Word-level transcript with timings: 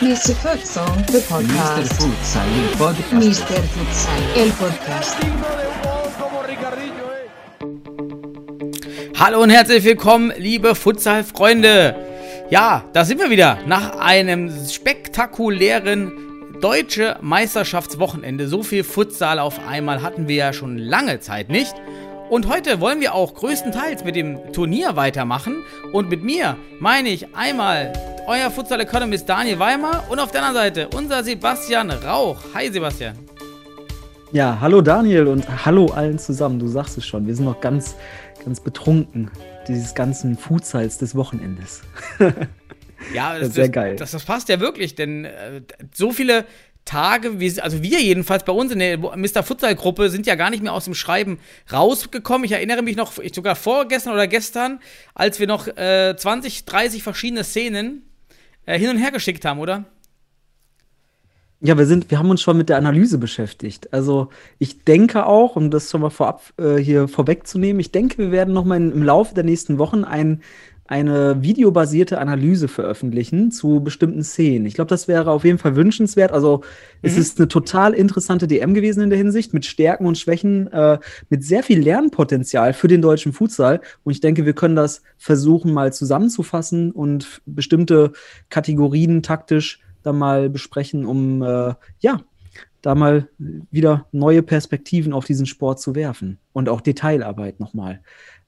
Mr. 0.00 0.34
Futsal, 0.36 0.86
the 1.06 1.18
Mr. 1.18 1.28
podcast. 1.28 1.92
Futsal, 1.94 2.46
il 2.54 2.68
podcast. 2.76 3.12
Mr. 3.12 3.60
Futsal, 3.74 4.22
el 4.36 4.50
podcast. 4.52 5.16
Hallo 9.18 9.42
und 9.42 9.50
herzlich 9.50 9.82
willkommen, 9.82 10.32
liebe 10.36 10.76
Futsal-Freunde. 10.76 12.07
Ja, 12.50 12.82
da 12.94 13.04
sind 13.04 13.20
wir 13.20 13.28
wieder 13.28 13.58
nach 13.66 13.98
einem 13.98 14.50
spektakulären 14.66 16.10
deutsche 16.62 17.18
Meisterschaftswochenende. 17.20 18.48
So 18.48 18.62
viel 18.62 18.84
Futsal 18.84 19.38
auf 19.38 19.60
einmal 19.68 20.00
hatten 20.00 20.28
wir 20.28 20.36
ja 20.36 20.52
schon 20.54 20.78
lange 20.78 21.20
Zeit 21.20 21.50
nicht. 21.50 21.74
Und 22.30 22.48
heute 22.48 22.80
wollen 22.80 23.02
wir 23.02 23.14
auch 23.14 23.34
größtenteils 23.34 24.02
mit 24.02 24.16
dem 24.16 24.50
Turnier 24.54 24.96
weitermachen. 24.96 25.56
Und 25.92 26.08
mit 26.08 26.24
mir 26.24 26.56
meine 26.80 27.10
ich 27.10 27.36
einmal 27.36 27.92
euer 28.26 28.50
Futsal 28.50 28.80
Economist 28.80 29.28
Daniel 29.28 29.58
Weimer 29.58 30.04
und 30.08 30.18
auf 30.18 30.30
der 30.30 30.42
anderen 30.42 30.64
Seite 30.64 30.88
unser 30.96 31.22
Sebastian 31.22 31.90
Rauch. 31.90 32.38
Hi 32.54 32.72
Sebastian. 32.72 33.18
Ja, 34.32 34.56
hallo 34.58 34.80
Daniel 34.80 35.26
und 35.26 35.46
hallo 35.66 35.88
allen 35.88 36.18
zusammen. 36.18 36.58
Du 36.58 36.66
sagst 36.66 36.96
es 36.96 37.06
schon, 37.06 37.26
wir 37.26 37.34
sind 37.34 37.44
noch 37.44 37.60
ganz, 37.60 37.94
ganz 38.42 38.58
betrunken 38.58 39.30
dieses 39.68 39.94
ganzen 39.94 40.36
Futsals 40.36 40.98
des 40.98 41.14
Wochenendes. 41.14 41.82
Ja, 43.14 43.38
das, 43.38 43.54
Sehr 43.54 43.66
das, 43.66 43.72
geil. 43.72 43.96
Das, 43.96 44.10
das 44.10 44.24
passt 44.24 44.48
ja 44.48 44.60
wirklich, 44.60 44.94
denn 44.94 45.24
äh, 45.24 45.62
so 45.94 46.10
viele 46.10 46.44
Tage, 46.84 47.38
wie, 47.38 47.60
also 47.60 47.82
wir 47.82 48.00
jedenfalls 48.00 48.44
bei 48.44 48.52
uns 48.52 48.72
in 48.72 48.78
der 48.78 48.96
Mr. 48.98 49.42
Futsal-Gruppe 49.42 50.08
sind 50.08 50.26
ja 50.26 50.36
gar 50.36 50.48
nicht 50.50 50.62
mehr 50.62 50.72
aus 50.72 50.86
dem 50.86 50.94
Schreiben 50.94 51.38
rausgekommen. 51.70 52.44
Ich 52.44 52.52
erinnere 52.52 52.82
mich 52.82 52.96
noch, 52.96 53.18
ich 53.18 53.34
sogar 53.34 53.56
vorgestern 53.56 54.14
oder 54.14 54.26
gestern, 54.26 54.80
als 55.14 55.38
wir 55.38 55.46
noch 55.46 55.68
äh, 55.68 56.16
20, 56.16 56.64
30 56.64 57.02
verschiedene 57.02 57.44
Szenen 57.44 58.02
äh, 58.64 58.78
hin 58.78 58.88
und 58.88 58.96
her 58.96 59.10
geschickt 59.10 59.44
haben, 59.44 59.60
oder? 59.60 59.84
Ja, 61.60 61.76
wir 61.76 61.86
sind, 61.86 62.10
wir 62.12 62.18
haben 62.20 62.30
uns 62.30 62.40
schon 62.40 62.56
mit 62.56 62.68
der 62.68 62.76
Analyse 62.76 63.18
beschäftigt. 63.18 63.92
Also 63.92 64.28
ich 64.58 64.84
denke 64.84 65.26
auch, 65.26 65.56
um 65.56 65.70
das 65.72 65.90
schon 65.90 66.00
mal 66.02 66.10
vorab 66.10 66.42
äh, 66.56 66.76
hier 66.76 67.08
vorwegzunehmen, 67.08 67.80
ich 67.80 67.90
denke, 67.90 68.18
wir 68.18 68.30
werden 68.30 68.54
noch 68.54 68.64
mal 68.64 68.76
in, 68.76 68.92
im 68.92 69.02
Laufe 69.02 69.34
der 69.34 69.42
nächsten 69.42 69.76
Wochen 69.78 70.04
ein, 70.04 70.42
eine 70.86 71.42
videobasierte 71.42 72.18
Analyse 72.20 72.68
veröffentlichen 72.68 73.50
zu 73.50 73.80
bestimmten 73.80 74.22
Szenen. 74.22 74.66
Ich 74.66 74.74
glaube, 74.74 74.88
das 74.88 75.08
wäre 75.08 75.32
auf 75.32 75.44
jeden 75.44 75.58
Fall 75.58 75.74
wünschenswert. 75.74 76.30
Also 76.30 76.62
es 77.02 77.16
Mhm. 77.16 77.20
ist 77.20 77.38
eine 77.38 77.48
total 77.48 77.92
interessante 77.92 78.46
DM 78.46 78.72
gewesen 78.72 79.02
in 79.02 79.10
der 79.10 79.18
Hinsicht, 79.18 79.52
mit 79.52 79.66
Stärken 79.66 80.06
und 80.06 80.16
Schwächen, 80.16 80.68
äh, 80.72 80.98
mit 81.28 81.42
sehr 81.42 81.64
viel 81.64 81.80
Lernpotenzial 81.80 82.72
für 82.72 82.86
den 82.88 83.02
deutschen 83.02 83.32
Futsal. 83.32 83.80
Und 84.04 84.12
ich 84.12 84.20
denke, 84.20 84.46
wir 84.46 84.52
können 84.54 84.76
das 84.76 85.02
versuchen, 85.16 85.72
mal 85.74 85.92
zusammenzufassen 85.92 86.92
und 86.92 87.42
bestimmte 87.46 88.12
Kategorien 88.48 89.22
taktisch 89.24 89.80
dann 90.08 90.18
mal 90.18 90.50
besprechen, 90.50 91.06
um 91.06 91.42
äh, 91.42 91.74
ja, 92.00 92.20
da 92.82 92.94
mal 92.94 93.28
wieder 93.38 94.06
neue 94.12 94.42
Perspektiven 94.42 95.12
auf 95.12 95.24
diesen 95.24 95.46
Sport 95.46 95.80
zu 95.80 95.94
werfen 95.94 96.38
und 96.52 96.68
auch 96.68 96.80
Detailarbeit 96.80 97.60
nochmal. 97.60 98.00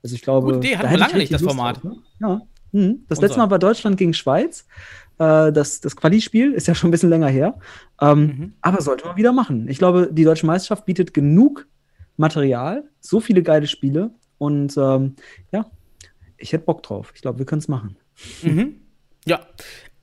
Also 0.02 0.14
ich 0.14 0.22
glaube, 0.22 0.54
Gute 0.54 0.58
Idee, 0.66 0.76
hatten 0.76 0.84
da 0.86 0.90
wir 0.92 0.98
lange 0.98 1.18
nicht, 1.18 1.32
das 1.32 1.42
Lust 1.42 1.54
Format. 1.54 1.82
drauf, 1.82 1.92
ne? 1.92 1.96
Ja. 2.20 2.42
Mhm. 2.72 3.04
Das 3.08 3.18
Unser. 3.18 3.26
letzte 3.28 3.38
Mal 3.40 3.50
war 3.50 3.58
Deutschland 3.58 3.96
gegen 3.96 4.14
Schweiz. 4.14 4.66
Äh, 5.18 5.52
das 5.52 5.80
das 5.80 5.96
Quali-Spiel 5.96 6.52
ist 6.52 6.68
ja 6.68 6.74
schon 6.74 6.88
ein 6.88 6.90
bisschen 6.92 7.10
länger 7.10 7.28
her. 7.28 7.58
Ähm, 8.00 8.20
Mhm. 8.20 8.52
Aber 8.62 8.80
sollte 8.80 9.06
man 9.06 9.16
wieder 9.16 9.32
machen. 9.32 9.68
Ich 9.68 9.78
glaube, 9.78 10.08
die 10.12 10.24
deutsche 10.24 10.46
Meisterschaft 10.46 10.86
bietet 10.86 11.12
genug 11.12 11.66
Material, 12.16 12.84
so 13.00 13.20
viele 13.20 13.42
geile 13.42 13.66
Spiele 13.66 14.10
und 14.38 14.76
ähm, 14.76 15.16
ja, 15.52 15.66
ich 16.38 16.52
hätte 16.52 16.64
Bock 16.64 16.82
drauf. 16.82 17.12
Ich 17.14 17.22
glaube, 17.22 17.38
wir 17.38 17.46
können 17.46 17.60
es 17.60 17.68
machen. 17.68 17.96
Mhm. 18.42 18.76
Ja. 19.26 19.40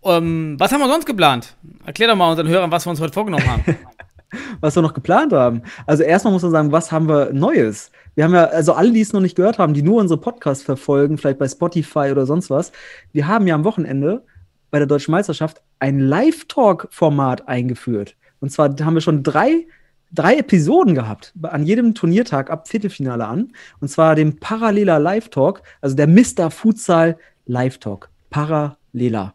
Ähm, 0.07 0.55
was 0.57 0.71
haben 0.71 0.79
wir 0.79 0.87
sonst 0.87 1.05
geplant? 1.05 1.55
Erklär 1.85 2.07
doch 2.09 2.15
mal 2.15 2.29
unseren 2.29 2.47
Hörern, 2.47 2.71
was 2.71 2.85
wir 2.85 2.91
uns 2.91 3.01
heute 3.01 3.13
vorgenommen 3.13 3.47
haben. 3.47 3.63
was 4.61 4.75
wir 4.75 4.81
noch 4.81 4.93
geplant 4.93 5.33
haben. 5.33 5.61
Also 5.85 6.03
erstmal 6.03 6.33
muss 6.33 6.43
man 6.43 6.51
sagen, 6.51 6.71
was 6.71 6.91
haben 6.91 7.07
wir 7.07 7.33
Neues? 7.33 7.91
Wir 8.15 8.23
haben 8.23 8.33
ja, 8.33 8.45
also 8.45 8.73
alle, 8.73 8.91
die 8.91 9.01
es 9.01 9.13
noch 9.13 9.21
nicht 9.21 9.35
gehört 9.35 9.59
haben, 9.59 9.73
die 9.73 9.83
nur 9.83 9.99
unsere 9.99 10.19
Podcasts 10.19 10.63
verfolgen, 10.63 11.17
vielleicht 11.17 11.39
bei 11.39 11.47
Spotify 11.47 12.09
oder 12.11 12.25
sonst 12.25 12.49
was, 12.49 12.71
wir 13.13 13.27
haben 13.27 13.47
ja 13.47 13.55
am 13.55 13.63
Wochenende 13.63 14.23
bei 14.71 14.79
der 14.79 14.87
Deutschen 14.87 15.11
Meisterschaft 15.11 15.61
ein 15.79 15.99
Live-Talk-Format 15.99 17.47
eingeführt. 17.47 18.15
Und 18.39 18.51
zwar 18.51 18.69
haben 18.81 18.95
wir 18.95 19.01
schon 19.01 19.23
drei, 19.23 19.67
drei 20.11 20.37
Episoden 20.37 20.95
gehabt, 20.95 21.33
an 21.41 21.63
jedem 21.63 21.93
Turniertag 21.93 22.49
ab 22.49 22.67
Viertelfinale 22.67 23.25
an. 23.25 23.53
Und 23.79 23.87
zwar 23.87 24.15
dem 24.15 24.39
Parallela 24.39 24.97
Live-Talk, 24.97 25.61
also 25.81 25.95
der 25.95 26.07
Mr. 26.07 26.51
Futsal 26.51 27.17
Live-Talk. 27.45 28.09
Parallela. 28.29 29.33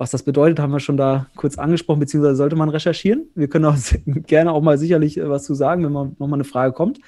Was 0.00 0.12
das 0.12 0.22
bedeutet, 0.22 0.60
haben 0.60 0.72
wir 0.72 0.80
schon 0.80 0.96
da 0.96 1.26
kurz 1.36 1.58
angesprochen, 1.58 2.00
beziehungsweise 2.00 2.36
sollte 2.36 2.56
man 2.56 2.70
recherchieren. 2.70 3.26
Wir 3.34 3.48
können 3.48 3.66
auch 3.66 3.76
gerne 4.06 4.50
auch 4.50 4.62
mal 4.62 4.78
sicherlich 4.78 5.18
äh, 5.18 5.28
was 5.28 5.44
zu 5.44 5.52
sagen, 5.52 5.84
wenn 5.84 5.92
mal 5.92 6.12
nochmal 6.18 6.38
eine 6.38 6.44
Frage 6.44 6.72
kommt. 6.72 7.00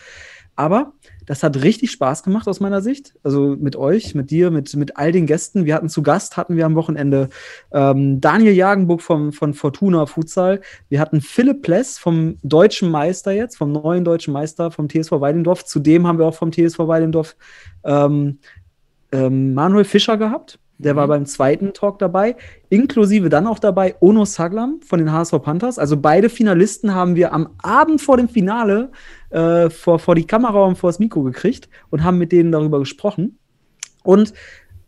Aber 0.57 0.93
das 1.25 1.43
hat 1.43 1.63
richtig 1.63 1.91
Spaß 1.91 2.23
gemacht 2.23 2.47
aus 2.49 2.61
meiner 2.61 2.83
Sicht. 2.83 3.15
Also 3.23 3.57
mit 3.59 3.77
euch, 3.77 4.15
mit 4.15 4.31
dir, 4.31 4.51
mit, 4.51 4.77
mit 4.77 4.99
all 4.99 5.11
den 5.11 5.25
Gästen. 5.25 5.65
Wir 5.65 5.75
hatten 5.75 5.89
zu 5.89 6.03
Gast, 6.03 6.37
hatten 6.37 6.55
wir 6.55 6.67
am 6.67 6.75
Wochenende 6.75 7.31
ähm, 7.73 8.21
Daniel 8.21 8.53
Jagenburg 8.53 9.01
vom, 9.01 9.33
von 9.33 9.55
Fortuna 9.55 10.05
Futsal. 10.05 10.61
Wir 10.91 11.01
hatten 11.01 11.23
Philipp 11.23 11.63
Pless 11.63 11.97
vom 11.97 12.37
deutschen 12.43 12.91
Meister 12.91 13.33
jetzt, 13.33 13.57
vom 13.57 13.73
neuen 13.73 14.05
deutschen 14.05 14.35
Meister 14.35 14.71
vom 14.71 14.91
TSV 14.91 15.13
Weidendorf. 15.13 15.65
Zudem 15.65 16.07
haben 16.07 16.19
wir 16.19 16.27
auch 16.27 16.35
vom 16.35 16.53
TSV 16.53 16.81
Weidendorf 16.81 17.37
ähm, 17.85 18.39
ähm, 19.13 19.55
Manuel 19.55 19.85
Fischer 19.87 20.19
gehabt. 20.19 20.59
Der 20.83 20.97
war 20.97 21.07
beim 21.09 21.27
zweiten 21.27 21.73
Talk 21.73 21.99
dabei, 21.99 22.37
inklusive 22.69 23.29
dann 23.29 23.47
auch 23.47 23.59
dabei 23.59 23.95
Ono 24.01 24.25
Saglam 24.25 24.81
von 24.85 24.99
den 24.99 25.13
HSV 25.13 25.41
Panthers. 25.43 25.79
Also 25.79 25.97
beide 25.97 26.29
Finalisten 26.29 26.95
haben 26.95 27.15
wir 27.15 27.33
am 27.33 27.51
Abend 27.63 28.01
vor 28.01 28.17
dem 28.17 28.29
Finale 28.29 28.91
äh, 29.31 29.71
vor, 29.71 29.99
vor 29.99 30.15
die 30.15 30.27
Kamera 30.27 30.65
und 30.65 30.77
vor 30.77 30.91
das 30.91 30.99
Mikro 30.99 31.23
gekriegt 31.23 31.69
und 31.91 32.03
haben 32.03 32.19
mit 32.19 32.33
denen 32.33 32.53
darüber 32.53 32.81
gesprochen. 32.81 33.39
Und 34.03 34.35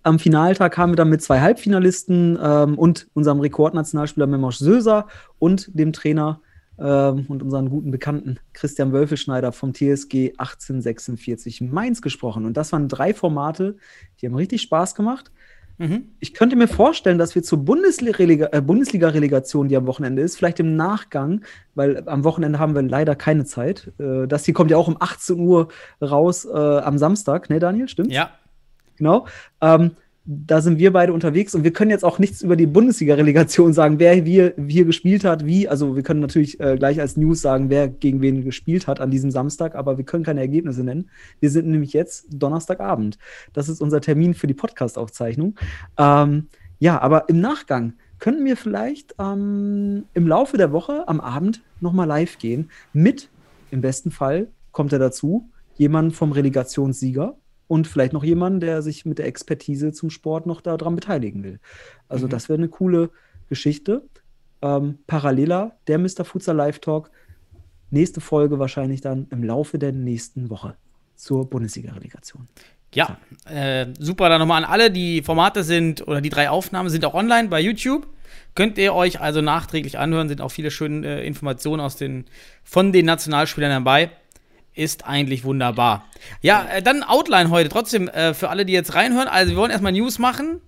am 0.02 0.18
Finaltag 0.18 0.76
haben 0.76 0.92
wir 0.92 0.96
dann 0.96 1.08
mit 1.08 1.22
zwei 1.22 1.40
Halbfinalisten 1.40 2.38
ähm, 2.42 2.78
und 2.78 3.08
unserem 3.14 3.40
Rekordnationalspieler 3.40 4.26
Memosch 4.26 4.58
Söser 4.58 5.06
und 5.38 5.70
dem 5.78 5.92
Trainer 5.92 6.40
ähm, 6.78 7.24
und 7.28 7.42
unseren 7.42 7.70
guten 7.70 7.90
Bekannten 7.90 8.38
Christian 8.52 8.92
Wölfelschneider 8.92 9.52
vom 9.52 9.72
TSG 9.72 10.32
1846 10.36 11.62
Mainz 11.62 12.02
gesprochen. 12.02 12.44
Und 12.44 12.56
das 12.56 12.72
waren 12.72 12.88
drei 12.88 13.14
Formate, 13.14 13.76
die 14.20 14.26
haben 14.26 14.34
richtig 14.34 14.62
Spaß 14.62 14.94
gemacht. 14.94 15.30
Mhm. 15.78 16.10
Ich 16.20 16.34
könnte 16.34 16.56
mir 16.56 16.68
vorstellen, 16.68 17.18
dass 17.18 17.34
wir 17.34 17.42
zur 17.42 17.58
Bundesliga- 17.58 18.48
äh, 18.52 18.60
Bundesliga-Relegation, 18.60 19.68
die 19.68 19.76
am 19.76 19.86
Wochenende 19.86 20.22
ist, 20.22 20.36
vielleicht 20.36 20.60
im 20.60 20.76
Nachgang, 20.76 21.42
weil 21.74 22.08
am 22.08 22.24
Wochenende 22.24 22.58
haben 22.58 22.74
wir 22.74 22.82
leider 22.82 23.16
keine 23.16 23.44
Zeit. 23.44 23.92
Äh, 23.98 24.26
das 24.28 24.44
hier 24.44 24.54
kommt 24.54 24.70
ja 24.70 24.76
auch 24.76 24.88
um 24.88 24.96
18 25.00 25.38
Uhr 25.38 25.68
raus 26.00 26.44
äh, 26.44 26.56
am 26.56 26.98
Samstag, 26.98 27.50
ne, 27.50 27.58
Daniel? 27.58 27.88
Stimmt? 27.88 28.12
Ja. 28.12 28.30
Genau. 28.96 29.26
Ähm, 29.60 29.92
da 30.26 30.62
sind 30.62 30.78
wir 30.78 30.92
beide 30.92 31.12
unterwegs 31.12 31.54
und 31.54 31.64
wir 31.64 31.72
können 31.72 31.90
jetzt 31.90 32.04
auch 32.04 32.18
nichts 32.18 32.40
über 32.40 32.56
die 32.56 32.66
Bundesliga-Relegation 32.66 33.74
sagen, 33.74 33.98
wer 33.98 34.24
wir, 34.24 34.54
hier 34.66 34.86
gespielt 34.86 35.22
hat, 35.22 35.44
wie. 35.44 35.68
Also 35.68 35.96
wir 35.96 36.02
können 36.02 36.20
natürlich 36.20 36.58
äh, 36.60 36.76
gleich 36.78 36.98
als 36.98 37.18
News 37.18 37.42
sagen, 37.42 37.68
wer 37.68 37.88
gegen 37.88 38.22
wen 38.22 38.42
gespielt 38.42 38.86
hat 38.86 39.00
an 39.00 39.10
diesem 39.10 39.30
Samstag, 39.30 39.74
aber 39.74 39.98
wir 39.98 40.04
können 40.04 40.24
keine 40.24 40.40
Ergebnisse 40.40 40.82
nennen. 40.82 41.10
Wir 41.40 41.50
sind 41.50 41.68
nämlich 41.68 41.92
jetzt 41.92 42.26
Donnerstagabend. 42.30 43.18
Das 43.52 43.68
ist 43.68 43.82
unser 43.82 44.00
Termin 44.00 44.32
für 44.32 44.46
die 44.46 44.54
Podcast-Aufzeichnung. 44.54 45.56
Ähm, 45.98 46.48
ja, 46.78 47.00
aber 47.00 47.28
im 47.28 47.40
Nachgang 47.40 47.92
könnten 48.18 48.46
wir 48.46 48.56
vielleicht 48.56 49.14
ähm, 49.18 50.04
im 50.14 50.26
Laufe 50.26 50.56
der 50.56 50.72
Woche 50.72 51.06
am 51.06 51.20
Abend 51.20 51.62
nochmal 51.80 52.06
live 52.06 52.38
gehen 52.38 52.70
mit, 52.94 53.28
im 53.70 53.82
besten 53.82 54.10
Fall 54.10 54.48
kommt 54.72 54.92
er 54.94 54.98
dazu, 54.98 55.50
jemand 55.76 56.14
vom 56.14 56.32
Relegationssieger 56.32 57.36
und 57.66 57.86
vielleicht 57.86 58.12
noch 58.12 58.24
jemanden, 58.24 58.60
der 58.60 58.82
sich 58.82 59.04
mit 59.04 59.18
der 59.18 59.26
Expertise 59.26 59.92
zum 59.92 60.10
Sport 60.10 60.46
noch 60.46 60.60
daran 60.60 60.94
beteiligen 60.94 61.42
will. 61.42 61.60
Also 62.08 62.26
Mhm. 62.26 62.30
das 62.30 62.48
wäre 62.48 62.58
eine 62.58 62.68
coole 62.68 63.10
Geschichte. 63.48 64.02
Ähm, 64.62 64.98
paralleler, 65.06 65.76
der 65.86 65.98
Mr. 65.98 66.24
Futsal 66.24 66.56
Live 66.56 66.78
Talk. 66.78 67.10
Nächste 67.90 68.20
Folge 68.20 68.58
wahrscheinlich 68.58 69.00
dann 69.00 69.26
im 69.30 69.42
Laufe 69.44 69.78
der 69.78 69.92
nächsten 69.92 70.50
Woche 70.50 70.76
zur 71.16 71.48
Bundesliga-Relegation. 71.48 72.48
Ja, 72.94 73.18
äh, 73.46 73.86
super. 73.98 74.28
Dann 74.28 74.40
nochmal 74.40 74.62
an 74.64 74.70
alle, 74.70 74.90
die 74.90 75.22
Formate 75.22 75.64
sind 75.64 76.06
oder 76.06 76.20
die 76.20 76.30
drei 76.30 76.48
Aufnahmen 76.50 76.88
sind 76.90 77.04
auch 77.04 77.14
online 77.14 77.48
bei 77.48 77.60
YouTube. 77.60 78.06
Könnt 78.54 78.78
ihr 78.78 78.94
euch 78.94 79.20
also 79.20 79.40
nachträglich 79.40 79.98
anhören, 79.98 80.28
sind 80.28 80.40
auch 80.40 80.50
viele 80.50 80.70
schöne 80.70 81.06
äh, 81.22 81.26
Informationen 81.26 81.80
aus 81.80 81.96
den, 81.96 82.24
von 82.62 82.92
den 82.92 83.06
Nationalspielern 83.06 83.70
dabei. 83.84 84.10
Ist 84.74 85.06
eigentlich 85.06 85.44
wunderbar. 85.44 86.06
Ja, 86.42 86.66
äh, 86.66 86.82
dann 86.82 87.02
Outline 87.02 87.50
heute 87.50 87.68
trotzdem 87.68 88.08
äh, 88.08 88.34
für 88.34 88.50
alle, 88.50 88.66
die 88.66 88.72
jetzt 88.72 88.94
reinhören. 88.94 89.28
Also, 89.28 89.52
wir 89.52 89.56
wollen 89.56 89.70
erstmal 89.70 89.92
News 89.92 90.18
machen. 90.18 90.60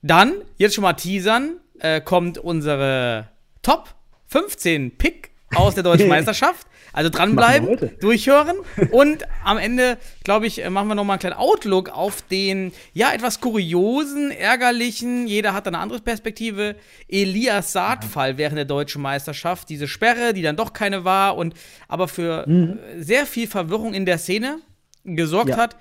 Dann, 0.00 0.32
jetzt 0.58 0.74
schon 0.74 0.82
mal 0.82 0.92
teasern, 0.92 1.56
äh, 1.80 2.00
kommt 2.00 2.38
unsere 2.38 3.28
Top 3.62 3.94
15 4.28 4.96
Pick 4.96 5.27
aus 5.54 5.74
der 5.74 5.82
deutschen 5.82 6.08
Meisterschaft. 6.16 6.66
Also 6.90 7.10
dranbleiben, 7.10 7.90
durchhören 8.00 8.56
und 8.92 9.24
am 9.44 9.58
Ende, 9.58 9.98
glaube 10.24 10.46
ich, 10.46 10.64
äh, 10.64 10.70
machen 10.70 10.88
wir 10.88 10.94
nochmal 10.94 11.14
einen 11.14 11.20
kleinen 11.20 11.36
Outlook 11.36 11.90
auf 11.90 12.22
den, 12.22 12.72
ja, 12.94 13.12
etwas 13.12 13.40
kuriosen, 13.40 14.30
ärgerlichen, 14.30 15.26
jeder 15.26 15.52
hat 15.52 15.66
eine 15.68 15.78
andere 15.78 16.00
Perspektive, 16.00 16.76
Elias 17.06 17.72
Saad-Fall 17.72 18.38
während 18.38 18.56
der 18.56 18.64
deutschen 18.64 19.02
Meisterschaft. 19.02 19.68
Diese 19.68 19.86
Sperre, 19.86 20.32
die 20.32 20.40
dann 20.42 20.56
doch 20.56 20.72
keine 20.72 21.04
war 21.04 21.36
und 21.36 21.54
aber 21.88 22.08
für 22.08 22.48
Mhm. 22.48 22.78
äh, 22.98 23.02
sehr 23.02 23.26
viel 23.26 23.46
Verwirrung 23.46 23.92
in 23.92 24.06
der 24.06 24.16
Szene 24.18 24.58
gesorgt 25.04 25.50
Ja. 25.50 25.56
hat. 25.58 25.76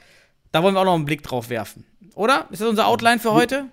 Da 0.51 0.61
wollen 0.61 0.75
wir 0.75 0.81
auch 0.81 0.85
noch 0.85 0.95
einen 0.95 1.05
Blick 1.05 1.23
drauf 1.23 1.49
werfen. 1.49 1.85
Oder? 2.15 2.47
Ist 2.51 2.61
das 2.61 2.67
unser 2.67 2.85
Outline 2.87 3.19
für 3.19 3.31
heute? 3.31 3.65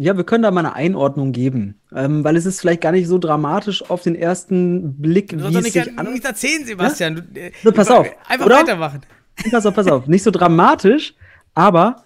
Ja, 0.00 0.16
wir 0.16 0.22
können 0.22 0.44
da 0.44 0.52
mal 0.52 0.60
eine 0.60 0.74
Einordnung 0.76 1.32
geben, 1.32 1.74
ähm, 1.92 2.22
weil 2.22 2.36
es 2.36 2.46
ist 2.46 2.60
vielleicht 2.60 2.82
gar 2.82 2.92
nicht 2.92 3.08
so 3.08 3.18
dramatisch 3.18 3.82
auf 3.90 4.02
den 4.02 4.14
ersten 4.14 4.94
Blick, 5.00 5.30
Du 5.30 5.38
wie 5.50 5.56
es 5.56 5.64
nicht, 5.64 5.72
sich 5.72 5.98
an 5.98 6.12
nichts 6.12 6.24
erzählen, 6.24 6.64
Sebastian. 6.64 7.16
Du, 7.34 7.40
äh, 7.40 7.50
So, 7.64 7.72
pass 7.72 7.90
auf, 7.90 8.06
Einfach 8.28 8.46
oder? 8.46 8.56
weitermachen. 8.60 9.00
Pass 9.50 9.66
auf, 9.66 9.74
pass 9.74 9.86
auf. 9.88 10.06
Nicht 10.08 10.22
so 10.24 10.30
dramatisch, 10.32 11.14
aber 11.54 12.02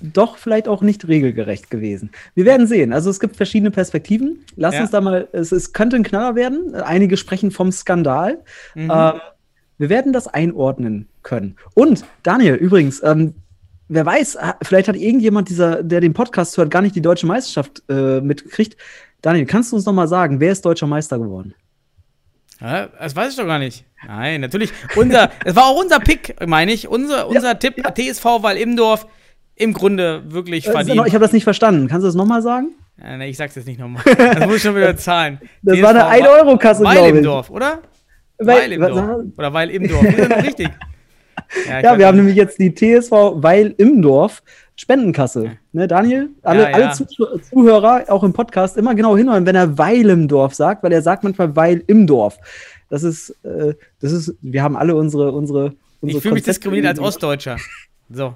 doch 0.00 0.36
vielleicht 0.36 0.66
auch 0.68 0.82
nicht 0.82 1.06
regelgerecht 1.06 1.70
gewesen. 1.70 2.10
Wir 2.34 2.44
werden 2.44 2.66
sehen. 2.66 2.92
Also 2.92 3.08
es 3.10 3.20
gibt 3.20 3.36
verschiedene 3.36 3.70
Perspektiven. 3.70 4.44
Lass 4.56 4.74
Ja. 4.74 4.80
uns 4.82 4.90
da 4.90 5.00
mal, 5.00 5.28
es, 5.32 5.52
es 5.52 5.72
könnte 5.72 5.94
ein 5.96 6.02
Knaller 6.02 6.34
werden. 6.34 6.74
Einige 6.74 7.16
sprechen 7.16 7.50
vom 7.52 7.70
Skandal. 7.70 8.38
Mhm. 8.74 8.90
Ähm, 8.92 9.12
wir 9.78 9.88
werden 9.90 10.12
das 10.12 10.26
einordnen 10.28 11.08
können. 11.22 11.56
Und 11.74 12.04
Daniel, 12.24 12.54
übrigens, 12.54 13.00
ähm, 13.04 13.34
wer 13.92 14.06
weiß, 14.06 14.38
vielleicht 14.62 14.88
hat 14.88 14.96
irgendjemand, 14.96 15.48
dieser, 15.48 15.82
der 15.82 16.00
den 16.00 16.12
Podcast 16.14 16.56
hört, 16.56 16.70
gar 16.70 16.82
nicht 16.82 16.94
die 16.96 17.02
deutsche 17.02 17.26
Meisterschaft 17.26 17.82
äh, 17.88 18.20
mitgekriegt. 18.20 18.76
Daniel, 19.20 19.46
kannst 19.46 19.70
du 19.72 19.76
uns 19.76 19.84
noch 19.86 19.92
mal 19.92 20.08
sagen, 20.08 20.40
wer 20.40 20.52
ist 20.52 20.64
deutscher 20.64 20.86
Meister 20.86 21.18
geworden? 21.18 21.54
Ja, 22.60 22.86
das 22.98 23.14
weiß 23.16 23.30
ich 23.32 23.36
doch 23.36 23.46
gar 23.46 23.58
nicht. 23.58 23.84
Nein, 24.06 24.40
natürlich. 24.40 24.72
Unser, 24.96 25.30
es 25.44 25.54
war 25.56 25.66
auch 25.66 25.80
unser 25.80 25.98
Pick, 26.00 26.36
meine 26.46 26.72
ich. 26.72 26.88
Unser, 26.88 27.28
unser 27.28 27.58
Tipp, 27.58 27.76
TSV 27.94 28.24
Weil 28.40 28.56
Imdorf, 28.56 29.06
im 29.56 29.72
Grunde 29.72 30.22
wirklich 30.32 30.66
Äh, 30.66 30.72
verdient. 30.72 30.96
noch- 30.96 31.06
ich 31.06 31.14
habe 31.14 31.22
das 31.24 31.32
nicht 31.32 31.44
verstanden. 31.44 31.88
Kannst 31.88 32.04
du 32.04 32.08
das 32.08 32.14
noch 32.14 32.26
mal 32.26 32.42
sagen? 32.42 32.74
Ja, 33.02 33.16
nee, 33.16 33.30
ich 33.30 33.36
sag's 33.36 33.54
jetzt 33.56 33.66
nicht 33.66 33.80
nochmal. 33.80 34.02
Das 34.04 34.46
muss 34.46 34.56
ich 34.56 34.62
schon 34.62 34.76
wieder 34.76 34.96
zahlen. 34.96 35.40
Das 35.62 35.76
TSV 35.76 35.82
war 35.84 36.08
eine 36.08 36.24
1-Euro-Kasse, 36.24 36.84
Weil 36.84 36.92
glaube 36.94 37.08
im 37.10 37.16
ich. 37.18 37.22
Dorf, 37.24 37.50
oder? 37.50 37.78
Weil- 38.38 38.56
Weil 38.58 38.72
im 38.72 38.80
Dorf. 38.80 39.18
Oder 39.38 39.52
Weil 39.52 39.70
im 39.70 39.88
Dorf. 39.88 40.02
Ist 40.04 40.30
das 40.30 40.44
richtig? 40.44 40.68
Ja, 41.68 41.90
weiß 41.92 41.98
wir 41.98 42.06
haben 42.06 42.16
nämlich 42.16 42.36
jetzt 42.36 42.58
die 42.58 42.74
TSV 42.74 43.10
Weil 43.36 43.74
im 43.78 44.00
Dorf 44.02 44.42
Spendenkasse. 44.76 45.52
Ne, 45.72 45.86
Daniel, 45.86 46.30
alle, 46.42 46.62
Ja, 46.62 46.68
ja. 46.70 46.74
alle 46.74 46.92
Zuh- 46.94 47.38
Zuhörer, 47.50 48.04
auch 48.08 48.24
im 48.24 48.32
Podcast, 48.32 48.76
immer 48.76 48.94
genau 48.94 49.16
hinhören, 49.16 49.44
wenn 49.46 49.54
er 49.54 49.76
Weil 49.78 50.08
im 50.10 50.28
Dorf 50.28 50.54
sagt, 50.54 50.82
weil 50.82 50.92
er 50.92 51.02
sagt 51.02 51.24
manchmal 51.24 51.54
Weil 51.54 51.82
im 51.86 52.06
Dorf. 52.06 52.38
Das 52.88 53.02
ist, 53.02 53.30
äh, 53.44 53.74
das 54.00 54.12
ist, 54.12 54.34
wir 54.42 54.62
haben 54.62 54.76
alle 54.76 54.94
unsere, 54.94 55.32
unsere, 55.32 55.74
unsere 56.00 56.18
Ich 56.18 56.22
fühle 56.22 56.34
mich 56.34 56.42
diskriminiert 56.44 56.86
als 56.88 56.98
Ostdeutscher. 57.00 57.56
So, 58.10 58.34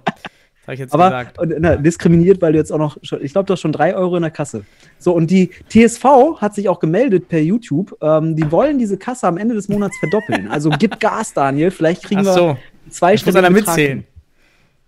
habe 0.67 0.75
ich 0.75 0.81
jetzt 0.81 0.93
Aber 0.95 1.05
gesagt. 1.11 1.39
na, 1.59 1.77
diskriminiert, 1.77 2.41
weil 2.43 2.53
du 2.53 2.59
jetzt 2.59 2.71
auch 2.73 2.79
noch, 2.79 2.97
ich 3.03 3.33
glaube, 3.33 3.47
du 3.47 3.53
hast 3.53 3.61
schon 3.61 3.73
drei 3.73 3.95
Euro 3.95 4.17
in 4.17 4.23
der 4.23 4.31
Kasse. 4.31 4.65
So, 4.99 5.13
und 5.15 5.31
die 5.31 5.51
TSV 5.69 6.05
hat 6.39 6.55
sich 6.55 6.69
auch 6.69 6.81
gemeldet 6.81 7.29
per 7.29 7.41
YouTube. 7.41 7.97
Ähm, 8.03 8.37
die 8.37 8.51
wollen 8.51 8.79
diese 8.79 8.97
Kasse 8.97 9.27
am 9.27 9.37
Ende 9.37 9.55
des 9.55 9.69
Monats 9.69 9.97
verdoppeln. 9.99 10.49
Also 10.49 10.71
gib 10.71 10.99
Gas, 11.01 11.33
Daniel. 11.35 11.71
Vielleicht 11.71 12.03
kriegen 12.05 12.21
Ach 12.23 12.25
wir 12.27 12.33
so, 12.33 12.57
zwei 12.91 13.15
ich 13.15 13.25
muss 13.27 13.37
einer 13.37 13.51
mitzählen. 13.51 14.05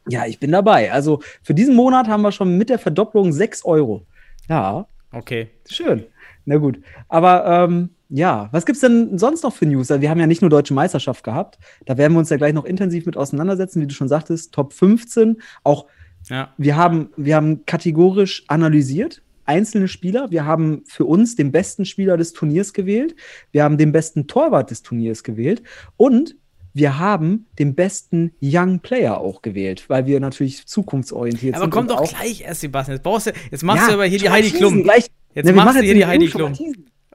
Ja, 0.08 0.26
ich 0.26 0.38
bin 0.40 0.52
dabei. 0.52 0.90
Also 0.92 1.20
für 1.42 1.54
diesen 1.54 1.74
Monat 1.74 2.08
haben 2.08 2.22
wir 2.22 2.32
schon 2.32 2.56
mit 2.56 2.70
der 2.70 2.78
Verdopplung 2.78 3.32
6 3.32 3.64
Euro. 3.64 4.06
Ja, 4.48 4.86
Okay. 5.12 5.48
schön. 5.68 6.04
Na 6.44 6.56
gut. 6.56 6.80
Aber 7.08 7.44
ähm, 7.46 7.90
ja, 8.10 8.48
was 8.52 8.64
gibt's 8.66 8.80
denn 8.80 9.18
sonst 9.18 9.42
noch 9.42 9.54
für 9.54 9.66
News? 9.66 9.90
Also, 9.90 10.00
wir 10.02 10.08
haben 10.10 10.20
ja 10.20 10.26
nicht 10.26 10.40
nur 10.42 10.50
Deutsche 10.50 10.72
Meisterschaft 10.74 11.24
gehabt. 11.24 11.58
Da 11.86 11.96
werden 11.98 12.12
wir 12.14 12.18
uns 12.20 12.30
ja 12.30 12.36
gleich 12.38 12.52
noch 12.54 12.64
intensiv 12.64 13.04
mit 13.06 13.16
auseinandersetzen, 13.16 13.80
wie 13.82 13.86
du 13.86 13.94
schon 13.94 14.08
sagtest. 14.08 14.52
Top 14.54 14.72
15. 14.72 15.40
Auch 15.64 15.86
Ja. 16.28 16.52
wir 16.58 16.76
haben, 16.76 17.10
wir 17.16 17.36
haben 17.36 17.64
kategorisch 17.66 18.44
analysiert. 18.48 19.22
Einzelne 19.44 19.88
Spieler. 19.88 20.30
Wir 20.30 20.44
haben 20.44 20.82
für 20.86 21.04
uns 21.06 21.36
den 21.36 21.52
besten 21.52 21.84
Spieler 21.86 22.16
des 22.18 22.32
Turniers 22.34 22.72
gewählt. 22.74 23.14
Wir 23.50 23.64
haben 23.64 23.78
den 23.78 23.92
besten 23.92 24.26
Torwart 24.26 24.70
des 24.70 24.82
Turniers 24.82 25.22
gewählt. 25.22 25.62
Und 25.96 26.36
wir 26.78 26.98
haben 26.98 27.46
den 27.58 27.74
besten 27.74 28.32
Young 28.40 28.80
Player 28.80 29.18
auch 29.18 29.42
gewählt, 29.42 29.84
weil 29.88 30.06
wir 30.06 30.20
natürlich 30.20 30.66
zukunftsorientiert 30.66 31.54
Aber 31.56 31.64
sind. 31.64 31.70
komm 31.70 31.82
und 31.82 31.90
doch 31.90 32.08
gleich 32.08 32.40
erst, 32.42 32.60
Sebastian. 32.62 32.96
Jetzt, 32.96 33.02
brauchst 33.02 33.26
du, 33.26 33.32
jetzt 33.50 33.62
machst 33.64 33.82
Ja, 33.82 33.88
du 33.88 33.94
aber 33.94 34.04
hier 34.06 34.18
die 34.18 34.30
Heidi 34.30 34.50
Klum 34.50 34.82
Gleich. 34.84 35.06
Jetzt 35.34 35.46
wir 35.46 35.52
machst 35.54 35.76
du 35.78 35.82
hier 35.82 35.94
die 35.94 36.06
Heidi 36.06 36.28
Klum. 36.28 36.54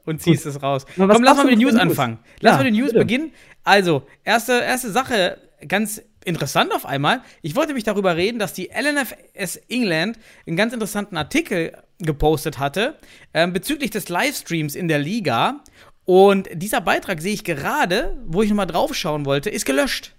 und 0.04 0.22
ziehst 0.22 0.46
es 0.46 0.62
raus. 0.62 0.84
Aber 0.98 1.14
Komm, 1.14 1.24
lass 1.24 1.36
mal 1.36 1.44
mit 1.46 1.54
den 1.54 1.60
News 1.60 1.74
anfangen. 1.74 2.18
Lass 2.40 2.52
Ja, 2.52 2.58
mal 2.58 2.64
mit 2.64 2.74
den 2.74 2.80
News 2.80 2.90
bitte. 2.92 2.98
beginnen. 3.00 3.32
Also, 3.64 4.02
erste, 4.22 4.52
erste 4.52 4.90
Sache, 4.92 5.38
ganz 5.66 6.02
interessant 6.24 6.72
auf 6.74 6.86
einmal. 6.86 7.22
Ich 7.42 7.56
wollte 7.56 7.74
mich 7.74 7.84
darüber 7.84 8.16
reden, 8.16 8.38
dass 8.38 8.52
die 8.52 8.70
LNFS 8.70 9.56
England 9.68 10.18
einen 10.46 10.56
ganz 10.56 10.72
interessanten 10.72 11.16
Artikel 11.16 11.72
gepostet 11.98 12.58
hatte 12.58 12.96
ähm, 13.34 13.52
bezüglich 13.52 13.90
des 13.90 14.08
Livestreams 14.08 14.74
in 14.74 14.88
der 14.88 14.98
Liga. 14.98 15.60
Und 16.04 16.48
dieser 16.52 16.80
Beitrag 16.80 17.20
sehe 17.20 17.34
ich 17.34 17.44
gerade, 17.44 18.18
wo 18.26 18.42
ich 18.42 18.50
nochmal 18.50 18.66
drauf 18.66 18.94
schauen 18.94 19.24
wollte, 19.24 19.50
ist 19.50 19.64
gelöscht 19.64 20.12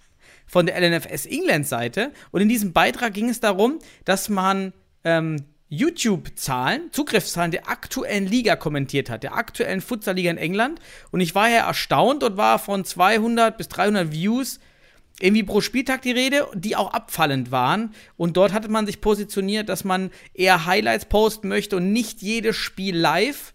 von 0.46 0.66
der 0.66 0.80
LNFS 0.80 1.26
England 1.26 1.66
Seite. 1.66 2.12
Und 2.30 2.40
in 2.40 2.48
diesem 2.48 2.72
Beitrag 2.72 3.14
ging 3.14 3.28
es 3.28 3.40
darum, 3.40 3.78
dass 4.04 4.28
man 4.28 4.72
ähm, 5.04 5.44
YouTube-Zahlen, 5.68 6.92
Zugriffszahlen 6.92 7.50
der 7.50 7.68
aktuellen 7.68 8.26
Liga 8.26 8.56
kommentiert 8.56 9.10
hat, 9.10 9.22
der 9.22 9.34
aktuellen 9.34 9.80
Futsal-Liga 9.80 10.30
in 10.30 10.38
England. 10.38 10.80
Und 11.10 11.20
ich 11.20 11.34
war 11.34 11.48
ja 11.48 11.66
erstaunt 11.66 12.22
und 12.22 12.36
war 12.36 12.58
von 12.58 12.84
200 12.84 13.56
bis 13.56 13.68
300 13.68 14.12
Views 14.12 14.60
irgendwie 15.18 15.44
pro 15.44 15.60
Spieltag 15.60 16.02
die 16.02 16.12
Rede, 16.12 16.46
die 16.54 16.76
auch 16.76 16.92
abfallend 16.92 17.50
waren. 17.50 17.94
Und 18.16 18.36
dort 18.36 18.52
hatte 18.52 18.68
man 18.68 18.86
sich 18.86 19.00
positioniert, 19.00 19.68
dass 19.68 19.82
man 19.82 20.10
eher 20.34 20.66
Highlights 20.66 21.06
posten 21.06 21.48
möchte 21.48 21.76
und 21.76 21.92
nicht 21.92 22.22
jedes 22.22 22.56
Spiel 22.56 22.96
live 22.96 23.54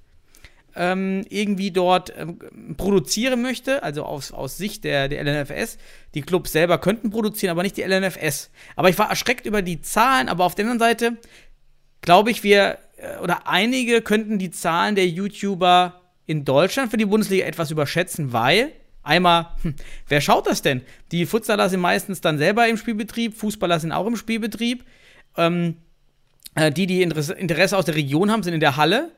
ähm, 0.75 1.25
irgendwie 1.29 1.71
dort 1.71 2.13
ähm, 2.17 2.39
produzieren 2.77 3.41
möchte, 3.41 3.83
also 3.83 4.03
aus, 4.03 4.31
aus 4.31 4.57
Sicht 4.57 4.83
der, 4.83 5.07
der 5.07 5.23
LNFS. 5.23 5.77
Die 6.13 6.21
Clubs 6.21 6.51
selber 6.51 6.77
könnten 6.77 7.09
produzieren, 7.09 7.51
aber 7.51 7.63
nicht 7.63 7.77
die 7.77 7.83
LNFS. 7.83 8.49
Aber 8.75 8.89
ich 8.89 8.97
war 8.97 9.09
erschreckt 9.09 9.45
über 9.45 9.61
die 9.61 9.81
Zahlen, 9.81 10.29
aber 10.29 10.45
auf 10.45 10.55
der 10.55 10.65
anderen 10.65 10.79
Seite 10.79 11.17
glaube 12.01 12.31
ich, 12.31 12.43
wir 12.43 12.79
äh, 12.97 13.17
oder 13.21 13.47
einige 13.47 14.01
könnten 14.01 14.39
die 14.39 14.51
Zahlen 14.51 14.95
der 14.95 15.07
YouTuber 15.07 16.01
in 16.25 16.45
Deutschland 16.45 16.91
für 16.91 16.97
die 16.97 17.05
Bundesliga 17.05 17.45
etwas 17.45 17.71
überschätzen, 17.71 18.33
weil 18.33 18.71
einmal, 19.03 19.49
hm, 19.61 19.75
wer 20.07 20.21
schaut 20.21 20.47
das 20.47 20.61
denn? 20.61 20.81
Die 21.11 21.25
Futsaler 21.25 21.69
sind 21.69 21.79
meistens 21.79 22.21
dann 22.21 22.37
selber 22.37 22.67
im 22.67 22.77
Spielbetrieb, 22.77 23.35
Fußballer 23.35 23.79
sind 23.79 23.91
auch 23.91 24.07
im 24.07 24.15
Spielbetrieb. 24.15 24.83
Ähm, 25.37 25.77
äh, 26.55 26.71
die, 26.71 26.87
die 26.87 27.01
Interesse, 27.01 27.33
Interesse 27.33 27.77
aus 27.77 27.85
der 27.85 27.95
Region 27.95 28.31
haben, 28.31 28.43
sind 28.43 28.53
in 28.53 28.59
der 28.59 28.77
Halle. 28.77 29.11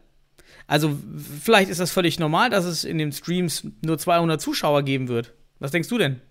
Also 0.68 0.98
vielleicht 1.42 1.70
ist 1.70 1.80
das 1.80 1.92
völlig 1.92 2.20
normal, 2.20 2.50
dass 2.50 2.66
es 2.66 2.84
in 2.84 2.98
den 2.98 3.12
Streams 3.12 3.68
nur 3.84 3.98
200 3.98 4.40
Zuschauer 4.40 4.84
geben 4.84 5.08
wird. 5.08 5.34
Was 5.60 5.72
denkst 5.72 5.90
du 5.90 5.98
denn? 5.98 6.22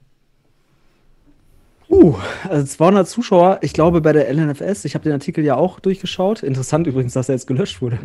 Uh, 1.89 2.17
also 2.49 2.65
200 2.65 3.07
Zuschauer, 3.07 3.59
ich 3.61 3.75
glaube 3.75 4.01
bei 4.01 4.15
der 4.15 4.33
LNFS, 4.33 4.87
ich 4.87 4.95
habe 4.95 5.05
den 5.05 5.12
Artikel 5.12 5.45
ja 5.45 5.57
auch 5.57 5.79
durchgeschaut. 5.79 6.43
Interessant 6.43 6.87
übrigens, 6.87 7.12
dass 7.12 7.29
er 7.29 7.35
jetzt 7.35 7.47
gelöscht 7.47 7.83
wurde. 7.83 7.99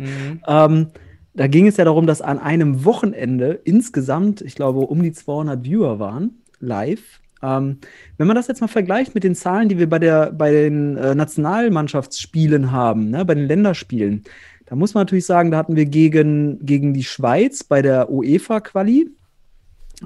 Ähm, 0.46 0.88
da 1.32 1.46
ging 1.46 1.66
es 1.66 1.76
ja 1.78 1.84
darum, 1.84 2.06
dass 2.06 2.20
an 2.20 2.38
einem 2.38 2.84
Wochenende 2.84 3.60
insgesamt, 3.64 4.42
ich 4.42 4.56
glaube, 4.56 4.80
um 4.80 5.02
die 5.02 5.12
200 5.12 5.64
Viewer 5.64 5.98
waren, 5.98 6.42
live. 6.60 7.20
Ähm, 7.42 7.78
wenn 8.16 8.26
man 8.26 8.36
das 8.36 8.48
jetzt 8.48 8.60
mal 8.60 8.68
vergleicht 8.68 9.14
mit 9.14 9.24
den 9.24 9.34
Zahlen, 9.34 9.68
die 9.68 9.78
wir 9.78 9.88
bei, 9.88 10.00
der, 10.00 10.32
bei 10.32 10.50
den 10.50 10.96
äh, 10.96 11.14
Nationalmannschaftsspielen 11.14 12.72
haben, 12.72 13.10
ne, 13.10 13.24
bei 13.24 13.34
den 13.34 13.46
Länderspielen, 13.46 14.24
da 14.68 14.76
muss 14.76 14.92
man 14.92 15.02
natürlich 15.02 15.24
sagen, 15.24 15.50
da 15.50 15.56
hatten 15.56 15.76
wir 15.76 15.86
gegen, 15.86 16.64
gegen 16.64 16.92
die 16.92 17.04
Schweiz 17.04 17.64
bei 17.64 17.80
der 17.80 18.10
UEFA-Quali, 18.10 19.08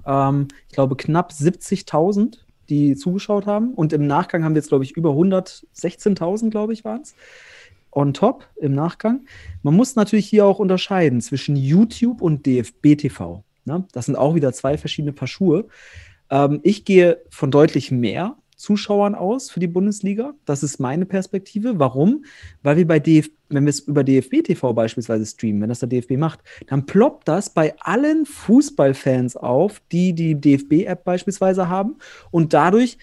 ähm, 0.06 0.48
ich 0.68 0.74
glaube, 0.74 0.94
knapp 0.94 1.32
70.000, 1.32 2.38
die 2.68 2.94
zugeschaut 2.94 3.46
haben. 3.46 3.74
Und 3.74 3.92
im 3.92 4.06
Nachgang 4.06 4.44
haben 4.44 4.54
wir 4.54 4.60
jetzt, 4.60 4.68
glaube 4.68 4.84
ich, 4.84 4.92
über 4.92 5.10
116.000, 5.10 6.50
glaube 6.50 6.72
ich, 6.72 6.84
waren 6.84 7.02
es. 7.02 7.16
On 7.90 8.14
top 8.14 8.46
im 8.56 8.74
Nachgang. 8.74 9.26
Man 9.62 9.74
muss 9.74 9.96
natürlich 9.96 10.26
hier 10.26 10.46
auch 10.46 10.60
unterscheiden 10.60 11.20
zwischen 11.20 11.56
YouTube 11.56 12.22
und 12.22 12.46
DFB 12.46 12.96
TV. 12.96 13.42
Ne? 13.64 13.84
Das 13.92 14.06
sind 14.06 14.16
auch 14.16 14.36
wieder 14.36 14.52
zwei 14.52 14.78
verschiedene 14.78 15.12
Paar 15.12 15.28
Schuhe. 15.28 15.66
Ähm, 16.30 16.60
ich 16.62 16.84
gehe 16.84 17.20
von 17.30 17.50
deutlich 17.50 17.90
mehr 17.90 18.36
Zuschauern 18.62 19.16
aus 19.16 19.50
für 19.50 19.58
die 19.58 19.66
Bundesliga. 19.66 20.34
Das 20.44 20.62
ist 20.62 20.78
meine 20.78 21.04
Perspektive. 21.04 21.80
Warum? 21.80 22.24
Weil 22.62 22.76
wir 22.76 22.86
bei 22.86 23.00
DF 23.00 23.28
wenn 23.48 23.64
wir 23.64 23.70
es 23.70 23.80
über 23.80 24.02
DFB 24.02 24.44
TV 24.44 24.72
beispielsweise 24.72 25.26
streamen, 25.26 25.60
wenn 25.60 25.68
das 25.68 25.80
der 25.80 25.88
DFB 25.90 26.12
macht, 26.12 26.40
dann 26.68 26.86
ploppt 26.86 27.28
das 27.28 27.50
bei 27.50 27.74
allen 27.80 28.24
Fußballfans 28.24 29.36
auf, 29.36 29.82
die 29.92 30.14
die 30.14 30.40
DFB-App 30.40 31.04
beispielsweise 31.04 31.68
haben 31.68 31.96
und 32.30 32.54
dadurch 32.54 32.96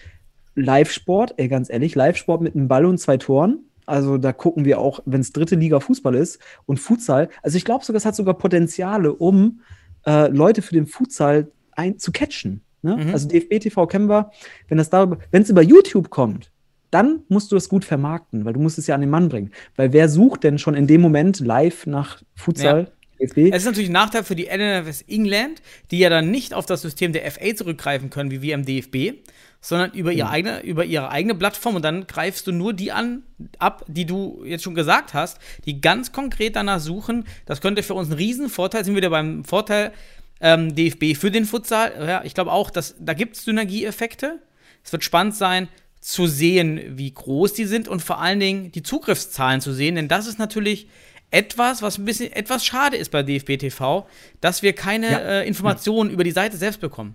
Live-Sport, 0.56 1.34
ey, 1.36 1.46
ganz 1.46 1.70
ehrlich, 1.70 1.94
Live-Sport 1.94 2.40
mit 2.40 2.56
einem 2.56 2.66
Ball 2.66 2.84
und 2.84 2.98
zwei 2.98 3.16
Toren. 3.16 3.60
Also 3.86 4.18
da 4.18 4.32
gucken 4.32 4.64
wir 4.64 4.80
auch, 4.80 5.00
wenn 5.04 5.20
es 5.20 5.32
dritte 5.32 5.54
Liga 5.54 5.78
Fußball 5.78 6.16
ist 6.16 6.40
und 6.66 6.80
Futsal. 6.80 7.28
Also 7.42 7.56
ich 7.56 7.64
glaube 7.64 7.84
sogar, 7.84 7.98
es 7.98 8.06
hat 8.06 8.16
sogar 8.16 8.34
Potenziale, 8.34 9.12
um 9.12 9.60
äh, 10.04 10.28
Leute 10.28 10.62
für 10.62 10.74
den 10.74 10.86
Futsal 10.86 11.52
ein, 11.72 11.98
zu 11.98 12.10
catchen. 12.10 12.62
Ne? 12.82 12.96
Mhm. 12.96 13.12
Also 13.12 13.28
DFB 13.28 13.60
TV 13.60 13.86
kennen 13.86 14.08
wir, 14.08 14.30
wenn 14.68 14.78
das 14.78 14.90
darüber, 14.90 15.18
wenn 15.30 15.42
es 15.42 15.50
über 15.50 15.62
YouTube 15.62 16.10
kommt, 16.10 16.50
dann 16.90 17.22
musst 17.28 17.52
du 17.52 17.56
es 17.56 17.68
gut 17.68 17.84
vermarkten, 17.84 18.44
weil 18.44 18.52
du 18.52 18.60
musst 18.60 18.78
es 18.78 18.86
ja 18.86 18.94
an 18.94 19.00
den 19.00 19.10
Mann 19.10 19.28
bringen. 19.28 19.52
Weil 19.76 19.92
wer 19.92 20.08
sucht 20.08 20.44
denn 20.44 20.58
schon 20.58 20.74
in 20.74 20.86
dem 20.86 21.00
Moment 21.00 21.40
live 21.40 21.86
nach 21.86 22.22
Futsal? 22.34 22.90
DFB? 23.20 23.52
Es 23.52 23.62
ist 23.62 23.66
natürlich 23.66 23.90
ein 23.90 23.92
Nachteil 23.92 24.24
für 24.24 24.34
die 24.34 24.46
NFS 24.46 25.02
England, 25.02 25.62
die 25.90 25.98
ja 25.98 26.08
dann 26.08 26.30
nicht 26.30 26.54
auf 26.54 26.66
das 26.66 26.82
System 26.82 27.12
der 27.12 27.30
FA 27.30 27.54
zurückgreifen 27.54 28.10
können, 28.10 28.30
wie 28.30 28.42
wir 28.42 28.54
im 28.54 28.64
DFB, 28.64 29.18
sondern 29.60 29.92
über 29.92 30.12
ihre, 30.12 30.30
eigene, 30.30 30.62
über 30.62 30.84
ihre 30.84 31.10
eigene 31.10 31.34
Plattform 31.34 31.76
und 31.76 31.84
dann 31.84 32.06
greifst 32.06 32.46
du 32.46 32.52
nur 32.52 32.72
die 32.72 32.92
an, 32.92 33.22
ab, 33.58 33.84
die 33.88 34.06
du 34.06 34.42
jetzt 34.44 34.64
schon 34.64 34.74
gesagt 34.74 35.12
hast, 35.12 35.38
die 35.66 35.80
ganz 35.80 36.12
konkret 36.12 36.56
danach 36.56 36.80
suchen. 36.80 37.26
Das 37.44 37.60
könnte 37.60 37.82
für 37.82 37.94
uns 37.94 38.08
ein 38.08 38.14
Riesenvorteil, 38.14 38.84
sind 38.84 38.94
wir 38.94 39.02
wieder 39.02 39.10
beim 39.10 39.44
Vorteil 39.44 39.92
ähm, 40.40 40.74
DFB 40.74 41.16
für 41.16 41.30
den 41.30 41.44
Futsal. 41.44 41.92
Ja, 42.06 42.22
ich 42.24 42.34
glaube 42.34 42.52
auch, 42.52 42.70
dass 42.70 42.94
da 42.98 43.14
gibt 43.14 43.36
es 43.36 43.44
Synergieeffekte. 43.44 44.40
Es 44.84 44.92
wird 44.92 45.04
spannend 45.04 45.36
sein, 45.36 45.68
zu 46.00 46.26
sehen, 46.26 46.80
wie 46.96 47.12
groß 47.12 47.52
die 47.52 47.66
sind 47.66 47.86
und 47.86 48.00
vor 48.00 48.20
allen 48.20 48.40
Dingen 48.40 48.72
die 48.72 48.82
Zugriffszahlen 48.82 49.60
zu 49.60 49.72
sehen, 49.74 49.96
denn 49.96 50.08
das 50.08 50.26
ist 50.26 50.38
natürlich 50.38 50.88
etwas, 51.30 51.82
was 51.82 51.98
ein 51.98 52.06
bisschen 52.06 52.32
etwas 52.32 52.64
schade 52.64 52.96
ist 52.96 53.10
bei 53.10 53.22
DFB 53.22 53.58
TV, 53.58 54.06
dass 54.40 54.62
wir 54.62 54.72
keine 54.72 55.10
Ja. 55.10 55.18
äh, 55.18 55.46
Informationen 55.46 56.10
über 56.10 56.24
die 56.24 56.30
Seite 56.32 56.56
selbst 56.56 56.80
bekommen. 56.80 57.14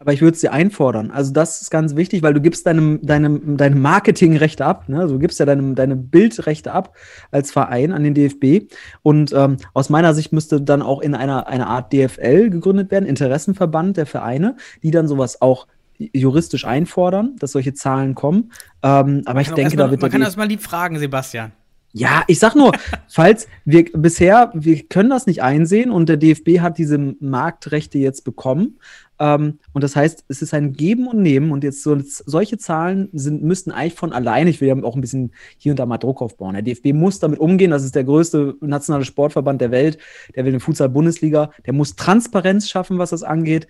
Aber 0.00 0.12
ich 0.12 0.20
würde 0.20 0.34
es 0.34 0.40
dir 0.40 0.52
einfordern. 0.52 1.10
Also 1.10 1.32
das 1.32 1.60
ist 1.60 1.70
ganz 1.70 1.96
wichtig, 1.96 2.22
weil 2.22 2.32
du 2.32 2.40
gibst 2.40 2.66
deinem, 2.66 3.00
deinem, 3.02 3.56
deinem 3.56 3.82
Marketingrechte 3.82 4.64
ab. 4.64 4.88
Ne? 4.88 5.00
Also 5.00 5.14
du 5.14 5.20
gibst 5.20 5.40
ja 5.40 5.46
deinem, 5.46 5.74
deine 5.74 5.96
Bildrechte 5.96 6.72
ab 6.72 6.96
als 7.32 7.50
Verein 7.50 7.92
an 7.92 8.04
den 8.04 8.14
DFB. 8.14 8.72
Und 9.02 9.32
ähm, 9.32 9.56
aus 9.74 9.90
meiner 9.90 10.14
Sicht 10.14 10.32
müsste 10.32 10.60
dann 10.60 10.82
auch 10.82 11.00
in 11.00 11.16
einer, 11.16 11.48
einer 11.48 11.66
Art 11.66 11.92
DFL 11.92 12.50
gegründet 12.50 12.92
werden, 12.92 13.06
Interessenverband 13.06 13.96
der 13.96 14.06
Vereine, 14.06 14.56
die 14.84 14.92
dann 14.92 15.08
sowas 15.08 15.42
auch 15.42 15.66
juristisch 15.98 16.64
einfordern, 16.64 17.34
dass 17.40 17.52
solche 17.52 17.74
Zahlen 17.74 18.14
kommen. 18.14 18.52
Ähm, 18.84 19.22
aber 19.26 19.40
ich 19.40 19.50
denke, 19.50 19.76
mal, 19.76 19.84
da 19.84 19.90
wird 19.90 20.00
man 20.00 20.10
kann 20.12 20.20
DFB 20.20 20.28
das 20.28 20.36
mal 20.36 20.46
lieb 20.46 20.62
fragen, 20.62 20.98
Sebastian. 21.00 21.50
Ja, 21.92 22.22
ich 22.26 22.38
sag 22.38 22.54
nur, 22.54 22.72
falls 23.08 23.48
wir 23.64 23.84
bisher, 23.92 24.50
wir 24.54 24.82
können 24.84 25.10
das 25.10 25.26
nicht 25.26 25.42
einsehen 25.42 25.90
und 25.90 26.08
der 26.08 26.16
DFB 26.16 26.60
hat 26.60 26.78
diese 26.78 26.98
Marktrechte 27.20 27.98
jetzt 27.98 28.24
bekommen. 28.24 28.78
Ähm, 29.20 29.58
und 29.72 29.82
das 29.82 29.96
heißt, 29.96 30.24
es 30.28 30.42
ist 30.42 30.54
ein 30.54 30.72
Geben 30.72 31.08
und 31.08 31.20
Nehmen 31.20 31.50
und 31.50 31.64
jetzt 31.64 31.82
so, 31.82 31.96
solche 32.00 32.58
Zahlen 32.58 33.08
sind, 33.12 33.42
müssten 33.42 33.72
eigentlich 33.72 33.94
von 33.94 34.12
alleine, 34.12 34.50
ich 34.50 34.60
will 34.60 34.68
ja 34.68 34.82
auch 34.82 34.94
ein 34.94 35.00
bisschen 35.00 35.32
hier 35.56 35.72
und 35.72 35.78
da 35.78 35.86
mal 35.86 35.98
Druck 35.98 36.22
aufbauen. 36.22 36.54
Der 36.54 36.62
DFB 36.62 36.92
muss 36.92 37.18
damit 37.18 37.40
umgehen, 37.40 37.70
das 37.70 37.84
ist 37.84 37.94
der 37.94 38.04
größte 38.04 38.56
nationale 38.60 39.04
Sportverband 39.04 39.60
der 39.60 39.70
Welt, 39.70 39.98
der 40.36 40.44
will 40.44 40.52
eine 40.52 40.60
Futsal-Bundesliga, 40.60 41.50
der 41.66 41.72
muss 41.72 41.96
Transparenz 41.96 42.68
schaffen, 42.68 42.98
was 42.98 43.10
das 43.10 43.22
angeht. 43.22 43.66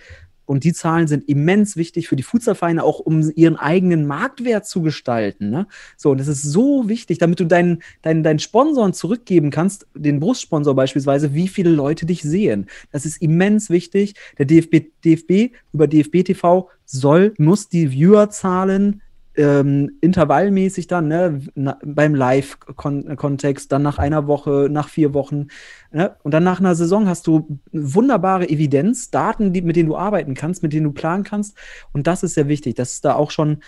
Und 0.49 0.65
die 0.65 0.73
Zahlen 0.73 1.09
sind 1.09 1.29
immens 1.29 1.77
wichtig 1.77 2.09
für 2.09 2.17
die 2.17 2.23
Futsalvereine, 2.23 2.83
auch 2.83 3.01
um 3.01 3.31
ihren 3.37 3.57
eigenen 3.57 4.07
Marktwert 4.07 4.67
zu 4.67 4.81
gestalten. 4.81 5.51
Ne? 5.51 5.67
So, 5.99 6.13
und 6.13 6.21
das 6.21 6.27
ist 6.27 6.43
so 6.43 6.89
wichtig, 6.89 7.19
damit 7.19 7.39
du 7.39 7.45
deinen, 7.45 7.83
deinen, 8.01 8.23
deinen 8.23 8.39
Sponsoren 8.39 8.95
zurückgeben 8.95 9.51
kannst, 9.51 9.87
den 9.95 10.21
Brustsponsor 10.21 10.75
beispielsweise, 10.75 11.35
wie 11.35 11.49
viele 11.49 11.69
Leute 11.69 12.07
dich 12.07 12.23
sehen. 12.23 12.67
Das 12.93 13.05
ist 13.05 13.21
immens 13.21 13.69
wichtig. 13.69 14.15
Der 14.39 14.47
DFB, 14.47 14.87
DFB 15.05 15.55
über 15.75 15.87
DFB 15.87 16.25
TV 16.25 16.71
soll, 16.87 17.35
muss 17.37 17.69
die 17.69 17.91
Viewerzahlen 17.91 19.03
ähm, 19.39 19.93
intervallmäßig 20.01 20.89
dann, 20.89 21.09
ne, 21.09 21.41
na, 21.55 21.79
beim 21.85 22.15
Live-Kontext, 22.15 23.71
dann 23.71 23.83
nach 23.83 23.99
einer 23.99 24.27
Woche, 24.27 24.69
nach 24.71 24.89
vier 24.89 25.15
Wochen, 25.15 25.47
ne, 25.93 26.17
und 26.25 26.35
dann 26.35 26.43
nach 26.43 26.59
einer 26.59 26.75
Saison 26.75 27.07
hast 27.07 27.27
du 27.29 27.61
wunderbare 27.73 28.49
Evidenz, 28.49 29.11
Daten, 29.11 29.53
die, 29.53 29.63
mit 29.63 29.77
denen 29.77 29.89
du 29.89 29.97
arbeiten 29.97 30.35
kannst, 30.35 30.63
mit 30.63 30.73
denen 30.73 30.85
du 30.85 30.93
planen 30.93 31.23
kannst. 31.23 31.57
Und 31.93 32.09
das 32.09 32.25
ist 32.25 32.35
sehr 32.35 32.49
wichtig, 32.49 32.75
dass 32.75 33.01
da 33.01 33.15
auch 33.15 33.31
schon 33.31 33.59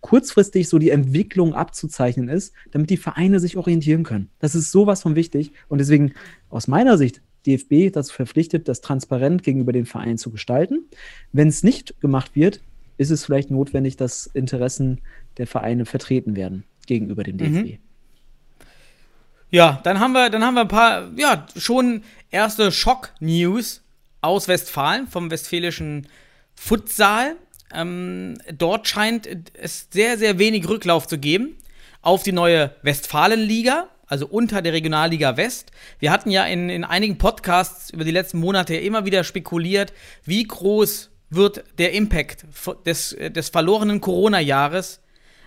kurzfristig 0.00 0.68
so 0.68 0.78
die 0.78 0.90
Entwicklung 0.90 1.54
abzuzeichnen 1.54 2.28
ist, 2.28 2.52
damit 2.70 2.90
die 2.90 2.96
Vereine 2.96 3.40
sich 3.40 3.56
orientieren 3.56 4.04
können. 4.04 4.30
Das 4.38 4.54
ist 4.54 4.70
sowas 4.70 5.02
von 5.02 5.16
wichtig. 5.16 5.52
Und 5.68 5.78
deswegen 5.78 6.12
aus 6.50 6.68
meiner 6.68 6.98
Sicht 6.98 7.20
DFB 7.46 7.92
dazu 7.92 8.14
verpflichtet, 8.14 8.68
das 8.68 8.80
transparent 8.80 9.42
gegenüber 9.42 9.72
den 9.72 9.86
Vereinen 9.86 10.18
zu 10.18 10.30
gestalten. 10.30 10.84
Wenn 11.32 11.48
es 11.48 11.64
nicht 11.64 12.00
gemacht 12.00 12.36
wird, 12.36 12.60
ist 12.96 13.10
es 13.10 13.24
vielleicht 13.24 13.50
notwendig, 13.50 13.96
dass 13.96 14.26
Interessen 14.26 15.00
der 15.36 15.46
Vereine 15.46 15.86
vertreten 15.86 16.36
werden 16.36 16.64
gegenüber 16.86 17.22
dem 17.22 17.38
DFB. 17.38 17.78
Ja, 19.50 19.80
dann 19.84 20.00
haben 20.00 20.12
wir, 20.12 20.30
dann 20.30 20.42
haben 20.42 20.54
wir 20.54 20.62
ein 20.62 20.68
paar, 20.68 21.10
ja, 21.16 21.46
schon 21.56 22.02
erste 22.30 22.72
Schock-News 22.72 23.82
aus 24.20 24.48
Westfalen, 24.48 25.06
vom 25.06 25.30
westfälischen 25.30 26.08
Futsal. 26.54 27.36
Ähm, 27.72 28.38
dort 28.56 28.88
scheint 28.88 29.28
es 29.54 29.88
sehr, 29.90 30.18
sehr 30.18 30.38
wenig 30.38 30.68
Rücklauf 30.68 31.06
zu 31.06 31.18
geben 31.18 31.56
auf 32.02 32.22
die 32.22 32.32
neue 32.32 32.74
Westfalenliga, 32.82 33.88
also 34.06 34.26
unter 34.26 34.60
der 34.60 34.72
Regionalliga 34.72 35.36
West. 35.36 35.70
Wir 35.98 36.10
hatten 36.10 36.30
ja 36.30 36.44
in, 36.46 36.68
in 36.68 36.84
einigen 36.84 37.18
Podcasts 37.18 37.90
über 37.90 38.04
die 38.04 38.10
letzten 38.10 38.38
Monate 38.38 38.76
immer 38.76 39.04
wieder 39.04 39.24
spekuliert, 39.24 39.92
wie 40.24 40.42
groß 40.42 41.10
wird 41.30 41.64
der 41.78 41.92
Impact 41.92 42.46
des, 42.86 43.16
des 43.18 43.48
verlorenen 43.48 44.00
Corona-Jahres 44.00 45.00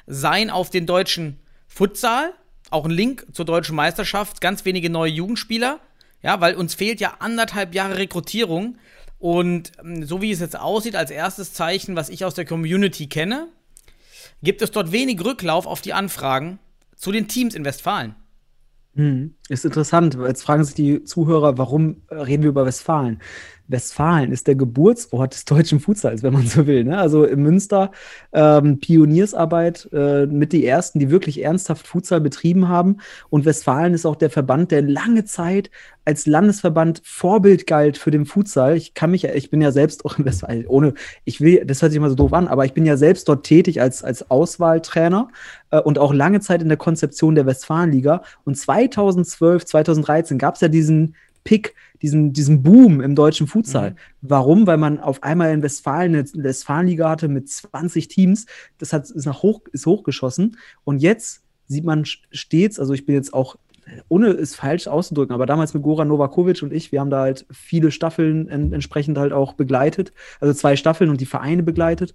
sein 0.05 0.49
auf 0.49 0.69
den 0.69 0.85
deutschen 0.85 1.39
Futsal. 1.67 2.33
Auch 2.69 2.85
ein 2.85 2.91
Link 2.91 3.25
zur 3.31 3.45
deutschen 3.45 3.75
Meisterschaft, 3.75 4.41
ganz 4.41 4.65
wenige 4.65 4.89
neue 4.89 5.11
Jugendspieler. 5.11 5.79
Ja, 6.23 6.41
weil 6.41 6.55
uns 6.55 6.73
fehlt 6.73 6.99
ja 6.99 7.15
anderthalb 7.19 7.75
Jahre 7.75 7.97
Rekrutierung. 7.97 8.77
Und 9.19 9.71
ähm, 9.79 10.03
so 10.03 10.21
wie 10.21 10.31
es 10.31 10.39
jetzt 10.39 10.59
aussieht, 10.59 10.95
als 10.95 11.11
erstes 11.11 11.53
Zeichen, 11.53 11.95
was 11.95 12.09
ich 12.09 12.25
aus 12.25 12.33
der 12.33 12.45
Community 12.45 13.07
kenne, 13.07 13.47
gibt 14.43 14.61
es 14.61 14.71
dort 14.71 14.91
wenig 14.91 15.23
Rücklauf 15.23 15.65
auf 15.65 15.81
die 15.81 15.93
Anfragen 15.93 16.59
zu 16.95 17.11
den 17.11 17.27
Teams 17.27 17.55
in 17.55 17.65
Westfalen. 17.65 18.15
Hm, 18.95 19.35
Ist 19.47 19.63
interessant. 19.63 20.17
Jetzt 20.27 20.43
fragen 20.43 20.63
sich 20.63 20.73
die 20.73 21.03
Zuhörer, 21.03 21.57
warum 21.57 22.01
äh, 22.09 22.15
reden 22.15 22.43
wir 22.43 22.49
über 22.49 22.65
Westfalen? 22.65 23.21
Westfalen 23.67 24.31
ist 24.31 24.47
der 24.47 24.55
Geburtsort 24.55 25.33
des 25.33 25.45
deutschen 25.45 25.79
Futsals, 25.79 26.23
wenn 26.23 26.33
man 26.33 26.47
so 26.47 26.67
will. 26.67 26.83
Ne? 26.83 26.97
Also 26.97 27.25
in 27.25 27.41
Münster 27.41 27.91
ähm, 28.33 28.79
Pioniersarbeit 28.79 29.89
äh, 29.91 30.25
mit 30.25 30.53
die 30.53 30.65
ersten, 30.65 30.99
die 30.99 31.09
wirklich 31.09 31.43
ernsthaft 31.43 31.87
Futsal 31.87 32.21
betrieben 32.21 32.67
haben. 32.69 32.97
Und 33.29 33.45
Westfalen 33.45 33.93
ist 33.93 34.05
auch 34.05 34.15
der 34.15 34.29
Verband, 34.29 34.71
der 34.71 34.81
lange 34.81 35.25
Zeit 35.25 35.69
als 36.05 36.25
Landesverband 36.25 37.01
Vorbild 37.03 37.67
galt 37.67 37.97
für 37.97 38.11
den 38.11 38.25
Futsal. 38.25 38.77
Ich 38.77 38.93
kann 38.93 39.11
mich, 39.11 39.25
ich 39.25 39.49
bin 39.49 39.61
ja 39.61 39.71
selbst 39.71 40.05
auch 40.05 40.17
in 40.17 40.23
Westfalen, 40.23 40.65
ohne, 40.67 40.93
ich 41.25 41.41
will, 41.41 41.65
das 41.65 41.81
hört 41.81 41.91
sich 41.91 41.97
immer 41.97 42.09
so 42.09 42.15
doof 42.15 42.31
an, 42.31 42.47
aber 42.47 42.63
ich 42.63 42.73
bin 42.73 42.85
ja 42.85 42.95
selbst 42.95 43.27
dort 43.27 43.45
tätig 43.45 43.81
als, 43.81 44.03
als 44.03 44.31
Auswahltrainer 44.31 45.27
äh, 45.71 45.81
und 45.81 45.99
auch 45.99 46.13
lange 46.13 46.39
Zeit 46.39 46.61
in 46.61 46.69
der 46.69 46.77
Konzeption 46.77 47.35
der 47.35 47.45
Westfalenliga. 47.45 48.23
Und 48.45 48.55
2012, 48.57 49.65
2013 49.65 50.37
gab 50.37 50.55
es 50.55 50.61
ja 50.61 50.69
diesen 50.69 51.15
Pick, 51.43 51.75
diesen, 52.01 52.33
diesen 52.33 52.63
Boom 52.63 53.01
im 53.01 53.15
deutschen 53.15 53.47
Futsal. 53.47 53.91
Mhm. 53.91 53.95
Warum? 54.21 54.67
Weil 54.67 54.77
man 54.77 54.99
auf 54.99 55.23
einmal 55.23 55.53
in 55.53 55.63
Westfalen 55.63 56.15
eine 56.15 56.25
Westfalenliga 56.43 57.09
hatte 57.09 57.27
mit 57.27 57.49
20 57.49 58.07
Teams. 58.07 58.45
Das 58.77 58.93
hat, 58.93 59.09
ist, 59.09 59.25
nach 59.25 59.41
hoch, 59.41 59.61
ist 59.71 59.85
hochgeschossen. 59.85 60.57
Und 60.83 60.99
jetzt 60.99 61.43
sieht 61.67 61.83
man 61.83 62.05
stets, 62.05 62.79
also 62.79 62.93
ich 62.93 63.05
bin 63.05 63.15
jetzt 63.15 63.33
auch, 63.33 63.57
ohne 64.09 64.27
es 64.27 64.55
falsch 64.55 64.87
auszudrücken, 64.87 65.33
aber 65.33 65.45
damals 65.45 65.73
mit 65.73 65.83
Goran 65.83 66.07
Novakovic 66.07 66.61
und 66.61 66.73
ich, 66.73 66.91
wir 66.91 66.99
haben 66.99 67.09
da 67.09 67.21
halt 67.21 67.45
viele 67.51 67.91
Staffeln 67.91 68.49
en 68.49 68.73
entsprechend 68.73 69.17
halt 69.17 69.33
auch 69.33 69.53
begleitet. 69.53 70.13
Also 70.39 70.53
zwei 70.53 70.75
Staffeln 70.75 71.09
und 71.09 71.21
die 71.21 71.25
Vereine 71.25 71.63
begleitet. 71.63 72.13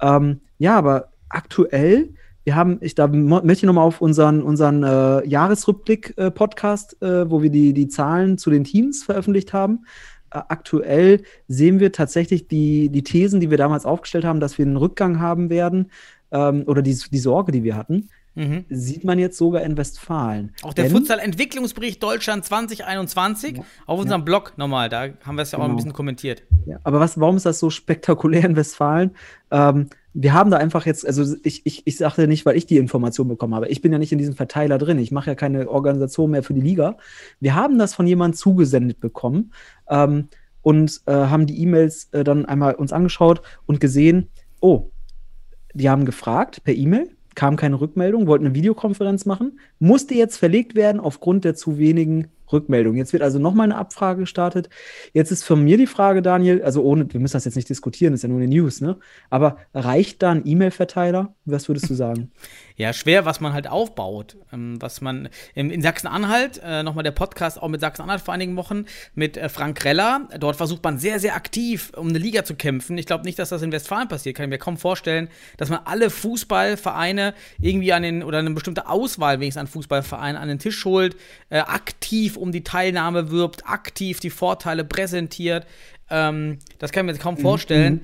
Ähm, 0.00 0.40
ja, 0.58 0.76
aber 0.76 1.12
aktuell 1.28 2.14
wir 2.44 2.56
haben, 2.56 2.78
ich 2.80 2.94
da 2.94 3.06
möchte 3.06 3.52
ich 3.52 3.62
nochmal 3.62 3.86
auf 3.86 4.00
unseren, 4.00 4.42
unseren 4.42 4.82
äh, 4.82 5.26
Jahresrückblick-Podcast, 5.26 7.00
äh, 7.02 7.30
wo 7.30 7.42
wir 7.42 7.50
die, 7.50 7.72
die 7.72 7.88
Zahlen 7.88 8.38
zu 8.38 8.50
den 8.50 8.64
Teams 8.64 9.04
veröffentlicht 9.04 9.52
haben. 9.52 9.84
Äh, 10.32 10.40
aktuell 10.48 11.22
sehen 11.48 11.80
wir 11.80 11.92
tatsächlich 11.92 12.48
die, 12.48 12.88
die 12.88 13.02
Thesen, 13.02 13.40
die 13.40 13.50
wir 13.50 13.58
damals 13.58 13.84
aufgestellt 13.86 14.24
haben, 14.24 14.40
dass 14.40 14.58
wir 14.58 14.66
einen 14.66 14.76
Rückgang 14.76 15.20
haben 15.20 15.50
werden, 15.50 15.90
ähm, 16.30 16.64
oder 16.66 16.82
die, 16.82 16.96
die 17.10 17.18
Sorge, 17.18 17.52
die 17.52 17.62
wir 17.62 17.76
hatten, 17.76 18.08
Mhm. 18.34 18.64
sieht 18.70 19.04
man 19.04 19.18
jetzt 19.18 19.36
sogar 19.36 19.60
in 19.60 19.76
Westfalen. 19.76 20.54
Auch 20.62 20.72
der 20.72 20.88
Futsal-Entwicklungsbericht 20.88 22.02
Deutschland 22.02 22.46
2021 22.46 23.58
Ja. 23.58 23.62
auf 23.84 24.00
unserem 24.00 24.24
Blog 24.24 24.54
nochmal, 24.56 24.88
da 24.88 25.08
haben 25.26 25.36
wir 25.36 25.42
es 25.42 25.50
ja 25.52 25.58
auch 25.58 25.64
ein 25.64 25.66
Genau. 25.66 25.76
bisschen 25.76 25.92
kommentiert. 25.92 26.42
Ja, 26.64 26.78
aber 26.82 26.98
was, 26.98 27.20
warum 27.20 27.36
ist 27.36 27.44
das 27.44 27.58
so 27.58 27.68
spektakulär 27.68 28.44
in 28.46 28.56
Westfalen? 28.56 29.10
Ähm, 29.50 29.88
wir 30.14 30.34
haben 30.34 30.50
da 30.50 30.58
einfach 30.58 30.84
jetzt, 30.84 31.06
also 31.06 31.36
ich, 31.42 31.64
ich, 31.64 31.86
ich 31.86 31.96
sage 31.96 32.28
nicht, 32.28 32.44
weil 32.44 32.56
ich 32.56 32.66
die 32.66 32.76
Information 32.76 33.28
bekommen 33.28 33.54
habe. 33.54 33.68
Ich 33.68 33.80
bin 33.80 33.92
ja 33.92 33.98
nicht 33.98 34.12
in 34.12 34.18
diesem 34.18 34.34
Verteiler 34.34 34.78
drin. 34.78 34.98
Ich 34.98 35.10
mache 35.10 35.30
ja 35.30 35.34
keine 35.34 35.68
Organisation 35.68 36.30
mehr 36.30 36.42
für 36.42 36.54
die 36.54 36.60
Liga. 36.60 36.96
Wir 37.40 37.54
haben 37.54 37.78
das 37.78 37.94
von 37.94 38.06
jemandem 38.06 38.36
zugesendet 38.36 39.00
bekommen 39.00 39.52
ähm, 39.88 40.28
und 40.60 41.00
äh, 41.06 41.12
haben 41.12 41.46
die 41.46 41.60
E-Mails 41.62 42.08
äh, 42.12 42.24
dann 42.24 42.44
einmal 42.44 42.74
uns 42.74 42.92
angeschaut 42.92 43.40
und 43.66 43.80
gesehen, 43.80 44.28
oh, 44.60 44.90
die 45.72 45.88
haben 45.88 46.04
gefragt 46.04 46.62
per 46.64 46.74
E-Mail, 46.74 47.08
kam 47.34 47.56
keine 47.56 47.80
Rückmeldung, 47.80 48.26
wollten 48.26 48.44
eine 48.44 48.54
Videokonferenz 48.54 49.24
machen, 49.24 49.58
musste 49.78 50.14
jetzt 50.14 50.36
verlegt 50.36 50.74
werden 50.74 51.00
aufgrund 51.00 51.44
der 51.44 51.54
zu 51.54 51.78
wenigen 51.78 52.28
Rückmeldung. 52.52 52.96
Jetzt 52.96 53.12
wird 53.12 53.22
also 53.22 53.38
nochmal 53.38 53.64
eine 53.64 53.76
Abfrage 53.76 54.20
gestartet. 54.20 54.68
Jetzt 55.12 55.30
ist 55.30 55.44
von 55.44 55.62
mir 55.62 55.76
die 55.76 55.86
Frage, 55.86 56.22
Daniel, 56.22 56.62
also 56.62 56.82
ohne, 56.82 57.12
wir 57.12 57.20
müssen 57.20 57.34
das 57.34 57.44
jetzt 57.44 57.56
nicht 57.56 57.68
diskutieren, 57.68 58.14
ist 58.14 58.22
ja 58.22 58.28
nur 58.28 58.38
eine 58.38 58.48
News, 58.48 58.80
ne? 58.80 58.98
Aber 59.30 59.58
reicht 59.74 60.22
da 60.22 60.30
ein 60.30 60.42
E-Mail-Verteiler? 60.44 61.34
Was 61.44 61.68
würdest 61.68 61.88
du 61.90 61.94
sagen? 61.94 62.30
Ja, 62.76 62.92
schwer, 62.92 63.24
was 63.24 63.40
man 63.40 63.52
halt 63.52 63.68
aufbaut. 63.68 64.36
Ähm, 64.52 64.80
was 64.80 65.00
man 65.00 65.28
in, 65.54 65.82
Sachsen-Anhalt, 65.82 66.60
äh, 66.64 66.82
nochmal 66.82 67.04
der 67.04 67.10
Podcast 67.10 67.60
auch 67.60 67.68
mit 67.68 67.80
Sachsen-Anhalt 67.80 68.22
vor 68.22 68.34
einigen 68.34 68.56
Wochen 68.56 68.86
mit 69.14 69.36
äh, 69.36 69.48
Frank 69.48 69.84
Reller. 69.84 70.28
Dort 70.38 70.56
versucht 70.56 70.82
man 70.82 70.98
sehr, 70.98 71.20
sehr 71.20 71.36
aktiv, 71.36 71.92
um 71.96 72.08
eine 72.08 72.18
Liga 72.18 72.44
zu 72.44 72.54
kämpfen. 72.54 72.96
Ich 72.98 73.06
glaube 73.06 73.24
nicht, 73.24 73.38
dass 73.38 73.50
das 73.50 73.62
in 73.62 73.72
Westfalen 73.72 74.08
passiert. 74.08 74.36
Kann 74.36 74.44
ich 74.44 74.50
mir 74.50 74.58
kaum 74.58 74.78
vorstellen, 74.78 75.28
dass 75.58 75.68
man 75.68 75.80
alle 75.84 76.10
Fußballvereine 76.10 77.34
irgendwie 77.60 77.92
an 77.92 78.02
den, 78.02 78.22
oder 78.22 78.38
eine 78.38 78.50
bestimmte 78.50 78.88
Auswahl 78.88 79.40
wenigstens 79.40 79.60
an 79.60 79.66
Fußballvereinen 79.66 80.40
an 80.40 80.48
den 80.48 80.58
Tisch 80.58 80.84
holt, 80.84 81.16
äh, 81.50 81.58
aktiv 81.58 82.36
um 82.42 82.52
die 82.52 82.64
Teilnahme 82.64 83.30
wirbt, 83.30 83.66
aktiv 83.66 84.20
die 84.20 84.30
Vorteile 84.30 84.84
präsentiert. 84.84 85.66
Ähm, 86.10 86.58
das 86.78 86.90
kann 86.90 87.08
ich 87.08 87.14
mir 87.14 87.18
kaum 87.18 87.38
vorstellen. 87.38 87.94
Mhm. 87.94 88.00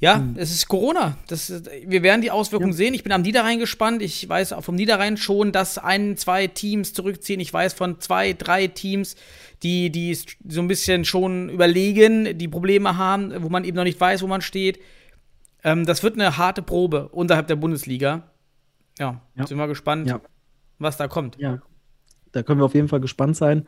Ja, 0.00 0.18
mhm. 0.18 0.36
es 0.36 0.52
ist 0.52 0.68
Corona. 0.68 1.18
Das, 1.26 1.52
wir 1.86 2.02
werden 2.02 2.22
die 2.22 2.30
Auswirkungen 2.30 2.72
ja. 2.72 2.76
sehen. 2.76 2.94
Ich 2.94 3.02
bin 3.02 3.12
am 3.12 3.22
Niederrhein 3.22 3.58
gespannt. 3.58 4.00
Ich 4.00 4.28
weiß 4.28 4.52
auch 4.52 4.62
vom 4.62 4.76
Niederrhein 4.76 5.16
schon, 5.16 5.52
dass 5.52 5.76
ein, 5.76 6.16
zwei 6.16 6.46
Teams 6.46 6.92
zurückziehen. 6.92 7.40
Ich 7.40 7.52
weiß 7.52 7.74
von 7.74 8.00
zwei, 8.00 8.32
drei 8.32 8.68
Teams, 8.68 9.16
die, 9.62 9.90
die 9.90 10.14
so 10.14 10.60
ein 10.60 10.68
bisschen 10.68 11.04
schon 11.04 11.48
überlegen, 11.48 12.38
die 12.38 12.48
Probleme 12.48 12.96
haben, 12.96 13.42
wo 13.42 13.48
man 13.48 13.64
eben 13.64 13.76
noch 13.76 13.84
nicht 13.84 14.00
weiß, 14.00 14.22
wo 14.22 14.28
man 14.28 14.40
steht. 14.40 14.78
Ähm, 15.64 15.84
das 15.84 16.02
wird 16.02 16.14
eine 16.14 16.38
harte 16.38 16.62
Probe 16.62 17.08
unterhalb 17.08 17.48
der 17.48 17.56
Bundesliga. 17.56 18.30
Ja, 19.00 19.20
ja. 19.34 19.46
sind 19.46 19.58
wir 19.58 19.66
gespannt, 19.66 20.08
ja. 20.08 20.20
was 20.78 20.96
da 20.96 21.08
kommt. 21.08 21.36
Ja, 21.38 21.60
da 22.32 22.42
können 22.42 22.60
wir 22.60 22.64
auf 22.64 22.74
jeden 22.74 22.88
Fall 22.88 23.00
gespannt 23.00 23.36
sein. 23.36 23.66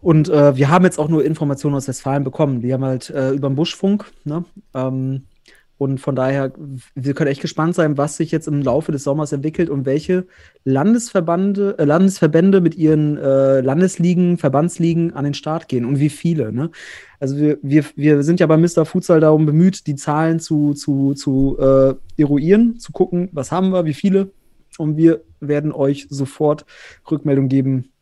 Und 0.00 0.28
äh, 0.28 0.56
wir 0.56 0.70
haben 0.70 0.84
jetzt 0.84 0.98
auch 0.98 1.08
nur 1.08 1.24
Informationen 1.24 1.76
aus 1.76 1.88
Westfalen 1.88 2.24
bekommen. 2.24 2.62
Die 2.62 2.72
haben 2.72 2.84
halt 2.84 3.10
äh, 3.10 3.32
über 3.32 3.48
den 3.48 3.56
Buschfunk, 3.56 4.06
ne? 4.24 4.44
Ähm, 4.74 5.24
und 5.80 5.98
von 5.98 6.14
daher, 6.14 6.52
wir 6.94 7.14
können 7.14 7.30
echt 7.30 7.40
gespannt 7.40 7.74
sein, 7.74 7.96
was 7.96 8.18
sich 8.18 8.30
jetzt 8.32 8.46
im 8.46 8.60
Laufe 8.60 8.92
des 8.92 9.02
Sommers 9.02 9.32
entwickelt 9.32 9.70
und 9.70 9.86
welche 9.86 10.26
Landesverbände, 10.64 11.78
äh, 11.78 11.84
Landesverbände 11.84 12.60
mit 12.60 12.74
ihren 12.74 13.16
äh, 13.16 13.62
Landesligen, 13.62 14.36
Verbandsligen 14.36 15.14
an 15.14 15.24
den 15.24 15.32
Start 15.32 15.68
gehen 15.68 15.86
und 15.86 15.98
wie 15.98 16.10
viele. 16.10 16.52
Ne? 16.52 16.70
Also 17.18 17.38
wir, 17.38 17.56
wir, 17.62 17.86
wir 17.96 18.22
sind 18.24 18.40
ja 18.40 18.46
bei 18.46 18.58
Mr. 18.58 18.84
Futsal 18.84 19.20
darum 19.20 19.46
bemüht, 19.46 19.86
die 19.86 19.94
Zahlen 19.94 20.38
zu, 20.38 20.74
zu, 20.74 21.14
zu 21.14 21.56
äh, 21.58 21.94
eruieren, 22.20 22.78
zu 22.78 22.92
gucken, 22.92 23.30
was 23.32 23.50
haben 23.50 23.70
wir, 23.70 23.86
wie 23.86 23.94
viele. 23.94 24.32
Und 24.80 24.96
wir 24.96 25.22
werden 25.40 25.72
euch 25.72 26.06
sofort 26.10 26.64
Rückmeldung 27.10 27.48
geben, 27.48 27.92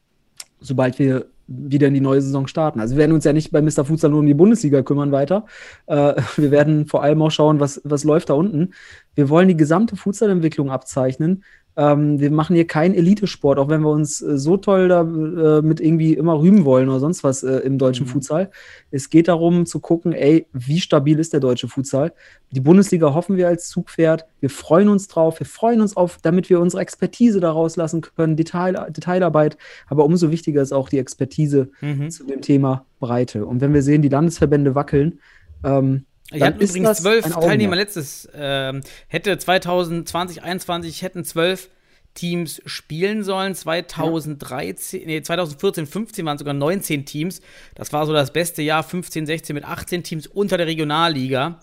sobald 0.61 0.99
wir 0.99 1.27
wieder 1.49 1.89
in 1.89 1.95
die 1.95 2.01
neue 2.01 2.21
Saison 2.21 2.47
starten. 2.47 2.79
Also 2.79 2.95
wir 2.95 3.01
werden 3.01 3.13
uns 3.13 3.25
ja 3.25 3.33
nicht 3.33 3.51
bei 3.51 3.63
Mr. 3.63 3.85
Futsal 3.85 4.11
nur 4.11 4.21
um 4.21 4.27
die 4.27 4.35
Bundesliga 4.35 4.83
kümmern 4.83 5.13
weiter. 5.13 5.47
Äh, 5.87 6.15
wir 6.37 6.51
werden 6.51 6.87
vor 6.87 7.03
allem 7.03 7.21
auch 7.23 7.31
schauen, 7.31 7.59
was, 7.59 7.81
was 7.85 8.05
läuft 8.05 8.31
da 8.31 8.35
unten. 8.35 8.75
Wir 9.15 9.29
wollen 9.29 9.49
die 9.49 9.57
gesamte 9.57 9.97
Futsalentwicklung 9.97 10.71
abzeichnen. 10.71 11.43
Ähm, 11.79 12.19
wir 12.19 12.33
machen 12.33 12.57
hier 12.57 12.67
keinen 12.67 12.93
Elitesport, 12.93 13.57
auch 13.57 13.69
wenn 13.69 13.83
wir 13.83 13.91
uns 13.91 14.21
äh, 14.21 14.37
so 14.37 14.57
toll 14.57 14.89
da 14.89 15.03
äh, 15.03 15.63
mit 15.63 15.79
irgendwie 15.79 16.15
immer 16.15 16.37
rühmen 16.41 16.65
wollen 16.65 16.89
oder 16.89 16.99
sonst 16.99 17.23
was 17.23 17.45
äh, 17.45 17.59
im 17.59 17.79
deutschen 17.79 18.05
mhm. 18.07 18.11
Futsal. 18.11 18.51
Es 18.91 19.11
geht 19.11 19.29
darum 19.29 19.65
zu 19.65 19.79
gucken, 19.79 20.13
ey, 20.13 20.47
wie 20.53 20.81
stabil 20.81 21.21
ist 21.21 21.33
der 21.33 21.39
deutsche 21.39 21.69
Futsal? 21.69 22.13
Die 22.51 22.59
Bundesliga 22.59 23.15
hoffen 23.15 23.37
wir 23.37 23.47
als 23.47 23.69
Zugpferd. 23.69 24.27
Wir 24.41 24.51
freuen 24.51 24.89
uns 24.89 25.07
drauf. 25.07 25.39
Wir 25.39 25.47
freuen 25.47 25.81
uns 25.81 25.97
auf, 25.97 26.19
damit 26.21 26.51
wir 26.51 26.59
unsere 26.59 26.83
Expertise 26.83 27.39
daraus 27.39 27.77
lassen 27.77 28.01
können, 28.01 28.35
Detail, 28.35 28.91
Detailarbeit. 28.91 29.57
Aber 29.87 30.05
umso 30.05 30.33
wichtiger 30.33 30.63
ist 30.63 30.73
auch 30.73 30.89
die 30.89 30.99
Expertise 30.99 31.71
mhm. 31.81 32.11
zu 32.11 32.25
dem 32.25 32.41
Thema 32.41 32.87
Breite. 32.99 33.47
Und 33.47 33.61
wenn 33.61 33.73
wir 33.73 33.83
sehen, 33.83 34.03
die 34.03 34.09
Landesverbände 34.09 34.75
wackeln, 34.75 35.21
ähm, 35.63 36.07
ich 36.31 36.43
hatte 36.43 36.63
übrigens 36.63 36.99
zwölf 36.99 37.25
Teilnehmer 37.25 37.77
letztes, 37.77 38.29
ähm, 38.35 38.83
hätte 39.07 39.39
2020, 39.39 40.39
2021 40.39 41.03
hätten 41.03 41.25
zwölf 41.25 41.71
Teams 42.19 42.61
spielen 42.67 43.23
sollen. 43.23 43.55
2013, 43.55 45.01
ja. 45.01 45.07
nee, 45.07 45.23
2014, 45.23 45.87
15 45.87 46.27
waren 46.27 46.37
sogar 46.37 46.53
19 46.53 47.07
Teams. 47.07 47.41
Das 47.77 47.93
war 47.93 48.07
so 48.07 48.13
das 48.13 48.33
beste 48.33 48.61
Jahr, 48.61 48.83
15, 48.83 49.25
16 49.25 49.55
mit 49.55 49.65
18 49.65 50.03
Teams 50.03 50.27
unter 50.27 50.57
der 50.57 50.67
Regionalliga. 50.67 51.61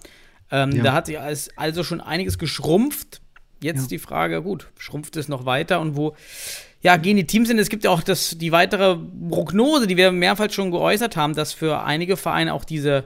Ähm, 0.50 0.72
ja. 0.72 0.84
Da 0.84 0.94
hat 0.94 1.08
sich 1.08 1.18
also 1.58 1.84
schon 1.84 2.00
einiges 2.00 2.40
geschrumpft. 2.40 3.22
Jetzt 3.62 3.84
ja. 3.84 3.88
die 3.88 4.00
Frage, 4.00 4.42
gut, 4.42 4.68
schrumpft 4.78 5.18
es 5.18 5.28
noch 5.28 5.46
weiter 5.46 5.82
und 5.82 5.98
wo 5.98 6.16
ja, 6.82 6.98
gehen 6.98 7.18
die 7.18 7.26
Teams 7.26 7.50
hin? 7.50 7.58
Es 7.58 7.70
gibt 7.70 7.84
ja 7.84 7.90
auch 7.90 8.04
das, 8.04 8.38
die 8.38 8.52
weitere 8.52 8.96
Prognose, 9.30 9.88
die 9.88 9.98
wir 9.98 10.12
mehrfach 10.12 10.52
schon 10.52 10.72
geäußert 10.72 11.18
haben, 11.18 11.34
dass 11.34 11.52
für 11.52 11.84
einige 11.84 12.16
Vereine 12.16 12.54
auch 12.54 12.64
diese 12.64 13.06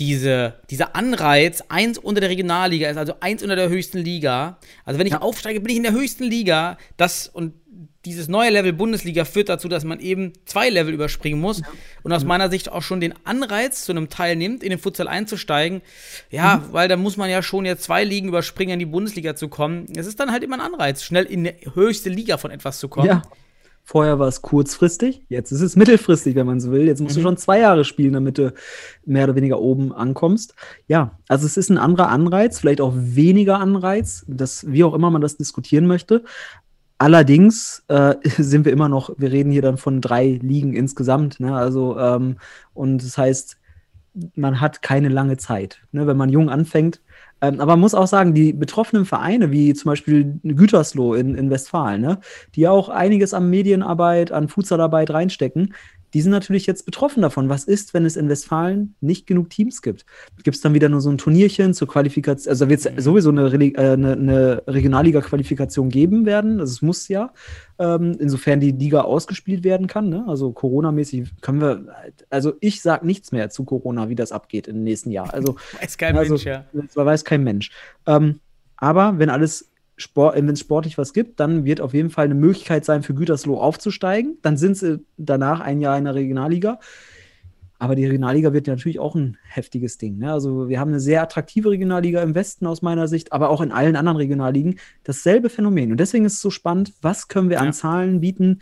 diese, 0.00 0.54
dieser 0.70 0.96
Anreiz, 0.96 1.62
eins 1.68 1.98
unter 1.98 2.22
der 2.22 2.30
Regionalliga 2.30 2.88
ist, 2.88 2.96
also 2.96 3.14
eins 3.20 3.42
unter 3.42 3.54
der 3.54 3.68
höchsten 3.68 3.98
Liga. 3.98 4.58
Also 4.84 4.98
wenn 4.98 5.06
ich 5.06 5.12
ja. 5.12 5.20
aufsteige, 5.20 5.60
bin 5.60 5.70
ich 5.70 5.76
in 5.76 5.82
der 5.82 5.92
höchsten 5.92 6.24
Liga. 6.24 6.78
Das 6.96 7.28
und 7.28 7.52
dieses 8.06 8.28
neue 8.28 8.48
Level 8.48 8.72
Bundesliga 8.72 9.26
führt 9.26 9.50
dazu, 9.50 9.68
dass 9.68 9.84
man 9.84 10.00
eben 10.00 10.32
zwei 10.46 10.70
Level 10.70 10.94
überspringen 10.94 11.38
muss 11.38 11.60
ja. 11.60 11.66
und 12.02 12.12
aus 12.12 12.24
meiner 12.24 12.48
Sicht 12.48 12.72
auch 12.72 12.82
schon 12.82 13.00
den 13.00 13.14
Anreiz 13.24 13.84
zu 13.84 13.92
einem 13.92 14.08
Teil 14.08 14.36
nimmt, 14.36 14.62
in 14.62 14.70
den 14.70 14.78
Futsal 14.78 15.06
einzusteigen. 15.06 15.82
Ja, 16.30 16.56
mhm. 16.56 16.72
weil 16.72 16.88
da 16.88 16.96
muss 16.96 17.18
man 17.18 17.28
ja 17.28 17.42
schon 17.42 17.66
jetzt 17.66 17.82
zwei 17.82 18.02
Ligen 18.04 18.28
überspringen, 18.28 18.72
in 18.72 18.78
die 18.78 18.86
Bundesliga 18.86 19.36
zu 19.36 19.48
kommen. 19.48 19.86
Es 19.94 20.06
ist 20.06 20.18
dann 20.18 20.32
halt 20.32 20.42
immer 20.42 20.56
ein 20.56 20.72
Anreiz, 20.72 21.02
schnell 21.02 21.24
in 21.24 21.44
die 21.44 21.54
höchste 21.74 22.08
Liga 22.08 22.38
von 22.38 22.50
etwas 22.50 22.78
zu 22.78 22.88
kommen. 22.88 23.08
Ja. 23.08 23.22
Vorher 23.90 24.20
war 24.20 24.28
es 24.28 24.40
kurzfristig, 24.40 25.24
jetzt 25.28 25.50
ist 25.50 25.62
es 25.62 25.74
mittelfristig, 25.74 26.36
wenn 26.36 26.46
man 26.46 26.60
so 26.60 26.70
will. 26.70 26.86
Jetzt 26.86 27.00
musst 27.00 27.16
mhm. 27.16 27.22
du 27.22 27.26
schon 27.26 27.36
zwei 27.38 27.58
Jahre 27.58 27.84
spielen, 27.84 28.12
damit 28.12 28.38
du 28.38 28.54
mehr 29.04 29.24
oder 29.24 29.34
weniger 29.34 29.58
oben 29.58 29.92
ankommst. 29.92 30.54
Ja, 30.86 31.18
also 31.26 31.44
es 31.44 31.56
ist 31.56 31.70
ein 31.70 31.76
anderer 31.76 32.08
Anreiz, 32.08 32.60
vielleicht 32.60 32.80
auch 32.80 32.92
weniger 32.94 33.58
Anreiz, 33.58 34.24
das, 34.28 34.70
wie 34.70 34.84
auch 34.84 34.94
immer 34.94 35.10
man 35.10 35.22
das 35.22 35.38
diskutieren 35.38 35.88
möchte. 35.88 36.22
Allerdings 36.98 37.82
äh, 37.88 38.14
sind 38.38 38.64
wir 38.64 38.70
immer 38.70 38.88
noch, 38.88 39.10
wir 39.18 39.32
reden 39.32 39.50
hier 39.50 39.62
dann 39.62 39.76
von 39.76 40.00
drei 40.00 40.38
Ligen 40.40 40.72
insgesamt. 40.72 41.40
Ne? 41.40 41.52
Also, 41.56 41.98
ähm, 41.98 42.36
und 42.72 43.02
das 43.02 43.18
heißt, 43.18 43.56
man 44.36 44.60
hat 44.60 44.82
keine 44.82 45.08
lange 45.08 45.36
Zeit. 45.36 45.82
Ne? 45.90 46.06
Wenn 46.06 46.16
man 46.16 46.28
jung 46.28 46.48
anfängt, 46.48 47.00
ähm, 47.42 47.60
aber 47.60 47.72
man 47.72 47.80
muss 47.80 47.94
auch 47.94 48.06
sagen, 48.06 48.34
die 48.34 48.52
betroffenen 48.52 49.04
Vereine, 49.04 49.50
wie 49.50 49.74
zum 49.74 49.90
Beispiel 49.90 50.38
Gütersloh 50.42 51.14
in, 51.14 51.34
in 51.34 51.50
Westfalen, 51.50 52.00
ne, 52.00 52.20
die 52.54 52.68
auch 52.68 52.88
einiges 52.88 53.34
an 53.34 53.48
Medienarbeit, 53.50 54.32
an 54.32 54.48
Futsalarbeit 54.48 55.10
reinstecken, 55.10 55.74
die 56.14 56.20
sind 56.20 56.32
natürlich 56.32 56.66
jetzt 56.66 56.84
betroffen 56.84 57.22
davon. 57.22 57.48
Was 57.48 57.64
ist, 57.64 57.94
wenn 57.94 58.04
es 58.04 58.16
in 58.16 58.28
Westfalen 58.28 58.94
nicht 59.00 59.26
genug 59.26 59.50
Teams 59.50 59.82
gibt? 59.82 60.04
Gibt 60.42 60.56
es 60.56 60.60
dann 60.60 60.74
wieder 60.74 60.88
nur 60.88 61.00
so 61.00 61.10
ein 61.10 61.18
Turnierchen 61.18 61.74
zur 61.74 61.88
Qualifikation? 61.88 62.50
Also 62.50 62.68
wird 62.68 62.80
es 62.80 62.90
mhm. 62.90 63.00
sowieso 63.00 63.30
eine, 63.30 63.52
äh, 63.52 63.76
eine, 63.78 64.12
eine 64.12 64.62
Regionalliga-Qualifikation 64.66 65.88
geben 65.88 66.26
werden. 66.26 66.60
Also 66.60 66.72
es 66.72 66.82
muss 66.82 67.08
ja, 67.08 67.32
ähm, 67.78 68.16
insofern 68.18 68.60
die 68.60 68.72
Liga 68.72 69.02
ausgespielt 69.02 69.64
werden 69.64 69.86
kann. 69.86 70.08
Ne? 70.08 70.24
Also 70.26 70.52
Corona-mäßig 70.52 71.30
können 71.40 71.60
wir, 71.60 71.86
also 72.28 72.54
ich 72.60 72.82
sage 72.82 73.06
nichts 73.06 73.32
mehr 73.32 73.50
zu 73.50 73.64
Corona, 73.64 74.08
wie 74.08 74.16
das 74.16 74.32
abgeht 74.32 74.68
im 74.68 74.82
nächsten 74.82 75.10
Jahr. 75.10 75.32
Also 75.32 75.56
weiß 75.80 75.96
kein 75.96 76.16
also, 76.16 76.34
Mensch, 76.34 76.44
ja. 76.44 76.64
Weiß 76.94 77.24
kein 77.24 77.44
Mensch. 77.44 77.70
Ähm, 78.06 78.40
aber 78.76 79.18
wenn 79.18 79.30
alles 79.30 79.69
Sport, 80.00 80.36
wenn 80.36 80.48
es 80.48 80.60
sportlich 80.60 80.98
was 80.98 81.12
gibt, 81.12 81.40
dann 81.40 81.64
wird 81.64 81.80
auf 81.80 81.94
jeden 81.94 82.10
Fall 82.10 82.24
eine 82.24 82.34
Möglichkeit 82.34 82.84
sein, 82.84 83.02
für 83.02 83.14
Gütersloh 83.14 83.58
aufzusteigen. 83.58 84.38
Dann 84.42 84.56
sind 84.56 84.76
sie 84.76 85.04
danach 85.16 85.60
ein 85.60 85.80
Jahr 85.80 85.98
in 85.98 86.04
der 86.04 86.14
Regionalliga. 86.14 86.78
Aber 87.80 87.94
die 87.94 88.04
Regionalliga 88.04 88.52
wird 88.52 88.66
natürlich 88.66 88.98
auch 88.98 89.14
ein 89.14 89.38
heftiges 89.42 89.96
Ding. 89.96 90.18
Ne? 90.18 90.30
Also 90.30 90.68
wir 90.68 90.78
haben 90.78 90.90
eine 90.90 91.00
sehr 91.00 91.22
attraktive 91.22 91.70
Regionalliga 91.70 92.22
im 92.22 92.34
Westen 92.34 92.66
aus 92.66 92.82
meiner 92.82 93.08
Sicht, 93.08 93.32
aber 93.32 93.48
auch 93.48 93.62
in 93.62 93.72
allen 93.72 93.96
anderen 93.96 94.18
Regionalligen 94.18 94.78
dasselbe 95.02 95.48
Phänomen. 95.48 95.90
Und 95.90 95.98
deswegen 95.98 96.26
ist 96.26 96.34
es 96.34 96.40
so 96.42 96.50
spannend, 96.50 96.92
was 97.00 97.28
können 97.28 97.48
wir 97.48 97.56
ja. 97.56 97.62
an 97.62 97.72
Zahlen 97.72 98.20
bieten, 98.20 98.60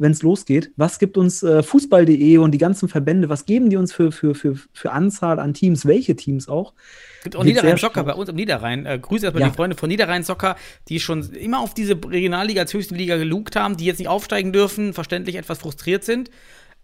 wenn 0.00 0.12
es 0.12 0.22
losgeht? 0.22 0.72
Was 0.76 0.98
gibt 0.98 1.16
uns 1.16 1.42
äh, 1.42 1.62
Fußball.de 1.62 2.38
und 2.38 2.52
die 2.52 2.58
ganzen 2.58 2.88
Verbände, 2.88 3.28
was 3.28 3.46
geben 3.46 3.70
die 3.70 3.76
uns 3.76 3.92
für, 3.92 4.12
für, 4.12 4.34
für, 4.34 4.56
für 4.72 4.92
Anzahl 4.92 5.38
an 5.38 5.54
Teams, 5.54 5.86
welche 5.86 6.16
Teams 6.16 6.48
auch? 6.48 6.74
gibt 7.22 7.36
auch 7.36 7.44
Niederrhein 7.44 7.76
Soccer 7.76 8.04
bei 8.04 8.14
uns 8.14 8.28
im 8.28 8.36
Niederrhein. 8.36 8.86
Äh, 8.86 8.98
Grüße 8.98 9.26
erstmal 9.26 9.42
ja. 9.42 9.48
die 9.48 9.54
Freunde 9.54 9.76
von 9.76 9.88
Niederrhein 9.88 10.24
Soccer, 10.24 10.56
die 10.88 11.00
schon 11.00 11.22
immer 11.32 11.60
auf 11.60 11.74
diese 11.74 11.94
Regionalliga 11.94 12.62
als 12.62 12.72
höchste 12.72 12.94
Liga 12.94 13.16
gelugt 13.16 13.56
haben, 13.56 13.76
die 13.76 13.84
jetzt 13.84 13.98
nicht 13.98 14.08
aufsteigen 14.08 14.52
dürfen, 14.52 14.94
verständlich 14.94 15.36
etwas 15.36 15.58
frustriert 15.58 16.04
sind. 16.04 16.30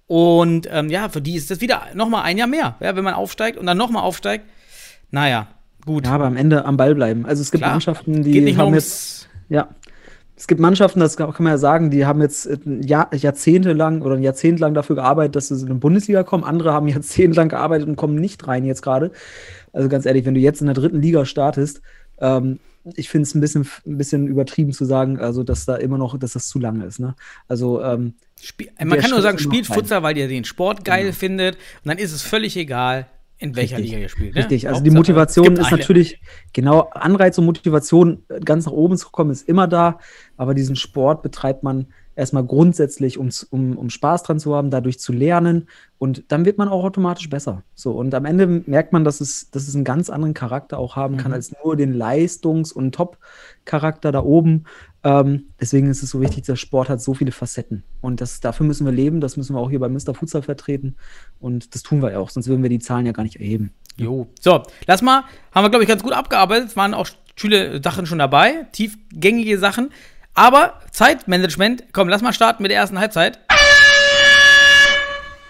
Und 0.06 0.68
ähm, 0.70 0.88
ja, 0.88 1.08
für 1.08 1.20
die 1.20 1.34
ist 1.34 1.50
das 1.50 1.60
wieder 1.60 1.86
nochmal 1.94 2.22
ein 2.22 2.38
Jahr 2.38 2.46
mehr, 2.46 2.76
ja, 2.80 2.94
wenn 2.94 3.04
man 3.04 3.14
aufsteigt 3.14 3.58
und 3.58 3.66
dann 3.66 3.78
nochmal 3.78 4.02
aufsteigt. 4.02 4.44
Naja, 5.10 5.48
gut. 5.84 6.06
Ja, 6.06 6.12
aber 6.12 6.26
am 6.26 6.36
Ende 6.36 6.64
am 6.64 6.76
Ball 6.76 6.94
bleiben. 6.94 7.26
Also 7.26 7.42
es 7.42 7.50
gibt 7.50 7.62
Klar. 7.62 7.72
Mannschaften, 7.72 8.22
die 8.22 8.32
Geht 8.32 8.44
nicht 8.44 8.58
haben 8.58 8.74
jetzt, 8.74 9.28
ja, 9.48 9.68
es 10.36 10.46
gibt 10.46 10.60
Mannschaften, 10.60 11.00
das 11.00 11.16
kann 11.16 11.32
man 11.38 11.52
ja 11.52 11.58
sagen, 11.58 11.90
die 11.90 12.04
haben 12.04 12.20
jetzt 12.20 12.48
Jahr, 12.64 13.12
jahrzehntelang 13.14 14.02
oder 14.02 14.16
ein 14.16 14.22
Jahrzehnt 14.22 14.60
lang 14.60 14.74
dafür 14.74 14.96
gearbeitet, 14.96 15.34
dass 15.34 15.48
sie 15.48 15.58
in 15.58 15.66
die 15.66 15.72
Bundesliga 15.74 16.24
kommen. 16.24 16.44
Andere 16.44 16.72
haben 16.72 16.88
jahrzehntelang 16.88 17.48
gearbeitet 17.48 17.88
und 17.88 17.96
kommen 17.96 18.16
nicht 18.16 18.46
rein 18.46 18.64
jetzt 18.64 18.82
gerade. 18.82 19.12
Also 19.72 19.88
ganz 19.88 20.04
ehrlich, 20.04 20.26
wenn 20.26 20.34
du 20.34 20.40
jetzt 20.40 20.60
in 20.60 20.66
der 20.66 20.74
dritten 20.74 21.00
Liga 21.00 21.24
startest, 21.24 21.80
ähm, 22.20 22.58
ich 22.94 23.08
finde 23.08 23.22
es 23.24 23.34
ein 23.34 23.40
bisschen, 23.40 23.66
ein 23.86 23.98
bisschen 23.98 24.28
übertrieben 24.28 24.72
zu 24.72 24.84
sagen, 24.84 25.18
also 25.18 25.42
dass 25.42 25.64
da 25.64 25.76
immer 25.76 25.98
noch, 25.98 26.18
dass 26.18 26.34
das 26.34 26.48
zu 26.48 26.58
lange 26.58 26.84
ist. 26.84 27.00
Ne? 27.00 27.16
Also 27.48 27.82
ähm, 27.82 28.14
man 28.78 28.98
kann 28.98 29.10
nur 29.10 29.20
Schritt 29.20 29.22
sagen, 29.22 29.38
ist 29.38 29.44
noch 29.46 29.52
spielt. 29.52 29.66
Futsal, 29.66 30.02
weil 30.02 30.16
ihr 30.16 30.28
den 30.28 30.44
Sport 30.44 30.84
geil 30.84 31.04
Genau. 31.04 31.14
findet. 31.14 31.54
Und 31.56 31.88
dann 31.88 31.98
ist 31.98 32.12
es 32.12 32.22
völlig 32.22 32.56
egal, 32.56 33.06
in 33.38 33.54
welcher 33.54 33.76
Richtig. 33.76 33.90
Liga 33.92 34.02
ihr 34.02 34.08
spielt. 34.08 34.34
Ne? 34.34 34.40
Richtig, 34.40 34.68
also 34.68 34.80
die 34.82 34.90
Hauptsache, 34.90 34.98
Motivation 34.98 35.44
es 35.46 35.50
gibt 35.50 35.60
ist 35.60 35.66
eine. 35.72 35.80
natürlich, 35.80 36.20
genau, 36.52 36.88
Anreiz 36.92 37.36
und 37.38 37.44
Motivation, 37.44 38.22
äh, 38.28 38.40
ganz 38.40 38.66
nach 38.66 38.72
oben 38.72 38.96
zu 38.96 39.10
kommen, 39.10 39.30
ist 39.30 39.48
immer 39.48 39.68
da, 39.68 39.98
aber 40.36 40.54
diesen 40.54 40.76
Sport 40.76 41.22
betreibt 41.22 41.62
man 41.62 41.86
erstmal 42.14 42.44
grundsätzlich, 42.46 43.18
um, 43.18 43.28
um, 43.50 43.76
um 43.76 43.90
Spaß 43.90 44.22
dran 44.22 44.38
zu 44.40 44.54
haben, 44.54 44.70
dadurch 44.70 44.98
zu 44.98 45.12
lernen 45.12 45.68
und 45.98 46.24
dann 46.28 46.46
wird 46.46 46.56
man 46.56 46.68
auch 46.68 46.82
automatisch 46.82 47.28
besser. 47.28 47.62
So, 47.74 47.92
und 47.92 48.14
am 48.14 48.24
Ende 48.24 48.46
merkt 48.46 48.94
man, 48.94 49.04
dass 49.04 49.20
es, 49.20 49.50
dass 49.50 49.68
es 49.68 49.74
einen 49.74 49.84
ganz 49.84 50.08
anderen 50.08 50.32
Charakter 50.32 50.78
auch 50.78 50.96
haben 50.96 51.18
kann, 51.18 51.32
Mhm. 51.32 51.34
als 51.34 51.52
nur 51.62 51.76
den 51.76 51.92
Leistungs- 51.92 52.72
und 52.72 52.94
Top-Charakter 52.94 54.12
da 54.12 54.22
oben. 54.22 54.64
Ähm, 55.06 55.44
deswegen 55.60 55.88
ist 55.88 56.02
es 56.02 56.10
so 56.10 56.20
wichtig, 56.20 56.46
der 56.46 56.56
Sport 56.56 56.88
hat 56.88 57.00
so 57.00 57.14
viele 57.14 57.30
Facetten. 57.30 57.84
Und 58.00 58.20
das, 58.20 58.40
dafür 58.40 58.66
müssen 58.66 58.84
wir 58.84 58.92
leben, 58.92 59.20
das 59.20 59.36
müssen 59.36 59.54
wir 59.54 59.60
auch 59.60 59.70
hier 59.70 59.78
bei 59.78 59.88
Mr. 59.88 60.14
Futsal 60.14 60.42
vertreten. 60.42 60.96
Und 61.38 61.76
das 61.76 61.84
tun 61.84 62.02
wir 62.02 62.10
ja 62.10 62.18
auch, 62.18 62.28
sonst 62.28 62.48
würden 62.48 62.64
wir 62.64 62.70
die 62.70 62.80
Zahlen 62.80 63.06
ja 63.06 63.12
gar 63.12 63.22
nicht 63.22 63.36
erheben. 63.36 63.72
Jo. 63.96 64.26
So, 64.40 64.64
lass 64.88 65.02
mal, 65.02 65.22
haben 65.52 65.64
wir, 65.64 65.70
glaube 65.70 65.84
ich, 65.84 65.88
ganz 65.88 66.02
gut 66.02 66.12
abgearbeitet. 66.12 66.70
Es 66.70 66.76
waren 66.76 66.92
auch 66.92 67.06
schöne 67.36 67.80
Sachen 67.84 68.06
schon 68.06 68.18
dabei, 68.18 68.66
tiefgängige 68.72 69.60
Sachen. 69.60 69.92
Aber 70.34 70.80
Zeitmanagement, 70.90 71.84
komm, 71.92 72.08
lass 72.08 72.20
mal 72.20 72.32
starten 72.32 72.64
mit 72.64 72.72
der 72.72 72.78
ersten 72.78 72.98
Halbzeit. 72.98 73.38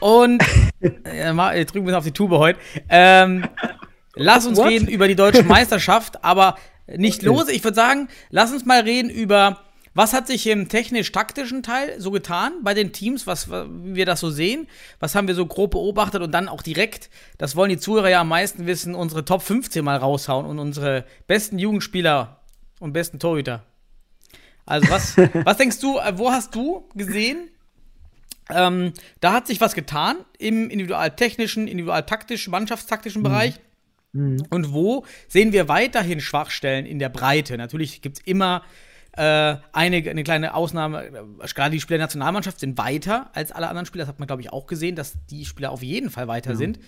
Und 0.01 0.45
äh, 1.05 1.33
mal, 1.33 1.65
drücken 1.65 1.87
wir 1.87 1.97
auf 1.97 2.05
die 2.05 2.13
Tube 2.13 2.33
heute. 2.33 2.59
Ähm, 2.91 3.47
lass 4.17 4.47
uns 4.47 4.59
What? 4.59 4.69
reden 4.69 4.87
über 4.87 5.09
die 5.09 5.17
deutsche 5.17 5.45
Meisterschaft, 5.45 6.23
aber 6.23 6.57
nicht 6.87 7.23
los. 7.23 7.49
Ich 7.49 7.65
würde 7.65 7.75
sagen, 7.75 8.09
lass 8.31 8.53
uns 8.53 8.65
mal 8.65 8.81
reden 8.81 9.11
über, 9.11 9.61
was 9.95 10.13
hat 10.13 10.27
sich 10.27 10.47
im 10.47 10.69
technisch-taktischen 10.69 11.63
Teil 11.63 11.99
so 11.99 12.11
getan 12.11 12.53
bei 12.63 12.75
den 12.75 12.93
Teams, 12.93 13.27
was, 13.27 13.51
wie 13.51 13.95
wir 13.95 14.07
das 14.07 14.21
so 14.21 14.31
sehen, 14.31 14.67
was 15.01 15.15
haben 15.15 15.27
wir 15.27 15.35
so 15.35 15.47
grob 15.47 15.73
beobachtet 15.73 16.23
und 16.23 16.33
dann 16.33 16.49
auch 16.49 16.63
direkt, 16.63 17.11
das 17.39 17.57
wollen 17.57 17.71
die 17.71 17.79
Zuhörer 17.79 18.11
ja 18.11 18.21
am 18.21 18.29
meisten 18.29 18.67
wissen, 18.67 18.95
unsere 18.95 19.25
Top 19.25 19.43
15 19.43 19.85
mal 19.85 19.97
raushauen 19.97 20.47
und 20.47 20.59
unsere 20.59 21.05
besten 21.27 21.59
Jugendspieler 21.59 22.41
und 22.79 22.93
besten 22.93 23.19
Torhüter. 23.19 23.65
Also 24.67 24.91
was, 24.91 25.17
was 25.45 25.57
denkst 25.57 25.81
du, 25.81 25.99
äh, 25.99 26.19
wo 26.19 26.31
hast 26.31 26.55
du 26.55 26.89
gesehen, 26.95 27.49
ähm, 28.51 28.93
da 29.21 29.33
hat 29.33 29.47
sich 29.47 29.61
was 29.61 29.75
getan 29.75 30.19
im 30.39 30.71
individualtechnischen, 30.71 31.67
individualtaktischen, 31.67 32.51
mannschaftstaktischen 32.51 33.23
Bereich. 33.23 33.61
Und 34.51 34.73
wo 34.73 35.05
sehen 35.29 35.53
wir 35.53 35.69
weiterhin 35.69 36.21
Schwachstellen 36.21 36.87
in 36.87 36.99
der 36.99 37.09
Breite? 37.09 37.57
Natürlich 37.57 38.03
gibt 38.03 38.19
es 38.19 38.25
immer 38.25 38.63
äh, 39.13 39.57
eine, 39.73 39.97
eine 39.97 40.25
kleine 40.25 40.55
Ausnahme. 40.55 41.07
äh, 41.07 41.47
Gerade 41.55 41.71
die 41.71 41.81
Spieler 41.81 41.99
der 41.99 42.07
Nationalmannschaft 42.07 42.61
sind 42.61 42.79
weiter 42.79 43.31
als 43.35 43.53
alle 43.53 43.69
anderen 43.69 43.87
Spieler. 43.87 44.05
Das 44.05 44.09
hat 44.09 44.19
man, 44.19 44.27
glaube 44.27 44.43
ich, 44.43 44.53
auch 44.53 44.67
gesehen, 44.67 44.97
dass 44.97 45.15
die 45.31 45.45
Spieler 45.45 45.71
auf 45.71 45.83
jeden 45.83 46.11
Fall 46.11 46.29
weiter 46.29 46.57
sind. 46.57 46.79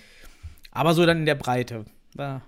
Aber 0.70 0.94
so 0.94 1.06
dann 1.06 1.18
in 1.18 1.26
der 1.26 1.34
Breite. 1.34 1.86
Ja. 2.16 2.42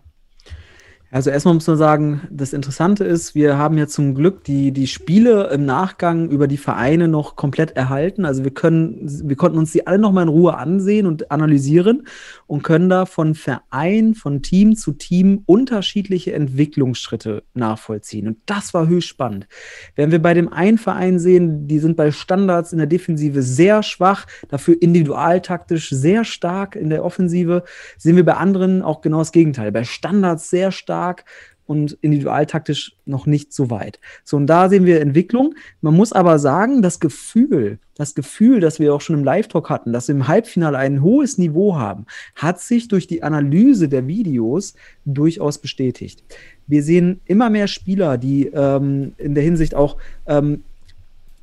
Also 1.13 1.31
erstmal 1.31 1.55
muss 1.55 1.67
man 1.67 1.77
sagen, 1.77 2.21
das 2.31 2.53
Interessante 2.53 3.03
ist, 3.03 3.35
wir 3.35 3.59
haben 3.59 3.77
ja 3.77 3.89
zum 3.89 4.15
Glück 4.15 4.45
die, 4.45 4.71
die 4.71 4.87
Spiele 4.87 5.51
im 5.51 5.67
Nachgang 5.67 6.31
über 6.31 6.47
die 6.47 6.57
Vereine 6.57 7.09
noch 7.09 7.35
komplett 7.35 7.73
erhalten. 7.73 8.25
Also 8.25 8.45
wir 8.45 8.53
können, 8.53 9.01
wir 9.25 9.35
konnten 9.35 9.59
uns 9.59 9.73
die 9.73 9.89
alle 9.89 9.99
noch 9.99 10.13
mal 10.13 10.23
in 10.23 10.29
Ruhe 10.29 10.57
ansehen 10.57 11.07
und 11.07 11.33
analysieren 11.33 12.07
und 12.47 12.63
können 12.63 12.89
da 12.89 13.07
von 13.07 13.35
Verein, 13.35 14.15
von 14.15 14.43
Team 14.43 14.77
zu 14.77 14.93
Team 14.93 15.43
unterschiedliche 15.47 16.33
Entwicklungsschritte 16.33 17.43
nachvollziehen. 17.55 18.29
Und 18.29 18.37
das 18.47 18.73
war 18.73 18.87
höchst 18.87 19.09
spannend. 19.09 19.49
Während 19.97 20.13
wir 20.13 20.23
bei 20.23 20.35
dem 20.35 20.53
einen 20.53 20.79
Verein 20.79 21.19
sehen, 21.19 21.67
die 21.67 21.81
sind 21.81 21.97
bei 21.97 22.13
Standards 22.13 22.71
in 22.71 22.79
der 22.79 22.87
Defensive 22.87 23.43
sehr 23.43 23.83
schwach, 23.83 24.27
dafür 24.49 24.77
individualtaktisch 24.81 25.91
sehr 25.91 26.25
stark 26.25 26.77
in 26.77 26.89
der 26.89 27.05
Offensive, 27.05 27.65
sehen 27.99 28.15
wir 28.15 28.25
bei 28.25 28.35
anderen 28.35 28.83
auch 28.83 29.01
genau 29.01 29.19
das 29.19 29.33
Gegenteil. 29.33 29.73
Bei 29.73 29.83
Standards 29.83 30.51
sehr 30.51 30.71
stark 30.71 31.00
und 31.71 31.97
individualtaktisch 32.01 32.97
noch 33.07 33.27
nicht 33.27 33.53
so 33.53 33.71
weit. 33.71 34.01
So, 34.25 34.37
und 34.37 34.49
da 34.49 34.69
sehen 34.69 34.87
wir 34.87 35.01
Entwicklung. 35.01 35.55
Man 35.83 35.95
muss 35.95 36.13
aber 36.13 36.41
sagen, 36.41 36.83
das 36.83 36.99
Gefühl, 36.99 37.79
das 37.95 38.17
Gefühl, 38.17 38.59
das 38.59 38.81
wir 38.81 38.93
auch 38.93 39.01
schon 39.01 39.15
im 39.15 39.23
Live-Talk 39.23 39.71
hatten, 39.71 39.93
dass 39.93 40.09
wir 40.09 40.17
im 40.17 40.27
Halbfinale 40.27 40.77
ein 40.77 41.01
hohes 41.01 41.39
Niveau 41.39 41.77
haben, 41.77 42.07
hat 42.35 42.59
sich 42.59 42.89
durch 42.89 43.07
die 43.07 43.23
Analyse 43.23 43.89
der 43.89 44.09
Videos 44.09 44.75
durchaus 45.05 45.59
bestätigt. 45.59 46.25
Wir 46.67 46.83
sehen 46.83 47.21
immer 47.25 47.51
mehr 47.51 47.69
Spieler, 47.69 48.19
die 48.19 48.47
ähm, 48.47 49.13
in 49.17 49.37
der 49.37 49.45
Hinsicht 49.45 49.77
auch 49.77 49.97
ähm, 50.27 50.65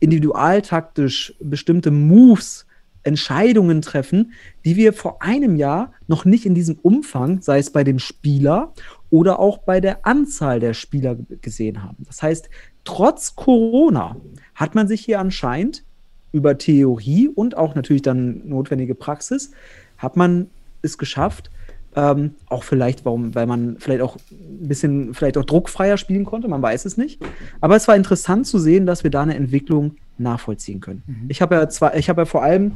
individualtaktisch 0.01 1.35
bestimmte 1.39 1.89
Moves 1.89 2.65
Entscheidungen 3.07 3.81
treffen, 3.81 4.33
die 4.65 4.75
wir 4.75 4.91
vor 4.91 5.21
einem 5.21 5.55
Jahr 5.55 5.93
noch 6.07 6.25
nicht 6.25 6.45
in 6.45 6.53
diesem 6.53 6.77
Umfang, 6.81 7.41
sei 7.41 7.59
es 7.59 7.71
bei 7.71 7.85
dem 7.85 7.99
Spieler 7.99 8.73
oder 9.09 9.39
auch 9.39 9.59
bei 9.59 9.79
der 9.79 10.05
Anzahl 10.05 10.59
der 10.59 10.73
Spieler 10.73 11.17
gesehen 11.41 11.83
haben. 11.83 11.97
Das 12.05 12.21
heißt, 12.21 12.49
trotz 12.83 13.35
Corona 13.35 14.17
hat 14.55 14.75
man 14.75 14.87
sich 14.87 15.01
hier 15.01 15.19
anscheinend 15.19 15.83
über 16.31 16.57
Theorie 16.57 17.29
und 17.29 17.57
auch 17.57 17.75
natürlich 17.75 18.01
dann 18.01 18.47
notwendige 18.47 18.95
Praxis, 18.95 19.51
hat 19.97 20.17
man 20.17 20.47
es 20.81 20.97
geschafft, 20.97 21.49
ähm, 21.95 22.35
auch 22.47 22.63
vielleicht, 22.63 23.05
warum, 23.05 23.33
weil 23.33 23.47
man 23.47 23.77
vielleicht 23.79 24.01
auch 24.01 24.17
ein 24.31 24.67
bisschen, 24.67 25.13
vielleicht 25.15 25.37
auch 25.37 25.45
druckfreier 25.45 25.97
spielen 25.97 26.25
konnte, 26.25 26.47
man 26.47 26.61
weiß 26.61 26.85
es 26.85 26.95
nicht. 26.95 27.19
Aber 27.59 27.75
es 27.75 27.87
war 27.87 27.95
interessant 27.95 28.45
zu 28.45 28.59
sehen, 28.59 28.85
dass 28.85 29.03
wir 29.03 29.09
da 29.09 29.23
eine 29.23 29.35
Entwicklung 29.35 29.95
nachvollziehen 30.19 30.79
können. 30.79 31.01
Ich 31.27 31.41
habe 31.41 31.55
ja 31.55 31.67
zwar, 31.69 31.95
ich 31.95 32.07
habe 32.09 32.21
ja 32.21 32.25
vor 32.25 32.43
allem, 32.43 32.75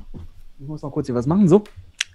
ich 0.59 0.67
muss 0.67 0.81
noch 0.81 0.91
kurz 0.91 1.07
hier 1.07 1.15
was 1.15 1.27
machen, 1.27 1.47
so. 1.47 1.63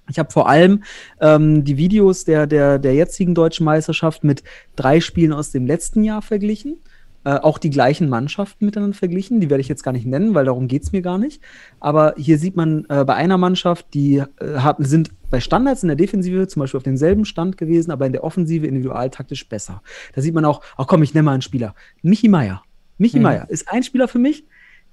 Ich 0.08 0.18
habe 0.18 0.30
vor 0.30 0.48
allem 0.48 0.82
ähm, 1.20 1.64
die 1.64 1.76
Videos 1.76 2.24
der, 2.24 2.46
der, 2.46 2.78
der 2.78 2.94
jetzigen 2.94 3.34
deutschen 3.34 3.64
Meisterschaft 3.64 4.24
mit 4.24 4.42
drei 4.76 5.00
Spielen 5.00 5.32
aus 5.32 5.50
dem 5.50 5.66
letzten 5.66 6.04
Jahr 6.04 6.22
verglichen. 6.22 6.78
Äh, 7.24 7.40
auch 7.40 7.58
die 7.58 7.70
gleichen 7.70 8.08
Mannschaften 8.08 8.66
miteinander 8.66 8.96
verglichen. 8.96 9.40
Die 9.40 9.50
werde 9.50 9.60
ich 9.60 9.66
jetzt 9.66 9.82
gar 9.82 9.90
nicht 9.90 10.06
nennen, 10.06 10.34
weil 10.34 10.44
darum 10.44 10.68
geht 10.68 10.84
es 10.84 10.92
mir 10.92 11.02
gar 11.02 11.18
nicht. 11.18 11.42
Aber 11.80 12.14
hier 12.16 12.38
sieht 12.38 12.54
man 12.54 12.86
äh, 12.88 13.04
bei 13.04 13.14
einer 13.14 13.36
Mannschaft, 13.36 13.86
die 13.94 14.18
äh, 14.18 14.58
haben, 14.58 14.84
sind 14.84 15.10
bei 15.28 15.40
Standards 15.40 15.82
in 15.82 15.88
der 15.88 15.96
Defensive 15.96 16.46
zum 16.46 16.60
Beispiel 16.60 16.78
auf 16.78 16.84
demselben 16.84 17.24
Stand 17.24 17.56
gewesen, 17.56 17.90
aber 17.90 18.06
in 18.06 18.12
der 18.12 18.22
Offensive 18.22 18.64
individualtaktisch 18.64 19.48
besser. 19.48 19.82
Da 20.14 20.22
sieht 20.22 20.34
man 20.34 20.44
auch, 20.44 20.62
ach 20.76 20.86
komm, 20.86 21.02
ich 21.02 21.14
nenne 21.14 21.24
mal 21.24 21.32
einen 21.32 21.42
Spieler. 21.42 21.74
Michi 22.02 22.28
Meier. 22.28 22.62
Michi 22.98 23.16
Mhm. 23.16 23.24
Meier 23.24 23.50
ist 23.50 23.68
ein 23.72 23.82
Spieler 23.82 24.06
für 24.06 24.20
mich, 24.20 24.46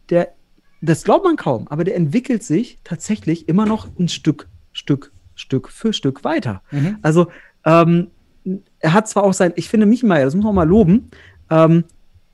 der, 0.10 0.34
das 0.82 1.04
glaubt 1.04 1.24
man 1.24 1.36
kaum, 1.36 1.68
aber 1.68 1.84
der 1.84 1.96
entwickelt 1.96 2.44
sich 2.44 2.80
tatsächlich 2.84 3.48
immer 3.48 3.68
noch 3.68 3.88
ein 4.00 4.08
Stück, 4.08 4.50
Stück, 4.74 5.12
Stück 5.36 5.70
für 5.70 5.94
Stück 5.94 6.24
weiter. 6.24 6.62
Mhm. 6.72 6.98
Also, 7.02 7.28
ähm, 7.66 8.08
er 8.80 8.94
hat 8.94 9.08
zwar 9.08 9.24
auch 9.24 9.34
sein, 9.34 9.54
ich 9.56 9.70
finde 9.70 9.86
Michi 9.86 10.06
Meier, 10.06 10.26
das 10.26 10.36
muss 10.36 10.44
man 10.44 10.56
mal 10.56 10.68
loben, 10.68 11.10
ähm, 11.50 11.86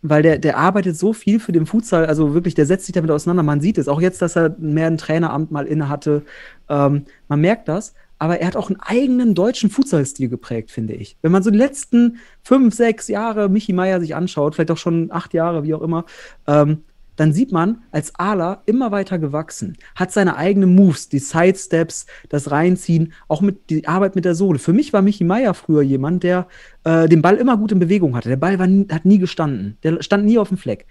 weil 0.01 0.23
der, 0.23 0.39
der 0.39 0.57
arbeitet 0.57 0.97
so 0.97 1.13
viel 1.13 1.39
für 1.39 1.51
den 1.51 1.65
Futsal, 1.65 2.05
also 2.05 2.33
wirklich, 2.33 2.55
der 2.55 2.65
setzt 2.65 2.85
sich 2.85 2.93
damit 2.93 3.11
auseinander. 3.11 3.43
Man 3.43 3.61
sieht 3.61 3.77
es, 3.77 3.87
auch 3.87 4.01
jetzt, 4.01 4.21
dass 4.21 4.35
er 4.35 4.55
mehr 4.57 4.87
ein 4.87 4.97
Traineramt 4.97 5.51
mal 5.51 5.67
inne 5.67 5.89
hatte. 5.89 6.23
Ähm, 6.69 7.05
man 7.27 7.41
merkt 7.41 7.67
das, 7.67 7.93
aber 8.17 8.39
er 8.39 8.47
hat 8.47 8.55
auch 8.55 8.69
einen 8.69 8.79
eigenen 8.79 9.35
deutschen 9.35 9.69
Futsalstil 9.69 10.29
geprägt, 10.29 10.71
finde 10.71 10.93
ich. 10.93 11.17
Wenn 11.21 11.31
man 11.31 11.43
so 11.43 11.51
die 11.51 11.57
letzten 11.57 12.19
fünf, 12.43 12.73
sechs 12.73 13.07
Jahre 13.07 13.49
Michi 13.49 13.73
Meier 13.73 13.99
sich 13.99 14.15
anschaut, 14.15 14.55
vielleicht 14.55 14.71
auch 14.71 14.77
schon 14.77 15.11
acht 15.11 15.33
Jahre, 15.33 15.63
wie 15.63 15.73
auch 15.73 15.81
immer, 15.81 16.05
ähm, 16.47 16.83
dann 17.19 17.33
sieht 17.33 17.51
man 17.51 17.83
als 17.91 18.15
Ala 18.15 18.61
immer 18.65 18.91
weiter 18.91 19.19
gewachsen, 19.19 19.77
hat 19.93 20.11
seine 20.13 20.37
eigenen 20.37 20.73
Moves, 20.73 21.09
die 21.09 21.19
Sidesteps, 21.19 22.05
das 22.29 22.49
Reinziehen, 22.49 23.11
auch 23.27 23.41
mit 23.41 23.69
die 23.69 23.87
Arbeit 23.89 24.15
mit 24.15 24.23
der 24.23 24.35
Sohle. 24.35 24.57
Für 24.57 24.71
mich 24.71 24.93
war 24.93 25.01
Michi 25.01 25.25
Meier 25.25 25.53
früher 25.53 25.81
jemand, 25.81 26.23
der 26.23 26.47
äh, 26.85 27.09
den 27.09 27.21
Ball 27.21 27.35
immer 27.35 27.57
gut 27.57 27.73
in 27.73 27.79
Bewegung 27.79 28.15
hatte. 28.15 28.29
Der 28.29 28.37
Ball 28.37 28.57
war 28.57 28.67
hat 28.95 29.03
nie 29.03 29.17
gestanden, 29.17 29.77
der 29.83 30.01
stand 30.01 30.23
nie 30.23 30.37
auf 30.37 30.47
dem 30.47 30.57
Fleck. 30.57 30.85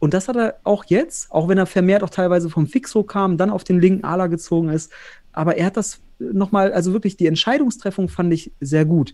Und 0.00 0.12
das 0.12 0.26
hat 0.26 0.36
er 0.36 0.56
auch 0.64 0.84
jetzt, 0.86 1.30
auch 1.30 1.46
wenn 1.46 1.58
er 1.58 1.66
vermehrt 1.66 2.02
auch 2.02 2.10
teilweise 2.10 2.50
vom 2.50 2.66
Fixo 2.66 3.04
kam, 3.04 3.36
dann 3.36 3.50
auf 3.50 3.62
den 3.62 3.80
linken 3.80 4.02
Ala 4.02 4.26
gezogen 4.26 4.70
ist. 4.70 4.90
Aber 5.32 5.56
er 5.56 5.66
hat 5.66 5.76
das 5.76 6.00
nochmal, 6.18 6.72
also 6.72 6.92
wirklich 6.92 7.16
die 7.16 7.26
Entscheidungstreffung 7.26 8.08
fand 8.08 8.32
ich 8.32 8.50
sehr 8.60 8.86
gut 8.86 9.12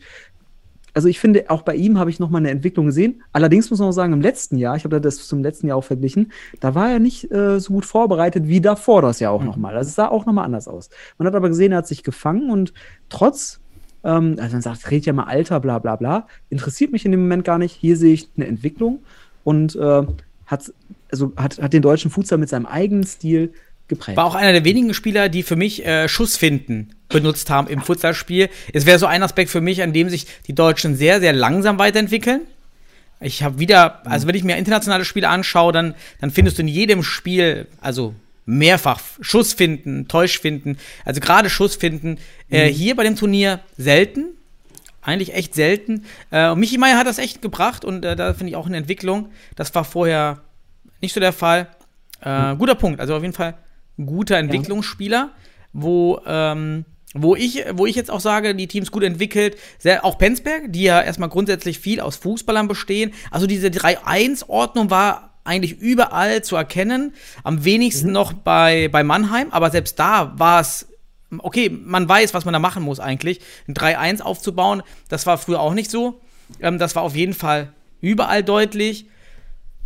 also 0.96 1.08
ich 1.08 1.20
finde, 1.20 1.50
auch 1.50 1.60
bei 1.60 1.74
ihm 1.74 1.98
habe 1.98 2.08
ich 2.08 2.20
noch 2.20 2.30
mal 2.30 2.38
eine 2.38 2.48
Entwicklung 2.48 2.86
gesehen. 2.86 3.22
Allerdings 3.34 3.68
muss 3.68 3.80
man 3.80 3.90
auch 3.90 3.92
sagen, 3.92 4.14
im 4.14 4.22
letzten 4.22 4.56
Jahr, 4.56 4.76
ich 4.76 4.84
habe 4.84 4.98
das 4.98 5.28
zum 5.28 5.42
letzten 5.42 5.66
Jahr 5.66 5.76
auch 5.76 5.84
verglichen, 5.84 6.32
da 6.58 6.74
war 6.74 6.90
er 6.90 7.00
nicht 7.00 7.30
äh, 7.30 7.60
so 7.60 7.74
gut 7.74 7.84
vorbereitet 7.84 8.48
wie 8.48 8.62
davor 8.62 9.02
das 9.02 9.20
Jahr 9.20 9.32
auch 9.32 9.44
noch 9.44 9.58
mal. 9.58 9.76
Also 9.76 9.90
es 9.90 9.94
sah 9.94 10.08
auch 10.08 10.24
noch 10.24 10.32
mal 10.32 10.44
anders 10.44 10.68
aus. 10.68 10.88
Man 11.18 11.28
hat 11.28 11.34
aber 11.34 11.50
gesehen, 11.50 11.72
er 11.72 11.78
hat 11.78 11.86
sich 11.86 12.02
gefangen 12.02 12.48
und 12.48 12.72
trotz, 13.10 13.60
ähm, 14.04 14.36
also 14.40 14.54
man 14.54 14.62
sagt, 14.62 14.90
redet 14.90 15.04
ja 15.04 15.12
mal 15.12 15.24
Alter, 15.24 15.60
bla 15.60 15.80
bla 15.80 15.96
bla, 15.96 16.28
interessiert 16.48 16.92
mich 16.92 17.04
in 17.04 17.10
dem 17.10 17.20
Moment 17.20 17.44
gar 17.44 17.58
nicht. 17.58 17.74
Hier 17.74 17.98
sehe 17.98 18.14
ich 18.14 18.30
eine 18.34 18.46
Entwicklung 18.46 19.00
und 19.44 19.76
äh, 19.76 20.02
hat, 20.46 20.72
also 21.10 21.34
hat, 21.36 21.60
hat 21.60 21.74
den 21.74 21.82
deutschen 21.82 22.10
Futsal 22.10 22.38
mit 22.38 22.48
seinem 22.48 22.64
eigenen 22.64 23.04
Stil 23.04 23.52
geprägt. 23.88 24.16
War 24.16 24.24
auch 24.24 24.34
einer 24.34 24.52
der 24.52 24.64
wenigen 24.64 24.94
Spieler, 24.94 25.28
die 25.28 25.42
für 25.42 25.56
mich 25.56 25.84
äh, 25.86 26.08
Schussfinden 26.08 26.94
benutzt 27.08 27.50
haben 27.50 27.68
im 27.68 27.80
Futsalspiel. 27.80 28.48
Es 28.72 28.86
wäre 28.86 28.98
so 28.98 29.06
ein 29.06 29.22
Aspekt 29.22 29.50
für 29.50 29.60
mich, 29.60 29.82
an 29.82 29.92
dem 29.92 30.08
sich 30.08 30.26
die 30.46 30.54
Deutschen 30.54 30.96
sehr, 30.96 31.20
sehr 31.20 31.32
langsam 31.32 31.78
weiterentwickeln. 31.78 32.42
Ich 33.20 33.42
habe 33.42 33.58
wieder, 33.58 34.06
also 34.06 34.26
wenn 34.26 34.34
ich 34.34 34.44
mir 34.44 34.56
internationale 34.56 35.04
Spiele 35.04 35.28
anschaue, 35.28 35.72
dann, 35.72 35.94
dann 36.20 36.30
findest 36.30 36.58
du 36.58 36.62
in 36.62 36.68
jedem 36.68 37.02
Spiel, 37.02 37.66
also 37.80 38.14
mehrfach 38.44 39.00
Schuss 39.20 39.54
finden, 39.54 40.06
Täusch 40.08 40.38
finden, 40.38 40.78
also 41.04 41.20
gerade 41.20 41.48
Schuss 41.48 41.76
finden. 41.76 42.18
Äh, 42.50 42.66
hier 42.68 42.94
bei 42.94 43.04
dem 43.04 43.16
Turnier 43.16 43.60
selten, 43.78 44.26
eigentlich 45.00 45.34
echt 45.34 45.54
selten. 45.54 46.04
Äh, 46.30 46.50
und 46.50 46.60
Michi 46.60 46.76
Meier 46.76 46.98
hat 46.98 47.06
das 47.06 47.18
echt 47.18 47.40
gebracht 47.40 47.84
und 47.84 48.04
äh, 48.04 48.16
da 48.16 48.34
finde 48.34 48.50
ich 48.50 48.56
auch 48.56 48.66
eine 48.66 48.76
Entwicklung. 48.76 49.30
Das 49.54 49.74
war 49.74 49.84
vorher 49.84 50.40
nicht 51.00 51.14
so 51.14 51.20
der 51.20 51.32
Fall. 51.32 51.68
Äh, 52.20 52.54
Guter 52.56 52.74
Punkt, 52.74 53.00
also 53.00 53.14
auf 53.16 53.22
jeden 53.22 53.34
Fall 53.34 53.54
guter 54.04 54.36
Entwicklungsspieler, 54.36 55.30
wo, 55.72 56.20
ähm, 56.26 56.84
wo, 57.14 57.36
ich, 57.36 57.64
wo 57.72 57.86
ich 57.86 57.96
jetzt 57.96 58.10
auch 58.10 58.20
sage, 58.20 58.54
die 58.54 58.66
Teams 58.66 58.90
gut 58.90 59.02
entwickelt. 59.02 59.56
Sehr, 59.78 60.04
auch 60.04 60.18
Penzberg, 60.18 60.72
die 60.72 60.82
ja 60.82 61.00
erstmal 61.00 61.28
grundsätzlich 61.28 61.78
viel 61.78 62.00
aus 62.00 62.16
Fußballern 62.16 62.68
bestehen. 62.68 63.12
Also 63.30 63.46
diese 63.46 63.68
3-1-Ordnung 63.68 64.90
war 64.90 65.34
eigentlich 65.44 65.78
überall 65.80 66.42
zu 66.42 66.56
erkennen. 66.56 67.14
Am 67.44 67.64
wenigsten 67.64 68.12
noch 68.12 68.32
bei, 68.32 68.88
bei 68.88 69.04
Mannheim, 69.04 69.48
aber 69.50 69.70
selbst 69.70 69.98
da 69.98 70.32
war 70.36 70.60
es 70.60 70.88
okay, 71.38 71.70
man 71.70 72.08
weiß, 72.08 72.34
was 72.34 72.44
man 72.44 72.52
da 72.52 72.58
machen 72.58 72.82
muss 72.82 73.00
eigentlich. 73.00 73.40
Ein 73.68 73.74
3-1 73.74 74.20
aufzubauen, 74.22 74.82
das 75.08 75.26
war 75.26 75.38
früher 75.38 75.60
auch 75.60 75.74
nicht 75.74 75.90
so. 75.90 76.20
Ähm, 76.60 76.78
das 76.78 76.94
war 76.94 77.02
auf 77.02 77.16
jeden 77.16 77.34
Fall 77.34 77.72
überall 78.00 78.42
deutlich. 78.42 79.06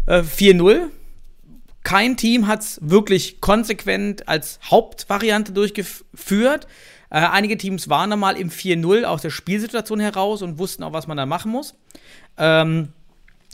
Äh, 0.06 0.22
4-0. 0.22 0.88
Kein 1.82 2.16
Team 2.16 2.46
hat 2.46 2.60
es 2.60 2.78
wirklich 2.82 3.40
konsequent 3.40 4.28
als 4.28 4.60
Hauptvariante 4.70 5.52
durchgeführt. 5.52 6.66
Äh, 7.10 7.18
einige 7.18 7.56
Teams 7.56 7.88
waren 7.88 8.10
da 8.10 8.16
mal 8.16 8.36
im 8.36 8.50
4-0 8.50 9.04
aus 9.04 9.22
der 9.22 9.30
Spielsituation 9.30 9.98
heraus 10.00 10.42
und 10.42 10.58
wussten 10.58 10.82
auch, 10.82 10.92
was 10.92 11.06
man 11.06 11.16
da 11.16 11.26
machen 11.26 11.50
muss. 11.50 11.74
Ähm, 12.36 12.90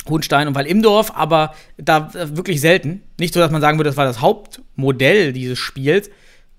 Hohenstein 0.09 0.49
und 0.49 0.55
Wall-Imdorf, 0.55 1.13
aber 1.15 1.55
da 1.77 2.11
äh, 2.15 2.37
wirklich 2.37 2.61
selten. 2.61 3.03
Nicht 3.19 3.33
so, 3.33 3.41
dass 3.41 3.51
man 3.51 3.61
sagen 3.61 3.79
würde, 3.79 3.91
das 3.91 3.97
war 3.97 4.05
das 4.05 4.21
Hauptmodell 4.21 5.33
dieses 5.33 5.59
Spiels. 5.59 6.11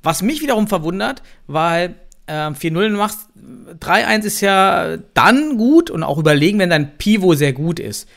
Was 0.03 0.21
mich 0.21 0.41
wiederum 0.41 0.67
verwundert, 0.67 1.21
weil 1.47 1.95
äh, 2.27 2.33
4-0 2.33 2.89
machst, 2.91 3.19
3-1 3.79 4.23
ist 4.23 4.41
ja 4.41 4.97
dann 5.13 5.57
gut 5.57 5.89
und 5.89 6.03
auch 6.03 6.17
überlegen, 6.17 6.59
wenn 6.59 6.69
dein 6.69 6.97
Pivot 6.97 7.37
sehr 7.37 7.53
gut 7.53 7.79
ist. 7.79 8.07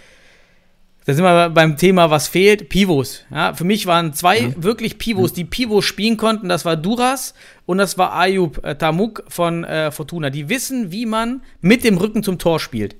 Da 1.11 1.15
sind 1.15 1.25
wir 1.25 1.51
beim 1.51 1.77
Thema, 1.77 2.09
was 2.11 2.29
fehlt. 2.29 2.69
Pivots. 2.69 3.25
Ja, 3.33 3.53
für 3.53 3.65
mich 3.65 3.87
waren 3.87 4.13
zwei 4.13 4.43
ja. 4.43 4.63
wirklich 4.63 4.97
Pivots, 4.97 5.33
die 5.33 5.43
Pivots 5.43 5.85
spielen 5.85 6.17
konnten. 6.17 6.49
Das 6.49 6.65
war 6.65 6.77
Duras 6.77 7.35
und 7.67 7.79
das 7.79 7.99
war 7.99 8.15
Ayub 8.15 8.65
äh, 8.65 8.77
Tamuk 8.77 9.25
von 9.27 9.65
äh, 9.65 9.91
Fortuna. 9.91 10.31
Die 10.31 10.49
wissen, 10.49 10.93
wie 10.93 11.07
man 11.07 11.43
mit 11.63 11.83
dem 11.83 11.99
Rücken 11.99 12.23
zum 12.23 12.39
Tor 12.39 12.61
spielt. 12.61 12.95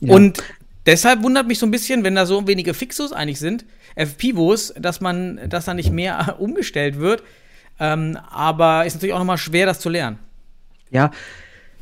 Ja. 0.00 0.12
Und 0.16 0.42
deshalb 0.84 1.22
wundert 1.22 1.46
mich 1.46 1.60
so 1.60 1.66
ein 1.66 1.70
bisschen, 1.70 2.02
wenn 2.02 2.16
da 2.16 2.26
so 2.26 2.48
wenige 2.48 2.74
Fixos 2.74 3.12
eigentlich 3.12 3.38
sind, 3.38 3.66
äh, 3.94 4.04
Pivots, 4.04 4.74
dass 4.76 5.00
man, 5.00 5.48
dass 5.48 5.66
da 5.66 5.74
nicht 5.74 5.92
mehr 5.92 6.34
umgestellt 6.40 6.98
wird. 6.98 7.22
Ähm, 7.78 8.18
aber 8.32 8.84
ist 8.84 8.94
natürlich 8.94 9.14
auch 9.14 9.20
nochmal 9.20 9.38
schwer, 9.38 9.66
das 9.66 9.78
zu 9.78 9.90
lernen. 9.90 10.18
Ja, 10.90 11.12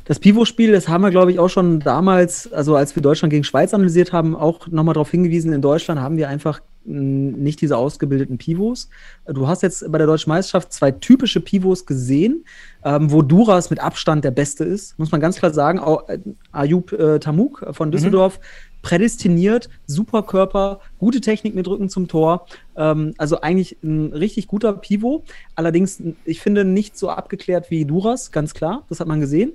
das 0.05 0.19
Pivot-Spiel, 0.19 0.71
das 0.71 0.87
haben 0.87 1.01
wir, 1.01 1.11
glaube 1.11 1.31
ich, 1.31 1.39
auch 1.39 1.49
schon 1.49 1.79
damals, 1.79 2.51
also 2.51 2.75
als 2.75 2.95
wir 2.95 3.03
Deutschland 3.03 3.31
gegen 3.31 3.43
Schweiz 3.43 3.73
analysiert 3.73 4.13
haben, 4.13 4.35
auch 4.35 4.67
nochmal 4.67 4.93
darauf 4.93 5.11
hingewiesen, 5.11 5.53
in 5.53 5.61
Deutschland 5.61 5.99
haben 6.01 6.17
wir 6.17 6.29
einfach 6.29 6.61
nicht 6.83 7.61
diese 7.61 7.77
ausgebildeten 7.77 8.39
Pivots. 8.39 8.89
Du 9.27 9.47
hast 9.47 9.61
jetzt 9.61 9.89
bei 9.91 9.99
der 9.99 10.07
Deutschen 10.07 10.29
Meisterschaft 10.29 10.73
zwei 10.73 10.89
typische 10.89 11.39
Pivots 11.39 11.85
gesehen, 11.85 12.43
ähm, 12.83 13.11
wo 13.11 13.21
Duras 13.21 13.69
mit 13.69 13.79
Abstand 13.79 14.25
der 14.25 14.31
Beste 14.31 14.63
ist, 14.63 14.97
muss 14.97 15.11
man 15.11 15.21
ganz 15.21 15.37
klar 15.37 15.53
sagen. 15.53 15.79
Äh, 16.07 16.17
Ayub 16.51 16.91
äh, 16.93 17.19
Tamuk 17.19 17.63
von 17.73 17.89
mhm. 17.89 17.91
Düsseldorf, 17.91 18.39
mhm 18.39 18.71
prädestiniert, 18.81 19.69
super 19.85 20.23
Körper, 20.23 20.79
gute 20.97 21.21
Technik 21.21 21.55
mit 21.55 21.67
Rücken 21.67 21.89
zum 21.89 22.07
Tor. 22.07 22.45
Ähm, 22.75 23.13
also 23.17 23.41
eigentlich 23.41 23.77
ein 23.83 24.13
richtig 24.13 24.47
guter 24.47 24.73
Pivot. 24.73 25.23
Allerdings, 25.55 26.01
ich 26.25 26.39
finde, 26.41 26.65
nicht 26.65 26.97
so 26.97 27.09
abgeklärt 27.09 27.69
wie 27.69 27.85
Duras, 27.85 28.31
ganz 28.31 28.53
klar. 28.53 28.83
Das 28.89 28.99
hat 28.99 29.07
man 29.07 29.19
gesehen. 29.19 29.53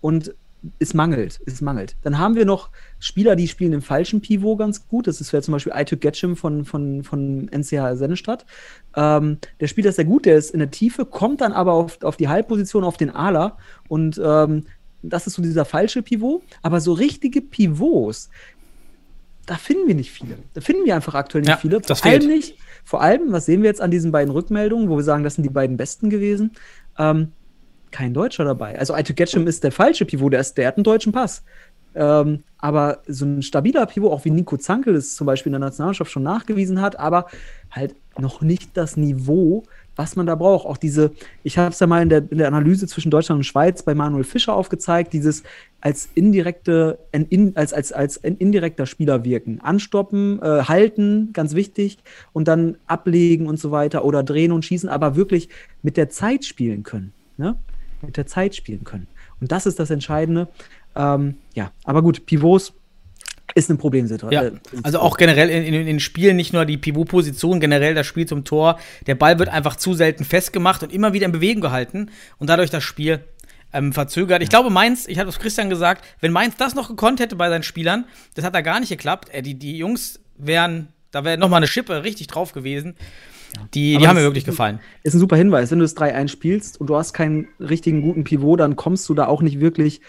Und 0.00 0.34
es 0.78 0.92
mangelt, 0.94 1.40
es 1.46 1.60
mangelt. 1.60 1.96
Dann 2.02 2.18
haben 2.18 2.34
wir 2.34 2.44
noch 2.44 2.70
Spieler, 2.98 3.34
die 3.34 3.48
spielen 3.48 3.72
im 3.72 3.82
falschen 3.82 4.20
Pivot 4.20 4.58
ganz 4.58 4.86
gut. 4.88 5.06
Das 5.06 5.32
wäre 5.32 5.42
zum 5.42 5.52
Beispiel 5.52 5.72
Aituk 5.72 6.00
Getchim 6.00 6.36
von, 6.36 6.64
von, 6.64 7.02
von 7.02 7.48
NCH 7.48 7.94
Sennestadt. 7.96 8.44
Ähm, 8.94 9.38
der 9.58 9.68
spielt 9.68 9.86
das 9.86 9.96
sehr 9.96 10.04
gut, 10.04 10.26
der 10.26 10.36
ist 10.36 10.50
in 10.50 10.58
der 10.58 10.70
Tiefe, 10.70 11.06
kommt 11.06 11.40
dann 11.40 11.52
aber 11.52 11.72
auf, 11.72 12.02
auf 12.02 12.16
die 12.16 12.28
Halbposition, 12.28 12.84
auf 12.84 12.98
den 12.98 13.10
Ala 13.10 13.56
und 13.88 14.20
ähm, 14.22 14.66
das 15.02 15.26
ist 15.26 15.34
so 15.34 15.42
dieser 15.42 15.64
falsche 15.64 16.02
Pivot. 16.02 16.42
Aber 16.62 16.80
so 16.80 16.92
richtige 16.92 17.40
Pivots, 17.40 18.28
da 19.46 19.56
finden 19.56 19.88
wir 19.88 19.94
nicht 19.94 20.10
viele. 20.10 20.36
Da 20.54 20.60
finden 20.60 20.84
wir 20.84 20.94
einfach 20.94 21.14
aktuell 21.14 21.42
nicht 21.42 21.50
ja, 21.50 21.56
viele. 21.56 21.80
Vor 21.82 22.04
allem 22.04 22.26
nicht. 22.26 22.58
Vor 22.84 23.02
allem, 23.02 23.32
was 23.32 23.46
sehen 23.46 23.62
wir 23.62 23.68
jetzt 23.68 23.80
an 23.80 23.90
diesen 23.90 24.12
beiden 24.12 24.30
Rückmeldungen, 24.30 24.88
wo 24.88 24.96
wir 24.96 25.04
sagen, 25.04 25.24
das 25.24 25.34
sind 25.36 25.44
die 25.44 25.50
beiden 25.50 25.76
besten 25.76 26.10
gewesen? 26.10 26.52
Ähm, 26.98 27.32
kein 27.90 28.14
Deutscher 28.14 28.44
dabei. 28.44 28.78
Also 28.78 28.94
Aito 28.94 29.14
Getchum 29.14 29.46
ist 29.46 29.64
der 29.64 29.72
falsche 29.72 30.04
Pivot, 30.04 30.32
der, 30.32 30.40
ist, 30.40 30.56
der 30.58 30.68
hat 30.68 30.76
einen 30.76 30.84
deutschen 30.84 31.12
Pass. 31.12 31.42
Ähm, 31.94 32.44
aber 32.58 33.02
so 33.08 33.24
ein 33.24 33.42
stabiler 33.42 33.86
Pivot, 33.86 34.12
auch 34.12 34.24
wie 34.24 34.30
Nico 34.30 34.56
Zankel 34.56 34.94
es 34.94 35.16
zum 35.16 35.26
Beispiel 35.26 35.50
in 35.50 35.60
der 35.60 35.68
Nationalmannschaft 35.68 36.10
schon 36.10 36.22
nachgewiesen 36.22 36.80
hat, 36.80 36.98
aber 36.98 37.26
halt 37.70 37.94
noch 38.18 38.42
nicht 38.42 38.76
das 38.76 38.96
Niveau, 38.96 39.64
was 39.96 40.14
man 40.14 40.26
da 40.26 40.34
braucht. 40.34 40.66
Auch 40.66 40.76
diese, 40.76 41.12
ich 41.42 41.58
habe 41.58 41.70
es 41.70 41.80
ja 41.80 41.86
mal 41.86 42.02
in 42.02 42.08
der, 42.08 42.18
in 42.30 42.38
der, 42.38 42.48
Analyse 42.48 42.86
zwischen 42.86 43.10
Deutschland 43.10 43.40
und 43.40 43.44
Schweiz 43.44 43.82
bei 43.82 43.94
Manuel 43.94 44.24
Fischer 44.24 44.54
aufgezeigt, 44.54 45.12
dieses 45.12 45.42
als 45.80 46.08
indirekte, 46.14 46.98
in, 47.12 47.56
als, 47.56 47.72
als, 47.72 47.92
als 47.92 48.16
indirekter 48.18 48.86
Spieler 48.86 49.24
wirken. 49.24 49.60
Anstoppen, 49.60 50.40
äh, 50.42 50.62
halten, 50.62 51.30
ganz 51.32 51.54
wichtig, 51.54 51.98
und 52.32 52.46
dann 52.46 52.76
ablegen 52.86 53.46
und 53.46 53.58
so 53.58 53.70
weiter 53.70 54.04
oder 54.04 54.22
drehen 54.22 54.52
und 54.52 54.64
schießen, 54.64 54.88
aber 54.88 55.16
wirklich 55.16 55.48
mit 55.82 55.96
der 55.96 56.08
Zeit 56.08 56.44
spielen 56.44 56.82
können. 56.82 57.12
Ne? 57.36 57.56
Mit 58.02 58.16
der 58.16 58.26
Zeit 58.26 58.54
spielen 58.54 58.84
können. 58.84 59.06
Und 59.40 59.52
das 59.52 59.66
ist 59.66 59.78
das 59.78 59.90
Entscheidende. 59.90 60.48
Ähm, 60.96 61.36
ja, 61.54 61.72
aber 61.84 62.02
gut, 62.02 62.26
Pivots 62.26 62.72
ist 63.54 63.70
eine 63.70 63.78
Problemsituation. 63.78 64.60
Ja, 64.72 64.78
äh, 64.78 64.82
also 64.82 65.00
auch 65.00 65.16
generell 65.16 65.48
in, 65.48 65.62
in, 65.74 65.86
in 65.86 66.00
Spielen, 66.00 66.36
nicht 66.36 66.52
nur 66.52 66.64
die 66.64 66.76
Pivot-Position, 66.76 67.60
generell 67.60 67.94
das 67.94 68.06
Spiel 68.06 68.26
zum 68.26 68.44
Tor. 68.44 68.78
Der 69.06 69.14
Ball 69.14 69.38
wird 69.38 69.48
einfach 69.48 69.76
zu 69.76 69.94
selten 69.94 70.24
festgemacht 70.24 70.82
und 70.82 70.92
immer 70.92 71.12
wieder 71.12 71.26
in 71.26 71.32
Bewegung 71.32 71.60
gehalten 71.60 72.10
und 72.38 72.48
dadurch 72.48 72.70
das 72.70 72.84
Spiel 72.84 73.24
ähm, 73.72 73.92
verzögert. 73.92 74.42
Ich 74.42 74.48
glaube, 74.48 74.70
Mainz, 74.70 75.06
ich 75.06 75.18
hatte 75.18 75.28
es 75.28 75.38
Christian 75.38 75.70
gesagt, 75.70 76.04
wenn 76.20 76.32
Mainz 76.32 76.56
das 76.56 76.74
noch 76.74 76.88
gekonnt 76.88 77.20
hätte 77.20 77.36
bei 77.36 77.48
seinen 77.48 77.62
Spielern, 77.62 78.04
das 78.34 78.44
hat 78.44 78.54
da 78.54 78.60
gar 78.60 78.80
nicht 78.80 78.88
geklappt. 78.88 79.28
Äh, 79.32 79.42
die, 79.42 79.54
die 79.54 79.76
Jungs 79.76 80.20
wären, 80.36 80.88
da 81.10 81.24
wäre 81.24 81.38
nochmal 81.38 81.58
eine 81.58 81.68
Schippe 81.68 82.02
richtig 82.04 82.26
drauf 82.28 82.52
gewesen. 82.52 82.96
Die, 83.74 83.96
die 83.96 84.06
haben 84.06 84.16
mir 84.16 84.22
wirklich 84.22 84.44
gefallen. 84.44 84.80
Ist 85.02 85.14
ein 85.14 85.20
super 85.20 85.36
Hinweis. 85.36 85.70
Wenn 85.70 85.78
du 85.78 85.84
das 85.84 85.96
3-1 85.96 86.28
spielst 86.28 86.80
und 86.80 86.88
du 86.88 86.96
hast 86.96 87.12
keinen 87.12 87.48
richtigen 87.58 88.02
guten 88.02 88.24
Pivot, 88.24 88.60
dann 88.60 88.76
kommst 88.76 89.08
du 89.08 89.14
da 89.14 89.26
auch 89.26 89.42
nicht 89.42 89.60
wirklich 89.60 90.00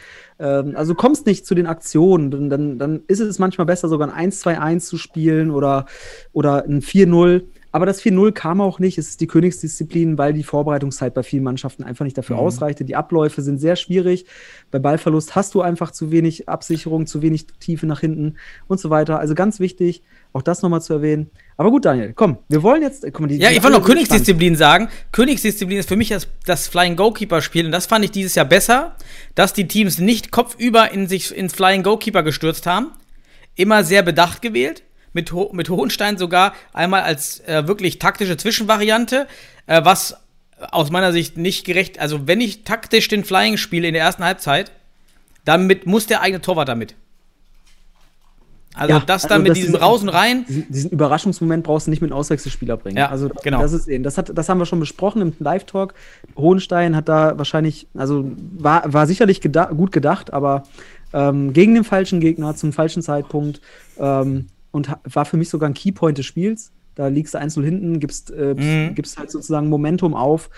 ähm, 0.41 0.73
also 0.75 0.95
kommst 0.95 1.27
nicht 1.27 1.45
zu 1.45 1.55
den 1.55 1.67
Aktionen, 1.67 2.31
dann, 2.31 2.49
dann, 2.49 2.79
dann 2.79 3.01
ist 3.07 3.19
es 3.19 3.39
manchmal 3.39 3.67
besser, 3.67 3.87
sogar 3.87 4.13
ein 4.13 4.31
1-2-1 4.31 4.79
zu 4.79 4.97
spielen 4.97 5.51
oder, 5.51 5.85
oder 6.33 6.65
ein 6.65 6.81
4-0. 6.81 7.43
Aber 7.71 7.85
das 7.85 8.01
4-0 8.01 8.33
kam 8.33 8.59
auch 8.59 8.79
nicht. 8.79 8.97
Es 8.97 9.09
ist 9.09 9.21
die 9.21 9.27
Königsdisziplin, 9.27 10.17
weil 10.17 10.33
die 10.33 10.43
Vorbereitungszeit 10.43 11.13
bei 11.13 11.23
vielen 11.23 11.43
Mannschaften 11.43 11.83
einfach 11.83 12.03
nicht 12.03 12.17
dafür 12.17 12.35
mhm. 12.35 12.43
ausreichte. 12.43 12.83
Die 12.83 12.95
Abläufe 12.95 13.41
sind 13.41 13.59
sehr 13.59 13.75
schwierig. 13.75 14.25
Bei 14.71 14.79
Ballverlust 14.79 15.35
hast 15.35 15.53
du 15.53 15.61
einfach 15.61 15.91
zu 15.91 16.11
wenig 16.11 16.49
Absicherung, 16.49 17.07
zu 17.07 17.21
wenig 17.21 17.47
Tiefe 17.59 17.85
nach 17.85 18.01
hinten 18.01 18.35
und 18.67 18.79
so 18.79 18.89
weiter. 18.89 19.19
Also 19.19 19.35
ganz 19.35 19.59
wichtig, 19.59 20.03
auch 20.33 20.41
das 20.41 20.61
nochmal 20.61 20.81
zu 20.81 20.93
erwähnen. 20.93 21.29
Aber 21.57 21.71
gut, 21.71 21.85
Daniel, 21.85 22.13
komm, 22.13 22.37
wir 22.49 22.63
wollen 22.63 22.81
jetzt. 22.81 23.05
Komm, 23.13 23.27
die, 23.27 23.37
ja, 23.37 23.51
ich 23.51 23.63
wollte 23.63 23.77
noch 23.77 23.85
Königsdisziplin 23.85 24.55
sagen. 24.55 24.89
Königsdisziplin 25.11 25.77
ist 25.77 25.89
für 25.89 25.95
mich 25.95 26.09
das, 26.09 26.27
das 26.45 26.67
Flying 26.67 26.95
Goalkeeper-Spiel 26.95 27.65
und 27.65 27.71
das 27.71 27.85
fand 27.85 28.03
ich 28.03 28.11
dieses 28.11 28.35
Jahr 28.35 28.45
besser, 28.45 28.95
dass 29.35 29.53
die 29.53 29.67
Teams 29.67 29.99
nicht 29.99 30.31
kopfüber 30.31 30.91
in 30.91 31.07
sich 31.07 31.35
ins 31.35 31.53
Flying 31.53 31.83
Goalkeeper 31.83 32.23
gestürzt 32.23 32.65
haben. 32.65 32.91
Immer 33.55 33.83
sehr 33.83 34.01
bedacht 34.01 34.41
gewählt. 34.41 34.83
Mit, 35.13 35.31
Ho 35.33 35.51
mit 35.53 35.69
Hohenstein 35.69 36.17
sogar 36.17 36.53
einmal 36.73 37.01
als 37.01 37.41
äh, 37.41 37.67
wirklich 37.67 37.99
taktische 37.99 38.37
Zwischenvariante, 38.37 39.27
äh, 39.67 39.83
was 39.83 40.17
aus 40.71 40.91
meiner 40.91 41.11
Sicht 41.11 41.37
nicht 41.37 41.65
gerecht. 41.65 41.99
Also, 41.99 42.27
wenn 42.27 42.39
ich 42.39 42.63
taktisch 42.63 43.07
den 43.07 43.23
Flying 43.23 43.57
spiele 43.57 43.87
in 43.87 43.93
der 43.93 44.03
ersten 44.03 44.23
Halbzeit, 44.23 44.71
damit 45.43 45.85
muss 45.85 46.07
der 46.07 46.21
eigene 46.21 46.41
Torwart 46.41 46.69
damit. 46.69 46.95
Also 48.73 48.93
ja, 48.93 49.03
das 49.05 49.23
dann 49.23 49.41
also 49.41 49.43
mit 49.43 49.57
diesem 49.57 49.73
diesen, 49.73 49.83
Raus 49.83 50.01
und 50.01 50.09
Rein. 50.09 50.45
Diesen, 50.47 50.91
Überraschungsmoment 50.91 51.63
brauchst 51.63 51.87
du 51.87 51.91
nicht 51.91 52.01
mit 52.01 52.11
einem 52.11 52.19
Auswechselspieler 52.19 52.77
bringen. 52.77 52.97
Ja, 52.97 53.09
also 53.09 53.29
genau. 53.43 53.61
Das 53.61 53.73
ist 53.73 53.87
eben, 53.87 54.03
das, 54.03 54.17
hat, 54.17 54.31
das 54.33 54.47
haben 54.47 54.59
wir 54.59 54.65
schon 54.65 54.79
besprochen 54.79 55.21
im 55.21 55.33
Live-Talk. 55.39 55.93
Hohenstein 56.37 56.95
hat 56.95 57.09
da 57.09 57.37
wahrscheinlich, 57.37 57.87
also 57.95 58.31
war, 58.57 58.81
war 58.91 59.07
sicherlich 59.07 59.41
geda 59.41 59.65
gut 59.65 59.91
gedacht, 59.91 60.31
aber 60.31 60.63
ähm, 61.11 61.51
gegen 61.51 61.75
den 61.75 61.83
falschen 61.83 62.21
Gegner 62.21 62.55
zum 62.55 62.71
falschen 62.71 63.01
Zeitpunkt 63.01 63.59
ähm, 63.99 64.47
und 64.71 64.89
war 65.03 65.25
für 65.25 65.37
mich 65.37 65.49
sogar 65.49 65.69
ein 65.69 65.73
Keypoint 65.73 66.17
des 66.17 66.25
Spiels. 66.25 66.71
Da 66.95 67.07
liegst 67.07 67.33
du 67.33 67.39
1 67.39 67.53
hinten, 67.55 67.99
gibst, 67.99 68.31
äh, 68.31 68.53
mhm. 68.53 68.95
gibst 68.95 69.17
halt 69.17 69.31
sozusagen 69.31 69.69
Momentum 69.69 70.13
auf. 70.13 70.49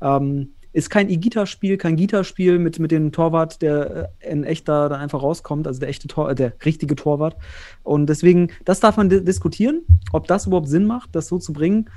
Ähm, 0.00 0.48
ist 0.72 0.88
kein 0.88 1.10
Igita-Spiel, 1.10 1.76
kein 1.76 1.96
Gita-Spiel 1.96 2.58
mit, 2.58 2.78
mit 2.78 2.90
dem 2.90 3.12
Torwart, 3.12 3.60
der 3.60 4.10
äh, 4.22 4.30
in 4.32 4.44
echt 4.44 4.68
da 4.68 4.88
dann 4.88 5.00
einfach 5.00 5.22
rauskommt, 5.22 5.66
also 5.66 5.80
der 5.80 5.90
echte 5.90 6.08
Tor, 6.08 6.30
äh, 6.30 6.34
der 6.34 6.54
richtige 6.64 6.94
Torwart. 6.94 7.36
Und 7.82 8.06
deswegen, 8.06 8.48
das 8.64 8.80
darf 8.80 8.96
man 8.96 9.08
di 9.08 9.22
diskutieren, 9.22 9.82
ob 10.12 10.26
das 10.26 10.46
überhaupt 10.46 10.68
Sinn 10.68 10.86
macht, 10.86 11.14
das 11.14 11.28
so 11.28 11.38
zu 11.38 11.52
bringen. 11.52 11.90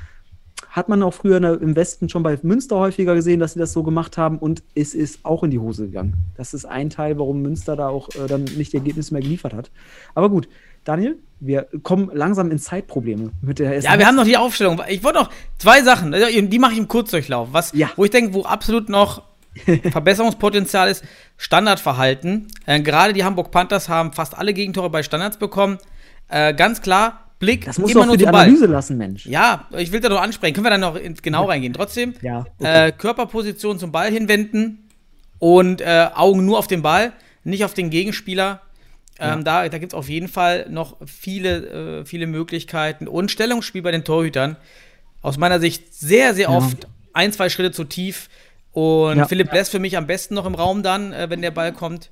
Hat 0.69 0.89
man 0.89 1.03
auch 1.03 1.13
früher 1.13 1.39
der, 1.39 1.61
im 1.61 1.75
Westen 1.75 2.09
schon 2.09 2.23
bei 2.23 2.37
Münster 2.41 2.77
häufiger 2.77 3.15
gesehen, 3.15 3.39
dass 3.39 3.53
sie 3.53 3.59
das 3.59 3.71
so 3.71 3.83
gemacht 3.83 4.17
haben 4.17 4.39
und 4.39 4.63
es 4.73 4.93
ist 4.93 5.23
auch 5.23 5.43
in 5.43 5.51
die 5.51 5.59
Hose 5.59 5.85
gegangen. 5.85 6.15
Das 6.35 6.53
ist 6.53 6.65
ein 6.65 6.89
Teil, 6.89 7.17
warum 7.17 7.41
Münster 7.41 7.77
da 7.77 7.87
auch 7.87 8.09
äh, 8.09 8.27
dann 8.27 8.43
nicht 8.43 8.73
die 8.73 8.77
Ergebnisse 8.77 9.13
mehr 9.13 9.21
geliefert 9.21 9.53
hat. 9.53 9.71
Aber 10.15 10.29
gut, 10.29 10.49
Daniel, 10.85 11.17
wir 11.41 11.67
kommen 11.83 12.09
langsam 12.13 12.49
in 12.51 12.59
Zeitprobleme 12.59 13.31
mit 13.41 13.59
der 13.59 13.79
Ja, 13.81 13.99
wir 13.99 14.07
haben 14.07 14.15
noch 14.15 14.23
die 14.23 14.37
Aufstellung. 14.37 14.81
Ich 14.87 15.03
wollte 15.03 15.19
noch 15.19 15.29
zwei 15.57 15.81
Sachen, 15.81 16.13
also, 16.13 16.27
die 16.29 16.59
mache 16.59 16.71
ich 16.73 16.77
im 16.77 16.87
Kurzdurchlauf. 16.87 17.49
Was, 17.51 17.73
Ja. 17.73 17.89
Wo 17.97 18.05
ich 18.05 18.11
denke, 18.11 18.33
wo 18.33 18.43
absolut 18.43 18.87
noch 18.87 19.23
Verbesserungspotenzial 19.91 20.89
ist, 20.89 21.03
Standardverhalten. 21.37 22.47
Äh, 22.65 22.81
Gerade 22.81 23.13
die 23.13 23.23
Hamburg 23.23 23.51
Panthers 23.51 23.89
haben 23.89 24.13
fast 24.13 24.37
alle 24.37 24.53
Gegentore 24.53 24.89
bei 24.89 25.01
Standards 25.03 25.37
bekommen. 25.37 25.77
Äh, 26.27 26.53
ganz 26.53 26.81
klar, 26.81 27.31
Blick 27.39 27.65
Das 27.65 27.77
musst 27.77 27.95
du 27.95 28.01
auch 28.01 28.05
für 28.09 28.17
die. 28.17 28.27
Analyse 28.27 28.65
lassen, 28.65 28.97
Mensch. 28.97 29.25
Ja, 29.25 29.67
ich 29.77 29.91
will 29.91 29.99
da 30.01 30.09
noch 30.09 30.21
ansprechen. 30.21 30.53
Können 30.53 30.65
wir 30.65 30.71
dann 30.71 30.81
noch 30.81 30.95
ins 30.95 31.21
genau 31.21 31.45
reingehen? 31.45 31.73
Trotzdem, 31.73 32.13
Ja, 32.21 32.45
okay. 32.59 32.87
äh, 32.87 32.91
Körperposition 32.91 33.79
zum 33.79 33.91
Ball 33.91 34.11
hinwenden 34.11 34.89
und 35.39 35.81
äh, 35.81 36.07
Augen 36.13 36.45
nur 36.45 36.59
auf 36.59 36.67
den 36.67 36.81
Ball, 36.81 37.13
nicht 37.43 37.63
auf 37.65 37.73
den 37.73 37.89
Gegenspieler. 37.89 38.61
Ähm, 39.19 39.43
Da, 39.43 39.67
da 39.69 39.77
gibt 39.77 39.93
es 39.93 39.97
auf 39.97 40.09
jeden 40.09 40.27
Fall 40.27 40.65
noch 40.69 40.97
viele, 41.05 41.99
äh, 42.01 42.05
viele 42.05 42.27
Möglichkeiten. 42.27 43.07
Und 43.07 43.31
Stellungsspiel 43.31 43.81
bei 43.81 43.91
den 43.91 44.03
Torhütern. 44.03 44.57
Aus 45.21 45.37
meiner 45.37 45.59
Sicht 45.59 45.93
sehr, 45.93 46.33
sehr 46.33 46.49
Ja. 46.49 46.57
oft 46.57 46.87
ein, 47.13 47.31
zwei 47.31 47.49
Schritte 47.49 47.71
zu 47.71 47.83
tief. 47.85 48.29
Und 48.73 49.17
Ja. 49.17 49.27
Philipp 49.27 49.51
Bless 49.51 49.69
für 49.69 49.79
mich 49.79 49.95
am 49.97 50.05
besten 50.05 50.35
noch 50.35 50.45
im 50.45 50.53
Raum 50.55 50.83
dann, 50.83 51.13
äh, 51.13 51.29
wenn 51.29 51.41
der 51.41 51.51
Ball 51.51 51.71
kommt. 51.71 52.11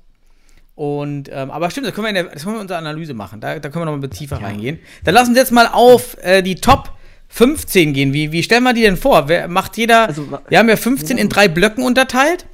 Und, 0.74 1.28
ähm, 1.32 1.50
aber 1.50 1.70
stimmt, 1.70 1.86
das 1.86 1.94
können 1.94 2.06
wir 2.06 2.08
in, 2.08 2.14
der, 2.16 2.24
das 2.24 2.42
können 2.42 2.54
wir 2.54 2.58
in 2.58 2.62
unserer 2.62 2.78
Analyse 2.78 3.14
machen. 3.14 3.40
Da, 3.40 3.58
da 3.58 3.68
können 3.68 3.84
wir 3.86 3.92
noch 3.92 3.98
mal 4.00 4.08
tiefer 4.08 4.42
reingehen. 4.42 4.78
Dann 5.04 5.14
lassen 5.14 5.34
Sie 5.34 5.38
jetzt 5.40 5.52
mal 5.52 5.68
auf 5.68 6.16
äh, 6.22 6.42
die 6.42 6.56
Top 6.56 6.90
15 7.28 7.92
gehen. 7.92 8.12
Wie, 8.12 8.32
wie 8.32 8.42
stellen 8.42 8.64
wir 8.64 8.72
die 8.72 8.80
denn 8.82 8.96
vor? 8.96 9.28
Wer 9.28 9.46
macht 9.48 9.76
jeder? 9.76 10.08
Also, 10.08 10.26
wir 10.48 10.58
haben 10.58 10.68
ja 10.68 10.76
15 10.76 11.16
in 11.18 11.28
drei 11.28 11.46
Blöcken 11.48 11.84
unterteilt. 11.84 12.46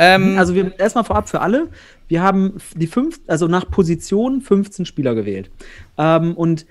Ähm, 0.00 0.38
Also 0.38 0.54
wir 0.54 0.78
erstmal 0.78 1.04
vorab 1.04 1.28
für 1.28 1.42
alle. 1.42 1.68
Wir 2.08 2.22
haben 2.22 2.54
die 2.74 2.86
fünf, 2.86 3.20
also 3.26 3.46
nach 3.48 3.70
Position 3.70 4.40
15 4.40 4.86
Spieler 4.86 5.14
gewählt. 5.14 5.50
Ähm, 5.98 6.34
und 6.34 6.64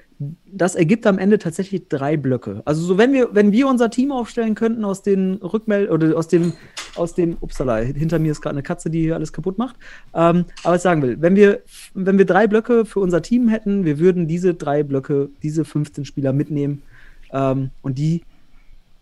das 0.51 0.73
ergibt 0.75 1.05
am 1.05 1.19
Ende 1.19 1.37
tatsächlich 1.37 1.87
drei 1.87 2.17
Blöcke. 2.17 2.63
Also 2.65 2.81
so 2.81 2.97
wenn 2.97 3.13
wir, 3.13 3.29
wenn 3.33 3.51
wir 3.51 3.67
unser 3.67 3.91
Team 3.91 4.11
aufstellen 4.11 4.55
könnten 4.55 4.83
aus 4.83 5.03
den 5.03 5.35
Rückmeld 5.35 5.91
oder 5.91 6.17
aus 6.17 6.27
dem, 6.27 6.53
aus 6.95 7.13
dem, 7.13 7.37
upsala, 7.39 7.77
hinter 7.77 8.17
mir 8.17 8.31
ist 8.31 8.41
gerade 8.41 8.55
eine 8.55 8.63
Katze, 8.63 8.89
die 8.89 9.01
hier 9.01 9.15
alles 9.15 9.31
kaputt 9.31 9.59
macht. 9.59 9.75
Ähm, 10.13 10.45
aber 10.63 10.73
was 10.73 10.77
ich 10.77 10.81
sagen 10.81 11.03
will, 11.03 11.21
wenn 11.21 11.35
wir, 11.35 11.61
wenn 11.93 12.17
wir 12.17 12.25
drei 12.25 12.47
Blöcke 12.47 12.83
für 12.83 12.99
unser 12.99 13.21
Team 13.21 13.47
hätten, 13.47 13.85
wir 13.85 13.99
würden 13.99 14.27
diese 14.27 14.55
drei 14.55 14.81
Blöcke, 14.81 15.29
diese 15.43 15.63
15 15.63 16.03
Spieler 16.03 16.33
mitnehmen 16.33 16.81
ähm, 17.31 17.69
und 17.83 17.99
die 17.99 18.23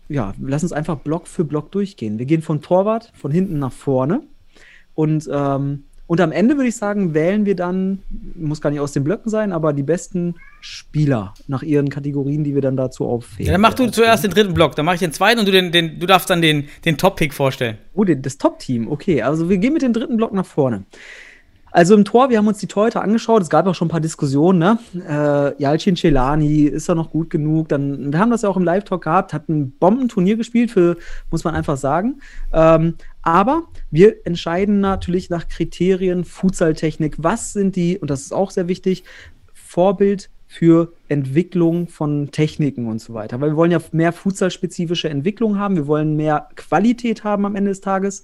ja, 0.08 0.32
lass 0.40 0.62
uns 0.62 0.72
einfach 0.72 0.96
Block 0.96 1.26
für 1.28 1.44
Block 1.44 1.70
durchgehen. 1.70 2.18
Wir 2.18 2.26
gehen 2.26 2.42
von 2.42 2.62
Torwart, 2.62 3.12
von 3.14 3.30
hinten 3.30 3.58
nach 3.58 3.72
vorne. 3.72 4.22
Und, 4.94 5.28
ähm, 5.32 5.84
und 6.06 6.20
am 6.22 6.32
Ende 6.32 6.56
würde 6.56 6.68
ich 6.68 6.76
sagen, 6.76 7.12
wählen 7.12 7.44
wir 7.44 7.54
dann, 7.54 8.02
muss 8.34 8.62
gar 8.62 8.70
nicht 8.70 8.80
aus 8.80 8.92
den 8.92 9.04
Blöcken 9.04 9.30
sein, 9.30 9.52
aber 9.52 9.74
die 9.74 9.82
besten 9.82 10.36
Spieler 10.60 11.34
nach 11.46 11.62
ihren 11.62 11.90
Kategorien, 11.90 12.42
die 12.42 12.54
wir 12.54 12.62
dann 12.62 12.76
dazu 12.76 13.06
aufwählen. 13.06 13.46
ja, 13.46 13.52
dann 13.52 13.60
mach 13.60 13.74
du 13.74 13.90
zuerst 13.90 14.24
den 14.24 14.30
dritten 14.30 14.54
Block, 14.54 14.74
dann 14.74 14.86
mache 14.86 14.94
ich 14.94 15.00
den 15.00 15.12
zweiten 15.12 15.38
und 15.38 15.46
du, 15.46 15.52
den, 15.52 15.70
den, 15.70 16.00
du 16.00 16.06
darfst 16.06 16.30
dann 16.30 16.40
den, 16.40 16.68
den 16.86 16.96
Top-Pick 16.96 17.34
vorstellen. 17.34 17.76
Oh, 17.92 18.04
das 18.04 18.38
Top-Team, 18.38 18.90
okay. 18.90 19.20
Also 19.22 19.50
wir 19.50 19.58
gehen 19.58 19.74
mit 19.74 19.82
dem 19.82 19.92
dritten 19.92 20.16
Block 20.16 20.32
nach 20.32 20.46
vorne. 20.46 20.84
Also 21.70 21.94
im 21.94 22.04
Tor, 22.04 22.30
wir 22.30 22.38
haben 22.38 22.46
uns 22.46 22.58
die 22.58 22.66
Torhüter 22.66 23.02
angeschaut, 23.02 23.42
es 23.42 23.50
gab 23.50 23.66
auch 23.66 23.74
schon 23.74 23.88
ein 23.88 23.90
paar 23.90 24.00
Diskussionen, 24.00 24.58
ne? 24.58 24.78
Äh, 25.06 25.62
Yalcin 25.62 25.96
Celani, 25.96 26.62
ist 26.64 26.88
er 26.88 26.94
noch 26.94 27.10
gut 27.10 27.30
genug? 27.30 27.68
Dann, 27.68 28.12
wir 28.12 28.18
haben 28.18 28.30
das 28.30 28.42
ja 28.42 28.48
auch 28.48 28.56
im 28.56 28.64
Live-Talk 28.64 29.04
gehabt, 29.04 29.32
hat 29.32 29.48
ein 29.48 29.72
Bombenturnier 29.72 30.36
gespielt, 30.36 30.70
für, 30.70 30.96
muss 31.30 31.44
man 31.44 31.54
einfach 31.54 31.76
sagen. 31.76 32.20
Ähm, 32.52 32.94
aber 33.22 33.64
wir 33.90 34.26
entscheiden 34.26 34.80
natürlich 34.80 35.28
nach 35.28 35.48
Kriterien 35.48 36.24
Futsal-Technik. 36.24 37.16
Was 37.18 37.52
sind 37.52 37.76
die, 37.76 37.98
und 37.98 38.10
das 38.10 38.22
ist 38.22 38.32
auch 38.32 38.50
sehr 38.50 38.68
wichtig, 38.68 39.04
Vorbild 39.52 40.30
für 40.50 40.94
Entwicklung 41.08 41.88
von 41.88 42.30
Techniken 42.30 42.86
und 42.86 43.02
so 43.02 43.12
weiter. 43.12 43.38
Weil 43.38 43.50
wir 43.50 43.56
wollen 43.56 43.70
ja 43.70 43.80
mehr 43.92 44.12
futsalspezifische 44.12 45.10
Entwicklung 45.10 45.58
haben, 45.58 45.76
wir 45.76 45.86
wollen 45.86 46.16
mehr 46.16 46.48
Qualität 46.56 47.22
haben 47.22 47.44
am 47.44 47.54
Ende 47.54 47.70
des 47.70 47.82
Tages. 47.82 48.22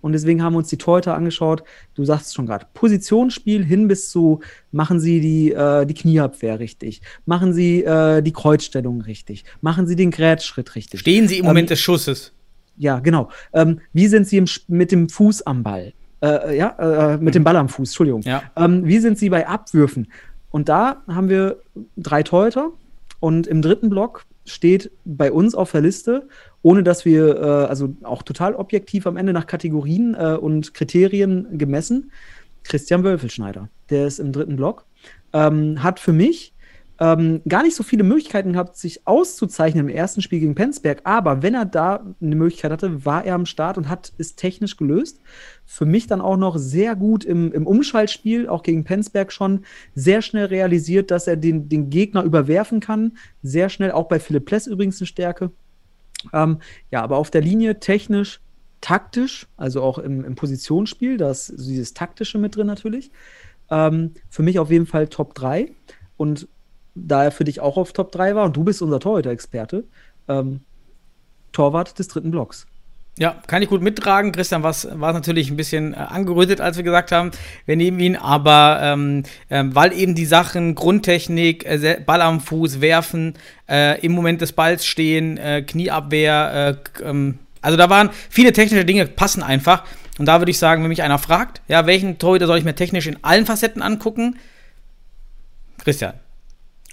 Und 0.00 0.12
deswegen 0.12 0.42
haben 0.42 0.54
wir 0.54 0.58
uns 0.58 0.68
die 0.68 0.78
Torhüter 0.78 1.14
angeschaut. 1.14 1.62
Du 1.94 2.04
sagst 2.06 2.28
es 2.28 2.34
schon 2.34 2.46
gerade, 2.46 2.66
Positionsspiel 2.72 3.62
hin 3.62 3.88
bis 3.88 4.10
zu, 4.10 4.40
machen 4.72 5.00
sie 5.00 5.20
die, 5.20 5.52
äh, 5.52 5.84
die 5.84 5.92
Knieabwehr 5.92 6.58
richtig, 6.58 7.02
machen 7.26 7.52
sie 7.52 7.84
äh, 7.84 8.22
die 8.22 8.32
Kreuzstellung 8.32 9.02
richtig, 9.02 9.44
machen 9.60 9.86
sie 9.86 9.96
den 9.96 10.10
Grätschritt 10.10 10.74
richtig. 10.76 11.00
Stehen 11.00 11.28
sie 11.28 11.38
im 11.38 11.44
Moment 11.44 11.66
Ähm, 11.66 11.74
des 11.74 11.80
Schusses? 11.80 12.32
Ja, 12.78 13.00
genau. 13.00 13.28
Ähm, 13.52 13.80
wie 13.92 14.06
sind 14.06 14.26
sie 14.26 14.42
mit 14.68 14.92
dem 14.92 15.10
Fuß 15.10 15.42
am 15.42 15.62
Ball? 15.62 15.92
Äh, 16.22 16.56
ja, 16.56 17.14
äh, 17.14 17.18
mit 17.18 17.34
dem 17.34 17.44
Ball 17.44 17.56
am 17.56 17.68
Fuß, 17.68 17.90
Entschuldigung. 17.90 18.22
Ja. 18.22 18.42
Ähm, 18.56 18.86
wie 18.86 18.98
sind 18.98 19.18
sie 19.18 19.28
bei 19.28 19.46
Abwürfen? 19.46 20.08
Und 20.56 20.70
da 20.70 21.02
haben 21.06 21.28
wir 21.28 21.60
drei 21.98 22.22
Torhüter 22.22 22.72
und 23.20 23.46
im 23.46 23.60
dritten 23.60 23.90
Block 23.90 24.24
steht 24.46 24.90
bei 25.04 25.30
uns 25.30 25.54
auf 25.54 25.72
der 25.72 25.82
Liste, 25.82 26.28
ohne 26.62 26.82
dass 26.82 27.04
wir, 27.04 27.36
äh, 27.36 27.66
also 27.66 27.94
auch 28.04 28.22
total 28.22 28.54
objektiv 28.54 29.06
am 29.06 29.18
Ende 29.18 29.34
nach 29.34 29.46
Kategorien 29.46 30.14
äh, 30.14 30.38
und 30.40 30.72
Kriterien 30.72 31.58
gemessen, 31.58 32.10
Christian 32.62 33.04
Wölfelschneider. 33.04 33.68
Der 33.90 34.06
ist 34.06 34.18
im 34.18 34.32
dritten 34.32 34.56
Block. 34.56 34.86
Ähm, 35.34 35.82
hat 35.82 36.00
für 36.00 36.14
mich 36.14 36.54
ähm, 36.98 37.42
gar 37.46 37.62
nicht 37.62 37.76
so 37.76 37.82
viele 37.82 38.04
Möglichkeiten 38.04 38.54
gehabt, 38.54 38.76
sich 38.76 39.06
auszuzeichnen 39.06 39.88
im 39.88 39.94
ersten 39.94 40.22
Spiel 40.22 40.40
gegen 40.40 40.54
Penzberg. 40.54 41.02
Aber 41.04 41.42
wenn 41.42 41.54
er 41.54 41.66
da 41.66 42.06
eine 42.20 42.36
Möglichkeit 42.36 42.72
hatte, 42.72 43.04
war 43.04 43.24
er 43.24 43.34
am 43.34 43.44
Start 43.44 43.76
und 43.76 43.88
hat 43.88 44.12
es 44.16 44.34
technisch 44.34 44.76
gelöst. 44.76 45.20
Für 45.66 45.84
mich 45.84 46.06
dann 46.06 46.22
auch 46.22 46.38
noch 46.38 46.56
sehr 46.56 46.96
gut 46.96 47.24
im, 47.24 47.52
im 47.52 47.66
Umschaltspiel, 47.66 48.48
auch 48.48 48.62
gegen 48.62 48.84
Penzberg 48.84 49.30
schon, 49.30 49.64
sehr 49.94 50.22
schnell 50.22 50.46
realisiert, 50.46 51.10
dass 51.10 51.26
er 51.26 51.36
den, 51.36 51.68
den 51.68 51.90
Gegner 51.90 52.22
überwerfen 52.22 52.80
kann. 52.80 53.18
Sehr 53.42 53.68
schnell, 53.68 53.92
auch 53.92 54.08
bei 54.08 54.18
Philipp 54.18 54.46
Pless 54.46 54.66
übrigens 54.66 55.00
eine 55.00 55.06
Stärke. 55.06 55.50
Ähm, 56.32 56.60
ja, 56.90 57.02
aber 57.02 57.18
auf 57.18 57.30
der 57.30 57.42
Linie 57.42 57.78
technisch, 57.78 58.40
taktisch, 58.80 59.46
also 59.58 59.82
auch 59.82 59.98
im, 59.98 60.24
im 60.24 60.34
Positionsspiel, 60.34 61.18
da 61.18 61.30
ist 61.30 61.52
dieses 61.58 61.92
Taktische 61.92 62.38
mit 62.38 62.56
drin 62.56 62.66
natürlich. 62.66 63.10
Ähm, 63.70 64.12
für 64.30 64.42
mich 64.42 64.58
auf 64.58 64.70
jeden 64.70 64.86
Fall 64.86 65.08
Top 65.08 65.34
3. 65.34 65.72
Und 66.16 66.48
da 66.96 67.24
er 67.24 67.30
für 67.30 67.44
dich 67.44 67.60
auch 67.60 67.76
auf 67.76 67.92
Top 67.92 68.10
3 68.10 68.34
war 68.34 68.44
und 68.44 68.56
du 68.56 68.64
bist 68.64 68.82
unser 68.82 68.98
Torhüter-Experte, 68.98 69.84
ähm, 70.28 70.60
Torwart 71.52 71.98
des 71.98 72.08
dritten 72.08 72.30
Blocks. 72.30 72.66
Ja, 73.18 73.34
kann 73.46 73.62
ich 73.62 73.70
gut 73.70 73.80
mittragen. 73.80 74.30
Christian 74.30 74.62
war 74.62 74.70
es 74.70 74.84
natürlich 74.84 75.50
ein 75.50 75.56
bisschen 75.56 75.94
äh, 75.94 75.96
angerötet, 75.96 76.60
als 76.60 76.76
wir 76.76 76.84
gesagt 76.84 77.12
haben, 77.12 77.30
wir 77.64 77.76
nehmen 77.76 77.98
ihn, 77.98 78.14
aber 78.14 78.78
ähm, 78.82 79.22
ähm, 79.48 79.74
weil 79.74 79.94
eben 79.94 80.14
die 80.14 80.26
Sachen 80.26 80.74
Grundtechnik, 80.74 81.64
äh, 81.64 82.02
Ball 82.04 82.20
am 82.20 82.40
Fuß, 82.40 82.82
werfen, 82.82 83.34
äh, 83.70 83.98
im 84.04 84.12
Moment 84.12 84.42
des 84.42 84.52
Balls 84.52 84.84
stehen, 84.84 85.38
äh, 85.38 85.62
Knieabwehr, 85.62 86.76
äh, 87.00 87.08
ähm, 87.08 87.38
also 87.62 87.78
da 87.78 87.88
waren 87.88 88.10
viele 88.28 88.52
technische 88.52 88.84
Dinge, 88.84 89.06
passen 89.06 89.42
einfach. 89.42 89.84
Und 90.18 90.26
da 90.26 90.40
würde 90.40 90.50
ich 90.50 90.58
sagen, 90.58 90.82
wenn 90.82 90.88
mich 90.88 91.02
einer 91.02 91.18
fragt, 91.18 91.62
ja, 91.68 91.86
welchen 91.86 92.18
Torhüter 92.18 92.46
soll 92.46 92.58
ich 92.58 92.64
mir 92.64 92.74
technisch 92.74 93.06
in 93.06 93.18
allen 93.22 93.46
Facetten 93.46 93.82
angucken? 93.82 94.36
Christian. 95.78 96.14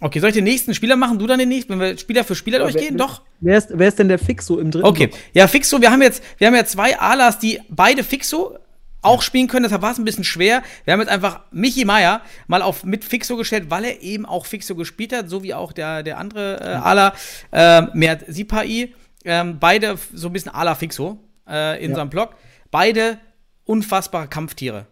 Okay, 0.02 0.20
soll 0.20 0.30
ich 0.30 0.36
den 0.36 0.44
nächsten 0.44 0.74
Spieler 0.74 0.96
machen? 0.96 1.18
Du 1.20 1.28
dann 1.28 1.40
den 1.40 1.50
nächsten, 1.50 1.72
wenn 1.74 1.80
wir 1.80 1.98
Spieler 1.98 2.24
für 2.24 2.36
Spieler 2.36 2.60
durchgehen? 2.60 2.98
Doch. 2.98 3.22
Wer 3.40 3.58
ist, 3.58 3.70
wer 3.72 3.88
ist 3.88 4.00
denn 4.00 4.10
der 4.10 4.20
Fixo 4.20 4.58
im 4.60 4.72
dritten 4.72 4.86
Okay, 4.88 5.08
Block? 5.08 5.20
ja, 5.34 5.48
Fixo, 5.48 5.82
wir 5.82 5.92
haben 5.92 6.02
jetzt, 6.02 6.24
wir 6.40 6.48
haben 6.48 6.56
ja 6.56 6.66
zwei 6.66 7.00
Alas, 7.00 7.40
die 7.40 7.60
beide 7.70 8.04
Fixo 8.04 8.58
auch 9.02 9.22
spielen 9.22 9.48
können, 9.48 9.64
deshalb 9.64 9.82
war 9.82 9.92
es 9.92 9.98
ein 9.98 10.06
bisschen 10.06 10.24
schwer. 10.24 10.64
Wir 10.86 10.94
haben 10.94 11.00
jetzt 11.02 11.10
einfach 11.10 11.42
Michi 11.52 11.84
Meier 11.86 12.22
mal 12.48 12.62
auf 12.62 12.84
mit 12.86 13.04
Fixo 13.04 13.36
gestellt, 13.38 13.66
weil 13.70 13.84
er 13.86 14.02
eben 14.02 14.26
auch 14.26 14.46
Fixo 14.46 14.76
gespielt 14.76 15.14
hat, 15.14 15.30
so 15.30 15.44
wie 15.44 15.54
auch 15.54 15.74
der, 15.74 16.04
der 16.04 16.18
andere 16.18 16.60
äh, 16.62 16.66
Ala, 16.76 17.14
äh, 17.52 17.82
Mert 17.94 18.24
Sipai. 18.28 18.94
Ähm, 19.26 19.58
beide 19.60 19.98
so 20.14 20.28
ein 20.28 20.34
bisschen 20.34 20.54
Ala 20.54 20.76
Fixo 20.76 21.18
äh, 21.50 21.84
in 21.84 21.92
Ja. 21.92 21.98
seinem 21.98 22.10
Blog. 22.10 22.36
Beide 22.72 23.20
unfassbare 23.66 24.28
Kampftiere. 24.28 24.86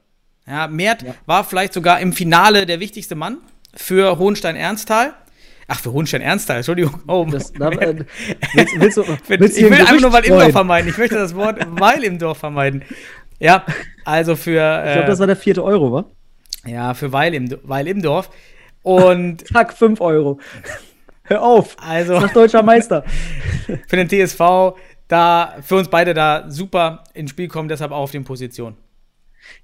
Ja, 0.48 0.68
Mert 0.68 1.04
Ja. 1.04 1.16
war 1.26 1.44
vielleicht 1.44 1.74
sogar 1.74 2.00
im 2.02 2.14
Finale 2.14 2.66
der 2.66 2.80
wichtigste 2.80 3.16
Mann 3.16 3.38
für 3.76 4.18
Hohenstein-Ernsthal. 4.18 5.14
Ach, 5.68 5.80
für 5.80 5.92
Hohenstein-Ernsthal, 5.94 6.58
Entschuldigung. 6.58 7.02
Oh, 7.08 7.26
Das, 7.30 7.54
da, 7.54 7.70
äh, 7.70 8.04
willst, 8.54 8.80
willst 8.80 8.98
du, 8.98 9.04
willst 9.28 9.58
ich 9.58 9.64
will 9.64 9.74
ein 9.74 9.82
einfach 9.88 10.02
nur 10.02 10.12
Weil 10.14 10.26
im 10.26 10.38
Dorf 10.38 10.52
vermeiden. 10.52 10.90
Ich 10.90 10.98
möchte 10.98 11.16
das 11.16 11.36
Wort 11.36 11.60
Weil 11.80 12.04
im 12.04 12.20
Dorf 12.20 12.38
vermeiden. 12.40 12.84
Ja, 13.40 13.66
also 14.04 14.36
für, 14.36 14.84
Ich 14.86 14.94
glaube, 14.94 15.08
das 15.08 15.18
äh, 15.18 15.22
war 15.22 15.28
der 15.28 15.36
vierte 15.36 15.64
Euro, 15.64 15.92
wa? 15.92 16.06
ja, 16.66 16.94
für 16.94 17.12
Weil 17.14 17.34
im, 17.34 17.58
Weil 17.64 17.88
im 17.88 18.02
Dorf. 18.02 18.30
Und 18.84 19.48
Zack, 19.54 19.74
fünf 19.74 20.02
Euro. 20.02 20.40
Hör 21.24 21.42
auf. 21.42 21.78
also 21.80 22.20
Sag 22.20 22.34
deutscher 22.34 22.64
Meister. 22.64 23.06
für 23.88 23.96
den 23.96 24.10
TSV, 24.10 24.76
da 25.08 25.56
für 25.62 25.76
uns 25.76 25.88
beide 25.88 26.14
da 26.14 26.46
super 26.50 27.04
ins 27.14 27.30
Spiel 27.32 27.48
kommen, 27.48 27.70
deshalb 27.70 27.92
auch 27.92 28.00
auf 28.02 28.12
den 28.12 28.26
Positionen. 28.26 28.76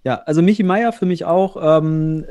Ja, 0.03 0.15
also 0.25 0.41
Michi 0.41 0.63
Meier 0.63 0.91
für 0.91 1.05
mich 1.05 1.25
auch 1.25 1.57
ähm, 1.61 2.25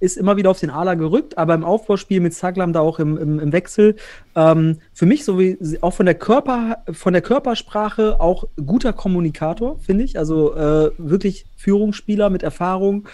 ist 0.00 0.16
immer 0.16 0.36
wieder 0.36 0.50
auf 0.50 0.60
den 0.60 0.70
Ala 0.70 0.94
gerückt, 0.94 1.38
aber 1.38 1.54
im 1.54 1.64
Aufbauspiel 1.64 2.20
mit 2.20 2.34
Zaglam 2.34 2.72
da 2.72 2.80
auch 2.80 2.98
im, 2.98 3.16
im, 3.16 3.38
im 3.38 3.52
Wechsel. 3.52 3.96
Ähm, 4.34 4.78
für 4.92 5.06
mich 5.06 5.24
so 5.24 5.38
wie 5.38 5.58
auch 5.80 5.92
von 5.92 6.06
der 6.06 6.14
Körper, 6.14 6.84
von 6.92 7.12
der 7.12 7.22
Körpersprache 7.22 8.20
auch 8.20 8.44
guter 8.64 8.92
Kommunikator, 8.92 9.78
finde 9.78 10.04
ich. 10.04 10.18
Also 10.18 10.54
äh, 10.54 10.90
wirklich 10.98 11.46
Führungsspieler 11.56 12.30
mit 12.30 12.42
Erfahrung 12.42 13.08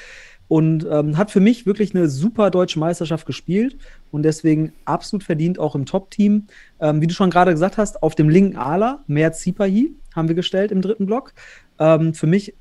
und 0.53 0.87
ähm, 0.91 1.17
hat 1.17 1.31
für 1.31 1.41
mich 1.41 1.65
wirklich 1.65 1.95
eine 1.95 2.11
super 2.11 2.51
deutsche 2.51 2.79
Meisterschaft 2.79 3.25
gespielt 3.25 3.79
und 4.11 4.23
deswegen 4.23 4.75
absolut 4.85 5.25
verdient 5.25 5.59
auch 5.59 5.75
im 5.75 5.87
Top-Team. 5.87 6.47
Ähm, 6.79 7.01
wie 7.01 7.07
du 7.07 7.15
schon 7.15 7.31
gerade 7.31 7.53
gesagt 7.53 7.79
hast, 7.79 8.03
auf 8.03 8.15
dem 8.15 8.29
linken 8.29 8.59
Ala, 8.59 9.03
Mert 9.07 9.35
Sipahi 9.35 9.95
haben 10.15 10.29
wir 10.29 10.35
gestellt 10.35 10.71
im 10.71 10.83
dritten 10.83 11.07
Block. 11.07 11.33
Ähm, 11.79 12.13
für 12.13 12.27
mich 12.27 12.55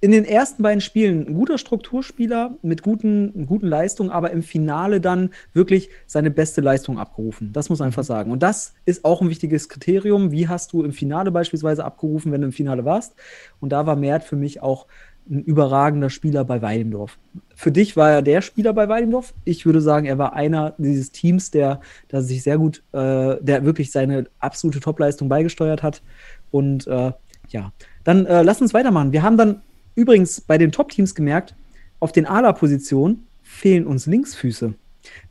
in 0.00 0.10
den 0.10 0.24
ersten 0.24 0.62
beiden 0.62 0.80
Spielen 0.80 1.26
ein 1.26 1.34
guter 1.34 1.58
Strukturspieler 1.58 2.56
mit 2.62 2.82
guten, 2.82 3.46
guten 3.46 3.66
Leistungen, 3.66 4.10
aber 4.10 4.30
im 4.30 4.42
Finale 4.42 5.00
dann 5.00 5.30
wirklich 5.54 5.88
seine 6.06 6.30
beste 6.30 6.60
Leistung 6.60 6.98
abgerufen. 6.98 7.52
Das 7.52 7.70
muss 7.70 7.78
man 7.78 7.86
einfach 7.86 8.04
sagen. 8.04 8.30
Und 8.30 8.42
das 8.42 8.74
ist 8.84 9.04
auch 9.04 9.22
ein 9.22 9.30
wichtiges 9.30 9.68
Kriterium. 9.68 10.30
Wie 10.32 10.48
hast 10.48 10.72
du 10.72 10.84
im 10.84 10.92
Finale 10.92 11.30
beispielsweise 11.30 11.84
abgerufen, 11.84 12.30
wenn 12.30 12.42
du 12.42 12.48
im 12.48 12.52
Finale 12.52 12.84
warst? 12.84 13.14
Und 13.60 13.70
da 13.70 13.86
war 13.86 13.96
Mert 13.96 14.24
für 14.24 14.36
mich 14.36 14.62
auch 14.62 14.86
ein 15.28 15.42
überragender 15.42 16.10
Spieler 16.10 16.44
bei 16.44 16.62
Weidendorf. 16.62 17.18
Für 17.54 17.72
dich 17.72 17.96
war 17.96 18.10
er 18.10 18.22
der 18.22 18.42
Spieler 18.42 18.72
bei 18.72 18.88
Weidendorf. 18.88 19.34
Ich 19.44 19.66
würde 19.66 19.80
sagen, 19.80 20.06
er 20.06 20.18
war 20.18 20.34
einer 20.34 20.74
dieses 20.78 21.10
Teams, 21.10 21.50
der, 21.50 21.80
der 22.12 22.22
sich 22.22 22.42
sehr 22.42 22.58
gut, 22.58 22.82
äh, 22.92 23.36
der 23.40 23.64
wirklich 23.64 23.90
seine 23.90 24.26
absolute 24.38 24.80
Topleistung 24.80 25.28
beigesteuert 25.28 25.82
hat. 25.82 26.02
Und 26.50 26.86
äh, 26.86 27.12
ja, 27.48 27.72
dann 28.04 28.26
äh, 28.26 28.42
lass 28.42 28.60
uns 28.60 28.74
weitermachen. 28.74 29.12
Wir 29.12 29.22
haben 29.22 29.36
dann 29.36 29.62
übrigens 29.96 30.40
bei 30.40 30.58
den 30.58 30.70
Top-Teams 30.70 31.16
gemerkt, 31.16 31.56
auf 31.98 32.12
den 32.12 32.26
Ala-Positionen 32.26 33.26
fehlen 33.42 33.86
uns 33.86 34.06
Linksfüße. 34.06 34.74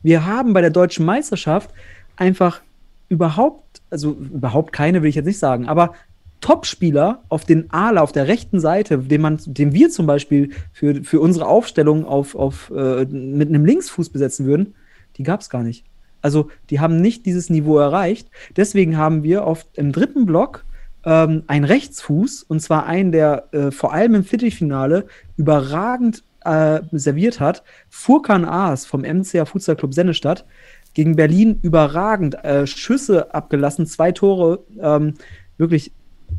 Wir 0.02 0.26
haben 0.26 0.52
bei 0.52 0.60
der 0.60 0.70
deutschen 0.70 1.06
Meisterschaft 1.06 1.70
einfach 2.16 2.60
überhaupt, 3.08 3.80
also 3.88 4.12
überhaupt 4.12 4.72
keine 4.72 5.02
will 5.02 5.08
ich 5.08 5.14
jetzt 5.14 5.26
nicht 5.26 5.38
sagen, 5.38 5.66
aber 5.66 5.94
Topspieler 6.40 7.22
auf 7.28 7.44
den 7.44 7.70
Ala, 7.70 8.02
auf 8.02 8.12
der 8.12 8.28
rechten 8.28 8.60
Seite, 8.60 8.98
den, 8.98 9.20
man, 9.20 9.40
den 9.46 9.72
wir 9.72 9.90
zum 9.90 10.06
Beispiel 10.06 10.50
für, 10.72 11.02
für 11.02 11.20
unsere 11.20 11.46
Aufstellung 11.46 12.04
auf, 12.04 12.34
auf, 12.34 12.70
äh, 12.76 13.06
mit 13.06 13.48
einem 13.48 13.64
Linksfuß 13.64 14.10
besetzen 14.10 14.46
würden, 14.46 14.74
die 15.16 15.22
gab 15.22 15.40
es 15.40 15.48
gar 15.48 15.62
nicht. 15.62 15.84
Also 16.20 16.50
die 16.70 16.80
haben 16.80 17.00
nicht 17.00 17.24
dieses 17.24 17.50
Niveau 17.50 17.78
erreicht. 17.78 18.28
Deswegen 18.56 18.96
haben 18.96 19.22
wir 19.22 19.46
auf, 19.46 19.64
im 19.74 19.92
dritten 19.92 20.26
Block 20.26 20.64
ähm, 21.06 21.44
einen 21.46 21.64
Rechtsfuß, 21.64 22.42
und 22.42 22.60
zwar 22.60 22.84
einen, 22.84 23.12
der 23.12 23.48
äh, 23.52 23.70
vor 23.70 23.94
allem 23.94 24.16
im 24.16 24.24
Viertelfinale 24.24 25.06
überragend 25.36 26.24
äh, 26.44 26.80
serviert 26.92 27.40
hat. 27.40 27.62
Furkan 27.88 28.44
Aas 28.44 28.84
vom 28.84 29.00
MCA 29.02 29.46
Futsal 29.46 29.76
Club 29.76 29.94
Sennestadt 29.94 30.44
gegen 30.92 31.16
Berlin 31.16 31.58
überragend 31.62 32.42
äh, 32.44 32.66
Schüsse 32.66 33.34
abgelassen, 33.34 33.86
zwei 33.86 34.12
Tore, 34.12 34.60
ähm, 34.80 35.14
wirklich 35.56 35.92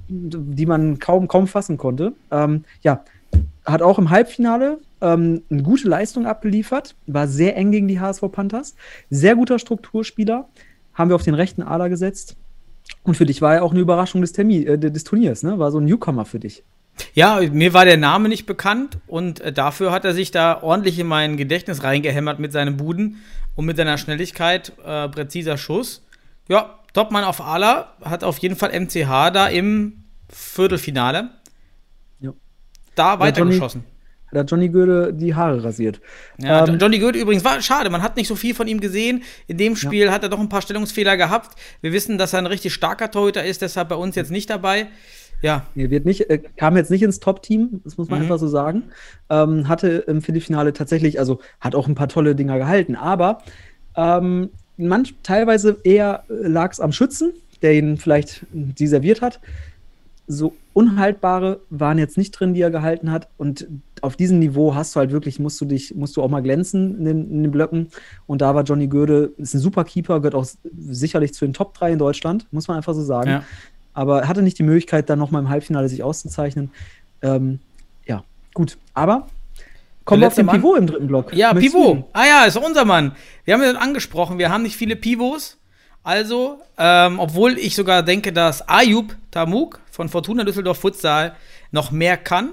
die 0.09 0.65
man 0.65 0.99
kaum, 0.99 1.28
kaum 1.28 1.47
fassen 1.47 1.78
konnte. 1.78 2.13
Ähm, 2.32 2.63
ja, 2.82 3.03
hat 3.65 3.82
auch 3.82 3.99
im 3.99 4.09
Halbfinale 4.09 4.80
ähm, 5.01 5.43
eine 5.49 5.63
gute 5.63 5.88
Leistung 5.88 6.26
abgeliefert, 6.26 6.95
war 7.05 7.28
sehr 7.28 7.55
eng 7.55 7.72
gegen 7.72 7.88
die 7.88 7.99
HSV 7.99 8.24
Panthers, 8.32 8.76
sehr 9.09 9.36
guter 9.36 9.59
Strukturspieler, 9.59 10.47
haben 10.93 11.09
wir 11.09 11.15
auf 11.15 11.24
den 11.24 11.36
rechten 11.36 11.61
Ader 11.61 11.89
gesetzt. 11.89 12.36
Und 13.04 13.16
für 13.16 13.26
dich 13.26 13.42
war 13.42 13.56
er 13.56 13.64
auch 13.64 13.72
eine 13.72 13.80
Überraschung 13.80 14.22
des, 14.22 14.34
Termin, 14.34 14.68
äh, 14.68 14.78
des 14.78 15.04
Turniers, 15.04 15.44
ne? 15.44 15.60
War 15.60 15.72
so 15.72 15.80
ein 15.80 15.86
Newcomer 15.86 16.26
für 16.26 16.40
dich. 16.40 16.64
Ja, 17.14 17.40
mir 17.52 17.74
war 17.74 17.86
der 17.86 17.98
Name 17.98 18.28
nicht 18.30 18.46
bekannt 18.46 18.98
und 19.08 19.40
äh, 19.40 19.54
dafür 19.54 19.92
hat 19.92 20.06
er 20.06 20.14
sich 20.14 20.32
da 20.32 20.62
ordentlich 20.62 21.00
in 21.00 21.08
mein 21.08 21.38
Gedächtnis 21.38 21.84
reingehämmert 21.84 22.40
mit 22.40 22.52
seinen 22.52 22.78
Buden 22.78 23.18
und 23.56 23.66
mit 23.66 23.78
seiner 23.78 23.98
Schnelligkeit, 23.98 24.74
äh, 24.84 25.08
präziser 25.10 25.58
Schuss. 25.58 26.04
Ja, 26.48 26.80
Topmann 26.94 27.24
auf 27.24 27.42
Ala 27.42 27.94
hat 28.04 28.24
auf 28.24 28.40
jeden 28.40 28.56
Fall 28.56 28.72
MCH 28.72 29.32
da 29.32 29.48
im 29.48 30.04
Viertelfinale 30.30 31.30
ja. 32.20 32.34
da 32.96 33.20
weitergeschossen. 33.20 33.84
Hat 34.34 34.51
Johnny 34.51 34.69
Göde 34.69 35.13
die 35.13 35.34
Haare 35.34 35.63
rasiert. 35.63 36.01
Ja, 36.38 36.67
ähm, 36.67 36.78
Johnny 36.80 36.99
Göde 36.99 37.19
übrigens 37.19 37.45
war 37.45 37.61
schade, 37.61 37.89
man 37.89 38.01
hat 38.01 38.17
nicht 38.17 38.28
so 38.28 38.36
viel 38.36 38.53
von 38.53 38.67
ihm 38.67 38.80
gesehen. 38.80 39.23
In 39.47 39.57
dem 39.57 39.75
Spiel 39.75 40.05
ja. 40.05 40.11
hat 40.11 40.23
er 40.23 40.30
doch 40.30 40.39
ein 40.39 40.49
paar 40.49 40.61
Stellungsfehler 40.61 41.15
gehabt. 41.15 41.57
Wir 41.82 41.93
wissen, 41.93 42.17
dass 42.17 42.34
er 42.34 42.39
ein 42.39 42.45
richtig 42.45 42.73
starker 42.73 43.09
Torhüter 43.09 43.45
ist, 43.45 43.61
deshalb 43.61 43.89
bei 43.89 43.95
uns 43.95 44.15
jetzt 44.15 44.32
nicht 44.32 44.49
dabei. 44.49 44.88
Ja. 45.41 45.65
Er 45.75 45.89
wird 45.89 46.05
nicht, 46.05 46.30
äh, 46.30 46.39
kam 46.57 46.75
jetzt 46.78 46.91
nicht 46.91 47.03
ins 47.03 47.19
Top-Team, 47.19 47.82
das 47.84 47.97
muss 47.97 48.09
man 48.09 48.19
mhm. 48.19 48.25
einfach 48.25 48.39
so 48.39 48.47
sagen. 48.47 48.84
Ähm, 49.30 49.67
hatte 49.67 49.88
im 50.07 50.21
Viertelfinale 50.21 50.73
tatsächlich, 50.73 51.19
also 51.19 51.39
hat 51.59 51.75
auch 51.75 51.88
ein 51.88 51.95
paar 51.95 52.09
tolle 52.09 52.36
Dinger 52.36 52.57
gehalten, 52.57 52.95
aber 52.95 53.43
ähm, 53.95 54.49
manch, 54.78 55.15
teilweise 55.23 55.78
eher 55.84 56.23
äh, 56.30 56.47
lag 56.47 56.71
es 56.71 56.80
am 56.80 56.91
Schützen, 56.91 57.34
der 57.61 57.73
ihn 57.73 57.97
vielleicht 57.97 58.45
deserviert 58.51 59.21
hat. 59.21 59.39
So 60.28 60.53
unhaltbare 60.73 61.61
waren 61.69 61.97
jetzt 61.97 62.17
nicht 62.17 62.32
drin, 62.32 62.53
die 62.53 62.61
er 62.61 62.69
gehalten 62.69 63.11
hat. 63.11 63.30
Und 63.38 63.67
auf 64.01 64.15
diesem 64.15 64.39
Niveau 64.39 64.75
hast 64.75 64.95
du 64.95 64.99
halt 64.99 65.11
wirklich, 65.11 65.39
musst 65.39 65.59
du 65.61 65.65
dich, 65.65 65.95
musst 65.95 66.17
du 66.17 66.21
auch 66.21 66.30
mal 66.30 66.41
glänzen 66.41 66.97
in 66.99 67.05
den, 67.05 67.32
in 67.32 67.43
den 67.43 67.51
Blöcken. 67.51 67.88
Und 68.25 68.41
da 68.41 68.53
war 68.53 68.63
Johnny 68.63 68.88
Göde, 68.88 69.32
ist 69.38 69.53
ein 69.53 69.59
super 69.59 69.86
Keeper, 69.86 70.19
gehört 70.19 70.36
auch 70.36 70.45
sicherlich 70.78 71.34
zu 71.34 71.45
den 71.45 71.53
Top 71.53 71.73
3 71.73 71.93
in 71.93 71.99
Deutschland, 71.99 72.47
muss 72.51 72.67
man 72.67 72.78
einfach 72.78 72.93
so 72.93 73.01
sagen. 73.01 73.30
Ja. 73.30 73.43
Aber 73.93 74.21
er 74.21 74.28
hatte 74.28 74.41
nicht 74.41 74.59
die 74.59 74.63
Möglichkeit, 74.63 75.09
dann 75.09 75.17
nochmal 75.17 75.41
im 75.41 75.49
Halbfinale 75.49 75.89
sich 75.89 76.03
auszuzeichnen. 76.03 76.71
Ähm, 77.21 77.59
ja, 78.05 78.23
gut. 78.53 78.78
Aber 78.93 79.28
Kommen 80.07 80.21
wir 80.21 80.28
auf 80.28 80.36
den 80.36 80.45
Mann. 80.45 80.55
Pivot 80.55 80.78
im 80.78 80.88
dritten 80.88 81.07
Block. 81.07 81.34
Ja, 81.34 81.53
Möchtest 81.53 81.75
Pivot. 81.75 82.05
Ah 82.13 82.25
ja, 82.25 82.45
ist 82.45 82.57
unser 82.57 82.86
Mann. 82.86 83.13
Wir 83.43 83.53
haben 83.53 83.61
ja 83.61 83.71
angesprochen, 83.71 84.38
wir 84.38 84.49
haben 84.49 84.63
nicht 84.63 84.78
viele 84.78 84.95
Pivots. 84.95 85.57
Also, 86.08 86.62
ähm, 86.78 87.20
obwohl 87.20 87.58
ich 87.58 87.76
sogar 87.76 88.01
denke, 88.01 88.32
dass 88.32 88.66
Ayub 88.70 89.14
Tamuk 89.30 89.82
von 89.91 90.08
Fortuna 90.08 90.45
Düsseldorf 90.45 90.78
Futsal 90.78 91.36
noch 91.72 91.91
mehr 91.91 92.16
kann, 92.16 92.51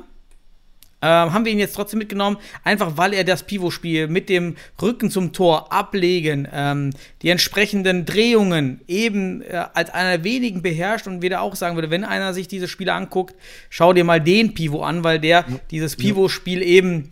ähm, 1.00 1.32
haben 1.32 1.44
wir 1.44 1.52
ihn 1.52 1.60
jetzt 1.60 1.76
trotzdem 1.76 2.00
mitgenommen, 2.00 2.36
einfach 2.64 2.96
weil 2.96 3.14
er 3.14 3.22
das 3.22 3.44
Pivot-Spiel 3.44 4.08
mit 4.08 4.28
dem 4.28 4.56
Rücken 4.82 5.08
zum 5.08 5.32
Tor 5.32 5.72
ablegen, 5.72 6.48
ähm, 6.52 6.90
die 7.22 7.28
entsprechenden 7.28 8.04
Drehungen 8.04 8.80
eben 8.88 9.42
äh, 9.42 9.66
als 9.72 9.90
einer 9.90 10.16
der 10.16 10.24
wenigen 10.24 10.60
beherrscht 10.60 11.06
und 11.06 11.22
wieder 11.22 11.40
auch 11.40 11.54
sagen 11.54 11.76
würde, 11.76 11.90
wenn 11.90 12.02
einer 12.02 12.34
sich 12.34 12.48
diese 12.48 12.66
Spiele 12.66 12.92
anguckt, 12.92 13.36
schau 13.70 13.92
dir 13.92 14.02
mal 14.02 14.20
den 14.20 14.54
Pivot 14.54 14.82
an, 14.82 15.04
weil 15.04 15.20
der 15.20 15.44
ja. 15.48 15.60
dieses 15.70 15.94
Pivot-Spiel 15.94 16.60
eben 16.60 17.08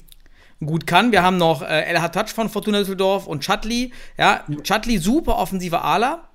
gut 0.59 0.89
kann. 0.89 1.13
Wir 1.13 1.23
haben 1.23 1.37
noch 1.37 1.63
äh, 1.63 1.83
El 1.85 2.01
Touch 2.11 2.31
von 2.31 2.49
Fortuna 2.49 2.81
Düsseldorf 2.81 3.29
und 3.29 3.45
Chatli. 3.45 3.93
Ja, 4.19 4.45
Chatli 4.65 4.99
super 4.99 5.39
offensiver 5.39 5.85
Ala, 5.85 6.29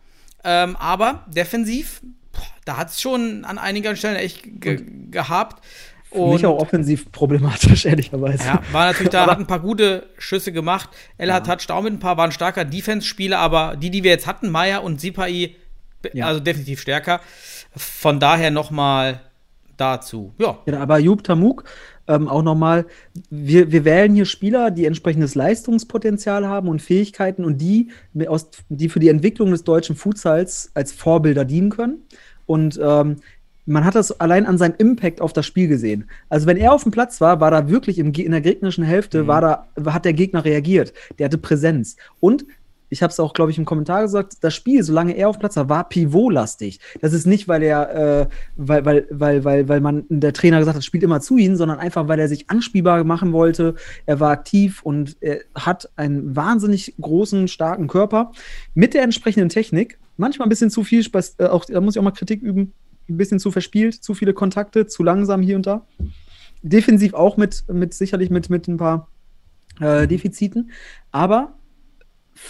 ähm, 0.44 0.76
aber 0.76 1.26
defensiv, 1.28 2.02
boah, 2.32 2.42
da 2.66 2.78
hat 2.78 2.90
es 2.90 3.02
schon 3.02 3.46
an 3.46 3.58
einigen 3.58 3.96
Stellen 3.96 4.16
echt 4.16 4.42
ge 4.44 4.84
gehabt. 5.12 5.64
Und 6.10 6.34
mich 6.34 6.46
auch 6.46 6.60
offensiv 6.60 7.12
problematisch, 7.12 7.86
ehrlicherweise. 7.86 8.46
Ja, 8.46 8.62
war 8.72 8.86
natürlich 8.86 9.12
da, 9.12 9.28
hat 9.28 9.40
ein 9.40 9.48
paar 9.48 9.60
gute 9.60 10.08
Schüsse 10.18 10.52
gemacht. 10.52 10.90
El 11.18 11.30
ja. 11.30 11.40
Touch 11.42 11.68
da 11.68 11.74
auch 11.76 11.82
mit 11.82 11.94
ein 11.94 12.00
paar, 12.00 12.18
waren 12.18 12.32
starker 12.32 12.64
Defense-Spieler, 12.64 13.38
aber 13.38 13.76
die, 13.76 13.90
die 13.90 14.04
wir 14.04 14.12
jetzt 14.12 14.26
hatten, 14.26 14.50
Meier 14.50 14.84
und 14.84 15.02
Sipai, 15.02 15.56
ja. 16.14 16.28
also 16.28 16.40
definitiv 16.40 16.80
stärker. 16.80 17.20
Von 17.76 18.20
daher 18.20 18.52
nochmal 18.52 19.22
dazu. 19.78 20.34
Ja. 20.38 20.57
ja 20.65 20.80
aber 20.80 20.99
Jub 20.99 21.23
Tamuk 21.23 21.63
ähm, 22.07 22.28
auch 22.28 22.43
nochmal, 22.43 22.86
wir, 23.30 23.71
wir 23.71 23.86
wählen 23.86 24.13
hier 24.13 24.25
Spieler, 24.25 24.71
die 24.71 24.86
entsprechendes 24.86 25.36
Leistungspotenzial 25.36 26.47
haben 26.47 26.69
und 26.69 26.82
Fähigkeiten 26.82 27.43
und 27.43 27.57
die, 27.59 27.89
aus, 28.28 28.49
die 28.69 28.89
für 28.89 28.99
die 28.99 29.09
Entwicklung 29.09 29.51
des 29.51 29.63
deutschen 29.63 29.95
Futsals 29.95 30.71
als 30.73 30.93
Vorbilder 30.93 31.45
dienen 31.45 31.69
können. 31.69 32.03
Und 32.45 32.80
ähm, 32.82 33.17
man 33.65 33.84
hat 33.84 33.95
das 33.95 34.17
allein 34.21 34.45
an 34.45 34.57
seinem 34.57 34.75
Impact 34.78 35.19
auf 35.19 35.34
das 35.34 35.45
Spiel 35.45 35.67
gesehen. 35.67 36.09
Also 36.30 36.47
wenn 36.47 36.55
er 36.55 36.71
auf 36.71 36.84
dem 36.84 36.93
Platz 36.93 37.19
war, 37.19 37.41
war 37.41 37.51
da 37.51 37.67
wirklich 37.67 37.99
im, 37.99 38.13
in 38.13 38.32
der 38.32 38.39
gegnerischen 38.39 38.86
Hälfte, 38.86 39.23
mhm. 39.23 39.28
war 39.28 39.41
da, 39.41 39.67
hat 39.91 40.05
der 40.05 40.13
Gegner 40.13 40.45
reagiert. 40.45 40.93
Der 41.19 41.25
hatte 41.25 41.38
Präsenz. 41.38 41.97
Und 42.21 42.45
ich 42.90 43.04
habe 43.04 43.12
es 43.12 43.20
auch, 43.20 43.34
glaube 43.34 43.52
ich, 43.52 43.58
im 43.58 43.66
Kommentar 43.66 44.02
gesagt, 44.02 44.38
das 44.42 44.56
Spiel, 44.56 44.84
solange 44.84 45.14
er 45.14 45.30
auf 45.30 45.40
Platz 45.40 45.56
war, 45.58 45.70
war 45.70 45.90
pivotlastig. 45.90 46.80
Das 47.02 47.14
ist 47.14 47.26
nicht, 47.26 47.48
weil 47.48 47.64
er, 47.64 48.22
äh, 48.22 48.28
weil, 48.56 48.86
weil, 48.86 49.08
weil, 49.10 49.44
weil, 49.44 49.68
weil 49.68 49.82
man 49.82 50.06
der 50.10 50.34
Trainer 50.34 50.60
gesagt 50.60 50.78
hat, 50.78 50.84
spielt 50.84 51.04
immer 51.04 51.20
zu 51.20 51.38
ihm, 51.38 51.56
sondern 51.56 51.80
einfach, 51.80 52.08
weil 52.08 52.20
er 52.20 52.28
sich 52.28 52.50
anspielbar 52.50 53.04
machen 53.04 53.34
wollte. 53.34 53.76
Er 54.06 54.20
war 54.20 54.32
aktiv 54.32 54.82
und 54.84 55.18
er 55.20 55.42
hat 55.56 55.90
einen 55.96 56.36
wahnsinnig 56.36 56.96
großen, 57.00 57.48
starken 57.48 57.88
Körper 57.88 58.32
mit 58.74 58.94
der 58.94 59.04
entsprechenden 59.04 59.50
Technik. 59.50 60.00
Manchmal 60.16 60.48
ein 60.48 60.50
bisschen 60.50 60.70
zu 60.70 60.84
viel, 60.84 61.06
äh, 61.38 61.46
auch, 61.46 61.66
da 61.66 61.82
muss 61.82 61.96
ich 61.96 62.00
auch 62.00 62.04
mal 62.04 62.12
Kritik 62.12 62.42
üben, 62.42 62.74
ein 63.10 63.18
bisschen 63.18 63.40
zu 63.40 63.52
verspielt, 63.52 63.96
zu 63.96 64.14
viele 64.14 64.34
Kontakte, 64.34 64.88
zu 64.88 65.04
langsam 65.04 65.42
hier 65.42 65.56
und 65.56 65.66
da. 65.66 65.86
Defensiv 66.62 67.14
auch 67.14 67.38
mit, 67.38 67.64
mit 67.72 67.94
sicherlich 67.94 68.30
mit, 68.30 68.50
mit 68.50 68.68
ein 68.68 68.78
paar 68.78 69.10
äh, 69.80 70.08
Defiziten. 70.08 70.72
Aber 71.12 71.57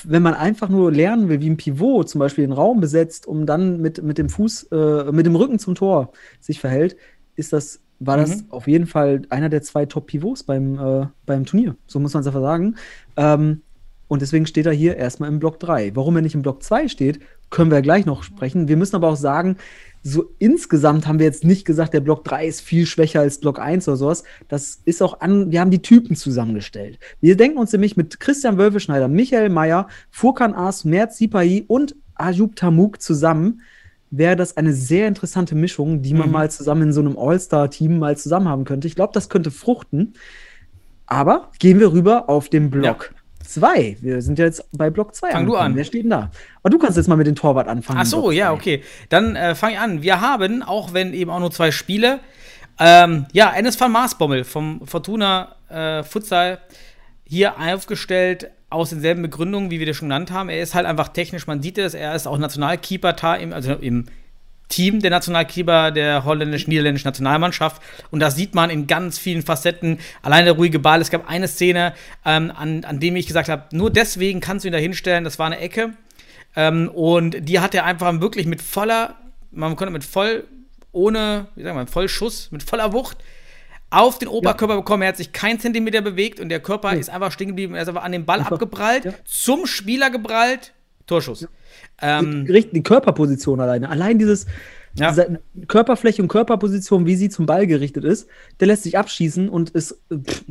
wenn 0.03 0.21
man 0.21 0.33
einfach 0.33 0.69
nur 0.69 0.91
lernen 0.91 1.29
will, 1.29 1.39
wie 1.41 1.49
ein 1.49 1.57
Pivot 1.57 2.09
zum 2.09 2.19
Beispiel 2.19 2.45
den 2.45 2.51
Raum 2.53 2.79
besetzt, 2.79 3.27
um 3.27 3.45
dann 3.45 3.79
mit, 3.81 4.03
mit 4.03 4.17
dem 4.17 4.29
Fuß, 4.29 4.63
äh, 4.71 5.11
mit 5.11 5.25
dem 5.25 5.35
Rücken 5.35 5.59
zum 5.59 5.75
Tor 5.75 6.11
sich 6.39 6.59
verhält, 6.59 6.97
ist 7.35 7.53
das, 7.53 7.81
war 7.99 8.17
das 8.17 8.37
Mhm. 8.37 8.45
auf 8.49 8.67
jeden 8.67 8.87
Fall 8.87 9.21
einer 9.29 9.49
der 9.49 9.61
zwei 9.61 9.85
Top-Pivots 9.85 10.43
beim, 10.43 10.77
äh, 10.79 11.07
beim 11.25 11.45
Turnier. 11.45 11.75
So 11.87 11.99
muss 11.99 12.13
man 12.13 12.21
es 12.21 12.27
einfach 12.27 12.41
sagen. 12.41 12.75
Ähm, 13.15 13.61
und 14.07 14.21
deswegen 14.21 14.45
steht 14.45 14.65
er 14.65 14.71
hier 14.73 14.95
erstmal 14.95 15.29
im 15.29 15.39
Block 15.39 15.59
3. 15.59 15.95
Warum 15.95 16.15
er 16.15 16.21
nicht 16.21 16.35
im 16.35 16.41
Block 16.41 16.63
2 16.63 16.87
steht, 16.87 17.19
können 17.49 17.71
wir 17.71 17.81
gleich 17.81 18.05
noch 18.05 18.23
sprechen. 18.23 18.67
Wir 18.67 18.77
müssen 18.77 18.95
aber 18.95 19.09
auch 19.09 19.17
sagen, 19.17 19.57
so 20.07 20.33
insgesamt 20.39 21.05
haben 21.05 21.19
wir 21.19 21.25
jetzt 21.25 21.43
nicht 21.43 21.65
gesagt, 21.65 21.93
der 21.93 21.99
Block 21.99 22.23
3 22.23 22.47
ist 22.47 22.61
viel 22.61 22.85
schwächer 22.85 23.19
als 23.19 23.39
Block 23.39 23.59
1 23.59 23.87
oder 23.89 23.97
sowas. 23.97 24.23
Das 24.47 24.79
ist 24.85 25.01
auch 25.03 25.19
an, 25.19 25.51
wir 25.51 25.59
haben 25.59 25.71
die 25.71 25.81
Typen 25.81 26.15
zusammengestellt. 26.15 26.97
Wir 27.19 27.35
denken 27.35 27.57
uns 27.57 27.73
nämlich 27.73 27.97
mit 27.97 28.19
Christian 28.21 28.57
Wölfeschneider, 28.57 29.09
Michael 29.09 29.49
Mayer, 29.49 29.87
Furkan 30.09 30.53
As, 30.53 30.85
Merz 30.85 31.17
Sipahi 31.17 31.65
und 31.67 31.95
Ayub 32.15 32.55
Tamuk 32.55 33.01
zusammen 33.01 33.61
wäre 34.09 34.37
das 34.37 34.55
eine 34.55 34.71
sehr 34.73 35.09
interessante 35.09 35.55
Mischung, 35.55 36.01
die 36.01 36.13
man 36.13 36.27
Mhm. 36.27 36.33
mal 36.33 36.51
zusammen 36.51 36.83
in 36.83 36.93
so 36.93 37.01
einem 37.01 37.17
All-Star-Team 37.17 37.99
mal 37.99 38.15
zusammen 38.15 38.47
haben 38.47 38.63
könnte. 38.63 38.87
Ich 38.87 38.95
glaube, 38.95 39.11
das 39.13 39.27
könnte 39.27 39.51
fruchten. 39.51 40.13
Aber 41.05 41.51
gehen 41.59 41.79
wir 41.79 41.91
rüber 41.91 42.29
auf 42.29 42.47
den 42.47 42.69
Block 42.69 43.13
2. 43.47 43.97
Wir 44.01 44.21
sind 44.21 44.39
ja 44.39 44.45
jetzt 44.45 44.65
bei 44.71 44.89
Block 44.89 45.15
2. 45.15 45.31
Fang 45.31 45.45
du 45.45 45.55
an. 45.55 45.75
Wer 45.75 45.83
steht 45.83 46.03
denn 46.03 46.11
da? 46.11 46.31
Aber 46.61 46.69
du 46.69 46.77
kannst 46.77 46.97
jetzt 46.97 47.07
mal 47.07 47.15
mit 47.15 47.27
dem 47.27 47.35
Torwart 47.35 47.67
anfangen. 47.67 47.99
Ach 48.01 48.05
so, 48.05 48.31
ja, 48.31 48.51
okay. 48.53 48.83
Dann 49.09 49.35
äh, 49.35 49.55
fange 49.55 49.73
ich 49.73 49.79
an. 49.79 50.01
Wir 50.01 50.21
haben, 50.21 50.63
auch 50.63 50.93
wenn 50.93 51.13
eben 51.13 51.31
auch 51.31 51.39
nur 51.39 51.51
zwei 51.51 51.71
Spiele, 51.71 52.19
ähm, 52.79 53.25
ja, 53.31 53.51
Enes 53.53 53.79
van 53.79 53.91
Maasbommel 53.91 54.43
vom 54.43 54.85
Fortuna 54.85 55.55
äh, 55.69 56.03
Futsal 56.03 56.59
hier 57.23 57.55
aufgestellt 57.59 58.51
aus 58.69 58.89
denselben 58.89 59.21
Begründungen, 59.21 59.71
wie 59.71 59.79
wir 59.79 59.85
das 59.85 59.95
schon 59.95 60.09
genannt 60.09 60.31
haben. 60.31 60.49
Er 60.49 60.61
ist 60.61 60.75
halt 60.75 60.85
einfach 60.85 61.09
technisch, 61.09 61.47
man 61.47 61.61
sieht 61.61 61.77
es, 61.77 61.93
er 61.93 62.15
ist 62.15 62.27
auch 62.27 62.37
Nationalkeeper, 62.37 63.15
also 63.23 63.73
im 63.73 64.05
Team 64.69 64.99
der 65.01 65.11
Nationalkeeper 65.11 65.91
der 65.91 66.25
holländisch-niederländischen 66.25 67.07
Nationalmannschaft. 67.07 67.81
Und 68.11 68.19
das 68.19 68.35
sieht 68.35 68.53
man 68.53 68.69
in 68.69 68.87
ganz 68.87 69.17
vielen 69.17 69.41
Facetten. 69.41 69.99
Allein 70.21 70.45
der 70.45 70.55
ruhige 70.55 70.79
Ball. 70.79 71.01
Es 71.01 71.09
gab 71.09 71.29
eine 71.29 71.47
Szene, 71.47 71.93
ähm, 72.25 72.51
an, 72.55 72.83
an 72.83 72.99
dem 72.99 73.15
ich 73.15 73.27
gesagt 73.27 73.49
habe, 73.49 73.63
nur 73.71 73.89
deswegen 73.89 74.39
kannst 74.39 74.65
du 74.65 74.69
ihn 74.69 74.73
da 74.73 74.77
hinstellen. 74.77 75.23
Das 75.23 75.39
war 75.39 75.45
eine 75.45 75.59
Ecke. 75.59 75.93
Ähm, 76.55 76.89
und 76.89 77.37
die 77.47 77.59
hat 77.59 77.75
er 77.75 77.85
einfach 77.85 78.19
wirklich 78.19 78.45
mit 78.45 78.61
voller, 78.61 79.15
man 79.51 79.75
konnte 79.75 79.93
mit 79.93 80.03
voll, 80.03 80.43
ohne, 80.91 81.47
wie 81.55 81.63
sagen 81.63 81.77
wir, 81.77 81.87
voll 81.87 82.09
Schuss, 82.09 82.51
mit 82.51 82.63
voller 82.63 82.93
Wucht 82.93 83.17
auf 83.89 84.19
den 84.19 84.27
Oberkörper 84.27 84.75
bekommen. 84.75 85.03
Er 85.03 85.09
hat 85.09 85.17
sich 85.17 85.31
kein 85.31 85.59
Zentimeter 85.59 86.01
bewegt 86.01 86.39
und 86.39 86.49
der 86.49 86.59
Körper 86.59 86.93
ist 86.93 87.09
einfach 87.09 87.31
stehen 87.31 87.47
geblieben. 87.47 87.75
Er 87.75 87.83
ist 87.83 87.87
einfach 87.87 88.03
an 88.03 88.11
den 88.11 88.25
Ball 88.25 88.39
Einfach, 88.39 88.53
abgeprallt, 88.53 89.05
ja. 89.05 89.13
zum 89.23 89.65
Spieler 89.65 90.09
geprallt, 90.09 90.73
Torschuss. 91.05 91.47
Ähm, 92.01 92.45
Die, 92.45 92.69
die 92.71 92.83
Körperposition 92.83 93.59
alleine. 93.59 93.89
Allein 93.89 94.19
dieses 94.19 94.45
Ja. 94.99 95.09
diese 95.09 95.39
Körperfläche 95.67 96.21
und 96.23 96.27
Körperposition, 96.27 97.05
wie 97.05 97.15
sie 97.15 97.29
zum 97.29 97.45
Ball 97.45 97.67
gerichtet 97.67 98.03
ist, 98.03 98.27
der 98.59 98.67
lässt 98.67 98.83
sich 98.83 98.97
abschießen 98.97 99.47
und 99.49 99.69
ist 99.71 99.99
pff, 100.11 100.43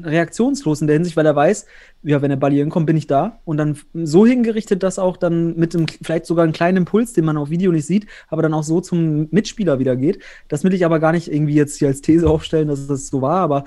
reaktionslos 0.00 0.80
in 0.80 0.86
der 0.86 0.94
Hinsicht, 0.94 1.16
weil 1.16 1.26
er 1.26 1.34
weiß, 1.34 1.66
ja, 2.04 2.22
wenn 2.22 2.30
der 2.30 2.36
Ball 2.36 2.52
hier 2.52 2.62
hinkommt, 2.62 2.86
bin 2.86 2.96
ich 2.96 3.06
da. 3.06 3.40
Und 3.44 3.56
dann 3.56 3.76
so 3.94 4.26
hingerichtet, 4.26 4.82
dass 4.82 4.98
auch 4.98 5.16
dann 5.16 5.56
mit 5.56 5.74
einem, 5.74 5.86
vielleicht 6.02 6.26
sogar 6.26 6.44
einen 6.44 6.52
kleinen 6.52 6.78
Impuls, 6.78 7.12
den 7.14 7.24
man 7.24 7.36
auf 7.36 7.50
Video 7.50 7.72
nicht 7.72 7.86
sieht, 7.86 8.06
aber 8.28 8.42
dann 8.42 8.54
auch 8.54 8.62
so 8.64 8.80
zum 8.80 9.28
Mitspieler 9.30 9.78
wieder 9.78 9.96
geht. 9.96 10.20
Das 10.48 10.62
will 10.64 10.74
ich 10.74 10.84
aber 10.84 11.00
gar 11.00 11.12
nicht 11.12 11.32
irgendwie 11.32 11.54
jetzt 11.54 11.78
hier 11.78 11.88
als 11.88 12.00
These 12.00 12.28
aufstellen, 12.28 12.68
dass 12.68 12.86
das 12.86 13.08
so 13.08 13.22
war, 13.22 13.40
aber 13.40 13.64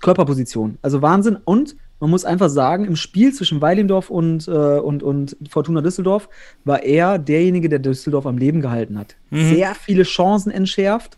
Körperposition. 0.00 0.78
Also 0.82 1.02
Wahnsinn. 1.02 1.38
Und 1.44 1.76
man 2.00 2.10
muss 2.10 2.24
einfach 2.24 2.48
sagen, 2.48 2.84
im 2.84 2.96
Spiel 2.96 3.32
zwischen 3.32 3.60
Weilimdorf 3.60 4.10
und, 4.10 4.48
äh, 4.48 4.50
und, 4.50 5.02
und 5.02 5.36
Fortuna 5.48 5.80
Düsseldorf 5.82 6.28
war 6.64 6.82
er 6.82 7.18
derjenige, 7.18 7.68
der 7.68 7.78
Düsseldorf 7.78 8.26
am 8.26 8.38
Leben 8.38 8.60
gehalten 8.60 8.98
hat. 8.98 9.16
Sehr 9.30 9.74
viele 9.74 10.02
Chancen 10.04 10.50
entschärft 10.50 11.16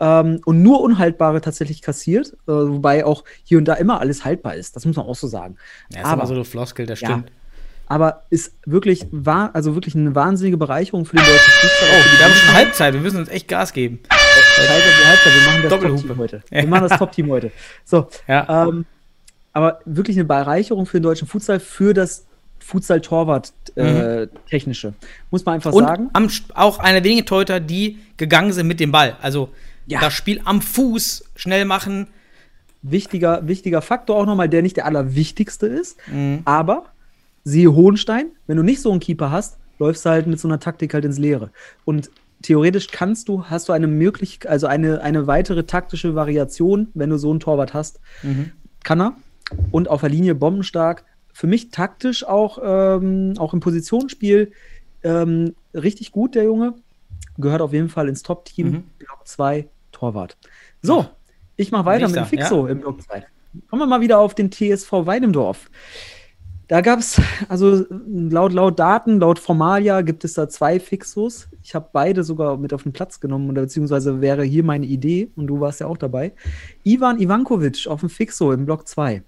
ähm, 0.00 0.40
und 0.44 0.62
nur 0.62 0.80
Unhaltbare 0.80 1.40
tatsächlich 1.42 1.82
kassiert, 1.82 2.32
äh, 2.48 2.52
wobei 2.52 3.04
auch 3.04 3.24
hier 3.44 3.58
und 3.58 3.66
da 3.66 3.74
immer 3.74 4.00
alles 4.00 4.24
haltbar 4.24 4.54
ist. 4.56 4.74
Das 4.74 4.84
muss 4.86 4.96
man 4.96 5.06
auch 5.06 5.14
so 5.14 5.26
sagen. 5.28 5.56
ja, 5.92 6.00
ist 6.00 6.06
aber, 6.06 6.22
aber 6.22 6.26
so 6.26 6.34
eine 6.34 6.44
Floskel, 6.44 6.86
das 6.86 7.00
Ja. 7.02 7.08
stimmt. 7.08 7.30
aber 7.86 8.22
ist 8.30 8.54
wirklich, 8.64 9.06
wahr, 9.10 9.50
also 9.52 9.74
wirklich 9.74 9.94
eine 9.94 10.14
wahnsinnige 10.14 10.56
Bereicherung 10.56 11.04
für 11.04 11.16
den 11.16 11.26
deutschen 11.26 11.52
Fußball. 11.52 11.88
Oh, 11.92 12.18
wir 12.18 12.24
haben 12.24 12.32
schon 12.34 12.54
Halbzeit, 12.54 12.94
wir 12.94 13.00
müssen 13.02 13.18
uns 13.18 13.28
echt 13.28 13.48
Gas 13.48 13.72
geben. 13.74 14.00
Halbzeit, 14.10 15.06
Halbzeit, 15.06 15.32
wir 15.34 15.52
machen 15.52 15.62
das. 15.62 15.98
Top-Team 16.00 16.16
heute. 16.18 16.42
Wir 16.50 16.66
machen 16.66 16.88
das 16.88 16.98
Top-Team 16.98 17.30
heute. 17.30 17.52
So, 17.84 18.08
Ja. 18.26 18.66
ähm, 18.68 18.86
aber 19.52 19.80
wirklich 19.84 20.16
eine 20.16 20.24
Bereicherung 20.24 20.86
für 20.86 20.98
den 20.98 21.02
deutschen 21.04 21.28
Futsal, 21.28 21.60
für 21.60 21.94
das 21.94 22.24
Futsal-Torwart-Technische. 22.60 24.94
Muss 25.30 25.44
man 25.44 25.56
einfach 25.56 25.72
Und 25.72 25.84
sagen. 25.84 26.10
am, 26.12 26.28
auch 26.54 26.78
eine 26.78 27.02
wenige 27.04 27.24
Torhüter, 27.24 27.60
die 27.60 27.98
gegangen 28.16 28.52
sind 28.52 28.66
mit 28.66 28.80
dem 28.80 28.92
Ball. 28.92 29.16
Also 29.20 29.50
Ja. 29.86 30.00
das 30.00 30.12
Spiel 30.14 30.40
am 30.44 30.60
Fuß 30.62 31.24
schnell 31.36 31.64
machen. 31.64 32.08
Wichtiger, 32.82 33.46
wichtiger 33.46 33.82
Faktor 33.82 34.16
auch 34.16 34.26
nochmal, 34.26 34.48
der 34.48 34.62
nicht 34.62 34.76
der 34.76 34.86
allerwichtigste 34.86 35.66
ist. 35.66 35.96
Mhm. 36.08 36.40
Aber 36.44 36.86
siehe 37.44 37.72
Hohenstein, 37.72 38.26
wenn 38.46 38.56
du 38.56 38.62
nicht 38.62 38.80
so 38.80 38.90
einen 38.90 39.00
Keeper 39.00 39.30
hast, 39.30 39.58
läufst 39.78 40.04
du 40.04 40.10
halt 40.10 40.26
mit 40.26 40.40
so 40.40 40.48
einer 40.48 40.60
Taktik 40.60 40.94
halt 40.94 41.04
ins 41.04 41.18
Leere. 41.18 41.50
Und 41.84 42.10
theoretisch 42.42 42.88
kannst 42.88 43.28
du, 43.28 43.44
hast 43.46 43.68
du 43.68 43.72
eine 43.72 43.86
Möglichkeit, 43.86 44.50
also 44.50 44.66
eine, 44.66 45.00
eine 45.02 45.26
weitere 45.28 45.62
taktische 45.64 46.14
Variation, 46.16 46.88
wenn 46.94 47.10
du 47.10 47.18
so 47.18 47.30
einen 47.30 47.40
Torwart 47.40 47.72
hast. 47.74 48.00
Kann 48.84 49.00
er. 49.00 49.12
Und 49.70 49.88
auf 49.88 50.00
der 50.00 50.10
Linie 50.10 50.34
bombenstark. 50.34 51.04
Für 51.32 51.46
mich 51.46 51.70
taktisch 51.70 52.26
auch, 52.26 52.58
ähm, 52.62 53.34
auch 53.38 53.54
im 53.54 53.60
Positionsspiel 53.60 54.52
ähm, 55.02 55.54
richtig 55.74 56.12
gut, 56.12 56.34
der 56.34 56.44
Junge. 56.44 56.74
Gehört 57.38 57.62
auf 57.62 57.72
jeden 57.72 57.88
Fall 57.88 58.08
ins 58.08 58.22
Top-Team. 58.22 58.70
Mhm. 58.70 58.84
Block 58.98 59.20
2, 59.24 59.68
Torwart. 59.90 60.36
So, 60.82 61.06
ich 61.56 61.70
mache 61.70 61.86
weiter 61.86 62.06
mit 62.06 62.16
dem 62.16 62.22
Nächster, 62.22 62.36
Fixo 62.36 62.66
im 62.66 62.80
Block 62.80 63.02
2. 63.02 63.24
Kommen 63.68 63.82
wir 63.82 63.86
mal 63.86 64.00
wieder 64.00 64.18
auf 64.18 64.34
den 64.34 64.50
TSV 64.50 64.92
Weidemdorf. 64.92 65.70
Da 66.68 66.80
gab 66.80 67.00
es, 67.00 67.20
also 67.48 67.84
laut, 67.90 68.52
laut 68.52 68.78
Daten, 68.78 69.20
laut 69.20 69.38
Formalia 69.38 70.00
gibt 70.00 70.24
es 70.24 70.34
da 70.34 70.48
zwei 70.48 70.80
Fixos. 70.80 71.48
Ich 71.62 71.74
habe 71.74 71.90
beide 71.92 72.24
sogar 72.24 72.56
mit 72.56 72.72
auf 72.72 72.84
den 72.84 72.92
Platz 72.92 73.20
genommen, 73.20 73.50
oder 73.50 73.62
beziehungsweise 73.62 74.22
wäre 74.22 74.42
hier 74.42 74.64
meine 74.64 74.86
Idee, 74.86 75.28
und 75.36 75.48
du 75.48 75.60
warst 75.60 75.80
ja 75.80 75.86
auch 75.86 75.98
dabei. 75.98 76.32
Ivan 76.82 77.20
Ivankovic 77.20 77.86
auf 77.88 78.00
dem 78.00 78.08
Fixo 78.08 78.52
im 78.52 78.64
Block 78.64 78.88
2. 78.88 79.22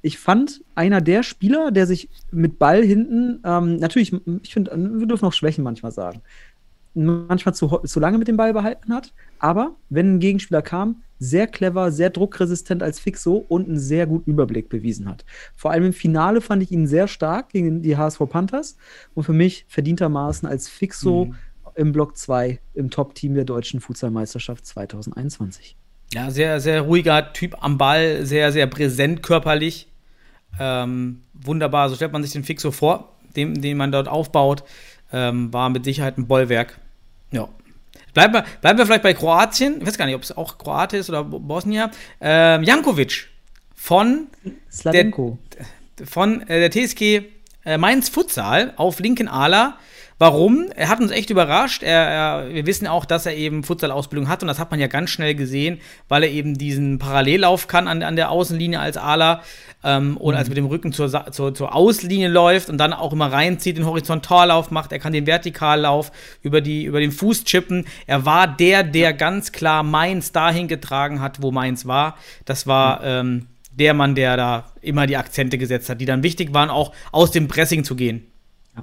Ich 0.00 0.18
fand 0.18 0.62
einer 0.74 1.00
der 1.00 1.22
Spieler, 1.22 1.70
der 1.70 1.86
sich 1.86 2.08
mit 2.30 2.58
Ball 2.58 2.82
hinten, 2.82 3.40
ähm, 3.44 3.76
natürlich, 3.76 4.12
ich 4.42 4.52
finde, 4.52 4.70
wir 4.76 5.06
dürfen 5.06 5.26
auch 5.26 5.32
Schwächen 5.32 5.64
manchmal 5.64 5.92
sagen, 5.92 6.22
manchmal 6.94 7.54
zu, 7.54 7.66
zu 7.84 8.00
lange 8.00 8.18
mit 8.18 8.28
dem 8.28 8.36
Ball 8.36 8.52
behalten 8.52 8.92
hat, 8.92 9.12
aber 9.38 9.76
wenn 9.88 10.14
ein 10.14 10.20
Gegenspieler 10.20 10.62
kam, 10.62 11.02
sehr 11.18 11.46
clever, 11.46 11.90
sehr 11.90 12.10
druckresistent 12.10 12.82
als 12.82 13.00
Fixo 13.00 13.44
und 13.48 13.68
einen 13.68 13.78
sehr 13.78 14.06
guten 14.06 14.30
Überblick 14.30 14.68
bewiesen 14.68 15.08
hat. 15.08 15.24
Vor 15.56 15.72
allem 15.72 15.86
im 15.86 15.92
Finale 15.92 16.40
fand 16.40 16.62
ich 16.62 16.70
ihn 16.70 16.86
sehr 16.86 17.08
stark 17.08 17.50
gegen 17.50 17.82
die 17.82 17.96
HSV 17.96 18.20
Panthers 18.28 18.76
und 19.14 19.24
für 19.24 19.32
mich 19.32 19.64
verdientermaßen 19.68 20.48
als 20.48 20.68
Fixo 20.68 21.34
im 21.74 21.92
Block 21.92 22.16
2 22.16 22.60
im 22.74 22.90
Top-Team 22.90 23.34
der 23.34 23.44
deutschen 23.44 23.80
Futsalmeisterschaft 23.80 24.66
2021. 24.66 25.76
Ja, 26.12 26.30
sehr, 26.30 26.60
sehr 26.60 26.82
ruhiger 26.82 27.32
Typ 27.32 27.56
am 27.62 27.76
Ball, 27.78 28.24
sehr, 28.24 28.50
sehr 28.52 28.66
präsent 28.66 29.22
körperlich. 29.22 29.88
Ähm, 30.58 31.22
wunderbar, 31.34 31.88
so 31.88 31.94
stellt 31.96 32.12
man 32.12 32.22
sich 32.22 32.32
den 32.32 32.44
Fixo 32.44 32.70
vor, 32.70 33.12
den, 33.36 33.60
den 33.60 33.76
man 33.76 33.92
dort 33.92 34.08
aufbaut. 34.08 34.64
Ähm, 35.12 35.52
war 35.52 35.68
mit 35.70 35.84
Sicherheit 35.84 36.18
ein 36.18 36.26
Bollwerk. 36.26 36.78
Ja. 37.30 37.48
Bleiben 38.14 38.32
wir, 38.34 38.44
bleiben 38.60 38.78
wir 38.78 38.86
vielleicht 38.86 39.02
bei 39.02 39.14
Kroatien. 39.14 39.80
Ich 39.80 39.86
weiß 39.86 39.98
gar 39.98 40.06
nicht, 40.06 40.14
ob 40.14 40.22
es 40.22 40.36
auch 40.36 40.58
Kroate 40.58 40.96
ist 40.96 41.08
oder 41.10 41.24
Bo- 41.24 41.38
Bosnier. 41.38 41.90
Ähm, 42.20 42.62
Jankovic 42.62 43.28
von 43.74 44.26
Slavenko. 44.70 45.38
von 46.04 46.40
äh, 46.48 46.68
der 46.68 46.70
TSG 46.70 47.22
äh, 47.64 47.78
Mainz 47.78 48.08
Futsal 48.08 48.72
auf 48.76 48.98
linken 49.00 49.28
Ala. 49.28 49.76
Warum? 50.20 50.66
Er 50.74 50.88
hat 50.88 50.98
uns 50.98 51.12
echt 51.12 51.30
überrascht. 51.30 51.84
Er, 51.84 52.08
er, 52.08 52.48
wir 52.52 52.66
wissen 52.66 52.88
auch, 52.88 53.04
dass 53.04 53.24
er 53.24 53.36
eben 53.36 53.62
Futsal-Ausbildung 53.62 54.28
hat 54.28 54.42
und 54.42 54.48
das 54.48 54.58
hat 54.58 54.72
man 54.72 54.80
ja 54.80 54.88
ganz 54.88 55.10
schnell 55.10 55.36
gesehen, 55.36 55.80
weil 56.08 56.24
er 56.24 56.30
eben 56.30 56.58
diesen 56.58 56.98
Parallellauf 56.98 57.68
kann 57.68 57.86
an, 57.86 58.02
an 58.02 58.16
der 58.16 58.32
Außenlinie 58.32 58.80
als 58.80 58.96
Ala 58.96 59.42
ähm, 59.84 60.16
und 60.16 60.34
als 60.34 60.48
mit 60.48 60.58
dem 60.58 60.66
Rücken 60.66 60.92
zur, 60.92 61.30
zur, 61.30 61.54
zur 61.54 61.72
Auslinie 61.72 62.26
läuft 62.26 62.68
und 62.68 62.78
dann 62.78 62.92
auch 62.92 63.12
immer 63.12 63.32
reinzieht, 63.32 63.76
den 63.76 63.86
Horizontallauf 63.86 64.72
macht. 64.72 64.90
Er 64.90 64.98
kann 64.98 65.12
den 65.12 65.26
Vertikallauf 65.26 66.10
über, 66.42 66.60
die, 66.60 66.82
über 66.82 66.98
den 66.98 67.12
Fuß 67.12 67.44
chippen. 67.44 67.86
Er 68.08 68.24
war 68.24 68.48
der, 68.48 68.82
der 68.82 69.12
ganz 69.12 69.52
klar 69.52 69.84
Mainz 69.84 70.32
dahin 70.32 70.66
getragen 70.66 71.20
hat, 71.20 71.42
wo 71.42 71.52
Mainz 71.52 71.86
war. 71.86 72.16
Das 72.44 72.66
war 72.66 73.04
ähm, 73.04 73.46
der 73.70 73.94
Mann, 73.94 74.16
der 74.16 74.36
da 74.36 74.72
immer 74.82 75.06
die 75.06 75.16
Akzente 75.16 75.58
gesetzt 75.58 75.88
hat, 75.88 76.00
die 76.00 76.06
dann 76.06 76.24
wichtig 76.24 76.52
waren, 76.52 76.70
auch 76.70 76.92
aus 77.12 77.30
dem 77.30 77.46
Pressing 77.46 77.84
zu 77.84 77.94
gehen. 77.94 78.26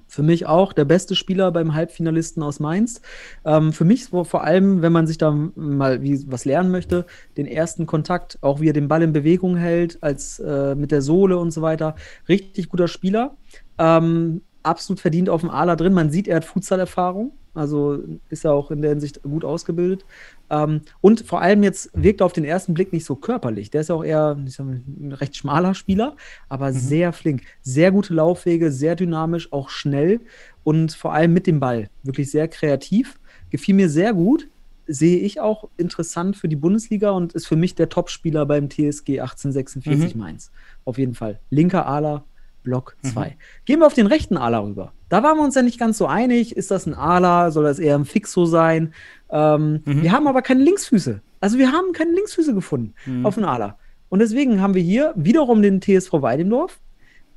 Für 0.07 0.23
mich 0.23 0.45
auch 0.45 0.73
der 0.73 0.85
beste 0.85 1.15
Spieler 1.15 1.51
beim 1.51 1.73
Halbfinalisten 1.73 2.43
aus 2.43 2.59
Mainz. 2.59 3.01
Ähm, 3.45 3.73
für 3.73 3.85
mich 3.85 4.05
vor 4.05 4.43
allem, 4.43 4.81
wenn 4.81 4.91
man 4.91 5.07
sich 5.07 5.17
da 5.17 5.31
mal 5.31 6.01
wie, 6.01 6.29
was 6.31 6.45
lernen 6.45 6.71
möchte, 6.71 7.05
den 7.37 7.47
ersten 7.47 7.85
Kontakt, 7.85 8.37
auch 8.41 8.59
wie 8.59 8.69
er 8.69 8.73
den 8.73 8.87
Ball 8.87 9.01
in 9.01 9.13
Bewegung 9.13 9.57
hält, 9.57 10.01
als 10.01 10.39
äh, 10.39 10.75
mit 10.75 10.91
der 10.91 11.01
Sohle 11.01 11.37
und 11.37 11.51
so 11.51 11.61
weiter. 11.61 11.95
Richtig 12.27 12.69
guter 12.69 12.87
Spieler. 12.87 13.37
Ähm, 13.77 14.41
absolut 14.63 14.99
verdient 14.99 15.29
auf 15.29 15.41
dem 15.41 15.49
Ala 15.49 15.75
drin. 15.75 15.93
Man 15.93 16.09
sieht, 16.09 16.27
er 16.27 16.37
hat 16.37 16.45
Futsal-Erfahrung. 16.45 17.31
Also 17.53 17.99
ist 18.29 18.43
er 18.43 18.53
auch 18.53 18.69
in 18.69 18.81
der 18.81 18.91
Hinsicht 18.91 19.23
gut 19.23 19.45
ausgebildet. 19.45 20.05
Ähm, 20.49 20.81
und 21.01 21.21
vor 21.21 21.41
allem 21.41 21.63
jetzt 21.63 21.89
wirkt 21.93 22.21
er 22.21 22.25
auf 22.25 22.33
den 22.33 22.45
ersten 22.45 22.73
Blick 22.73 22.93
nicht 22.93 23.05
so 23.05 23.15
körperlich. 23.15 23.69
Der 23.69 23.81
ist 23.81 23.89
ja 23.89 23.95
auch 23.95 24.03
eher 24.03 24.37
sag 24.45 24.65
ein 24.65 25.15
recht 25.19 25.35
schmaler 25.35 25.73
Spieler, 25.73 26.15
aber 26.49 26.73
sehr 26.73 27.13
flink. 27.13 27.43
Sehr 27.61 27.91
gute 27.91 28.13
Laufwege, 28.13 28.71
sehr 28.71 28.95
dynamisch, 28.95 29.51
auch 29.51 29.69
schnell 29.69 30.21
und 30.63 30.93
vor 30.93 31.13
allem 31.13 31.33
mit 31.33 31.47
dem 31.47 31.59
Ball. 31.59 31.89
Wirklich 32.03 32.31
sehr 32.31 32.47
kreativ. 32.47 33.19
Gefiel 33.49 33.75
mir 33.75 33.89
sehr 33.89 34.13
gut. 34.13 34.47
Sehe 34.87 35.17
ich 35.17 35.39
auch 35.39 35.69
interessant 35.77 36.37
für 36.37 36.47
die 36.47 36.55
Bundesliga 36.55 37.09
und 37.09 37.33
ist 37.33 37.47
für 37.47 37.55
mich 37.55 37.73
der 37.73 37.89
Topspieler 37.89 38.45
beim 38.45 38.69
TSG 38.69 39.19
1846 39.19 40.15
Mainz. 40.15 40.51
Auf 40.83 40.99
jeden 40.99 41.15
Fall. 41.15 41.39
Linker 41.49 41.87
Ala, 41.87 42.23
Block 42.61 42.95
2. 43.01 43.35
Gehen 43.65 43.79
wir 43.79 43.87
auf 43.87 43.93
den 43.95 44.05
rechten 44.05 44.37
Ala 44.37 44.59
rüber. 44.59 44.93
Da 45.09 45.23
waren 45.23 45.37
wir 45.37 45.43
uns 45.43 45.55
ja 45.55 45.61
nicht 45.61 45.79
ganz 45.79 45.97
so 45.97 46.07
einig. 46.07 46.55
Ist 46.55 46.71
das 46.71 46.85
ein 46.85 46.93
Ala? 46.93 47.51
Soll 47.51 47.63
das 47.63 47.79
eher 47.79 47.95
ein 47.95 48.05
Fixo 48.05 48.45
sein? 48.45 48.93
Ähm, 49.29 49.81
Wir 49.85 50.11
haben 50.11 50.27
aber 50.27 50.41
keine 50.41 50.63
Linksfüße. 50.63 51.21
Also 51.39 51.57
wir 51.57 51.71
haben 51.71 51.93
keine 51.93 52.11
Linksfüße 52.11 52.53
gefunden 52.53 52.93
auf 53.23 53.35
den 53.35 53.43
Ala. 53.43 53.77
Und 54.09 54.19
deswegen 54.19 54.61
haben 54.61 54.73
wir 54.73 54.81
hier 54.81 55.13
wiederum 55.15 55.61
den 55.61 55.81
TSV 55.81 56.13
Weidendorf. 56.13 56.79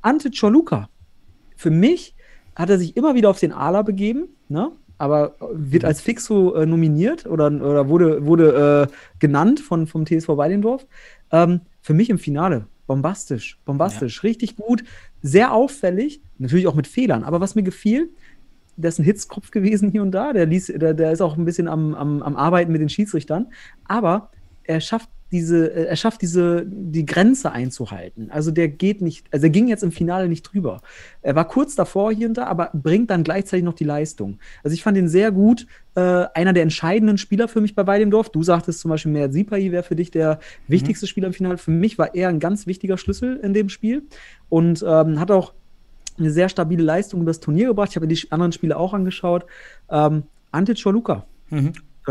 Ante 0.01 0.31
Czoluka. 0.31 0.89
Für 1.55 1.69
mich 1.69 2.15
hat 2.55 2.69
er 2.69 2.79
sich 2.79 2.95
immer 2.97 3.15
wieder 3.15 3.29
auf 3.29 3.39
den 3.39 3.51
Ala 3.51 3.81
begeben, 3.81 4.29
ne? 4.47 4.71
aber 4.97 5.35
wird 5.51 5.85
als 5.85 6.01
Fixo 6.01 6.53
äh, 6.55 6.65
nominiert 6.65 7.25
oder, 7.25 7.47
oder 7.47 7.89
wurde, 7.89 8.25
wurde 8.25 8.87
äh, 8.89 8.93
genannt 9.19 9.59
von, 9.59 9.87
vom 9.87 10.05
TSV 10.05 10.29
Weidendorf. 10.29 10.87
Ähm, 11.31 11.61
für 11.81 11.93
mich 11.93 12.09
im 12.09 12.17
Finale 12.19 12.67
bombastisch, 12.87 13.59
bombastisch, 13.65 14.23
richtig 14.23 14.55
gut, 14.55 14.83
sehr 15.21 15.53
auffällig, 15.53 16.21
natürlich 16.37 16.67
auch 16.67 16.75
mit 16.75 16.87
Fehlern. 16.87 17.23
Aber 17.23 17.41
was 17.41 17.55
mir 17.55 17.63
gefiel, 17.63 18.09
der 18.77 18.89
ist 18.89 18.99
ein 18.99 19.05
Hitzkopf 19.05 19.51
gewesen 19.51 19.91
hier 19.91 20.01
und 20.01 20.11
da, 20.11 20.31
der, 20.31 20.45
ließ, 20.45 20.67
der, 20.75 20.93
der 20.93 21.11
ist 21.11 21.21
auch 21.21 21.37
ein 21.37 21.45
bisschen 21.45 21.67
am, 21.67 21.93
am, 21.95 22.21
am 22.21 22.35
Arbeiten 22.35 22.71
mit 22.71 22.81
den 22.81 22.89
Schiedsrichtern, 22.89 23.47
aber 23.85 24.31
er 24.63 24.79
schafft 24.79 25.09
diese, 25.31 25.71
äh, 25.71 25.85
er 25.85 25.95
schafft 25.95 26.21
diese, 26.21 26.65
die 26.65 27.05
Grenze 27.05 27.51
einzuhalten. 27.51 28.31
Also 28.31 28.51
der 28.51 28.67
geht 28.67 29.01
nicht, 29.01 29.27
also 29.31 29.45
er 29.45 29.49
ging 29.49 29.67
jetzt 29.67 29.83
im 29.83 29.91
Finale 29.91 30.27
nicht 30.27 30.43
drüber. 30.43 30.81
Er 31.21 31.35
war 31.35 31.47
kurz 31.47 31.75
davor 31.75 32.11
hier 32.11 32.27
und 32.27 32.37
da, 32.37 32.45
aber 32.45 32.71
bringt 32.73 33.09
dann 33.09 33.23
gleichzeitig 33.23 33.63
noch 33.63 33.73
die 33.73 33.83
Leistung. 33.83 34.39
Also 34.63 34.73
ich 34.73 34.83
fand 34.83 34.97
ihn 34.97 35.07
sehr 35.07 35.31
gut, 35.31 35.67
äh, 35.95 36.25
einer 36.33 36.53
der 36.53 36.63
entscheidenden 36.63 37.17
Spieler 37.17 37.47
für 37.47 37.61
mich 37.61 37.75
bei 37.75 37.85
Weidendorf. 37.85 38.29
Du 38.29 38.43
sagtest 38.43 38.79
zum 38.79 38.89
Beispiel, 38.89 39.11
Mert 39.11 39.33
Sipai 39.33 39.71
wäre 39.71 39.83
für 39.83 39.95
dich 39.95 40.11
der 40.11 40.39
wichtigste 40.67 41.07
Spieler 41.07 41.27
im 41.27 41.33
Finale. 41.33 41.57
Für 41.57 41.71
mich 41.71 41.97
war 41.97 42.15
er 42.15 42.29
ein 42.29 42.39
ganz 42.39 42.67
wichtiger 42.67 42.97
Schlüssel 42.97 43.37
in 43.37 43.53
dem 43.53 43.69
Spiel 43.69 44.03
und 44.49 44.83
ähm, 44.87 45.19
hat 45.19 45.31
auch 45.31 45.53
eine 46.17 46.31
sehr 46.31 46.49
stabile 46.49 46.83
Leistung 46.83 47.21
über 47.21 47.29
das 47.29 47.39
Turnier 47.39 47.67
gebracht. 47.67 47.89
Ich 47.91 47.95
habe 47.95 48.07
die 48.07 48.31
anderen 48.31 48.51
Spiele 48.51 48.77
auch 48.77 48.93
angeschaut. 48.93 49.45
Ähm, 49.89 50.23
Ante 50.51 50.73
Czoluka. 50.73 51.25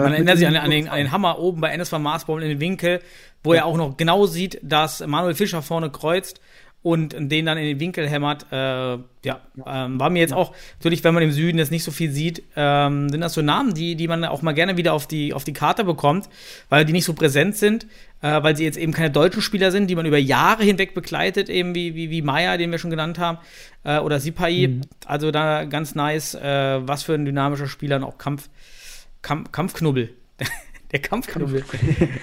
Man 0.03 0.13
erinnert 0.13 0.39
sich 0.39 0.47
an, 0.47 0.57
an, 0.57 0.71
den, 0.71 0.89
an 0.89 0.99
den 0.99 1.13
Hammer 1.13 1.39
oben 1.39 1.61
bei 1.61 1.71
NSV 1.71 1.99
Marsbaum 1.99 2.41
in 2.41 2.49
den 2.49 2.61
Winkel, 2.61 3.01
wo 3.43 3.53
er 3.53 3.67
auch 3.67 3.77
noch 3.77 3.97
genau 3.97 4.27
sieht, 4.27 4.59
dass 4.63 5.07
Manuel 5.07 5.35
Fischer 5.35 5.63
vorne 5.63 5.91
kreuzt 5.91 6.41
und 6.83 7.15
den 7.19 7.45
dann 7.45 7.59
in 7.59 7.65
den 7.65 7.81
Winkel 7.81 8.09
hämmert. 8.09 8.47
Äh, 8.53 8.99
ja, 9.25 9.41
ähm, 9.67 9.99
war 9.99 10.11
mir 10.11 10.21
jetzt 10.21 10.33
auch, 10.33 10.55
natürlich, 10.79 11.03
wenn 11.03 11.13
man 11.13 11.25
im 11.25 11.33
Süden 11.33 11.59
jetzt 11.59 11.73
nicht 11.73 11.83
so 11.83 11.91
viel 11.91 12.11
sieht, 12.13 12.45
ähm, 12.57 13.09
sind 13.09 13.21
das 13.21 13.35
so 13.35 13.43
Namen, 13.43 13.75
die, 13.75 13.97
die 13.97 14.07
man 14.07 14.25
auch 14.25 14.43
mal 14.43 14.53
gerne 14.53 14.77
wieder 14.77 14.93
auf 14.93 15.07
die, 15.07 15.35
auf 15.35 15.45
die 15.45 15.53
Karte 15.53 15.85
bekommt, 15.85 16.29
weil 16.69 16.85
die 16.85 16.93
nicht 16.93 17.05
so 17.05 17.15
präsent 17.15 17.57
sind, 17.57 17.87
äh, 18.23 18.43
weil 18.43 18.57
sie 18.57 18.65
jetzt 18.65 18.79
eben 18.79 18.93
keine 18.93 19.11
deutschen 19.11 19.43
Spieler 19.43 19.73
sind, 19.73 19.89
die 19.89 19.97
man 19.97 20.07
über 20.07 20.19
Jahre 20.19 20.63
hinweg 20.63 20.95
begleitet, 20.95 21.49
eben 21.49 21.75
wie, 21.75 21.97
wie, 21.97 22.11
wie 22.11 22.23
Meier, 22.23 22.59
den 22.59 22.71
wir 22.71 22.79
schon 22.79 22.91
genannt 22.91 23.19
haben, 23.19 23.39
äh, 23.83 23.99
oder 23.99 24.21
Sipai. 24.21 24.81
Also 25.05 25.33
da 25.33 25.65
ganz 25.65 25.97
nice, 25.97 26.37
äh, 26.37 26.79
was 26.87 27.03
für 27.03 27.15
ein 27.15 27.25
dynamischer 27.25 27.67
Spieler 27.67 27.97
und 27.97 28.05
auch 28.05 28.19
Kampf, 28.19 28.49
Kampf, 29.23 29.53
Kampfknubbel. 29.53 30.11
Der 30.91 31.01
Kampfknubbel. 31.01 31.64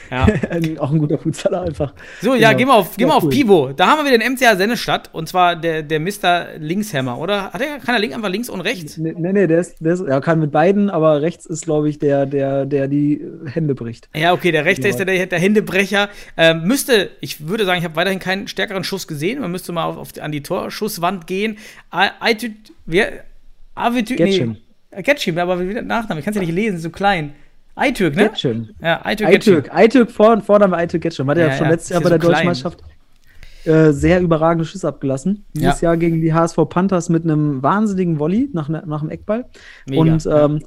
ja. 0.10 0.26
auch 0.80 0.92
ein 0.92 0.98
guter 0.98 1.20
Futsaler 1.20 1.62
einfach. 1.62 1.94
So, 2.20 2.34
ja, 2.34 2.48
Genau. 2.54 2.58
gehen 2.58 2.68
wir 2.70 2.74
auf, 2.74 2.98
gehen 2.98 3.08
wir 3.08 3.12
Ja, 3.12 3.18
auf 3.18 3.24
cool. 3.26 3.30
Pivo. 3.30 3.74
Da 3.74 3.86
haben 3.86 4.00
wir 4.04 4.12
wieder 4.12 4.18
den 4.18 4.34
MCA 4.34 4.56
Sennestadt 4.56 5.14
und 5.14 5.30
zwar 5.30 5.56
der, 5.56 5.84
der 5.84 6.00
Mr. 6.00 6.58
Linkshammer, 6.58 7.20
oder? 7.20 7.52
Hat 7.54 7.62
er 7.62 7.78
keiner 7.78 8.00
Link 8.00 8.16
einfach 8.16 8.30
links 8.30 8.50
und 8.50 8.62
rechts? 8.62 8.98
Nee, 8.98 9.14
nee, 9.16 9.34
nee, 9.34 9.46
der 9.46 9.60
ist, 9.60 9.76
der 9.82 9.94
ist, 9.94 10.00
er 10.02 10.20
kann 10.20 10.40
mit 10.40 10.52
beiden, 10.52 10.90
aber 10.90 11.22
rechts 11.22 11.46
ist, 11.46 11.66
glaube 11.66 11.90
ich, 11.90 12.00
der, 12.00 12.26
der, 12.26 12.66
der 12.66 12.88
die 12.88 13.22
Hände 13.46 13.76
bricht. 13.76 14.10
Ja, 14.16 14.34
okay, 14.34 14.52
der 14.52 14.66
rechte 14.66 14.88
ist 14.88 14.98
der, 14.98 15.06
der, 15.06 15.28
der 15.28 15.38
Händebrecher. 15.40 16.10
Ähm, 16.36 16.64
müsste, 16.64 17.12
ich 17.22 17.48
würde 17.48 17.66
sagen, 17.66 17.78
ich 17.78 17.86
habe 17.86 17.96
weiterhin 17.98 18.18
keinen 18.20 18.48
stärkeren 18.48 18.84
Schuss 18.84 19.06
gesehen. 19.08 19.42
Man 19.42 19.52
müsste 19.52 19.74
mal 19.74 19.84
auf, 19.86 19.98
auf 19.98 20.10
an 20.20 20.32
die 20.32 20.42
Torschusswand 20.42 21.28
gehen. 21.28 21.60
Aitüt, 21.92 22.74
wer? 22.88 23.26
Avitüt, 23.76 24.18
Getschim. 24.18 24.54
nee. 24.54 24.62
Getschim, 25.04 25.38
aber 25.38 25.60
wie 25.60 25.74
der 25.74 25.82
Nachname? 25.84 26.20
Ich 26.20 26.26
kann 26.26 26.34
es 26.34 26.36
ja 26.40 26.46
nicht 26.46 26.54
lesen, 26.56 26.80
so 26.80 26.90
klein. 26.90 27.34
Aitürk, 27.76 28.16
ne? 28.16 28.30
Getschim. 28.30 28.70
Ja, 28.82 29.04
Aitürk. 29.06 29.30
Aitürk, 29.30 29.74
Aitürk 29.74 30.12
vor, 30.12 30.40
Vorname 30.42 30.78
Aitürk 30.78 31.04
Getschim. 31.04 31.28
Hat 31.30 31.38
er 31.38 31.46
Ja, 31.48 31.52
ja, 31.52 31.58
schon 31.58 31.66
ja, 31.66 31.72
letztes 31.72 31.90
Jahr 31.90 32.00
ja 32.02 32.04
bei 32.04 32.10
der 32.10 32.22
so 32.22 32.28
klein. 32.30 32.46
Deutschmeisterschaft 32.48 32.84
äh, 33.66 33.92
sehr 33.92 34.22
überragende 34.22 34.64
Schüsse 34.66 34.88
abgelassen. 34.88 35.44
Dieses 35.54 35.82
Ja. 35.82 35.90
Jahr 35.90 35.98
gegen 35.98 36.22
die 36.22 36.34
HSV 36.34 36.58
Panthers 36.70 37.10
mit 37.10 37.24
einem 37.24 37.62
wahnsinnigen 37.64 38.20
Volley 38.20 38.50
nach, 38.54 38.70
ne- 38.70 38.84
nach 38.86 39.02
dem 39.02 39.10
Eckball. 39.10 39.46
Mega, 39.90 40.02
Und 40.02 40.26
ähm, 40.28 40.60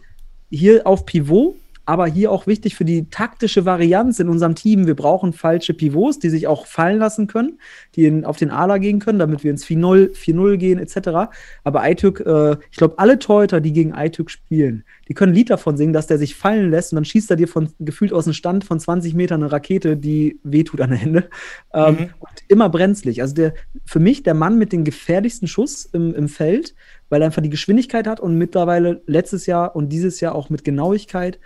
hier 0.50 0.86
auf 0.86 1.06
Pivot, 1.06 1.54
aber 1.88 2.06
hier 2.06 2.30
auch 2.30 2.46
wichtig 2.46 2.74
für 2.74 2.84
die 2.84 3.08
taktische 3.08 3.64
Varianz 3.64 4.20
in 4.20 4.28
unserem 4.28 4.54
Team. 4.54 4.86
Wir 4.86 4.94
brauchen 4.94 5.32
falsche 5.32 5.72
Pivots, 5.72 6.18
die 6.18 6.28
sich 6.28 6.46
auch 6.46 6.66
fallen 6.66 6.98
lassen 6.98 7.28
können, 7.28 7.58
die 7.96 8.04
in, 8.04 8.26
auf 8.26 8.36
den 8.36 8.50
Ala 8.50 8.76
gehen 8.76 8.98
können, 8.98 9.18
damit 9.18 9.42
wir 9.42 9.50
ins 9.50 9.64
4-0 9.64 10.14
4-0 10.14 10.56
gehen, 10.58 10.78
etc. 10.78 11.30
Aber 11.64 11.80
Aytürk, 11.80 12.20
äh, 12.20 12.58
ich 12.70 12.76
glaube, 12.76 12.98
alle 12.98 13.18
Torhüter, 13.18 13.62
die 13.62 13.72
gegen 13.72 13.94
Aytürk 13.94 14.30
spielen, 14.30 14.84
die 15.08 15.14
können 15.14 15.32
ein 15.32 15.34
Lied 15.34 15.48
davon 15.48 15.78
singen, 15.78 15.94
dass 15.94 16.06
der 16.06 16.18
sich 16.18 16.34
fallen 16.34 16.70
lässt 16.70 16.92
und 16.92 16.96
dann 16.96 17.06
schießt 17.06 17.30
er 17.30 17.36
dir 17.36 17.48
von 17.48 17.70
gefühlt 17.80 18.12
aus 18.12 18.24
dem 18.24 18.34
Stand 18.34 18.64
von 18.64 18.78
20 18.78 19.14
Metern 19.14 19.42
eine 19.42 19.50
Rakete, 19.50 19.96
die 19.96 20.38
wehtut 20.42 20.82
an 20.82 20.90
der 20.90 20.98
Hände. 20.98 21.30
Ähm, 21.72 21.96
Mhm. 21.98 22.10
und 22.20 22.30
immer 22.48 22.68
brenzlig. 22.68 23.22
Also 23.22 23.34
der, 23.34 23.54
für 23.84 23.98
mich 23.98 24.22
der 24.22 24.34
Mann 24.34 24.58
mit 24.58 24.72
dem 24.72 24.84
gefährlichsten 24.84 25.48
Schuss 25.48 25.86
im, 25.86 26.14
im 26.14 26.28
Feld, 26.28 26.74
weil 27.08 27.22
er 27.22 27.26
einfach 27.26 27.42
die 27.42 27.50
Geschwindigkeit 27.50 28.06
hat 28.06 28.20
und 28.20 28.36
mittlerweile 28.36 29.02
letztes 29.06 29.46
Jahr 29.46 29.74
und 29.74 29.88
dieses 29.88 30.20
Jahr 30.20 30.34
auch 30.34 30.50
mit 30.50 30.64
Genauigkeit. 30.64 31.38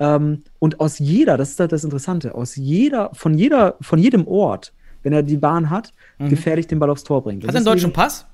Ähm, 0.00 0.42
und 0.58 0.80
aus 0.80 0.98
jeder, 0.98 1.36
das 1.36 1.50
ist 1.50 1.60
halt 1.60 1.70
das 1.72 1.84
Interessante, 1.84 2.34
aus 2.34 2.56
jeder, 2.56 3.10
von 3.12 3.34
jeder, 3.34 3.76
von 3.80 3.98
jedem 4.00 4.26
Ort, 4.26 4.72
wenn 5.02 5.12
er 5.12 5.22
die 5.22 5.36
Bahn 5.36 5.70
hat, 5.70 5.92
gefährlich 6.18 6.66
den 6.66 6.78
Ball 6.78 6.90
aufs 6.90 7.04
Tor 7.04 7.22
bringt. 7.22 7.44
Das 7.44 7.48
Mhm. 7.48 7.48
Hat 7.48 7.54
er 7.54 7.58
einen 7.58 7.64
deutschen 7.78 7.92
Pass? 7.92 8.26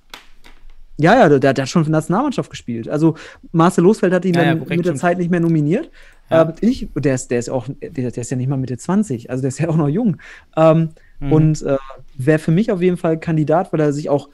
ja, 0.99 1.15
ja, 1.15 1.29
der, 1.29 1.53
der 1.53 1.63
hat 1.63 1.69
schon 1.69 1.83
für 1.85 1.89
die 1.91 1.93
Nationalmannschaft 1.93 2.49
gespielt. 2.49 2.89
Also 2.89 3.17
Marcel 3.53 3.85
Losfeld 3.85 4.15
hat 4.15 4.25
ihn 4.25 4.33
Ja, 4.35 4.43
ja, 4.45 4.55
mit 4.55 4.87
der. 4.87 4.95
Zeit 4.95 5.19
nicht 5.19 5.31
mehr 5.31 5.41
nominiert. 5.41 5.91
Ja. 6.31 6.43
Ähm, 6.43 6.55
ich, 6.63 6.89
der 6.95 7.15
ist, 7.15 7.31
der 7.31 7.39
ist 7.39 7.51
auch, 7.51 7.67
der, 7.83 8.11
der 8.11 8.19
ist 8.23 8.31
ja 8.31 8.37
nicht 8.37 8.49
mal 8.49 8.57
Mitte 8.57 8.79
20, 8.79 9.29
also 9.31 9.43
der 9.43 9.49
ist 9.49 9.59
ja 9.59 9.69
auch 9.69 9.77
noch 9.77 9.89
jung. 9.89 10.17
Ähm, 10.57 10.91
Mhm. 11.19 11.33
Und 11.33 11.63
äh, 11.63 11.79
wäre 12.19 12.39
für 12.39 12.51
mich 12.51 12.71
auf 12.71 12.83
jeden 12.83 12.99
Fall 12.99 13.19
Kandidat, 13.19 13.73
weil 13.73 13.81
er 13.81 13.95
sich 13.95 14.11
auch, 14.11 14.29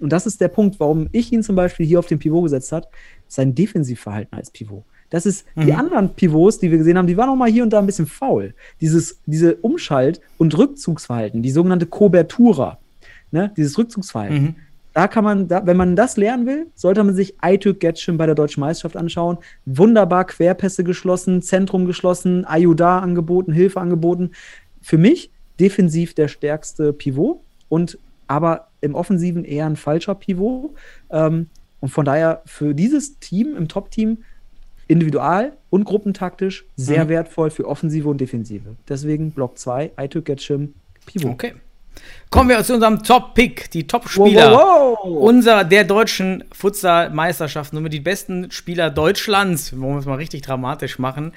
und 0.00 0.12
das 0.12 0.26
ist 0.26 0.38
der 0.42 0.48
Punkt, 0.48 0.78
warum 0.80 1.08
ich 1.12 1.32
ihn 1.32 1.42
zum 1.42 1.56
Beispiel 1.56 1.86
hier 1.86 1.98
auf 1.98 2.04
den 2.06 2.18
Pivot 2.18 2.42
gesetzt 2.42 2.72
hat, 2.72 2.88
sein 3.26 3.54
Defensivverhalten 3.54 4.36
als 4.36 4.50
Pivot. 4.50 4.84
Das 5.10 5.26
ist, 5.26 5.46
die 5.54 5.72
Mhm. 5.72 5.78
anderen 5.78 6.08
Pivots, 6.10 6.58
die 6.58 6.70
wir 6.70 6.78
gesehen 6.78 6.98
haben, 6.98 7.06
die 7.06 7.16
waren 7.16 7.28
noch 7.28 7.36
mal 7.36 7.50
hier 7.50 7.62
und 7.62 7.72
da 7.72 7.78
ein 7.78 7.86
bisschen 7.86 8.06
faul. 8.06 8.54
Dieses, 8.80 9.20
diese 9.26 9.54
Umschalt- 9.56 10.20
und 10.38 10.56
Rückzugsverhalten, 10.56 11.42
die 11.42 11.50
sogenannte 11.50 11.86
Kobertura, 11.86 12.78
ne, 13.30 13.52
dieses 13.56 13.78
Rückzugsverhalten. 13.78 14.42
Mhm. 14.42 14.54
Da 14.94 15.08
kann 15.08 15.24
man, 15.24 15.46
da, 15.46 15.66
wenn 15.66 15.76
man 15.76 15.94
das 15.94 16.16
lernen 16.16 16.46
will, 16.46 16.68
sollte 16.74 17.04
man 17.04 17.14
sich 17.14 17.34
Aytürk 17.42 17.80
Getschim 17.80 18.16
bei 18.16 18.24
der 18.24 18.34
Deutschen 18.34 18.60
Meisterschaft 18.60 18.96
anschauen. 18.96 19.36
Wunderbar 19.66 20.24
Querpässe 20.24 20.84
geschlossen, 20.84 21.42
Zentrum 21.42 21.84
geschlossen, 21.84 22.46
Ayuda 22.46 23.00
angeboten, 23.00 23.52
Hilfe 23.52 23.78
angeboten. 23.80 24.30
Für 24.80 24.96
mich 24.96 25.30
defensiv 25.60 26.14
der 26.14 26.28
stärkste 26.28 26.94
Pivot 26.94 27.40
und 27.68 27.98
aber 28.26 28.68
im 28.80 28.94
Offensiven 28.94 29.44
eher 29.44 29.66
ein 29.66 29.76
falscher 29.76 30.14
Pivot. 30.14 30.70
Ähm, 31.10 31.48
und 31.80 31.90
von 31.90 32.06
daher 32.06 32.40
für 32.46 32.74
dieses 32.74 33.18
Team, 33.18 33.54
im 33.54 33.68
Top-Team, 33.68 34.18
individual 34.88 35.52
und 35.70 35.84
gruppentaktisch 35.84 36.64
sehr 36.76 37.04
Mhm. 37.04 37.08
wertvoll 37.08 37.50
für 37.50 37.66
Offensive 37.66 38.08
und 38.08 38.20
Defensive. 38.20 38.76
Deswegen 38.88 39.30
Block 39.32 39.58
2, 39.58 39.92
Aytürk 39.96 40.26
Getschim, 40.26 40.74
Pivot. 41.06 41.32
Okay. 41.32 41.54
Kommen 42.30 42.50
wir 42.50 42.62
zu 42.62 42.74
unserem 42.74 43.02
Top-Pick, 43.02 43.70
die 43.70 43.86
Top-Spieler. 43.86 44.52
Wow, 44.52 44.58
wow, 44.60 44.98
wow. 45.02 45.22
Unser 45.22 45.64
der 45.64 45.84
deutschen 45.84 46.44
Futsal-Meisterschaft, 46.52 47.72
nur 47.72 47.82
mit 47.82 47.92
die 47.92 48.00
besten 48.00 48.50
Spieler 48.50 48.90
Deutschlands. 48.90 49.72
Wollen 49.78 49.94
wir 49.94 49.98
es 50.00 50.06
mal 50.06 50.16
richtig 50.16 50.42
dramatisch 50.42 50.98
machen. 50.98 51.32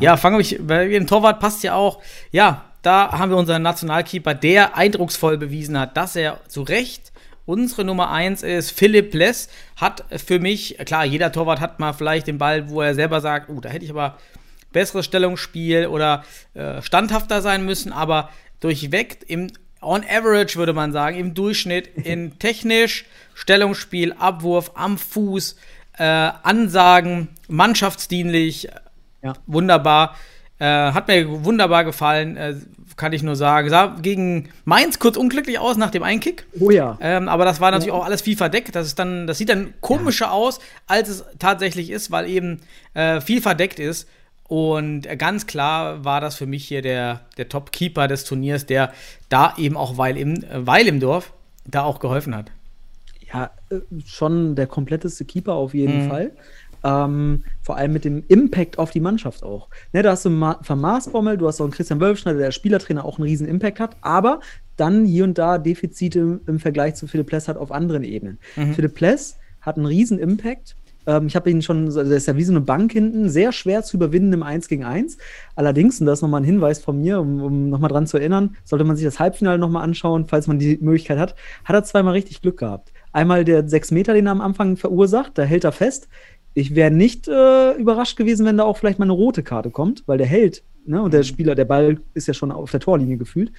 Ja, 0.00 0.16
fangen 0.16 0.38
wir, 0.38 0.68
weil 0.68 0.94
ein 0.94 1.06
Torwart 1.06 1.38
passt 1.40 1.62
ja 1.62 1.74
auch. 1.74 2.00
Ja, 2.32 2.64
da 2.82 3.12
haben 3.12 3.30
wir 3.30 3.36
unseren 3.36 3.62
Nationalkeeper, 3.62 4.34
der 4.34 4.76
eindrucksvoll 4.76 5.36
bewiesen 5.36 5.78
hat, 5.78 5.96
dass 5.96 6.16
er 6.16 6.38
zu 6.48 6.62
Recht 6.62 7.09
unsere 7.50 7.84
Nummer 7.84 8.10
1 8.10 8.42
ist. 8.42 8.70
Philipp 8.70 9.12
Less 9.12 9.48
hat 9.76 10.04
für 10.24 10.38
mich, 10.38 10.78
klar, 10.84 11.04
jeder 11.04 11.32
Torwart 11.32 11.60
hat 11.60 11.80
mal 11.80 11.92
vielleicht 11.92 12.26
den 12.28 12.38
Ball, 12.38 12.70
wo 12.70 12.80
er 12.80 12.94
selber 12.94 13.20
sagt, 13.20 13.50
oh, 13.50 13.60
da 13.60 13.68
hätte 13.68 13.84
ich 13.84 13.90
aber 13.90 14.18
besseres 14.72 15.04
Stellungsspiel 15.06 15.86
oder 15.88 16.24
äh, 16.54 16.80
standhafter 16.80 17.42
sein 17.42 17.64
müssen, 17.64 17.92
aber 17.92 18.30
durchweg 18.60 19.24
im 19.26 19.48
on 19.82 20.04
average 20.04 20.56
würde 20.56 20.74
man 20.74 20.92
sagen, 20.92 21.16
im 21.16 21.34
Durchschnitt 21.34 21.88
in 21.96 22.38
technisch, 22.38 23.06
Stellungsspiel, 23.34 24.12
Abwurf, 24.12 24.72
am 24.74 24.98
Fuß, 24.98 25.56
äh, 25.98 26.04
Ansagen, 26.04 27.28
mannschaftsdienlich, 27.48 28.68
Ja. 29.22 29.32
wunderbar. 29.46 30.16
Äh, 30.58 30.66
hat 30.66 31.08
mir 31.08 31.44
wunderbar 31.44 31.84
gefallen, 31.84 32.36
äh, 32.36 32.54
kann 33.00 33.12
ich 33.14 33.22
nur 33.22 33.34
sagen. 33.34 33.68
Sah 33.70 33.96
gegen 34.00 34.50
Mainz 34.64 34.98
kurz 34.98 35.16
unglücklich 35.16 35.58
aus 35.58 35.76
nach 35.78 35.90
dem 35.90 36.02
Einkick. 36.02 36.44
Oh 36.60 36.70
ja. 36.70 36.98
Ähm, 37.00 37.28
aber 37.28 37.44
das 37.46 37.60
war 37.60 37.70
natürlich 37.70 37.90
auch 37.92 38.04
alles 38.04 38.20
viel 38.20 38.36
verdeckt. 38.36 38.76
Das, 38.76 38.86
ist 38.86 38.98
dann, 38.98 39.26
das 39.26 39.38
sieht 39.38 39.48
dann 39.48 39.72
komischer 39.80 40.30
aus, 40.32 40.60
als 40.86 41.08
es 41.08 41.24
tatsächlich 41.38 41.90
ist, 41.90 42.10
weil 42.10 42.28
eben 42.28 42.60
äh, 42.94 43.20
viel 43.22 43.40
verdeckt 43.40 43.78
ist. 43.80 44.06
Und 44.46 45.02
ganz 45.18 45.46
klar 45.46 46.04
war 46.04 46.20
das 46.20 46.36
für 46.36 46.46
mich 46.46 46.66
hier 46.68 46.82
der, 46.82 47.22
der 47.38 47.48
Top-Keeper 47.48 48.06
des 48.06 48.24
Turniers, 48.24 48.66
der 48.66 48.92
da 49.28 49.54
eben 49.56 49.76
auch 49.76 49.96
Weil 49.96 50.16
im, 50.18 50.44
Weil 50.52 50.86
im 50.86 51.00
Dorf 51.00 51.32
da 51.64 51.82
auch 51.84 52.00
geholfen 52.00 52.36
hat. 52.36 52.50
Ja, 53.32 53.50
äh, 53.70 53.76
schon 54.04 54.56
der 54.56 54.66
kompletteste 54.66 55.24
Keeper 55.24 55.54
auf 55.54 55.72
jeden 55.72 56.04
Mhm. 56.04 56.08
Fall. 56.08 56.32
Ähm, 56.82 57.44
vor 57.60 57.76
allem 57.76 57.92
mit 57.92 58.04
dem 58.04 58.24
Impact 58.28 58.78
auf 58.78 58.90
die 58.90 59.00
Mannschaft 59.00 59.42
auch. 59.42 59.68
Ne, 59.92 60.02
da 60.02 60.12
hast 60.12 60.24
du 60.24 60.30
Ma 60.30 60.58
Van 60.66 60.80
Maasbommel, 60.80 61.36
du 61.36 61.46
hast 61.46 61.60
auch 61.60 61.64
einen 61.64 61.72
Christian 61.72 62.00
Wölfschneider, 62.00 62.38
der 62.38 62.46
als 62.46 62.54
Spielertrainer 62.54 63.04
auch 63.04 63.18
einen 63.18 63.28
riesen 63.28 63.46
Impact 63.46 63.80
hat, 63.80 63.96
aber 64.00 64.40
dann 64.76 65.04
hier 65.04 65.24
und 65.24 65.36
da 65.36 65.58
Defizite 65.58 66.18
im, 66.18 66.40
im 66.46 66.58
Vergleich 66.58 66.94
zu 66.94 67.06
Philipp 67.06 67.26
Pless 67.26 67.48
hat 67.48 67.58
auf 67.58 67.70
anderen 67.70 68.02
Ebenen. 68.02 68.38
Philipp 68.74 68.94
Pless 68.94 69.36
hat 69.60 69.76
einen 69.76 69.86
riesen 69.86 70.18
Impact. 70.18 70.74
Ähm, 71.06 71.26
ich 71.26 71.36
habe 71.36 71.50
ihn 71.50 71.62
schon, 71.62 71.86
also 71.86 72.02
der 72.04 72.16
ist 72.16 72.26
ja 72.26 72.36
wie 72.36 72.44
so 72.44 72.52
eine 72.52 72.60
Bank 72.60 72.92
hinten, 72.92 73.28
sehr 73.28 73.52
schwer 73.52 73.82
zu 73.82 73.96
überwinden 73.96 74.32
im 74.32 74.42
1 74.42 74.68
gegen 74.68 74.84
1. 74.84 75.18
Allerdings, 75.54 76.00
und 76.00 76.06
das 76.06 76.18
ist 76.18 76.22
nochmal 76.22 76.40
ein 76.42 76.44
Hinweis 76.44 76.78
von 76.80 77.00
mir, 77.00 77.20
um, 77.20 77.42
um 77.42 77.68
nochmal 77.70 77.90
dran 77.90 78.06
zu 78.06 78.18
erinnern, 78.18 78.56
sollte 78.64 78.84
man 78.84 78.96
sich 78.96 79.04
das 79.04 79.18
Halbfinale 79.18 79.58
nochmal 79.58 79.84
anschauen, 79.84 80.26
falls 80.28 80.46
man 80.46 80.58
die 80.58 80.78
Möglichkeit 80.80 81.18
hat, 81.18 81.34
hat 81.64 81.74
er 81.74 81.84
zweimal 81.84 82.12
richtig 82.12 82.42
Glück 82.42 82.58
gehabt. 82.58 82.92
Einmal 83.12 83.44
der 83.44 83.68
6 83.68 83.90
Meter, 83.90 84.14
den 84.14 84.26
er 84.26 84.32
am 84.32 84.40
Anfang 84.40 84.76
verursacht, 84.76 85.36
da 85.36 85.42
hält 85.42 85.64
er 85.64 85.72
fest. 85.72 86.08
Ich 86.54 86.74
wäre 86.74 86.90
nicht 86.90 87.28
äh, 87.28 87.72
überrascht 87.74 88.16
gewesen, 88.16 88.44
wenn 88.46 88.56
da 88.56 88.64
auch 88.64 88.76
vielleicht 88.76 88.98
mal 88.98 89.04
eine 89.04 89.12
rote 89.12 89.42
Karte 89.42 89.70
kommt, 89.70 90.02
weil 90.06 90.18
der 90.18 90.26
hält, 90.26 90.64
ne? 90.84 91.00
Und 91.00 91.14
der 91.14 91.22
Spieler, 91.22 91.54
der 91.54 91.64
Ball 91.64 92.00
ist 92.14 92.26
ja 92.26 92.34
schon 92.34 92.50
auf 92.50 92.70
der 92.70 92.80
Torlinie 92.80 93.16
gefühlt. 93.16 93.52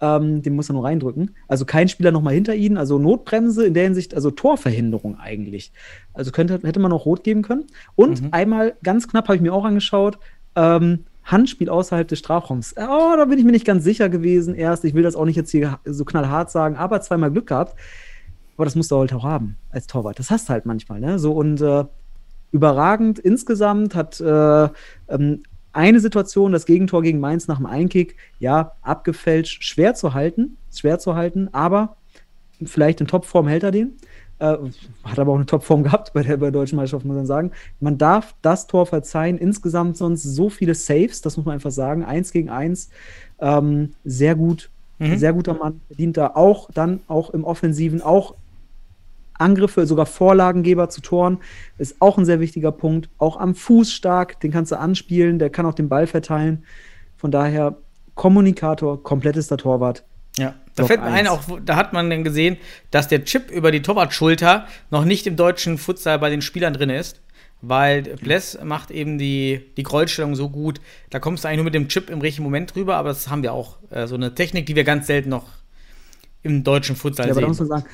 Ähm, 0.00 0.42
den 0.42 0.54
muss 0.54 0.70
er 0.70 0.74
nur 0.74 0.84
reindrücken. 0.84 1.34
Also 1.48 1.64
kein 1.64 1.88
Spieler 1.88 2.12
nochmal 2.12 2.34
hinter 2.34 2.54
ihnen, 2.54 2.76
also 2.76 2.98
Notbremse 2.98 3.66
in 3.66 3.74
der 3.74 3.84
Hinsicht, 3.84 4.14
also 4.14 4.30
Torverhinderung 4.30 5.18
eigentlich. 5.18 5.72
Also 6.12 6.30
könnte, 6.30 6.60
hätte 6.62 6.80
man 6.80 6.90
noch 6.90 7.06
rot 7.06 7.24
geben 7.24 7.42
können. 7.42 7.64
Und 7.94 8.22
einmal 8.32 8.74
ganz 8.82 9.08
knapp 9.08 9.26
habe 9.26 9.36
ich 9.36 9.42
mir 9.42 9.54
auch 9.54 9.64
angeschaut, 9.64 10.18
ähm, 10.54 11.04
Handspiel 11.26 11.68
außerhalb 11.68 12.06
des 12.06 12.20
Strafraums. 12.20 12.74
Oh, 12.76 13.14
da 13.16 13.24
bin 13.24 13.38
ich 13.38 13.44
mir 13.44 13.52
nicht 13.52 13.66
ganz 13.66 13.82
sicher 13.82 14.08
gewesen 14.08 14.54
erst. 14.54 14.84
Ich 14.84 14.94
will 14.94 15.02
das 15.02 15.16
auch 15.16 15.24
nicht 15.24 15.36
jetzt 15.36 15.50
hier 15.50 15.80
so 15.84 16.04
knallhart 16.04 16.50
sagen, 16.50 16.76
aber 16.76 17.00
zweimal 17.00 17.32
Glück 17.32 17.48
gehabt. 17.48 17.74
Aber 18.56 18.64
das 18.64 18.76
musst 18.76 18.90
du 18.90 18.96
halt 18.96 19.12
auch 19.12 19.24
haben 19.24 19.56
als 19.70 19.86
Torwart. 19.86 20.18
Das 20.18 20.30
hast 20.30 20.48
du 20.48 20.52
halt 20.52 20.66
manchmal, 20.66 21.00
ne? 21.00 21.18
So 21.18 21.32
und 21.32 21.60
äh, 21.60 21.84
überragend 22.52 23.18
insgesamt 23.18 23.94
hat 23.94 24.20
äh, 24.20 24.68
ähm, 25.08 25.42
eine 25.72 26.00
Situation, 26.00 26.52
das 26.52 26.64
Gegentor 26.64 27.02
gegen 27.02 27.20
Mainz 27.20 27.48
nach 27.48 27.58
dem 27.58 27.66
Einkick, 27.66 28.16
ja, 28.38 28.72
abgefälscht, 28.80 29.62
schwer 29.62 29.94
zu 29.94 30.14
halten, 30.14 30.56
schwer 30.74 30.98
zu 30.98 31.14
halten, 31.14 31.48
aber 31.52 31.96
vielleicht 32.64 33.00
in 33.02 33.06
Topform 33.06 33.46
hält 33.46 33.62
er 33.62 33.72
den. 33.72 33.96
Äh, 34.38 34.56
hat 35.04 35.18
aber 35.18 35.32
auch 35.32 35.36
eine 35.36 35.46
Topform 35.46 35.82
gehabt 35.84 36.12
bei 36.14 36.22
der, 36.22 36.38
bei 36.38 36.46
der 36.46 36.52
deutschen 36.52 36.76
Meisterschaft, 36.76 37.04
muss 37.04 37.16
man 37.16 37.26
sagen. 37.26 37.52
Man 37.80 37.98
darf 37.98 38.34
das 38.42 38.66
Tor 38.66 38.86
verzeihen. 38.86 39.38
Insgesamt 39.38 39.96
sonst 39.96 40.22
so 40.22 40.48
viele 40.48 40.74
Saves, 40.74 41.20
das 41.20 41.36
muss 41.36 41.44
man 41.44 41.54
einfach 41.54 41.70
sagen. 41.70 42.04
Eins 42.04 42.32
gegen 42.32 42.48
eins. 42.48 42.90
Ähm, 43.38 43.92
sehr 44.04 44.34
gut, 44.34 44.70
sehr 44.98 45.32
guter 45.34 45.54
Mann. 45.54 45.80
Verdient 45.88 46.16
da 46.16 46.28
auch 46.34 46.70
dann 46.72 47.00
auch 47.06 47.30
im 47.30 47.44
Offensiven, 47.44 48.00
auch 48.00 48.34
Angriffe, 49.38 49.86
sogar 49.86 50.06
Vorlagengeber 50.06 50.88
zu 50.88 51.00
Toren, 51.00 51.38
ist 51.78 51.96
auch 52.00 52.18
ein 52.18 52.24
sehr 52.24 52.40
wichtiger 52.40 52.72
Punkt. 52.72 53.08
Auch 53.18 53.36
am 53.36 53.54
Fuß 53.54 53.92
stark, 53.92 54.40
den 54.40 54.50
kannst 54.50 54.72
du 54.72 54.78
anspielen, 54.78 55.38
der 55.38 55.50
kann 55.50 55.66
auch 55.66 55.74
den 55.74 55.88
Ball 55.88 56.06
verteilen. 56.06 56.64
Von 57.16 57.30
daher 57.30 57.76
Kommunikator, 58.14 59.02
komplettester 59.02 59.56
Torwart. 59.56 60.04
Ja, 60.38 60.54
da 60.74 60.82
Block 60.82 60.88
fällt 60.88 61.00
mir 61.00 61.06
ein, 61.06 61.28
auch, 61.28 61.42
da 61.64 61.76
hat 61.76 61.92
man 61.92 62.10
dann 62.10 62.24
gesehen, 62.24 62.58
dass 62.90 63.08
der 63.08 63.24
Chip 63.24 63.50
über 63.50 63.70
die 63.70 63.80
Torwartschulter 63.82 64.66
noch 64.90 65.04
nicht 65.04 65.26
im 65.26 65.36
deutschen 65.36 65.78
Futsal 65.78 66.18
bei 66.18 66.28
den 66.28 66.42
Spielern 66.42 66.74
drin 66.74 66.90
ist, 66.90 67.22
weil 67.62 68.02
Bless 68.02 68.58
macht 68.62 68.90
eben 68.90 69.16
die, 69.16 69.62
die 69.76 69.82
Kreuzstellung 69.82 70.34
so 70.34 70.50
gut, 70.50 70.80
da 71.08 71.20
kommst 71.20 71.44
du 71.44 71.48
eigentlich 71.48 71.58
nur 71.58 71.64
mit 71.64 71.74
dem 71.74 71.88
Chip 71.88 72.10
im 72.10 72.20
richtigen 72.20 72.44
Moment 72.44 72.74
drüber, 72.74 72.96
aber 72.96 73.10
das 73.10 73.28
haben 73.30 73.42
wir 73.42 73.54
auch, 73.54 73.78
äh, 73.90 74.06
so 74.06 74.14
eine 74.14 74.34
Technik, 74.34 74.66
die 74.66 74.76
wir 74.76 74.84
ganz 74.84 75.06
selten 75.06 75.30
noch 75.30 75.46
im 76.42 76.64
deutschen 76.64 76.96
Futsal 76.96 77.26
Ja, 77.26 77.32
aber 77.32 77.40
da 77.40 77.46
sehen. 77.46 77.48
muss 77.48 77.58
man 77.60 77.68
sagen, 77.68 77.84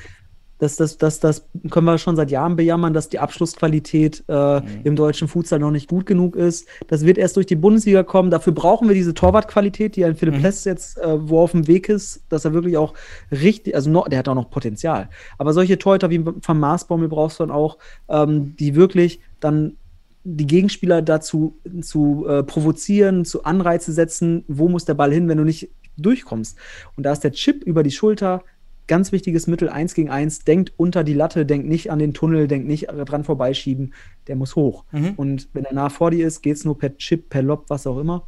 das, 0.59 0.77
das, 0.77 0.97
das, 0.97 1.19
das 1.19 1.45
können 1.69 1.85
wir 1.85 1.97
schon 1.97 2.15
seit 2.15 2.31
Jahren 2.31 2.55
bejammern, 2.55 2.93
dass 2.93 3.09
die 3.09 3.19
Abschlussqualität 3.19 4.23
äh, 4.27 4.61
im 4.83 4.95
deutschen 4.95 5.27
Futsal 5.27 5.59
noch 5.59 5.71
nicht 5.71 5.89
gut 5.89 6.05
genug 6.05 6.35
ist. 6.35 6.67
Das 6.87 7.05
wird 7.05 7.17
erst 7.17 7.35
durch 7.35 7.45
die 7.45 7.55
Bundesliga 7.55 8.03
kommen. 8.03 8.31
Dafür 8.31 8.53
brauchen 8.53 8.87
wir 8.87 8.95
diese 8.95 9.13
Torwartqualität, 9.13 9.95
die 9.95 10.05
ein 10.05 10.15
Philipp 10.15 10.39
Pless 10.39 10.63
jetzt, 10.63 10.97
äh, 10.99 11.29
wo 11.29 11.39
auf 11.39 11.51
dem 11.51 11.67
Weg 11.67 11.89
ist, 11.89 12.23
dass 12.29 12.45
er 12.45 12.53
wirklich 12.53 12.77
auch 12.77 12.93
richtig, 13.31 13.75
also 13.75 13.89
noch, 13.89 14.07
der 14.07 14.19
hat 14.19 14.27
auch 14.27 14.35
noch 14.35 14.49
Potenzial. 14.49 15.09
Aber 15.37 15.53
solche 15.53 15.77
Torhüter 15.77 16.09
wie 16.09 16.25
Van 16.25 16.59
Maasbommel 16.59 17.09
brauchst 17.09 17.39
du 17.39 17.43
dann 17.43 17.51
auch, 17.51 17.77
ähm, 18.07 18.55
die 18.57 18.75
wirklich 18.75 19.19
dann 19.39 19.77
die 20.23 20.47
Gegenspieler 20.47 21.01
dazu 21.01 21.59
zu 21.81 22.25
äh, 22.27 22.43
provozieren, 22.43 23.25
zu 23.25 23.43
Anreize 23.43 23.91
setzen, 23.91 24.45
wo 24.47 24.69
muss 24.69 24.85
der 24.85 24.93
Ball 24.93 25.11
hin, 25.11 25.27
wenn 25.27 25.37
du 25.37 25.43
nicht 25.43 25.69
durchkommst. 25.97 26.57
Und 26.95 27.03
da 27.05 27.11
ist 27.11 27.23
der 27.23 27.31
Chip 27.31 27.63
über 27.63 27.83
die 27.83 27.91
Schulter 27.91 28.43
ganz 28.87 29.11
wichtiges 29.11 29.47
Mittel, 29.47 29.69
eins 29.69 29.93
gegen 29.93 30.09
eins, 30.09 30.43
denkt 30.43 30.73
unter 30.77 31.03
die 31.03 31.13
Latte, 31.13 31.45
denkt 31.45 31.67
nicht 31.67 31.91
an 31.91 31.99
den 31.99 32.13
Tunnel, 32.13 32.47
denkt 32.47 32.67
nicht 32.67 32.87
dran 32.87 33.23
vorbeischieben, 33.23 33.93
der 34.27 34.35
muss 34.35 34.55
hoch. 34.55 34.85
Und 35.17 35.49
wenn 35.53 35.65
er 35.65 35.73
nah 35.73 35.89
vor 35.89 36.11
dir 36.11 36.27
ist, 36.27 36.41
geht 36.41 36.57
es 36.57 36.65
nur 36.65 36.77
per 36.77 36.97
Chip, 36.97 37.29
per 37.29 37.41
Lob, 37.41 37.65
was 37.69 37.87
auch 37.87 37.99
immer. 37.99 38.25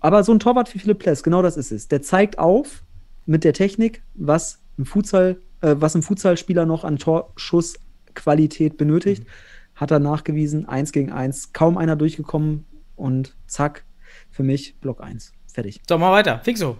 Aber 0.00 0.24
so 0.24 0.32
ein 0.32 0.40
Torwart 0.40 0.74
wie 0.74 0.80
Philipp 0.80 0.98
Pless, 0.98 1.22
genau 1.22 1.42
das 1.42 1.56
ist 1.56 1.70
es. 1.70 1.88
Der 1.88 2.02
zeigt 2.02 2.38
auf 2.38 2.82
mit 3.24 3.44
der 3.44 3.52
Technik, 3.52 4.02
was 4.14 4.60
im 4.76 4.84
Futsal, 4.84 5.36
äh, 5.60 5.76
was 5.78 5.94
ein 5.94 6.02
Futsalspieler 6.02 6.66
noch 6.66 6.82
an 6.82 6.98
Torschussqualität 6.98 8.76
benötigt. 8.76 9.24
Hat 9.76 9.92
er 9.92 10.00
nachgewiesen, 10.00 10.68
eins 10.68 10.90
gegen 10.90 11.12
eins, 11.12 11.52
kaum 11.52 11.78
einer 11.78 11.94
durchgekommen 11.94 12.64
und 12.96 13.36
zack, 13.46 13.84
für 14.30 14.42
mich 14.42 14.76
Block 14.80 15.00
1. 15.00 15.32
Fertig. 15.46 15.80
So, 15.88 15.98
mal 15.98 16.12
weiter. 16.12 16.40
Fixo. 16.42 16.76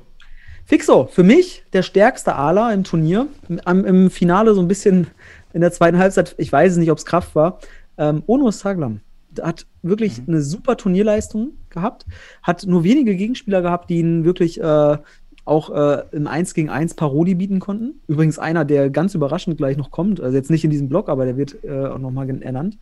Fixo, 0.65 1.07
für 1.11 1.23
mich 1.23 1.65
der 1.73 1.83
stärkste 1.83 2.35
Ala 2.37 2.73
im 2.73 2.85
Turnier. 2.85 3.27
Am, 3.65 3.85
Im 3.85 4.11
Finale 4.11 4.55
so 4.55 4.61
ein 4.61 4.69
bisschen 4.69 5.09
in 5.53 5.61
der 5.61 5.73
zweiten 5.73 5.99
Halbzeit, 5.99 6.35
ich 6.39 6.51
weiß 6.51 6.73
es 6.73 6.79
nicht, 6.79 6.91
ob 6.91 6.99
es 6.99 7.05
Kraft 7.05 7.35
war. 7.35 7.59
Ähm, 7.99 8.23
Ono 8.27 8.51
Saglam 8.51 9.01
hat 9.41 9.67
wirklich 9.83 10.19
Mhm. 10.19 10.25
eine 10.29 10.43
super 10.43 10.77
Turnierleistung 10.77 11.53
gehabt, 11.71 12.07
hat 12.43 12.65
nur 12.67 12.85
wenige 12.85 13.17
Gegenspieler 13.17 13.63
gehabt, 13.63 13.91
die 13.91 13.99
ihn 13.99 14.25
wirklich 14.25 14.61
äh, 14.61 14.99
auch 15.45 15.71
äh, 15.71 16.03
im 16.13 16.27
1 16.27 16.55
gegen 16.55 16.71
1 16.71 16.95
Paroli 16.95 17.35
bieten 17.35 17.59
konnten. 17.59 18.01
Übrigens 18.07 18.39
einer, 18.39 18.65
der 18.65 18.91
ganz 18.91 19.15
überraschend 19.15 19.57
gleich 19.57 19.77
noch 19.77 19.91
kommt, 19.91 20.21
also 20.21 20.37
jetzt 20.37 20.51
nicht 20.51 20.65
in 20.65 20.71
diesem 20.71 20.89
Blog, 20.89 21.09
aber 21.09 21.25
der 21.25 21.37
wird 21.37 21.65
äh, 21.65 21.87
auch 21.87 21.99
nochmal 21.99 22.29
ernannt. 22.43 22.79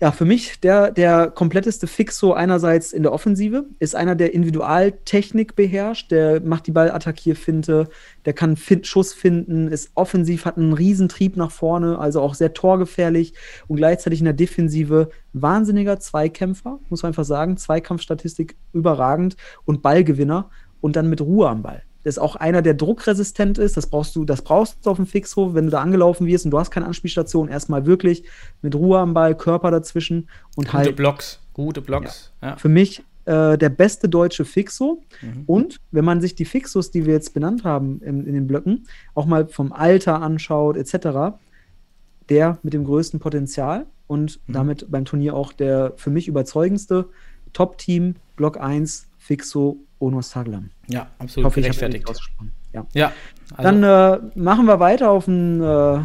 Ja, 0.00 0.12
für 0.12 0.24
mich 0.24 0.60
der, 0.60 0.92
der 0.92 1.28
kompletteste 1.28 1.88
Fixo 1.88 2.32
einerseits 2.32 2.92
in 2.92 3.02
der 3.02 3.12
Offensive, 3.12 3.66
ist 3.80 3.96
einer, 3.96 4.14
der 4.14 4.32
Individualtechnik 4.32 5.56
beherrscht, 5.56 6.12
der 6.12 6.40
macht 6.40 6.68
die 6.68 6.70
Ballattackierfinte, 6.70 7.88
der 8.24 8.32
kann 8.32 8.56
fin 8.56 8.84
Schuss 8.84 9.12
finden, 9.12 9.66
ist 9.66 9.90
offensiv, 9.96 10.44
hat 10.44 10.56
einen 10.56 10.72
Riesentrieb 10.72 11.36
nach 11.36 11.50
vorne, 11.50 11.98
also 11.98 12.20
auch 12.20 12.34
sehr 12.34 12.54
torgefährlich 12.54 13.34
und 13.66 13.78
gleichzeitig 13.78 14.20
in 14.20 14.26
der 14.26 14.34
Defensive 14.34 15.08
wahnsinniger 15.32 15.98
Zweikämpfer, 15.98 16.78
muss 16.90 17.02
man 17.02 17.10
einfach 17.10 17.24
sagen, 17.24 17.56
Zweikampfstatistik 17.56 18.54
überragend 18.72 19.36
und 19.64 19.82
Ballgewinner 19.82 20.48
und 20.80 20.94
dann 20.94 21.10
mit 21.10 21.20
Ruhe 21.20 21.48
am 21.48 21.62
Ball. 21.62 21.82
Das 22.04 22.14
ist 22.14 22.18
auch 22.18 22.36
einer, 22.36 22.62
der 22.62 22.74
druckresistent 22.74 23.58
ist. 23.58 23.76
Das 23.76 23.86
brauchst 23.88 24.14
du, 24.16 24.24
das 24.24 24.42
brauchst 24.42 24.86
du 24.86 24.90
auf 24.90 24.96
dem 24.96 25.06
Fixhof, 25.06 25.54
wenn 25.54 25.66
du 25.66 25.70
da 25.70 25.80
angelaufen 25.80 26.26
wirst 26.26 26.44
und 26.44 26.52
du 26.52 26.58
hast 26.58 26.70
keine 26.70 26.86
Anspielstation. 26.86 27.48
Erstmal 27.48 27.86
wirklich 27.86 28.24
mit 28.62 28.74
Ruhe 28.74 28.98
am 28.98 29.14
Ball, 29.14 29.36
Körper 29.36 29.70
dazwischen 29.70 30.28
und 30.56 30.66
Gute 30.66 30.72
halt 30.72 30.96
Blocks. 30.96 31.40
Gute 31.54 31.82
Blocks. 31.82 32.32
Ja. 32.40 32.56
für 32.56 32.68
mich 32.68 33.02
äh, 33.24 33.58
der 33.58 33.68
beste 33.68 34.08
deutsche 34.08 34.44
Fixo. 34.44 35.02
Und 35.46 35.80
wenn 35.90 36.04
man 36.04 36.20
sich 36.20 36.34
die 36.34 36.46
Fixos, 36.46 36.90
die 36.90 37.04
wir 37.04 37.12
jetzt 37.12 37.34
benannt 37.34 37.64
haben 37.64 38.00
in, 38.00 38.26
in 38.26 38.32
den 38.32 38.46
Blöcken, 38.46 38.86
auch 39.14 39.26
mal 39.26 39.48
vom 39.48 39.72
Alter 39.72 40.22
anschaut, 40.22 40.76
etc., 40.76 41.36
der 42.30 42.58
mit 42.62 42.72
dem 42.72 42.84
größten 42.84 43.20
Potenzial 43.20 43.86
und 44.06 44.40
damit 44.48 44.90
beim 44.90 45.04
Turnier 45.04 45.34
auch 45.34 45.52
der 45.52 45.92
für 45.96 46.10
mich 46.10 46.28
überzeugendste 46.28 47.10
Top-Team, 47.52 48.14
Block 48.36 48.58
1, 48.58 49.08
Fixo, 49.18 49.78
Ono 50.00 50.20
Saglam. 50.22 50.70
ja, 50.86 51.08
absolut 51.18 51.46
hoffe, 51.46 51.60
ich 51.60 51.68
habe 51.82 52.00
ausgesprochen. 52.08 52.52
Ja. 52.72 52.86
Ja, 52.92 53.12
also, 53.56 53.62
Dann 53.62 53.82
äh, 53.82 54.18
machen 54.38 54.66
wir 54.66 54.78
weiter 54.80 55.10
auf 55.10 55.26
ein. 55.26 55.60
Äh, 55.62 56.00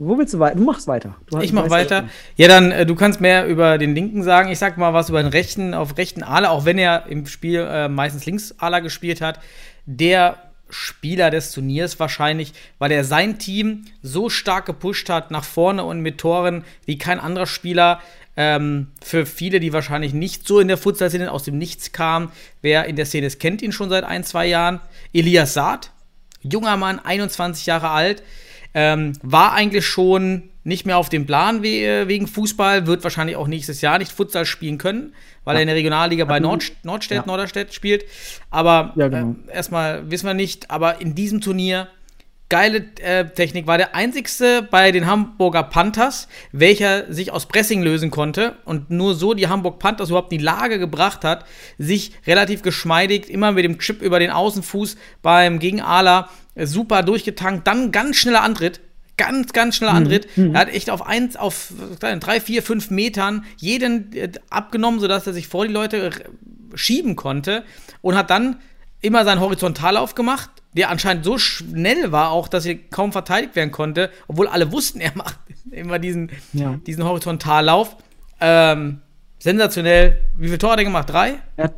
wo 0.00 0.18
willst 0.18 0.34
du 0.34 0.38
weiter? 0.40 0.56
Du 0.56 0.64
machst 0.64 0.88
weiter. 0.88 1.14
Du 1.26 1.38
ich 1.40 1.52
mach 1.52 1.70
weiter. 1.70 2.02
ja- 2.02 2.08
Ja, 2.36 2.48
dann, 2.48 2.72
äh, 2.72 2.84
du 2.84 2.94
kannst 2.96 3.20
mehr 3.20 3.46
über 3.46 3.78
den 3.78 3.94
linken 3.94 4.22
sagen. 4.24 4.50
Ich 4.50 4.58
sag 4.58 4.76
mal 4.76 4.92
was 4.92 5.08
über 5.08 5.22
den 5.22 5.30
rechten, 5.30 5.72
auf 5.72 5.96
rechten 5.96 6.22
Ala, 6.24 6.50
auch 6.50 6.64
wenn 6.64 6.78
er 6.78 7.06
im 7.06 7.26
Spiel 7.26 7.60
äh, 7.68 7.88
meistens 7.88 8.26
links 8.26 8.54
Ala 8.58 8.80
gespielt 8.80 9.20
hat. 9.20 9.38
Der 9.86 10.36
Spieler 10.68 11.30
des 11.30 11.52
Turniers 11.52 12.00
wahrscheinlich, 12.00 12.52
weil 12.78 12.90
er 12.90 13.04
sein 13.04 13.38
Team 13.38 13.84
so 14.02 14.28
stark 14.28 14.66
gepusht 14.66 15.08
hat 15.10 15.30
nach 15.30 15.44
vorne 15.44 15.84
und 15.84 16.00
mit 16.00 16.18
Toren 16.18 16.64
wie 16.86 16.98
kein 16.98 17.20
anderer 17.20 17.46
Spieler. 17.46 18.00
Ähm, 18.36 18.88
für 19.02 19.26
viele, 19.26 19.60
die 19.60 19.72
wahrscheinlich 19.72 20.12
nicht 20.12 20.46
so 20.46 20.58
in 20.58 20.68
der 20.68 20.76
Futsal-Szene 20.76 21.30
aus 21.30 21.44
dem 21.44 21.56
Nichts 21.56 21.92
kamen, 21.92 22.32
wer 22.62 22.86
in 22.86 22.96
der 22.96 23.06
Szene 23.06 23.26
ist, 23.26 23.38
kennt 23.38 23.62
ihn 23.62 23.70
schon 23.72 23.90
seit 23.90 24.04
ein, 24.04 24.24
zwei 24.24 24.46
Jahren. 24.46 24.80
Elias 25.12 25.54
Saad, 25.54 25.92
junger 26.42 26.76
Mann, 26.76 26.98
21 26.98 27.66
Jahre 27.66 27.90
alt, 27.90 28.22
ähm, 28.74 29.12
war 29.22 29.52
eigentlich 29.52 29.86
schon 29.86 30.50
nicht 30.64 30.86
mehr 30.86 30.96
auf 30.96 31.10
dem 31.10 31.26
Plan 31.26 31.62
we 31.62 32.08
wegen 32.08 32.26
Fußball, 32.26 32.86
wird 32.86 33.04
wahrscheinlich 33.04 33.36
auch 33.36 33.46
nächstes 33.46 33.82
Jahr 33.82 33.98
nicht 33.98 34.10
Futsal 34.10 34.46
spielen 34.46 34.78
können, 34.78 35.14
weil 35.44 35.54
ja. 35.54 35.58
er 35.58 35.62
in 35.62 35.68
der 35.68 35.76
Regionalliga 35.76 36.24
bei 36.24 36.40
Nord 36.40 36.72
Nordstedt, 36.82 37.18
ja. 37.18 37.26
Norderstedt 37.26 37.74
spielt. 37.74 38.04
Aber 38.50 38.92
ja, 38.96 39.08
genau. 39.08 39.36
äh, 39.46 39.54
erstmal 39.54 40.10
wissen 40.10 40.26
wir 40.26 40.34
nicht, 40.34 40.70
aber 40.70 41.00
in 41.00 41.14
diesem 41.14 41.40
Turnier 41.40 41.88
geile 42.54 42.84
äh, 43.02 43.24
Technik, 43.24 43.66
war 43.66 43.78
der 43.78 43.96
einzigste 43.96 44.62
bei 44.62 44.92
den 44.92 45.08
Hamburger 45.08 45.64
Panthers, 45.64 46.28
welcher 46.52 47.12
sich 47.12 47.32
aus 47.32 47.46
Pressing 47.46 47.82
lösen 47.82 48.12
konnte 48.12 48.58
und 48.64 48.90
nur 48.90 49.16
so 49.16 49.34
die 49.34 49.48
Hamburg 49.48 49.80
Panthers 49.80 50.10
überhaupt 50.10 50.30
in 50.30 50.38
die 50.38 50.44
Lage 50.44 50.78
gebracht 50.78 51.24
hat, 51.24 51.46
sich 51.78 52.12
relativ 52.28 52.62
geschmeidig 52.62 53.28
immer 53.28 53.50
mit 53.50 53.64
dem 53.64 53.80
Chip 53.80 54.02
über 54.02 54.20
den 54.20 54.30
Außenfuß 54.30 54.94
beim 55.20 55.58
Gegenala 55.58 56.28
äh, 56.54 56.64
super 56.64 57.02
durchgetankt, 57.02 57.66
dann 57.66 57.90
ganz 57.90 58.18
schneller 58.18 58.44
Antritt, 58.44 58.80
ganz, 59.16 59.52
ganz 59.52 59.74
schneller 59.74 59.94
mhm. 59.94 59.98
Antritt. 59.98 60.36
Mhm. 60.36 60.54
Er 60.54 60.60
hat 60.60 60.68
echt 60.68 60.90
auf 60.90 61.04
eins, 61.04 61.34
auf 61.34 61.72
drei, 61.98 62.40
vier, 62.40 62.62
fünf 62.62 62.88
Metern 62.88 63.46
jeden 63.56 64.12
äh, 64.12 64.30
abgenommen, 64.50 65.00
sodass 65.00 65.26
er 65.26 65.32
sich 65.32 65.48
vor 65.48 65.66
die 65.66 65.72
Leute 65.72 66.12
schieben 66.76 67.16
konnte 67.16 67.64
und 68.00 68.14
hat 68.14 68.30
dann 68.30 68.60
immer 69.00 69.24
seinen 69.24 69.40
Horizontallauf 69.40 70.14
gemacht, 70.14 70.50
der 70.74 70.90
anscheinend 70.90 71.24
so 71.24 71.38
schnell 71.38 72.12
war 72.12 72.30
auch, 72.30 72.48
dass 72.48 72.66
er 72.66 72.74
kaum 72.74 73.12
verteidigt 73.12 73.56
werden 73.56 73.70
konnte, 73.70 74.10
obwohl 74.28 74.48
alle 74.48 74.70
wussten, 74.72 75.00
er 75.02 75.12
macht 75.14 75.38
immer 75.70 75.98
diesen, 75.98 76.30
ja. 76.52 76.78
diesen 76.86 77.04
Horizontallauf. 77.04 77.96
Ähm, 78.40 79.00
sensationell. 79.38 80.20
Wie 80.36 80.46
viele 80.46 80.58
Tore 80.58 80.72
hat 80.72 80.78
er 80.80 80.84
gemacht? 80.84 81.10
Drei? 81.10 81.34
Ja. 81.56 81.70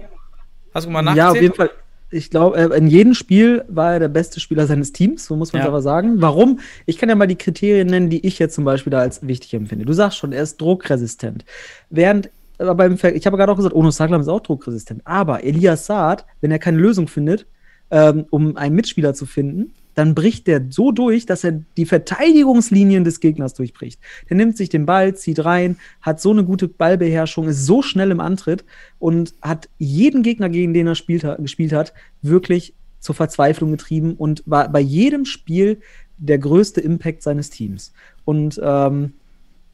Hast 0.75 0.87
du 0.87 0.91
mal 0.91 1.03
nachgezählt? 1.03 1.17
Ja, 1.17 1.31
auf 1.31 1.41
jeden 1.41 1.55
Fall 1.55 1.71
ich 2.11 2.31
glaube, 2.31 2.57
äh, 2.57 2.77
in 2.77 2.87
jedem 2.87 3.15
Spiel 3.15 3.65
war 3.69 3.95
er 3.95 3.99
der 3.99 4.09
beste 4.09 4.39
Spieler 4.41 4.67
seines 4.67 4.93
Teams, 4.93 5.27
so 5.27 5.37
muss 5.37 5.53
man 5.53 5.61
es 5.61 5.65
ja. 5.65 5.69
aber 5.69 5.83
sagen. 5.83 6.21
Warum? 6.21 6.61
Ich 6.87 6.99
kann 6.99 7.09
ja 7.09 7.15
mal 7.15 7.27
die 7.27 7.37
Kriterien 7.37 7.89
nennen, 7.89 8.11
die 8.11 8.25
ich 8.25 8.39
jetzt 8.39 8.55
zum 8.55 8.65
Beispiel 8.65 8.91
da 8.91 9.01
als 9.01 9.27
wichtig 9.27 9.55
empfinde. 9.55 9.85
Du 9.85 9.93
sagst 9.93 10.19
schon, 10.19 10.33
er 10.33 10.43
ist 10.43 10.61
druckresistent. 10.61 11.45
Während 11.91 12.31
aber 12.59 12.75
beim 12.75 12.97
Ver 12.97 13.15
ich 13.15 13.27
habe 13.27 13.37
gerade 13.37 13.53
auch 13.53 13.57
gesagt, 13.57 13.75
Ono 13.75 13.91
Saglam 13.91 14.21
ist 14.21 14.29
auch 14.29 14.41
druckresistent. 14.41 15.03
Aber 15.05 15.45
Elias 15.45 15.87
Saad, 15.87 16.25
wenn 16.41 16.51
er 16.51 16.59
keine 16.59 16.79
Lösung 16.79 17.07
findet, 17.07 17.47
ähm, 17.91 18.27
um 18.31 18.57
einen 18.57 18.75
Mitspieler 18.75 19.15
zu 19.15 19.27
finden, 19.27 19.73
dann 19.97 20.15
bricht 20.15 20.47
der 20.47 20.67
so 20.69 20.93
durch, 20.93 21.25
dass 21.25 21.43
er 21.43 21.63
die 21.77 21.87
Verteidigungslinien 21.87 23.03
des 23.03 23.19
Gegners 23.19 23.55
durchbricht. 23.55 23.99
Der 24.29 24.37
nimmt 24.37 24.57
sich 24.57 24.69
den 24.69 24.85
Ball, 24.85 25.17
zieht 25.17 25.45
rein, 25.45 25.79
hat 26.03 26.21
so 26.21 26.31
eine 26.31 26.45
gute 26.45 26.69
Ballbeherrschung, 26.69 27.49
ist 27.49 27.65
so 27.65 27.81
schnell 27.81 28.11
im 28.11 28.21
Antritt 28.21 28.65
und 28.99 29.33
hat 29.41 29.71
jeden 29.79 30.23
Gegner, 30.23 30.51
gegen 30.51 30.75
den 30.75 30.87
er 30.87 30.95
spielt, 30.97 31.27
gespielt 31.39 31.73
hat, 31.73 31.95
wirklich 32.21 32.75
zur 33.01 33.15
Verzweiflung 33.15 33.71
getrieben 33.71 34.15
und 34.15 34.43
war 34.45 34.69
bei 34.69 34.81
jedem 34.81 35.25
Spiel 35.25 35.81
der 36.19 36.39
größte 36.39 36.83
Impact 36.83 37.23
seines 37.23 37.49
Teams. 37.49 37.95
Und 38.27 38.61
ähm, 38.63 39.15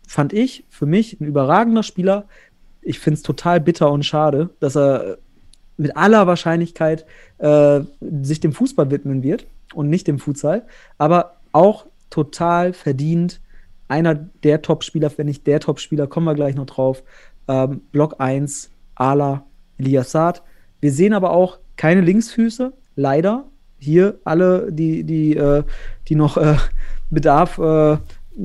fand 0.07 0.33
ich 0.33 0.65
für 0.69 0.87
mich 0.87 1.21
ein 1.21 1.27
überragender 1.27 1.83
Spieler. 1.83 2.27
Ich 2.81 3.01
finde 3.01 3.17
es 3.17 3.23
total 3.23 3.61
bitter 3.61 3.91
und 3.91 4.05
schade, 4.05 4.51
dass 4.61 4.77
er 4.77 5.19
mit 5.83 5.97
aller 5.97 6.27
Wahrscheinlichkeit 6.27 7.05
äh, 7.39 7.81
sich 8.01 8.41
dem 8.41 8.53
Fußball 8.53 8.91
widmen 8.91 9.23
wird 9.23 9.47
und 9.75 9.91
nicht 9.91 10.07
dem 10.07 10.19
Futsal, 10.19 10.63
aber 10.99 11.37
auch 11.53 11.87
total 12.11 12.73
verdient. 12.73 13.41
Einer 13.89 14.15
der 14.15 14.63
Top-Spieler, 14.63 15.11
wenn 15.17 15.27
nicht 15.27 15.47
der 15.47 15.61
Top-Spieler, 15.61 16.07
kommen 16.07 16.27
wir 16.27 16.35
gleich 16.35 16.55
noch 16.55 16.67
drauf. 16.67 17.03
Ähm, 17.49 17.83
Block 17.91 18.17
1, 18.19 18.71
Ala, 18.95 19.45
Elias 19.79 20.13
Saad. 20.13 20.43
Wir 20.81 20.93
sehen 20.93 21.13
aber 21.13 21.33
auch 21.33 21.59
keine 21.77 22.01
Linksfüße, 22.01 22.73
leider. 22.97 23.45
Hier 23.79 24.19
alle, 24.25 24.71
die, 24.71 25.05
die, 25.05 25.37
äh, 25.37 25.65
die 26.09 26.15
noch 26.15 26.37
äh, 26.37 26.57
Bedarf 27.11 27.59
äh, 27.59 27.99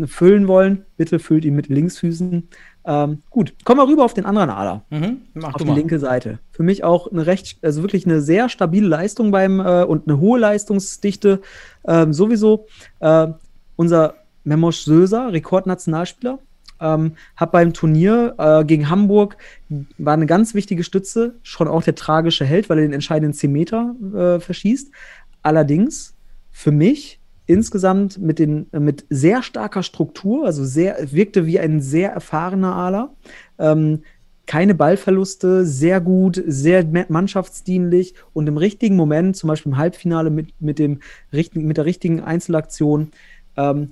füllen 0.05 0.47
wollen, 0.47 0.85
bitte 0.97 1.19
füllt 1.19 1.45
ihn 1.45 1.55
mit 1.55 1.67
Linksfüßen. 1.67 2.49
Ähm, 2.87 3.21
gut, 3.29 3.53
kommen 3.65 3.81
wir 3.81 3.87
rüber 3.87 4.05
auf 4.05 4.13
den 4.13 4.25
anderen 4.25 4.49
Ader. 4.49 4.85
Mhm, 4.89 5.19
auf 5.43 5.55
die 5.55 5.65
mal. 5.65 5.75
linke 5.75 5.99
Seite. 5.99 6.39
Für 6.51 6.63
mich 6.63 6.85
auch 6.85 7.11
eine 7.11 7.25
recht, 7.25 7.57
also 7.61 7.81
wirklich 7.81 8.05
eine 8.05 8.21
sehr 8.21 8.47
stabile 8.47 8.87
Leistung 8.87 9.29
beim 9.29 9.59
äh, 9.59 9.83
und 9.83 10.07
eine 10.07 10.21
hohe 10.21 10.39
Leistungsdichte. 10.39 11.41
Ähm, 11.85 12.13
sowieso 12.13 12.67
äh, 12.99 13.27
unser 13.75 14.15
Memosch 14.45 14.85
Söser, 14.85 15.33
Rekordnationalspieler, 15.33 16.39
ähm, 16.79 17.13
hat 17.35 17.51
beim 17.51 17.73
Turnier 17.73 18.35
äh, 18.37 18.63
gegen 18.63 18.89
Hamburg 18.89 19.37
war 19.97 20.13
eine 20.13 20.25
ganz 20.25 20.53
wichtige 20.53 20.85
Stütze, 20.85 21.35
schon 21.43 21.67
auch 21.67 21.83
der 21.83 21.95
tragische 21.95 22.45
Held, 22.45 22.69
weil 22.69 22.79
er 22.79 22.85
den 22.85 22.93
entscheidenden 22.93 23.33
10 23.33 23.51
Meter 23.51 23.95
äh, 24.15 24.39
verschießt. 24.39 24.91
Allerdings 25.41 26.15
für 26.51 26.71
mich 26.71 27.16
insgesamt 27.47 28.19
mit, 28.19 28.39
den, 28.39 28.67
mit 28.71 29.05
sehr 29.09 29.41
starker 29.41 29.81
Struktur, 29.81 30.45
also 30.45 30.63
sehr, 30.63 31.11
wirkte 31.11 31.45
wie 31.45 31.59
ein 31.59 31.81
sehr 31.81 32.11
erfahrener 32.11 32.75
Ala. 32.75 33.09
Ähm, 33.57 34.03
keine 34.45 34.75
Ballverluste, 34.75 35.65
sehr 35.65 35.99
gut, 35.99 36.41
sehr 36.45 36.85
mannschaftsdienlich 37.09 38.13
und 38.33 38.47
im 38.47 38.57
richtigen 38.57 38.95
Moment, 38.95 39.35
zum 39.35 39.49
Beispiel 39.49 39.73
im 39.73 39.77
Halbfinale 39.77 40.29
mit, 40.29 40.53
mit, 40.61 40.79
dem, 40.79 40.99
mit 41.31 41.77
der 41.77 41.85
richtigen 41.85 42.21
Einzelaktion, 42.21 43.11
ähm, 43.57 43.91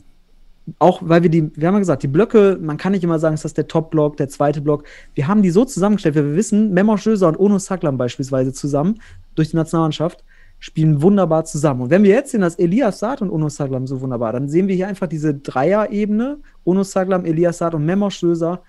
auch 0.80 1.02
weil 1.04 1.24
wir 1.24 1.30
die, 1.30 1.56
wir 1.56 1.68
haben 1.68 1.76
ja 1.76 1.80
gesagt, 1.80 2.04
die 2.04 2.08
Blöcke, 2.08 2.58
man 2.60 2.78
kann 2.78 2.94
nicht 2.94 3.04
immer 3.04 3.20
sagen, 3.20 3.36
ist 3.36 3.46
das 3.46 3.54
der 3.54 3.68
Top-Block, 3.68 4.18
der 4.18 4.30
zweite 4.30 4.62
Block. 4.62 4.84
Wir 5.14 5.28
haben 5.28 5.44
die 5.44 5.52
so 5.52 5.64
zusammengestellt, 5.64 6.16
weil 6.16 6.26
wir 6.26 6.36
wissen, 6.36 6.74
Memo 6.74 6.98
Schöser 6.98 7.28
und 7.28 7.40
Ono 7.40 7.60
Saklam 7.60 7.98
beispielsweise 7.98 8.52
zusammen 8.52 9.00
durch 9.36 9.52
die 9.52 9.58
Nationalmannschaft 9.58 10.24
spielen 10.60 11.02
wunderbar 11.02 11.46
zusammen. 11.46 11.82
Und 11.82 11.90
wenn 11.90 12.04
wir 12.04 12.12
jetzt 12.12 12.32
sehen, 12.32 12.42
dass 12.42 12.56
Elias 12.56 13.00
Saad 13.00 13.22
und 13.22 13.30
Ono 13.30 13.50
Saglam 13.50 13.88
so 13.88 14.02
wunderbar, 14.02 14.34
dann 14.34 14.50
sehen 14.50 14.68
wir 14.68 14.76
hier 14.76 14.88
einfach 14.88 15.08
diese 15.08 15.34
Dreier-Ebene, 15.34 16.40
Ono 16.64 16.84
Saglam, 16.84 17.26
Elias 17.26 17.60
Saad 17.60 17.76
und 17.76 17.86
Memo 17.86 18.10
Stöser, 18.10 18.64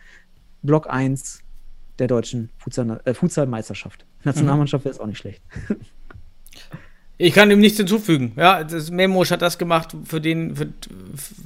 Block 0.62 0.90
1 0.90 1.40
der 1.98 2.08
deutschen 2.08 2.50
äh, 3.04 3.14
Futsal-Meisterschaft. 3.14 4.04
Nationalmannschaft 4.24 4.84
wäre 4.84 4.94
es 4.94 5.00
auch 5.00 5.06
nicht 5.06 5.18
schlecht. 5.18 5.42
Ich 7.18 7.32
kann 7.32 7.50
ihm 7.50 7.60
nichts 7.60 7.78
hinzufügen. 7.78 8.32
Ja, 8.36 8.62
das 8.62 8.90
Memosch 8.90 9.30
hat 9.30 9.40
das 9.40 9.56
gemacht 9.56 9.96
für 10.04 10.20
den, 10.20 10.54
für, 10.54 10.68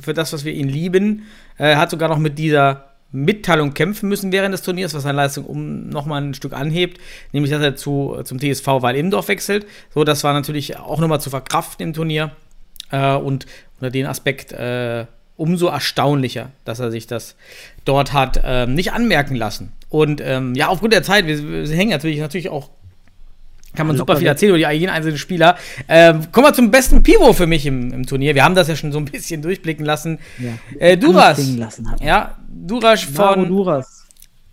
für 0.01 0.15
das, 0.15 0.33
was 0.33 0.45
wir 0.45 0.53
ihn 0.53 0.69
lieben. 0.69 1.23
Er 1.57 1.79
hat 1.79 1.91
sogar 1.91 2.09
noch 2.09 2.19
mit 2.19 2.39
dieser 2.39 2.90
Mitteilung 3.13 3.75
kämpfen 3.75 4.09
müssen 4.09 4.33
während 4.33 4.53
des 4.53 4.63
Turniers, 4.63 4.95
was 4.95 5.03
seine 5.03 5.17
Leistung 5.17 5.45
um 5.45 5.89
nochmal 5.89 6.23
ein 6.23 6.35
Stück 6.35 6.53
anhebt, 6.53 7.01
nämlich 7.33 7.51
dass 7.51 7.63
er 7.63 7.77
zu, 7.77 8.21
zum 8.25 8.39
TSV 8.39 8.67
Weil-Imdorf 8.67 9.29
wechselt. 9.29 9.67
So, 9.93 10.05
das 10.05 10.23
war 10.25 10.33
natürlich 10.33 10.79
auch 10.79 11.01
nochmal 11.01 11.21
zu 11.21 11.31
verkraften 11.31 11.89
im 11.89 11.93
Turnier. 11.93 12.33
Äh, 12.91 13.15
und 13.15 13.47
unter 13.81 13.91
den 13.91 14.07
Aspekt 14.07 14.53
äh, 14.53 15.07
umso 15.37 15.69
erstaunlicher, 15.69 16.51
dass 16.65 16.81
er 16.81 16.91
sich 16.91 17.07
das 17.07 17.35
dort 17.85 18.13
hat 18.13 18.41
äh, 18.45 18.67
nicht 18.67 18.93
anmerken 18.93 19.37
lassen. 19.37 19.73
Und 19.89 20.21
ähm, 20.21 20.55
ja, 20.55 20.69
aufgrund 20.69 20.93
der 20.93 21.03
Zeit, 21.03 21.27
wir, 21.27 21.69
wir 21.69 21.77
hängen 21.77 21.91
natürlich, 21.91 22.21
natürlich 22.21 22.51
auch 22.51 22.71
kann 23.75 23.87
man 23.87 23.97
super 23.97 24.17
viel 24.17 24.27
erzählen 24.27 24.55
über 24.55 24.71
jeden 24.73 24.91
einzelnen 24.91 25.19
Spieler. 25.19 25.57
Ähm, 25.89 26.33
kommen 26.33 26.47
wir 26.47 26.55
zum 26.55 26.71
besten 26.71 27.03
Pivo 27.03 27.33
für 27.33 27.47
mich 27.47 27.67
im, 27.67 27.93
im, 27.93 28.07
Turnier. 28.07 28.35
Wir 28.35 28.45
haben 28.45 28.55
das 28.55 28.69
ja 28.69 28.75
schon 28.75 28.91
so 28.91 28.99
ein 28.99 29.05
bisschen 29.05 29.43
durchblicken 29.43 29.85
lassen. 29.85 30.19
Ja, 30.39 30.53
äh, 30.79 30.97
Duras. 30.97 31.41
Ja, 32.01 32.37
Duras 32.49 33.03
von. 33.03 33.49
Duras. 33.49 34.07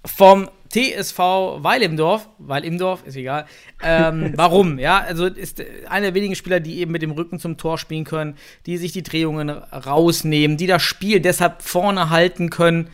Vom 0.05 0.49
TSV 0.70 1.18
Weil 1.59 1.82
im 1.82 1.97
Dorf. 1.97 2.30
Weil 2.38 2.63
im 2.63 2.78
Dorf, 2.78 3.05
ist 3.05 3.15
egal. 3.15 3.45
Ähm, 3.82 4.34
warum? 4.36 4.78
Ja, 4.78 4.99
also 4.99 5.26
ist 5.26 5.63
einer 5.89 6.07
der 6.07 6.13
wenigen 6.13 6.36
Spieler, 6.36 6.59
die 6.59 6.80
eben 6.80 6.91
mit 6.91 7.01
dem 7.01 7.11
Rücken 7.11 7.39
zum 7.39 7.57
Tor 7.57 7.78
spielen 7.78 8.03
können, 8.03 8.36
die 8.65 8.78
sich 8.78 8.91
die 8.91 9.03
Drehungen 9.03 9.49
rausnehmen, 9.49 10.57
die 10.57 10.68
das 10.68 10.84
Spiel 10.84 11.20
deshalb 11.20 11.61
vorne 11.61 12.09
halten 12.09 12.49
können 12.49 12.89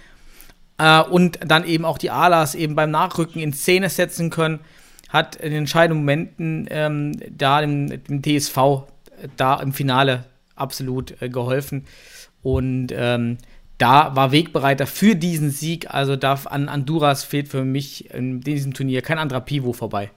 äh, 0.78 1.02
und 1.02 1.40
dann 1.46 1.66
eben 1.66 1.86
auch 1.86 1.98
die 1.98 2.12
Alas 2.12 2.56
eben 2.56 2.76
beim 2.76 2.92
Nachrücken 2.92 3.42
in 3.42 3.54
Szene 3.54 3.90
setzen 3.90 4.30
können 4.30 4.60
hat 5.14 5.36
in 5.36 5.52
den 5.52 5.60
entscheidenden 5.60 6.00
Momenten 6.00 6.68
ähm, 6.72 7.14
da 7.30 7.62
dem, 7.62 8.04
dem, 8.04 8.22
TSV 8.24 8.58
äh, 8.58 9.28
da 9.38 9.62
im 9.62 9.72
Finale 9.72 10.26
absolut 10.56 11.22
äh, 11.22 11.30
geholfen. 11.30 11.86
Und 12.42 12.88
ähm, 12.92 13.38
da 13.78 14.16
war 14.16 14.32
Wegbereiter 14.32 14.88
für 14.88 15.16
diesen 15.16 15.52
Sieg. 15.52 15.94
Also 15.94 16.16
darf 16.16 16.48
an 16.48 16.72
Honduras 16.72 17.24
fehlt 17.24 17.48
für 17.48 17.64
mich 17.64 18.14
in 18.14 18.42
diesem 18.42 18.74
Turnier 18.74 19.02
kein 19.02 19.20
anderer 19.20 19.42
Pivo 19.42 19.72
vorbei. 19.72 20.12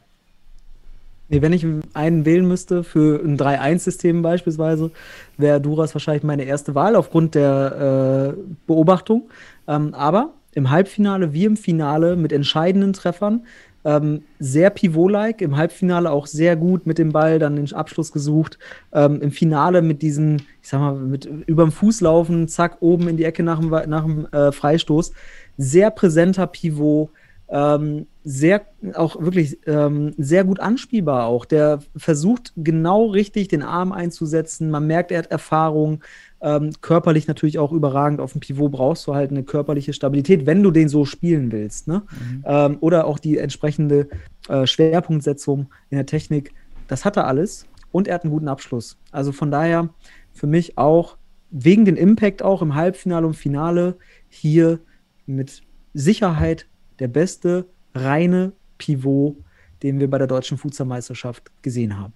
Nee, 1.28 1.42
wenn 1.42 1.52
ich 1.52 1.66
einen 1.92 2.24
wählen 2.24 2.46
müsste 2.46 2.84
für 2.84 3.20
ein 3.22 3.36
3-1-System 3.36 4.22
beispielsweise, 4.22 4.92
wäre 5.36 5.60
Duras 5.60 5.94
wahrscheinlich 5.94 6.22
meine 6.22 6.44
erste 6.44 6.74
Wahl 6.76 6.94
aufgrund 6.94 7.34
der 7.34 8.34
äh, 8.36 8.40
Beobachtung. 8.66 9.28
Ähm, 9.66 9.92
aber 9.92 10.32
im 10.54 10.70
Halbfinale 10.70 11.32
wie 11.34 11.44
im 11.44 11.56
Finale 11.56 12.16
mit 12.16 12.32
entscheidenden 12.32 12.94
Treffern 12.94 13.44
Ähm, 13.86 14.22
sehr 14.40 14.70
Pivot-like, 14.70 15.40
im 15.40 15.56
Halbfinale 15.56 16.10
auch 16.10 16.26
sehr 16.26 16.56
gut 16.56 16.86
mit 16.86 16.98
dem 16.98 17.12
Ball, 17.12 17.38
dann 17.38 17.54
den 17.54 17.72
Abschluss 17.72 18.10
gesucht. 18.10 18.58
Ähm, 18.92 19.22
Im 19.22 19.30
Finale 19.30 19.80
mit 19.80 20.02
diesem, 20.02 20.38
ich 20.60 20.68
sag 20.68 20.80
mal, 20.80 20.96
mit 20.96 21.24
überm 21.24 21.70
Fuß 21.70 22.00
laufen, 22.00 22.48
zack, 22.48 22.78
oben 22.80 23.06
in 23.06 23.16
die 23.16 23.22
Ecke 23.22 23.44
nach 23.44 23.60
dem, 23.60 23.70
nach 23.70 24.04
dem 24.04 24.26
äh, 24.32 24.50
Freistoß. 24.50 25.12
Sehr 25.56 25.92
präsenter 25.92 26.48
Pivot, 26.48 27.10
ähm, 27.48 28.08
sehr, 28.24 28.66
auch 28.94 29.20
wirklich 29.20 29.60
ähm, 29.66 30.12
sehr 30.18 30.42
gut 30.42 30.58
anspielbar 30.58 31.26
auch. 31.26 31.44
Der 31.44 31.78
versucht 31.96 32.52
genau 32.56 33.06
richtig 33.06 33.46
den 33.46 33.62
Arm 33.62 33.92
einzusetzen. 33.92 34.68
Man 34.68 34.88
merkt, 34.88 35.12
er 35.12 35.18
hat 35.18 35.30
Erfahrung. 35.30 36.02
Ähm, 36.46 36.70
körperlich 36.80 37.26
natürlich 37.26 37.58
auch 37.58 37.72
überragend. 37.72 38.20
Auf 38.20 38.30
dem 38.30 38.40
Pivot 38.40 38.70
brauchst 38.70 39.04
du 39.08 39.16
halt 39.16 39.32
eine 39.32 39.42
körperliche 39.42 39.92
Stabilität, 39.92 40.46
wenn 40.46 40.62
du 40.62 40.70
den 40.70 40.88
so 40.88 41.04
spielen 41.04 41.50
willst. 41.50 41.88
Ne? 41.88 42.04
Mhm. 42.08 42.44
Ähm, 42.46 42.76
oder 42.78 43.08
auch 43.08 43.18
die 43.18 43.36
entsprechende 43.36 44.08
äh, 44.48 44.64
Schwerpunktsetzung 44.64 45.66
in 45.90 45.96
der 45.96 46.06
Technik. 46.06 46.54
Das 46.86 47.04
hat 47.04 47.16
er 47.16 47.26
alles. 47.26 47.66
Und 47.90 48.06
er 48.06 48.14
hat 48.14 48.22
einen 48.22 48.30
guten 48.30 48.46
Abschluss. 48.46 48.96
Also 49.10 49.32
von 49.32 49.50
daher 49.50 49.88
für 50.34 50.46
mich 50.46 50.78
auch 50.78 51.16
wegen 51.50 51.84
dem 51.84 51.96
Impact 51.96 52.44
auch 52.44 52.62
im 52.62 52.76
Halbfinale 52.76 53.26
und 53.26 53.34
Finale 53.34 53.96
hier 54.28 54.78
mit 55.26 55.62
Sicherheit 55.94 56.68
der 57.00 57.08
beste 57.08 57.66
reine 57.92 58.52
Pivot, 58.78 59.34
den 59.82 59.98
wir 59.98 60.08
bei 60.08 60.18
der 60.18 60.28
deutschen 60.28 60.58
Fußballmeisterschaft 60.58 61.50
gesehen 61.62 61.98
haben. 61.98 62.12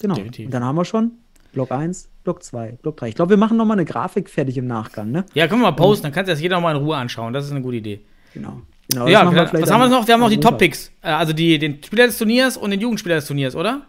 Genau. 0.00 0.14
Definitiv. 0.14 0.46
Und 0.46 0.54
dann 0.54 0.64
haben 0.64 0.76
wir 0.76 0.86
schon 0.86 1.12
Block 1.54 1.72
1, 1.72 2.08
Block 2.24 2.42
2, 2.42 2.78
Block 2.82 2.96
3. 2.98 3.08
Ich 3.08 3.14
glaube, 3.14 3.30
wir 3.30 3.36
machen 3.36 3.56
nochmal 3.56 3.76
eine 3.76 3.84
Grafik 3.84 4.28
fertig 4.28 4.58
im 4.58 4.66
Nachgang, 4.66 5.10
ne? 5.10 5.24
Ja, 5.34 5.48
können 5.48 5.62
wir 5.62 5.70
mal 5.70 5.76
posten, 5.76 6.04
dann 6.04 6.12
kannst 6.12 6.28
du 6.28 6.32
das 6.32 6.40
jeder 6.40 6.56
nochmal 6.56 6.76
in 6.76 6.82
Ruhe 6.82 6.96
anschauen. 6.96 7.32
Das 7.32 7.44
ist 7.44 7.52
eine 7.52 7.62
gute 7.62 7.76
Idee. 7.76 8.00
Genau. 8.34 8.62
genau 8.90 9.06
ja, 9.06 9.30
wir 9.32 9.52
was 9.52 9.70
haben 9.70 9.80
wir 9.80 9.88
noch? 9.88 10.06
Wir 10.06 10.14
haben 10.14 10.20
noch 10.20 10.28
die 10.28 10.40
Top-Picks. 10.40 10.90
Äh, 11.02 11.08
also 11.08 11.32
die, 11.32 11.58
den 11.58 11.82
Spieler 11.82 12.06
des 12.06 12.18
Turniers 12.18 12.56
und 12.56 12.70
den 12.70 12.80
Jugendspieler 12.80 13.16
des 13.16 13.26
Turniers, 13.26 13.54
oder? 13.56 13.82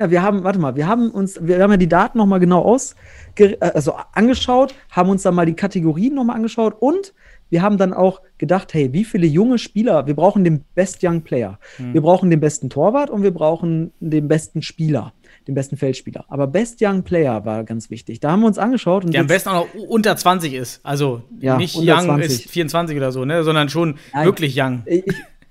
Ja, 0.00 0.10
wir 0.10 0.22
haben, 0.22 0.42
warte 0.42 0.58
mal, 0.58 0.74
wir 0.74 0.86
haben 0.86 1.10
uns, 1.10 1.38
wir 1.40 1.62
haben 1.62 1.70
ja 1.70 1.76
die 1.76 1.88
Daten 1.88 2.18
nochmal 2.18 2.40
genau 2.40 2.62
aus, 2.62 2.96
äh, 3.36 3.56
also 3.60 3.94
angeschaut, 4.12 4.74
haben 4.90 5.10
uns 5.10 5.22
dann 5.22 5.34
mal 5.34 5.46
die 5.46 5.54
Kategorien 5.54 6.14
nochmal 6.14 6.36
angeschaut 6.36 6.74
und 6.80 7.12
wir 7.50 7.60
haben 7.60 7.76
dann 7.76 7.92
auch 7.92 8.22
gedacht, 8.38 8.72
hey, 8.72 8.92
wie 8.94 9.04
viele 9.04 9.26
junge 9.26 9.58
Spieler, 9.58 10.06
wir 10.06 10.16
brauchen 10.16 10.42
den 10.42 10.64
Best 10.74 11.04
Young 11.04 11.20
Player. 11.20 11.58
Mhm. 11.78 11.92
Wir 11.92 12.00
brauchen 12.00 12.30
den 12.30 12.40
besten 12.40 12.70
Torwart 12.70 13.10
und 13.10 13.22
wir 13.22 13.30
brauchen 13.30 13.92
den 14.00 14.26
besten 14.26 14.62
Spieler, 14.62 15.12
den 15.46 15.54
besten 15.54 15.76
Feldspieler. 15.76 16.24
Aber 16.28 16.46
Best 16.46 16.78
Young 16.80 17.02
Player 17.02 17.44
war 17.44 17.64
ganz 17.64 17.90
wichtig. 17.90 18.20
Da 18.20 18.32
haben 18.32 18.40
wir 18.40 18.46
uns 18.46 18.58
angeschaut. 18.58 19.04
Und 19.04 19.12
Der 19.12 19.22
am 19.22 19.26
besten 19.26 19.50
auch 19.50 19.66
noch 19.74 19.82
unter 19.88 20.16
20 20.16 20.54
ist. 20.54 20.80
Also 20.84 21.22
ja, 21.40 21.56
nicht 21.56 21.76
Young 21.76 22.04
20. 22.04 22.26
ist 22.26 22.50
24 22.50 22.96
oder 22.96 23.12
so, 23.12 23.24
ne? 23.24 23.44
sondern 23.44 23.68
schon 23.68 23.96
Nein, 24.12 24.26
wirklich 24.26 24.60
Young. 24.60 24.82
Ich, 24.86 25.04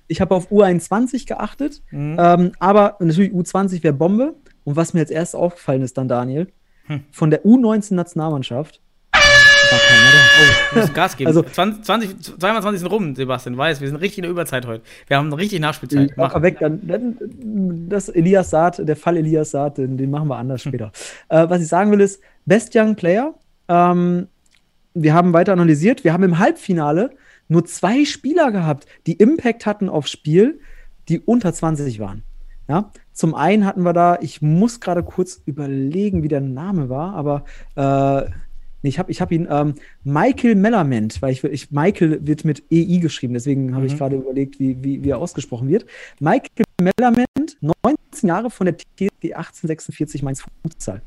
ich 0.07 0.21
habe 0.21 0.35
auf 0.35 0.51
U21 0.51 1.27
geachtet, 1.27 1.81
mhm. 1.91 2.17
ähm, 2.19 2.51
aber 2.59 2.97
natürlich 2.99 3.31
U20 3.31 3.83
wäre 3.83 3.93
Bombe. 3.93 4.35
Und 4.63 4.75
was 4.75 4.93
mir 4.93 4.99
als 4.99 5.09
erstes 5.09 5.39
aufgefallen 5.39 5.81
ist 5.81 5.97
dann, 5.97 6.07
Daniel, 6.07 6.47
hm. 6.85 7.03
von 7.11 7.31
der 7.31 7.43
U19-Nationalmannschaft 7.45 8.79
keiner 9.77 10.11
da. 10.11 10.17
Oh, 10.17 10.75
wir 10.75 10.81
müssen 10.81 10.93
Gas 10.93 11.17
geben. 11.17 11.27
Also, 11.27 11.43
20, 11.43 11.83
20, 11.83 12.39
22 12.39 12.79
sind 12.79 12.91
rum, 12.91 13.15
Sebastian, 13.15 13.57
weiß, 13.57 13.81
wir 13.81 13.87
sind 13.87 13.97
richtig 13.97 14.19
in 14.19 14.21
der 14.23 14.31
Überzeit 14.31 14.65
heute. 14.65 14.83
Wir 15.07 15.17
haben 15.17 15.31
richtig 15.33 15.59
Nachspielzeit. 15.59 16.13
Mach 16.15 16.41
weg, 16.41 16.57
dann, 16.59 16.79
dann, 16.87 17.17
das 17.89 18.09
Elias 18.09 18.49
Saat, 18.49 18.87
der 18.87 18.95
Fall 18.95 19.17
Elias 19.17 19.51
Saat, 19.51 19.77
den, 19.77 19.97
den 19.97 20.11
machen 20.11 20.27
wir 20.27 20.37
anders 20.37 20.61
später. 20.61 20.91
Äh, 21.29 21.49
was 21.49 21.61
ich 21.61 21.67
sagen 21.67 21.91
will 21.91 22.01
ist, 22.01 22.21
Best 22.45 22.75
Young 22.75 22.95
Player, 22.95 23.33
ähm, 23.67 24.27
wir 24.93 25.13
haben 25.13 25.33
weiter 25.33 25.53
analysiert, 25.53 26.03
wir 26.03 26.13
haben 26.13 26.23
im 26.23 26.39
Halbfinale 26.39 27.11
nur 27.47 27.65
zwei 27.65 28.05
Spieler 28.05 28.51
gehabt, 28.51 28.85
die 29.07 29.13
Impact 29.13 29.65
hatten 29.65 29.87
aufs 29.87 30.11
Spiel, 30.11 30.59
die 31.09 31.19
unter 31.19 31.53
20 31.53 31.99
waren. 31.99 32.23
Ja, 32.67 32.91
zum 33.11 33.35
einen 33.35 33.65
hatten 33.65 33.83
wir 33.83 33.93
da, 33.93 34.17
ich 34.21 34.41
muss 34.41 34.79
gerade 34.79 35.03
kurz 35.03 35.41
überlegen, 35.45 36.23
wie 36.23 36.29
der 36.29 36.41
Name 36.41 36.89
war, 36.89 37.13
aber 37.13 37.43
äh, 37.75 38.29
Nee, 38.81 38.89
ich 38.89 38.99
habe 38.99 39.11
ich 39.11 39.21
hab 39.21 39.31
ihn 39.31 39.47
ähm, 39.49 39.75
Michael 40.03 40.55
Mellament, 40.55 41.21
weil 41.21 41.31
ich, 41.31 41.43
ich 41.43 41.71
Michael 41.71 42.25
wird 42.25 42.45
mit 42.45 42.63
EI 42.71 42.97
geschrieben, 42.97 43.33
deswegen 43.33 43.73
habe 43.73 43.85
mhm. 43.85 43.91
ich 43.91 43.97
gerade 43.97 44.15
überlegt, 44.15 44.59
wie, 44.59 44.83
wie, 44.83 45.03
wie 45.03 45.09
er 45.09 45.19
ausgesprochen 45.19 45.67
wird. 45.67 45.85
Michael 46.19 46.65
Mellament, 46.81 47.57
19 47.61 48.29
Jahre 48.29 48.49
von 48.49 48.65
der 48.65 48.77
TSG 48.77 49.33
1846 49.33 50.23
Mainz 50.23 50.43
Futsal. 50.63 51.01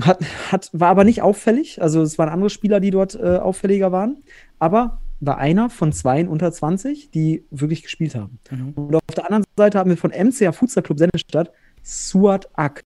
Hat, 0.00 0.20
hat, 0.50 0.70
war 0.72 0.88
aber 0.88 1.04
nicht 1.04 1.22
auffällig, 1.22 1.82
also 1.82 2.02
es 2.02 2.16
waren 2.16 2.28
andere 2.28 2.50
Spieler, 2.50 2.80
die 2.80 2.90
dort 2.90 3.16
äh, 3.16 3.36
auffälliger 3.36 3.92
waren, 3.92 4.22
aber 4.58 5.00
war 5.18 5.36
einer 5.36 5.68
von 5.68 5.92
zwei 5.92 6.26
unter 6.26 6.50
20, 6.50 7.10
die 7.10 7.44
wirklich 7.50 7.82
gespielt 7.82 8.14
haben. 8.14 8.38
Mhm. 8.50 8.72
Und 8.74 8.94
auf 8.94 9.14
der 9.14 9.26
anderen 9.26 9.44
Seite 9.56 9.78
haben 9.78 9.90
wir 9.90 9.96
von 9.96 10.10
MCA 10.10 10.52
Futsal 10.52 10.82
Club 10.82 10.98
Sennestadt 10.98 11.52
Suat 11.82 12.48
Ak. 12.54 12.84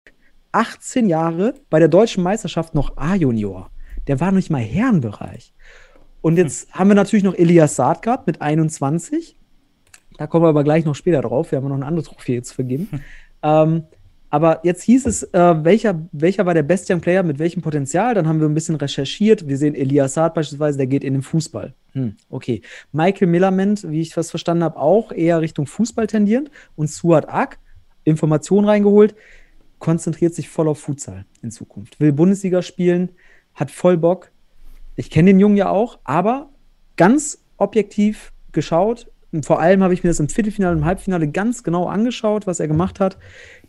18 0.53 1.09
Jahre 1.09 1.55
bei 1.69 1.81
der 1.81 1.89
deutschen 1.89 2.23
Meisterschaft 2.23 2.75
noch 2.77 2.97
A-Junior 2.97 3.71
der 4.07 4.21
war 4.21 4.33
nicht 4.33 4.51
mal 4.51 4.63
Herrenbereich. 4.63 5.53
Und 6.21 6.37
jetzt 6.37 6.69
hm. 6.69 6.75
haben 6.79 6.89
wir 6.89 6.95
natürlich 6.95 7.25
noch 7.25 7.35
Elias 7.35 7.77
Saad 7.77 8.03
gehabt 8.03 8.27
mit 8.27 8.41
21. 8.41 9.37
Da 10.17 10.27
kommen 10.27 10.45
wir 10.45 10.49
aber 10.49 10.65
gleich 10.65 10.85
noch 10.85 10.95
später 10.95 11.23
drauf. 11.23 11.51
Wir 11.51 11.59
haben 11.59 11.69
noch 11.69 11.75
eine 11.75 11.87
andere 11.87 12.05
Trophäe 12.05 12.43
zu 12.43 12.55
vergeben. 12.55 12.89
Hm. 12.91 13.01
Ähm, 13.43 13.83
aber 14.31 14.61
jetzt 14.65 14.83
hieß 14.83 15.07
es, 15.07 15.23
äh, 15.23 15.65
welcher, 15.65 16.09
welcher 16.11 16.45
war 16.45 16.55
der 16.55 16.65
Best 16.65 16.91
Young 16.91 17.01
Player 17.01 17.23
mit 17.23 17.39
welchem 17.39 17.63
Potenzial? 17.63 18.15
Dann 18.15 18.27
haben 18.27 18.41
wir 18.41 18.49
ein 18.49 18.55
bisschen 18.55 18.75
recherchiert. 18.75 19.47
Wir 19.47 19.57
sehen 19.57 19.77
Elias 19.77 20.15
Saad 20.15 20.35
beispielsweise, 20.35 20.77
der 20.77 20.89
geht 20.89 21.05
in 21.05 21.13
den 21.13 21.23
Fußball. 21.23 21.73
Hm, 21.93 22.17
okay. 22.31 22.63
Michael 22.91 23.29
Millerment, 23.29 23.89
wie 23.89 24.01
ich 24.01 24.11
das 24.11 24.31
verstanden 24.31 24.65
habe, 24.65 24.77
auch 24.77 25.13
eher 25.13 25.41
Richtung 25.41 25.69
Fußball 25.69 26.09
tendierend. 26.09 26.51
Und 26.75 26.91
Suat 26.91 27.29
Ak, 27.29 27.59
Informationen 28.03 28.67
reingeholt, 28.67 29.15
konzentriert 29.79 30.35
sich 30.35 30.49
voll 30.49 30.67
auf 30.67 30.81
Futsal 30.81 31.27
in 31.43 31.53
Zukunft. 31.53 32.01
Will 32.01 32.13
Bundesliga 32.13 32.63
spielen, 32.63 33.11
hat 33.55 33.71
voll 33.71 33.97
Bock. 33.97 34.31
Ich 34.97 35.11
kenne 35.11 35.31
den 35.31 35.41
Jungen 35.41 35.57
ja 35.57 35.69
auch, 35.69 35.99
aber 36.05 36.51
ganz 36.97 37.45
objektiv 37.57 38.33
geschaut. 38.53 39.11
Und 39.33 39.45
vor 39.45 39.59
allem 39.59 39.83
habe 39.83 39.95
ich 39.95 40.05
mir 40.05 40.11
das 40.11 40.21
im 40.21 40.29
Viertelfinale 40.29 40.73
und 40.77 40.83
im 40.83 40.85
Halbfinale 40.85 41.27
ganz 41.29 41.65
genau 41.65 41.89
angeschaut, 41.89 42.47
was 42.47 42.61
er 42.61 42.69
gemacht 42.69 43.01
hat. 43.01 43.19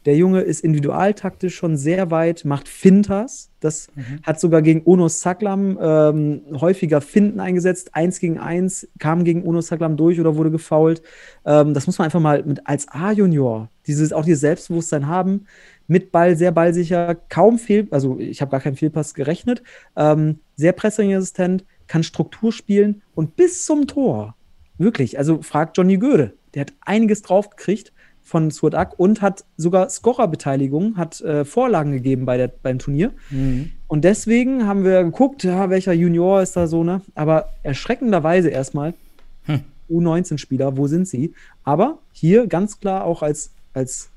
Der 0.06 0.16
Junge 0.16 0.42
ist 0.42 0.64
individualtaktisch 0.64 1.56
schon 1.56 1.76
sehr 1.76 2.12
weit, 2.12 2.46
macht 2.46 2.70
Finters. 2.70 3.50
Das 3.60 3.88
mhm. 3.96 4.20
hat 4.22 4.40
sogar 4.40 4.62
gegen 4.62 4.82
Uno 4.84 5.08
Saklam 5.08 5.80
ähm, 5.82 6.42
häufiger 6.62 7.02
Finden 7.02 7.40
eingesetzt. 7.40 7.96
Eins 7.96 8.20
gegen 8.20 8.38
eins 8.38 8.88
kam 9.00 9.24
gegen 9.24 9.42
Uno 9.42 9.62
Saklam 9.62 9.98
durch 9.98 10.20
oder 10.20 10.36
wurde 10.36 10.52
gefoult. 10.52 11.02
Ähm, 11.44 11.74
das 11.74 11.88
muss 11.88 11.98
man 11.98 12.06
einfach 12.06 12.20
mal 12.20 12.44
mit 12.44 12.68
als 12.68 12.88
A-Junior, 12.88 13.70
dieses, 13.88 14.14
auch 14.14 14.26
dieses 14.26 14.42
Selbstbewusstsein 14.42 15.08
haben 15.08 15.48
mit 15.88 16.12
Ball 16.12 16.36
sehr 16.36 16.52
ballsicher, 16.52 17.16
kaum 17.30 17.60
Fehl, 17.60 17.88
also 17.92 18.18
ich 18.20 18.42
habe 18.42 18.52
gar 18.52 18.60
keinen 18.60 18.76
Fehlpass 18.76 19.14
gerechnet, 19.14 19.64
ähm, 19.96 20.40
sehr 20.56 20.72
pressingresistent, 20.72 21.64
kann 21.88 22.04
Struktur 22.04 22.52
spielen 22.52 23.02
und 23.14 23.36
bis 23.36 23.66
zum 23.66 23.88
Tor, 23.88 24.36
wirklich, 24.78 25.18
also 25.18 25.42
fragt 25.42 25.78
Johnny 25.78 25.98
Göde, 25.98 26.34
der 26.54 26.62
hat 26.62 26.74
einiges 26.82 27.22
draufgekriegt 27.22 27.92
von 28.26 28.50
Suadak 28.50 28.98
und 28.98 29.22
hat 29.22 29.46
sogar 29.56 29.90
Scorerbeteiligung, 29.90 30.98
hat 30.98 31.22
äh, 31.22 31.46
Vorlagen 31.46 31.92
gegeben 31.92 32.26
bei 32.26 32.38
der, 32.38 32.48
beim 32.48 32.80
Turnier. 32.80 33.12
Mhm. 33.30 33.72
Und 33.88 34.04
deswegen 34.04 34.66
haben 34.66 34.84
wir 34.84 35.04
geguckt, 35.04 35.44
ja, 35.44 35.70
welcher 35.70 35.94
Junior 35.94 36.42
ist 36.42 36.56
da 36.56 36.66
so, 36.66 36.84
ne? 36.84 37.02
Aber 37.14 37.50
erschreckenderweise 37.62 38.50
erstmal 38.50 38.96
hm. 39.44 39.62
U19-Spieler, 39.92 40.76
wo 40.76 40.88
sind 40.88 41.08
sie? 41.08 41.36
Aber 41.64 42.00
hier 42.14 42.48
ganz 42.48 42.80
klar 42.80 43.04
auch 43.04 43.22
als, 43.22 43.52
als 43.76 44.10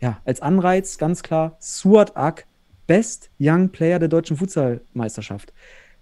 ja, 0.00 0.20
als 0.24 0.42
Anreiz 0.42 0.98
ganz 0.98 1.22
klar 1.22 1.56
Suat 1.58 2.16
Ak, 2.16 2.46
Best 2.86 3.30
Young 3.38 3.70
Player 3.70 3.98
der 3.98 4.08
deutschen 4.08 4.36
Futsalmeisterschaft. 4.36 5.52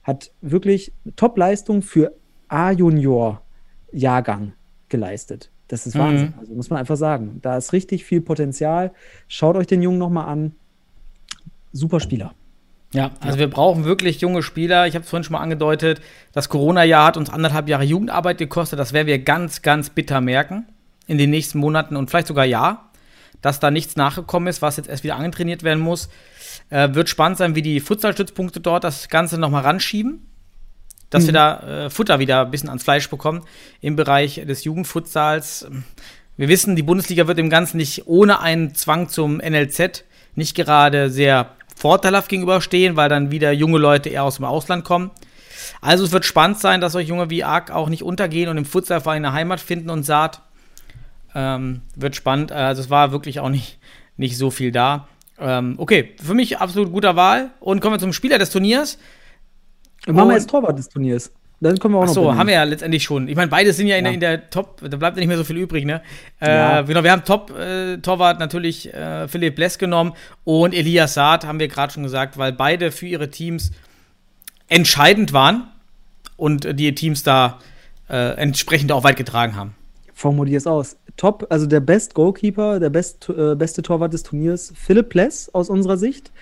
Hat 0.02 0.32
wirklich 0.40 0.92
Top-Leistung 1.16 1.82
für 1.82 2.12
A-Junior-Jahrgang 2.48 4.52
geleistet. 4.88 5.50
Das 5.68 5.86
ist 5.86 5.94
mhm. 5.94 6.00
Wahnsinn. 6.00 6.34
Also 6.38 6.54
muss 6.54 6.70
man 6.70 6.78
einfach 6.78 6.96
sagen. 6.96 7.40
Da 7.42 7.56
ist 7.56 7.72
richtig 7.72 8.04
viel 8.04 8.20
Potenzial. 8.20 8.92
Schaut 9.26 9.56
euch 9.56 9.66
den 9.66 9.82
Jungen 9.82 9.98
nochmal 9.98 10.28
an. 10.28 10.54
Super 11.72 11.98
Spieler. 11.98 12.34
Ja, 12.92 13.10
also 13.20 13.38
wir 13.38 13.50
brauchen 13.50 13.84
wirklich 13.84 14.20
junge 14.20 14.42
Spieler. 14.42 14.86
Ich 14.86 14.94
habe 14.94 15.02
es 15.02 15.10
vorhin 15.10 15.24
schon 15.24 15.32
mal 15.32 15.40
angedeutet, 15.40 16.00
das 16.32 16.48
Corona-Jahr 16.48 17.06
hat 17.06 17.16
uns 17.16 17.30
anderthalb 17.30 17.68
Jahre 17.68 17.84
Jugendarbeit 17.84 18.38
gekostet. 18.38 18.78
Das 18.78 18.92
werden 18.92 19.08
wir 19.08 19.18
ganz, 19.18 19.62
ganz 19.62 19.90
bitter 19.90 20.20
merken 20.20 20.66
in 21.06 21.18
den 21.18 21.30
nächsten 21.30 21.58
Monaten 21.58 21.96
und 21.96 22.10
vielleicht 22.10 22.28
sogar 22.28 22.44
Jahr 22.44 22.85
dass 23.42 23.60
da 23.60 23.70
nichts 23.70 23.96
nachgekommen 23.96 24.48
ist, 24.48 24.62
was 24.62 24.76
jetzt 24.76 24.88
erst 24.88 25.04
wieder 25.04 25.16
angetrainiert 25.16 25.62
werden 25.62 25.82
muss. 25.82 26.08
Äh, 26.70 26.94
wird 26.94 27.08
spannend 27.08 27.38
sein, 27.38 27.54
wie 27.54 27.62
die 27.62 27.80
Futsalstützpunkte 27.80 28.60
dort 28.60 28.84
das 28.84 29.08
Ganze 29.08 29.38
nochmal 29.38 29.62
ranschieben. 29.62 30.26
Dass 31.10 31.22
mhm. 31.22 31.26
wir 31.26 31.34
da 31.34 31.58
äh, 31.86 31.90
Futter 31.90 32.18
wieder 32.18 32.42
ein 32.42 32.50
bisschen 32.50 32.68
ans 32.68 32.82
Fleisch 32.82 33.08
bekommen 33.08 33.44
im 33.80 33.96
Bereich 33.96 34.42
des 34.46 34.64
Jugendfutsals. 34.64 35.68
Wir 36.36 36.48
wissen, 36.48 36.76
die 36.76 36.82
Bundesliga 36.82 37.26
wird 37.26 37.38
dem 37.38 37.50
Ganzen 37.50 37.76
nicht 37.76 38.06
ohne 38.06 38.40
einen 38.40 38.74
Zwang 38.74 39.08
zum 39.08 39.36
NLZ 39.36 40.04
nicht 40.34 40.54
gerade 40.54 41.10
sehr 41.10 41.50
vorteilhaft 41.74 42.28
gegenüberstehen, 42.28 42.96
weil 42.96 43.08
dann 43.08 43.30
wieder 43.30 43.52
junge 43.52 43.78
Leute 43.78 44.08
eher 44.08 44.24
aus 44.24 44.36
dem 44.36 44.44
Ausland 44.44 44.84
kommen. 44.84 45.10
Also 45.80 46.04
es 46.04 46.12
wird 46.12 46.24
spannend 46.24 46.58
sein, 46.58 46.80
dass 46.80 46.92
solche 46.92 47.08
Junge 47.08 47.30
wie 47.30 47.44
Arc 47.44 47.70
auch 47.70 47.88
nicht 47.88 48.02
untergehen 48.02 48.48
und 48.48 48.58
im 48.58 48.64
Futsal 48.64 49.00
vor 49.00 49.12
eine 49.12 49.32
Heimat 49.32 49.60
finden 49.60 49.90
und 49.90 50.04
sagt, 50.04 50.40
Ähm, 51.38 51.82
wird 51.94 52.16
spannend. 52.16 52.50
Also 52.50 52.80
es 52.80 52.88
war 52.88 53.12
wirklich 53.12 53.40
auch 53.40 53.50
nicht, 53.50 53.78
nicht 54.16 54.38
so 54.38 54.50
viel 54.50 54.72
da. 54.72 55.06
Ähm, 55.38 55.74
okay, 55.76 56.14
für 56.24 56.32
mich 56.32 56.58
absolut 56.58 56.90
guter 56.90 57.14
Wahl. 57.14 57.50
Und 57.60 57.80
kommen 57.80 57.94
wir 57.96 57.98
zum 57.98 58.14
Spieler 58.14 58.38
des 58.38 58.48
Turniers. 58.48 58.98
Und 60.06 60.14
machen 60.16 60.28
wir 60.30 60.36
jetzt 60.36 60.48
Torwart 60.48 60.78
des 60.78 60.88
Turniers. 60.88 61.30
Dann 61.60 61.78
können 61.78 61.92
wir 61.94 61.98
auch 61.98 62.04
Ach 62.04 62.06
noch 62.08 62.14
so, 62.14 62.20
benennen. 62.22 62.38
haben 62.38 62.46
wir 62.46 62.54
ja 62.54 62.62
letztendlich 62.64 63.02
schon. 63.02 63.28
Ich 63.28 63.36
meine, 63.36 63.50
beide 63.50 63.72
sind 63.74 63.86
ja 63.86 63.96
in, 63.96 64.04
Ja. 64.06 64.10
Der, 64.10 64.14
in 64.14 64.20
der 64.20 64.50
Top, 64.50 64.80
da 64.88 64.96
bleibt 64.96 65.16
ja 65.16 65.20
nicht 65.20 65.28
mehr 65.28 65.36
so 65.36 65.44
viel 65.44 65.56
übrig, 65.58 65.84
ne? 65.84 66.00
Äh, 66.40 66.48
Ja. 66.48 66.82
Genau, 66.82 67.02
wir 67.02 67.12
haben 67.12 67.24
Top-Torwart 67.24 68.38
natürlich 68.38 68.92
äh, 68.94 69.28
Philipp 69.28 69.56
Bless 69.56 69.78
genommen 69.78 70.12
und 70.44 70.74
Elias 70.74 71.14
Saad, 71.14 71.44
haben 71.46 71.58
wir 71.60 71.68
gerade 71.68 71.92
schon 71.92 72.02
gesagt, 72.02 72.38
weil 72.38 72.52
beide 72.52 72.92
für 72.92 73.06
ihre 73.06 73.30
Teams 73.30 73.72
entscheidend 74.68 75.32
waren 75.32 75.66
und 76.36 76.64
äh, 76.64 76.74
die 76.74 76.94
Teams 76.94 77.22
da 77.22 77.58
äh, 78.08 78.36
entsprechend 78.36 78.92
auch 78.92 79.04
weit 79.04 79.16
getragen 79.16 79.56
haben. 79.56 79.74
Formulier 80.16 80.56
es 80.56 80.66
aus. 80.66 80.96
Top, 81.18 81.46
also 81.50 81.66
der 81.66 81.80
Best 81.80 82.14
Goalkeeper, 82.14 82.80
der 82.80 82.88
best, 82.88 83.28
äh, 83.28 83.54
beste 83.54 83.82
Torwart 83.82 84.14
des 84.14 84.22
Turniers, 84.22 84.72
Philipp 84.74 85.10
Pless 85.10 85.50
aus 85.52 85.68
unserer 85.68 85.98
Sicht. 85.98 86.32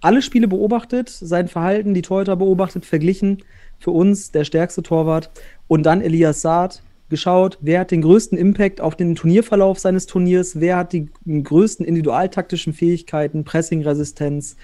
Alle 0.00 0.22
Spiele 0.22 0.46
beobachtet, 0.46 1.08
sein 1.08 1.48
Verhalten, 1.48 1.94
die 1.94 2.02
Torhüter 2.02 2.36
beobachtet, 2.36 2.86
verglichen. 2.86 3.42
Für 3.80 3.90
uns 3.90 4.30
der 4.30 4.44
stärkste 4.44 4.84
Torwart. 4.84 5.30
Und 5.66 5.82
dann 5.82 6.00
Elias 6.00 6.42
Saad 6.42 6.80
geschaut, 7.08 7.58
wer 7.60 7.80
hat 7.80 7.90
den 7.90 8.02
größten 8.02 8.38
Impact 8.38 8.80
auf 8.80 8.94
den 8.94 9.16
Turnierverlauf 9.16 9.80
seines 9.80 10.06
Turniers, 10.06 10.60
wer 10.60 10.76
hat 10.76 10.92
die 10.92 11.08
größten 11.26 11.84
individualtaktischen 11.84 12.72
Fähigkeiten, 12.72 13.42
Pressing-Resistenz, 13.42 14.54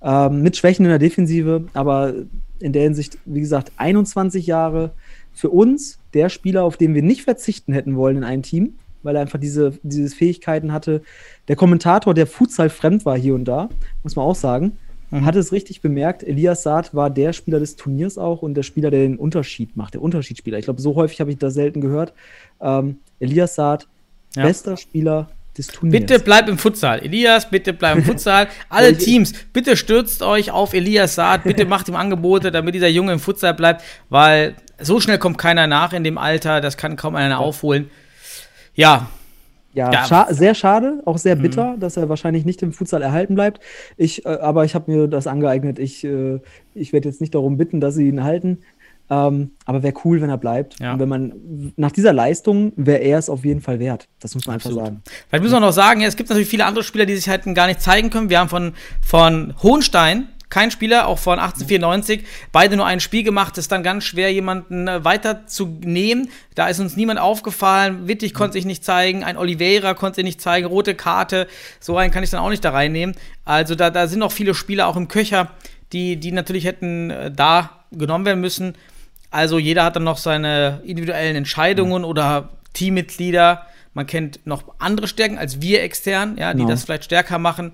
ähm, 0.00 0.40
mit 0.40 0.56
Schwächen 0.56 0.86
in 0.86 0.90
der 0.90 0.98
Defensive, 0.98 1.66
aber 1.74 2.14
in 2.58 2.72
der 2.72 2.84
Hinsicht, 2.84 3.18
wie 3.26 3.40
gesagt, 3.40 3.72
21 3.76 4.46
Jahre 4.46 4.92
für 5.34 5.50
uns 5.50 5.98
der 6.14 6.28
Spieler, 6.28 6.64
auf 6.64 6.76
den 6.76 6.94
wir 6.94 7.02
nicht 7.02 7.22
verzichten 7.22 7.72
hätten 7.72 7.96
wollen 7.96 8.16
in 8.18 8.24
einem 8.24 8.42
Team, 8.42 8.74
weil 9.02 9.16
er 9.16 9.22
einfach 9.22 9.40
diese, 9.40 9.78
diese 9.82 10.14
Fähigkeiten 10.14 10.72
hatte. 10.72 11.02
Der 11.48 11.56
Kommentator, 11.56 12.14
der 12.14 12.26
Futsal 12.26 12.70
fremd 12.70 13.04
war 13.04 13.18
hier 13.18 13.34
und 13.34 13.44
da, 13.44 13.68
muss 14.02 14.16
man 14.16 14.24
auch 14.24 14.34
sagen, 14.36 14.78
hat 15.12 15.36
es 15.36 15.52
richtig 15.52 15.80
bemerkt. 15.80 16.24
Elias 16.24 16.64
Saad 16.64 16.92
war 16.92 17.08
der 17.08 17.32
Spieler 17.32 17.60
des 17.60 17.76
Turniers 17.76 18.18
auch 18.18 18.42
und 18.42 18.54
der 18.54 18.64
Spieler, 18.64 18.90
der 18.90 19.00
den 19.00 19.16
Unterschied 19.16 19.76
macht, 19.76 19.94
der 19.94 20.02
Unterschiedsspieler. 20.02 20.58
Ich 20.58 20.64
glaube, 20.64 20.80
so 20.80 20.96
häufig 20.96 21.20
habe 21.20 21.30
ich 21.30 21.38
das 21.38 21.54
selten 21.54 21.80
gehört. 21.80 22.12
Ähm, 22.60 22.96
Elias 23.20 23.54
Saad, 23.54 23.86
Ja. 24.34 24.42
bester 24.44 24.76
Spieler 24.76 25.28
des 25.56 25.68
Turniers. 25.68 26.00
Bitte 26.00 26.18
bleib 26.18 26.48
im 26.48 26.58
Futsal. 26.58 27.00
Elias, 27.00 27.48
bitte 27.48 27.72
bleib 27.72 27.98
im 27.98 28.04
Futsal. 28.10 28.48
Alle 28.68 28.96
Teams, 28.96 29.32
bitte 29.52 29.76
stürzt 29.76 30.22
euch 30.22 30.50
auf 30.50 30.74
Elias 30.74 31.14
Saad. 31.14 31.44
Bitte 31.44 31.64
macht 31.66 31.88
ihm 31.88 31.96
Angebote, 31.96 32.50
damit 32.50 32.74
dieser 32.74 32.88
Junge 32.88 33.12
im 33.12 33.18
Futsal 33.20 33.54
bleibt, 33.54 33.82
weil 34.08 34.54
so 34.80 35.00
schnell 35.00 35.18
kommt 35.18 35.38
keiner 35.38 35.66
nach 35.66 35.92
in 35.92 36.04
dem 36.04 36.18
Alter. 36.18 36.60
Das 36.60 36.76
kann 36.76 36.96
kaum 36.96 37.14
einer 37.14 37.38
aufholen. 37.40 37.90
Ja, 38.74 39.08
Ja, 39.72 39.90
Ja. 39.92 40.02
Mhm. 40.02 40.06
scha 40.06 40.26
sehr 40.32 40.54
schade, 40.54 41.02
auch 41.04 41.18
sehr 41.18 41.34
bitter, 41.36 41.76
dass 41.78 41.96
er 41.96 42.08
wahrscheinlich 42.08 42.44
nicht 42.44 42.62
im 42.62 42.72
Futsal 42.72 43.02
erhalten 43.02 43.34
bleibt. 43.34 43.60
Ich, 43.96 44.24
äh, 44.24 44.28
aber 44.28 44.64
ich 44.64 44.74
habe 44.76 44.90
mir 44.90 45.08
das 45.08 45.26
angeeignet. 45.26 45.78
Ich, 45.80 46.04
äh, 46.04 46.38
ich 46.74 46.92
werde 46.92 47.08
jetzt 47.08 47.20
nicht 47.20 47.34
darum 47.34 47.56
bitten, 47.56 47.80
dass 47.80 47.94
sie 47.96 48.06
ihn 48.08 48.22
halten. 48.22 48.58
Ähm, 49.10 49.50
aber 49.66 49.82
wäre 49.82 49.94
cool, 50.04 50.20
wenn 50.22 50.30
er 50.30 50.38
bleibt. 50.38 50.80
Ja. 50.80 50.94
Und 50.94 51.00
wenn 51.00 51.08
man 51.08 51.72
nach 51.76 51.92
dieser 51.92 52.12
Leistung 52.12 52.72
wäre 52.76 52.98
er 52.98 53.18
es 53.18 53.28
auf 53.28 53.44
jeden 53.44 53.60
Fall 53.60 53.78
wert. 53.78 54.08
Das 54.20 54.34
muss 54.34 54.46
man 54.46 54.56
Absolut. 54.56 54.78
einfach 54.78 54.88
sagen. 54.88 55.02
Vielleicht 55.28 55.42
müssen 55.42 55.54
wir 55.54 55.60
noch 55.60 55.72
sagen, 55.72 56.02
es 56.02 56.16
gibt 56.16 56.30
natürlich 56.30 56.48
viele 56.48 56.64
andere 56.64 56.84
Spieler, 56.84 57.04
die 57.04 57.14
sich 57.14 57.28
halt 57.28 57.44
gar 57.54 57.66
nicht 57.66 57.82
zeigen 57.82 58.10
können. 58.10 58.30
Wir 58.30 58.38
haben 58.38 58.48
von, 58.48 58.72
von 59.02 59.54
Hohenstein 59.62 60.28
kein 60.54 60.70
Spieler, 60.70 61.08
auch 61.08 61.18
von 61.18 61.40
1894, 61.40 62.24
beide 62.52 62.76
nur 62.76 62.86
ein 62.86 63.00
Spiel 63.00 63.24
gemacht. 63.24 63.58
ist 63.58 63.72
dann 63.72 63.82
ganz 63.82 64.04
schwer, 64.04 64.32
jemanden 64.32 64.86
äh, 64.86 65.04
weiterzunehmen. 65.04 66.30
Da 66.54 66.68
ist 66.68 66.78
uns 66.78 66.96
niemand 66.96 67.18
aufgefallen. 67.18 68.06
Wittig 68.06 68.34
konnte 68.34 68.52
sich 68.52 68.64
nicht 68.64 68.84
zeigen, 68.84 69.24
ein 69.24 69.36
Oliveira 69.36 69.94
konnte 69.94 70.16
sich 70.16 70.24
nicht 70.24 70.40
zeigen, 70.40 70.68
rote 70.68 70.94
Karte. 70.94 71.48
So 71.80 71.96
einen 71.96 72.12
kann 72.12 72.22
ich 72.22 72.30
dann 72.30 72.38
auch 72.38 72.50
nicht 72.50 72.64
da 72.64 72.70
reinnehmen. 72.70 73.16
Also 73.44 73.74
da, 73.74 73.90
da 73.90 74.06
sind 74.06 74.20
noch 74.20 74.30
viele 74.30 74.54
Spieler 74.54 74.86
auch 74.86 74.96
im 74.96 75.08
Köcher, 75.08 75.50
die, 75.92 76.16
die 76.18 76.30
natürlich 76.30 76.66
hätten 76.66 77.10
äh, 77.10 77.32
da 77.32 77.84
genommen 77.90 78.24
werden 78.24 78.40
müssen. 78.40 78.74
Also 79.34 79.58
jeder 79.58 79.82
hat 79.82 79.96
dann 79.96 80.04
noch 80.04 80.18
seine 80.18 80.80
individuellen 80.84 81.34
Entscheidungen 81.34 82.04
oder 82.04 82.50
Teammitglieder. 82.72 83.66
Man 83.92 84.06
kennt 84.06 84.38
noch 84.46 84.62
andere 84.78 85.08
Stärken 85.08 85.38
als 85.38 85.60
wir 85.60 85.82
extern, 85.82 86.36
ja, 86.38 86.52
die 86.52 86.58
Genau. 86.58 86.70
das 86.70 86.84
vielleicht 86.84 87.02
stärker 87.04 87.38
machen. 87.40 87.72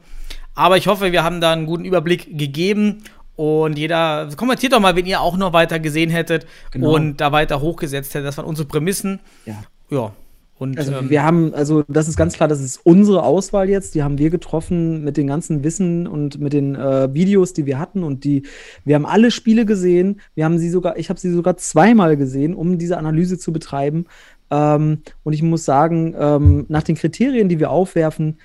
Aber 0.55 0.79
ich 0.79 0.87
hoffe, 0.87 1.13
wir 1.13 1.23
haben 1.23 1.43
da 1.43 1.53
einen 1.53 1.67
guten 1.67 1.85
Überblick 1.85 2.39
gegeben. 2.39 3.05
Und 3.37 3.77
jeder, 3.79 4.29
kommentiert 4.39 4.73
doch 4.73 4.81
mal, 4.81 4.97
wenn 4.97 5.05
ihr 5.05 5.21
auch 5.21 5.37
noch 5.37 5.53
weiter 5.53 5.79
gesehen 5.79 6.09
hättet 6.09 6.47
Genau. 6.71 6.95
und 6.95 7.19
da 7.19 7.31
weiter 7.31 7.61
hochgesetzt 7.61 8.15
hättet. 8.15 8.27
Das 8.29 8.39
waren 8.39 8.47
unsere 8.47 8.67
Prämissen. 8.67 9.21
Ja. 9.45 9.63
Ja. 9.91 10.13
Und 10.61 10.77
Also 10.77 10.93
ähm, 10.93 11.09
wir 11.09 11.23
haben, 11.23 11.55
also 11.55 11.85
das 11.89 12.07
ist 12.07 12.19
ganz 12.19 12.35
klar, 12.35 12.47
das 12.47 12.61
ist 12.61 12.81
unsere 12.85 13.23
Auswahl 13.23 13.71
jetzt. 13.71 13.95
Die 13.95 14.03
haben 14.03 14.19
wir 14.19 14.29
getroffen 14.29 15.03
mit 15.03 15.17
den 15.17 15.27
ganzen 15.27 15.65
Wissen 15.65 16.07
und 16.07 16.39
mit 16.39 16.53
den 16.53 16.75
äh, 16.75 17.13
Videos, 17.15 17.55
die 17.55 17.65
wir 17.65 17.79
hatten 17.79 18.03
und 18.03 18.25
die, 18.25 18.43
wir 18.85 18.95
haben 18.95 19.07
alle 19.07 19.31
Spiele 19.31 19.65
gesehen. 19.65 20.21
Wir 20.35 20.45
haben 20.45 20.59
sie 20.59 20.69
sogar, 20.69 20.99
ich 20.99 21.09
habe 21.09 21.19
sie 21.19 21.31
sogar 21.31 21.57
zweimal 21.57 22.19
gesehen, 22.19 22.55
um 22.55 22.77
diese 22.77 22.99
Analyse 22.99 23.39
zu 23.39 23.55
betreiben. 23.55 24.05
Ähm, 24.51 24.99
und 25.23 25.33
ich 25.33 25.43
muss 25.43 25.65
sagen, 25.65 26.15
ähm, 26.19 26.67
nach 26.69 26.83
den 26.83 26.97
Kriterien, 26.97 27.49
die 27.49 27.59
wir 27.59 27.71
aufwerfen, 27.71 28.37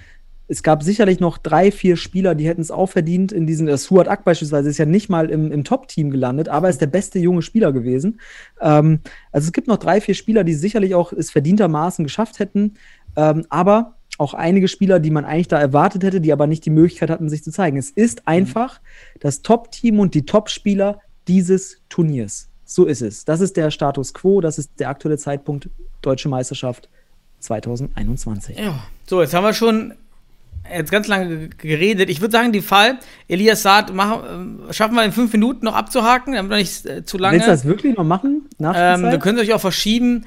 es 0.48 0.62
gab 0.62 0.84
sicherlich 0.84 1.20
noch 1.20 1.38
drei, 1.38 1.72
vier 1.72 1.98
Spieler, 1.98 2.36
die 2.36 2.48
hätten 2.48 2.62
es 2.62 2.72
auch 2.72 2.88
verdient. 2.88 3.32
In 3.32 3.48
diesen, 3.48 3.68
äh, 3.68 3.78
Suat 3.78 4.08
Ak 4.08 4.24
beispielsweise 4.24 4.70
ist 4.70 4.78
ja 4.78 4.86
nicht 4.86 5.10
mal 5.10 5.30
im, 5.30 5.52
im 5.52 5.64
Top-Team 5.64 6.12
gelandet, 6.12 6.50
aber 6.50 6.70
ist 6.70 6.82
der 6.82 6.88
beste 6.88 7.20
junge 7.20 7.42
Spieler 7.42 7.72
gewesen. 7.72 8.20
Ähm, 8.62 9.00
also 9.32 9.48
es 9.48 9.54
gibt 9.54 9.68
noch 9.68 9.78
drei, 9.78 10.02
vier 10.02 10.14
Spieler, 10.14 10.44
die 10.44 10.54
sicherlich 10.54 10.94
auch 10.94 11.12
es 11.14 11.32
verdientermaßen 11.32 12.06
geschafft 12.06 12.40
hätten, 12.40 12.76
ähm, 13.16 13.46
aber 13.50 13.96
auch 14.18 14.34
einige 14.34 14.68
Spieler, 14.68 15.00
die 15.00 15.12
man 15.12 15.26
eigentlich 15.26 15.48
da 15.48 15.60
erwartet 15.60 16.04
hätte, 16.04 16.22
die 16.22 16.32
aber 16.32 16.48
nicht 16.48 16.66
die 16.66 16.70
Möglichkeit 16.70 17.10
hatten, 17.10 17.28
sich 17.30 17.44
zu 17.44 17.52
zeigen. 17.52 17.78
Es 17.78 17.90
ist 17.90 18.28
einfach 18.28 18.80
das 19.20 19.42
Top-Team 19.42 20.00
und 20.00 20.14
die 20.14 20.26
Top-Spieler 20.26 21.02
dieses 21.28 21.82
Turniers. 21.90 22.50
So 22.66 22.86
ist 22.86 23.02
es. 23.02 23.26
Das 23.26 23.42
ist 23.42 23.58
der 23.58 23.72
Status 23.72 24.14
quo, 24.14 24.42
das 24.42 24.58
ist 24.58 24.72
der 24.80 24.90
aktuelle 24.90 25.18
Zeitpunkt 25.18 25.70
Deutsche 26.02 26.30
Meisterschaft 26.30 26.88
2021. 27.40 28.58
Ja, 28.58 28.84
so, 29.06 29.22
jetzt 29.22 29.34
haben 29.34 29.44
wir 29.44 29.54
schon 29.54 29.94
jetzt 30.74 30.92
ganz 30.92 31.08
lange 31.08 31.50
geredet. 31.50 32.10
Ich 32.10 32.22
würde 32.22 32.32
sagen, 32.32 32.52
die 32.52 32.62
Fall, 32.62 33.00
Elias 33.28 33.62
Saad, 33.62 33.94
machen, 33.94 34.68
äh, 34.70 34.74
schaffen 34.74 34.96
wir 34.96 35.04
in 35.04 35.12
fünf 35.12 35.32
Minuten 35.34 35.66
noch 35.66 35.76
abzuhaken, 35.76 36.34
damit 36.34 36.50
wir 36.50 36.58
nicht 36.58 36.86
äh, 36.86 37.06
zu 37.06 37.18
lange. 37.18 37.36
Willst 37.36 37.48
du 37.48 37.52
das 37.52 37.66
wirklich 37.66 37.96
noch 37.96 38.04
machen? 38.04 38.48
Ähm, 38.78 39.04
wir 39.12 39.20
können 39.20 39.38
es 39.38 39.44
euch 39.44 39.54
auch 39.54 39.62
verschieben. 39.62 40.26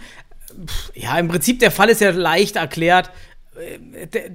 Pff, 0.66 0.92
Ja, 0.94 1.18
im 1.18 1.28
Prinzip 1.28 1.58
der 1.60 1.70
Fall 1.70 1.88
ist 1.88 2.00
ja 2.00 2.10
leicht 2.10 2.56
erklärt. 2.56 3.10
Äh, 3.56 4.30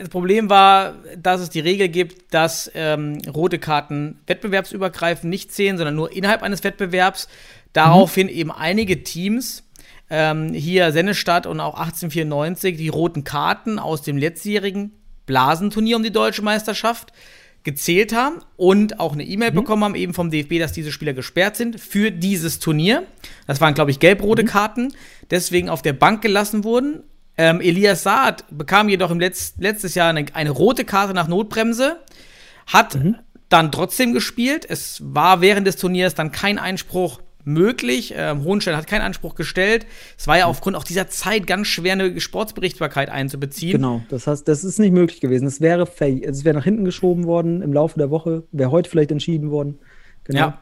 Das 0.00 0.08
Problem 0.08 0.50
war, 0.50 0.94
dass 1.16 1.40
es 1.40 1.50
die 1.50 1.60
Regel 1.60 1.88
gibt, 1.88 2.34
dass 2.34 2.68
ähm, 2.74 3.18
rote 3.32 3.60
Karten 3.60 4.18
wettbewerbsübergreifend 4.26 5.30
nicht 5.30 5.52
zählen, 5.52 5.76
sondern 5.76 5.94
nur 5.94 6.10
innerhalb 6.12 6.42
eines 6.42 6.64
Wettbewerbs. 6.64 7.28
Daraufhin 7.72 8.28
eben 8.28 8.50
einige 8.50 9.04
Teams, 9.04 9.62
ähm, 10.10 10.52
hier 10.52 10.90
Sennestadt 10.90 11.46
und 11.46 11.60
auch 11.60 11.74
1894, 11.74 12.76
die 12.76 12.88
roten 12.88 13.22
Karten 13.22 13.78
aus 13.78 14.02
dem 14.02 14.16
letztjährigen 14.16 14.92
Blasenturnier 15.26 15.96
um 15.96 16.02
die 16.02 16.12
deutsche 16.12 16.42
Meisterschaft 16.42 17.12
gezählt 17.64 18.14
haben 18.14 18.40
und 18.56 19.00
auch 19.00 19.14
eine 19.14 19.24
E-Mail 19.24 19.50
bekommen 19.50 19.84
haben, 19.84 19.94
eben 19.94 20.12
vom 20.12 20.30
DFB, 20.30 20.58
dass 20.58 20.72
diese 20.72 20.92
Spieler 20.92 21.14
gesperrt 21.14 21.56
sind 21.56 21.80
für 21.80 22.10
dieses 22.10 22.58
Turnier. 22.58 23.04
Das 23.46 23.60
waren, 23.60 23.74
glaube 23.74 23.90
ich, 23.90 24.00
gelb-rote 24.00 24.44
Karten, 24.44 24.92
deswegen 25.30 25.70
auf 25.70 25.80
der 25.80 25.94
Bank 25.94 26.20
gelassen 26.20 26.62
wurden. 26.62 27.02
Ähm, 27.36 27.60
Elias 27.60 28.02
Saad 28.02 28.44
bekam 28.50 28.88
jedoch 28.88 29.10
im 29.10 29.18
Letz 29.18 29.54
letztes 29.58 29.94
Jahr 29.94 30.10
eine, 30.10 30.26
eine 30.34 30.50
rote 30.50 30.84
Karte 30.84 31.14
nach 31.14 31.26
Notbremse, 31.26 32.00
hat 32.66 32.98
dann 33.48 33.72
trotzdem 33.72 34.12
gespielt. 34.12 34.66
Es 34.68 35.00
war 35.02 35.40
während 35.40 35.66
des 35.66 35.76
Turniers 35.76 36.14
dann 36.14 36.32
kein 36.32 36.58
Einspruch 36.58 37.20
möglich. 37.44 38.14
Ähm, 38.16 38.44
Hohenstein 38.44 38.76
hat 38.76 38.86
keinen 38.86 39.02
Anspruch 39.02 39.34
gestellt. 39.34 39.86
Es 40.18 40.26
war 40.26 40.38
ja 40.38 40.46
aufgrund 40.46 40.76
auch 40.76 40.84
dieser 40.84 41.08
Zeit 41.08 41.46
ganz 41.46 41.68
schwer, 41.68 41.92
eine 41.92 42.20
Sportsberichtbarkeit 42.20 43.08
einzubeziehen. 43.08 43.72
Genau, 43.72 44.02
das 44.08 44.26
heißt, 44.26 44.48
das 44.48 44.64
ist 44.64 44.78
nicht 44.78 44.92
möglich 44.92 45.20
gewesen. 45.20 45.46
Es 45.46 45.60
wäre, 45.60 45.88
es 46.00 46.44
wäre 46.44 46.56
nach 46.56 46.64
hinten 46.64 46.84
geschoben 46.84 47.24
worden 47.24 47.62
im 47.62 47.72
Laufe 47.72 47.98
der 47.98 48.10
Woche, 48.10 48.44
wäre 48.52 48.70
heute 48.70 48.90
vielleicht 48.90 49.12
entschieden 49.12 49.50
worden. 49.50 49.78
Genau. 50.24 50.38
Ja. 50.38 50.58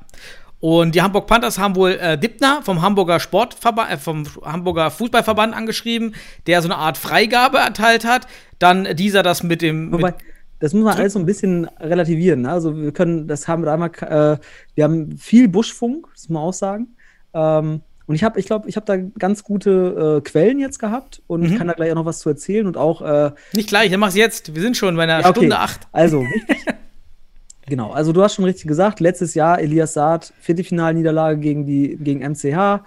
Und 0.62 0.94
die 0.94 1.02
Hamburg 1.02 1.26
Panthers 1.26 1.58
haben 1.58 1.74
wohl 1.74 1.90
äh, 1.90 2.16
Dippner 2.16 2.60
vom 2.62 2.82
Hamburger 2.82 3.18
Sportverband, 3.18 3.90
äh, 3.90 3.96
vom 3.96 4.24
Hamburger 4.44 4.92
Fußballverband 4.92 5.56
angeschrieben, 5.56 6.14
der 6.46 6.62
so 6.62 6.68
eine 6.68 6.76
Art 6.76 6.96
Freigabe 6.96 7.58
erteilt 7.58 8.04
hat. 8.04 8.28
Dann 8.60 8.94
dieser 8.94 9.24
das 9.24 9.42
mit 9.42 9.60
dem. 9.60 9.90
Wobei, 9.90 10.12
mit, 10.12 10.20
das 10.62 10.72
muss 10.72 10.84
man 10.84 10.96
alles 10.96 11.12
so 11.14 11.18
ein 11.18 11.26
bisschen 11.26 11.66
relativieren. 11.80 12.42
Ne? 12.42 12.50
Also 12.52 12.76
wir 12.80 12.92
können, 12.92 13.26
das 13.26 13.48
haben 13.48 13.64
wir 13.64 13.72
einmal, 13.72 13.90
äh, 14.00 14.38
wir 14.74 14.84
haben 14.84 15.16
viel 15.18 15.48
Buschfunk, 15.48 16.06
das 16.14 16.28
muss 16.28 16.34
man 16.34 16.42
auch 16.42 16.52
sagen. 16.52 16.96
Ähm, 17.34 17.80
und 18.06 18.14
ich 18.14 18.24
habe, 18.24 18.38
ich 18.38 18.46
glaube, 18.46 18.68
ich 18.68 18.76
habe 18.76 18.86
da 18.86 18.96
ganz 19.18 19.42
gute 19.44 20.18
äh, 20.18 20.28
Quellen 20.28 20.58
jetzt 20.60 20.78
gehabt 20.78 21.22
und 21.26 21.42
Mhm. 21.42 21.56
kann 21.58 21.66
da 21.66 21.72
gleich 21.72 21.90
auch 21.90 21.96
noch 21.96 22.04
was 22.04 22.20
zu 22.20 22.28
erzählen 22.28 22.66
und 22.66 22.76
auch 22.76 23.02
äh, 23.02 23.30
nicht 23.54 23.68
gleich, 23.68 23.90
dann 23.90 24.00
mach's 24.00 24.14
jetzt. 24.16 24.54
Wir 24.54 24.62
sind 24.62 24.76
schon 24.76 24.96
bei 24.96 25.02
einer 25.04 25.20
Ja, 25.20 25.28
okay. 25.28 25.40
Stunde 25.40 25.58
acht. 25.58 25.80
Also, 25.92 26.24
genau, 27.66 27.90
also 27.92 28.12
du 28.12 28.22
hast 28.22 28.34
schon 28.34 28.44
richtig 28.44 28.66
gesagt, 28.66 29.00
letztes 29.00 29.34
Jahr 29.34 29.58
Elias 29.60 29.94
Saad, 29.94 30.32
Viertelfinalniederlage 30.40 31.38
gegen 31.38 31.64
die 31.66 31.96
gegen 32.00 32.20
MCH. 32.20 32.82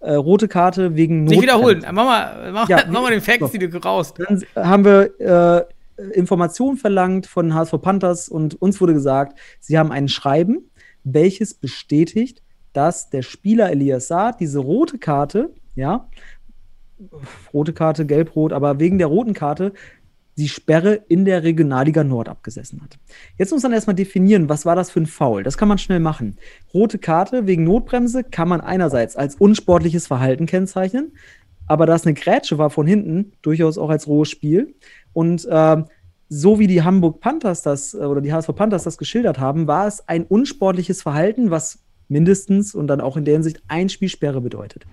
äh, 0.00 0.12
rote 0.14 0.46
Karte 0.48 0.94
wegen 0.94 1.24
Nicht 1.24 1.42
wiederholen. 1.42 1.84
Mach 1.92 2.04
mal, 2.04 2.52
mach, 2.52 2.68
Ja, 2.68 2.84
mach 2.90 3.02
mal 3.02 3.10
den 3.10 3.20
Facts, 3.20 3.40
so. 3.52 3.58
die 3.58 3.68
du 3.68 3.78
raus. 3.78 4.14
Dann 4.14 4.42
haben 4.54 4.84
wir 4.84 5.20
äh, 5.20 5.64
Informationen 6.12 6.76
verlangt 6.76 7.26
von 7.26 7.54
HSV 7.54 7.80
Panthers 7.80 8.28
und 8.28 8.60
uns 8.60 8.80
wurde 8.80 8.94
gesagt, 8.94 9.38
sie 9.60 9.78
haben 9.78 9.92
ein 9.92 10.08
Schreiben, 10.08 10.70
welches 11.04 11.54
bestätigt, 11.54 12.42
dass 12.72 13.10
der 13.10 13.22
Spieler 13.22 13.70
Elias 13.70 14.08
Saad 14.08 14.40
diese 14.40 14.60
rote 14.60 14.98
Karte, 14.98 15.54
ja, 15.74 16.08
rote 17.52 17.72
Karte, 17.72 18.06
gelb-rot, 18.06 18.52
aber 18.52 18.80
wegen 18.80 18.98
der 18.98 19.06
roten 19.06 19.34
Karte 19.34 19.72
die 20.36 20.48
Sperre 20.48 20.94
in 21.08 21.24
der 21.24 21.42
Regionalliga 21.42 22.04
Nord 22.04 22.28
abgesessen 22.28 22.80
hat. 22.80 22.96
Jetzt 23.36 23.50
muss 23.50 23.64
man 23.64 23.72
erstmal 23.72 23.96
definieren, 23.96 24.48
was 24.48 24.64
war 24.64 24.76
das 24.76 24.90
für 24.90 25.00
ein 25.00 25.06
Foul. 25.06 25.42
Das 25.42 25.58
kann 25.58 25.66
man 25.66 25.78
schnell 25.78 25.98
machen. 25.98 26.36
Rote 26.72 26.98
Karte 26.98 27.48
wegen 27.48 27.64
Notbremse 27.64 28.22
kann 28.22 28.48
man 28.48 28.60
einerseits 28.60 29.16
als 29.16 29.34
unsportliches 29.34 30.06
Verhalten 30.06 30.46
kennzeichnen, 30.46 31.12
aber 31.68 31.86
da 31.86 31.94
es 31.94 32.06
eine 32.06 32.14
Grätsche 32.14 32.58
war 32.58 32.70
von 32.70 32.86
hinten, 32.86 33.32
durchaus 33.42 33.78
auch 33.78 33.90
als 33.90 34.06
rohes 34.06 34.30
Spiel. 34.30 34.74
Und 35.12 35.46
ähm, 35.50 35.84
so 36.28 36.58
wie 36.58 36.66
die 36.66 36.82
Hamburg 36.82 37.20
Panthers 37.20 37.62
das 37.62 37.94
äh, 37.94 37.98
oder 37.98 38.20
die 38.20 38.32
HSV 38.32 38.54
Panthers 38.54 38.84
das 38.84 38.98
geschildert 38.98 39.38
haben, 39.38 39.66
war 39.66 39.86
es 39.86 40.06
ein 40.08 40.24
unsportliches 40.24 41.02
Verhalten, 41.02 41.50
was 41.50 41.78
mindestens 42.08 42.74
und 42.74 42.86
dann 42.86 43.00
auch 43.00 43.16
in 43.16 43.24
der 43.24 43.34
Hinsicht 43.34 43.62
ein 43.68 43.88
Spielsperre 43.88 44.40
bedeutet. 44.40 44.86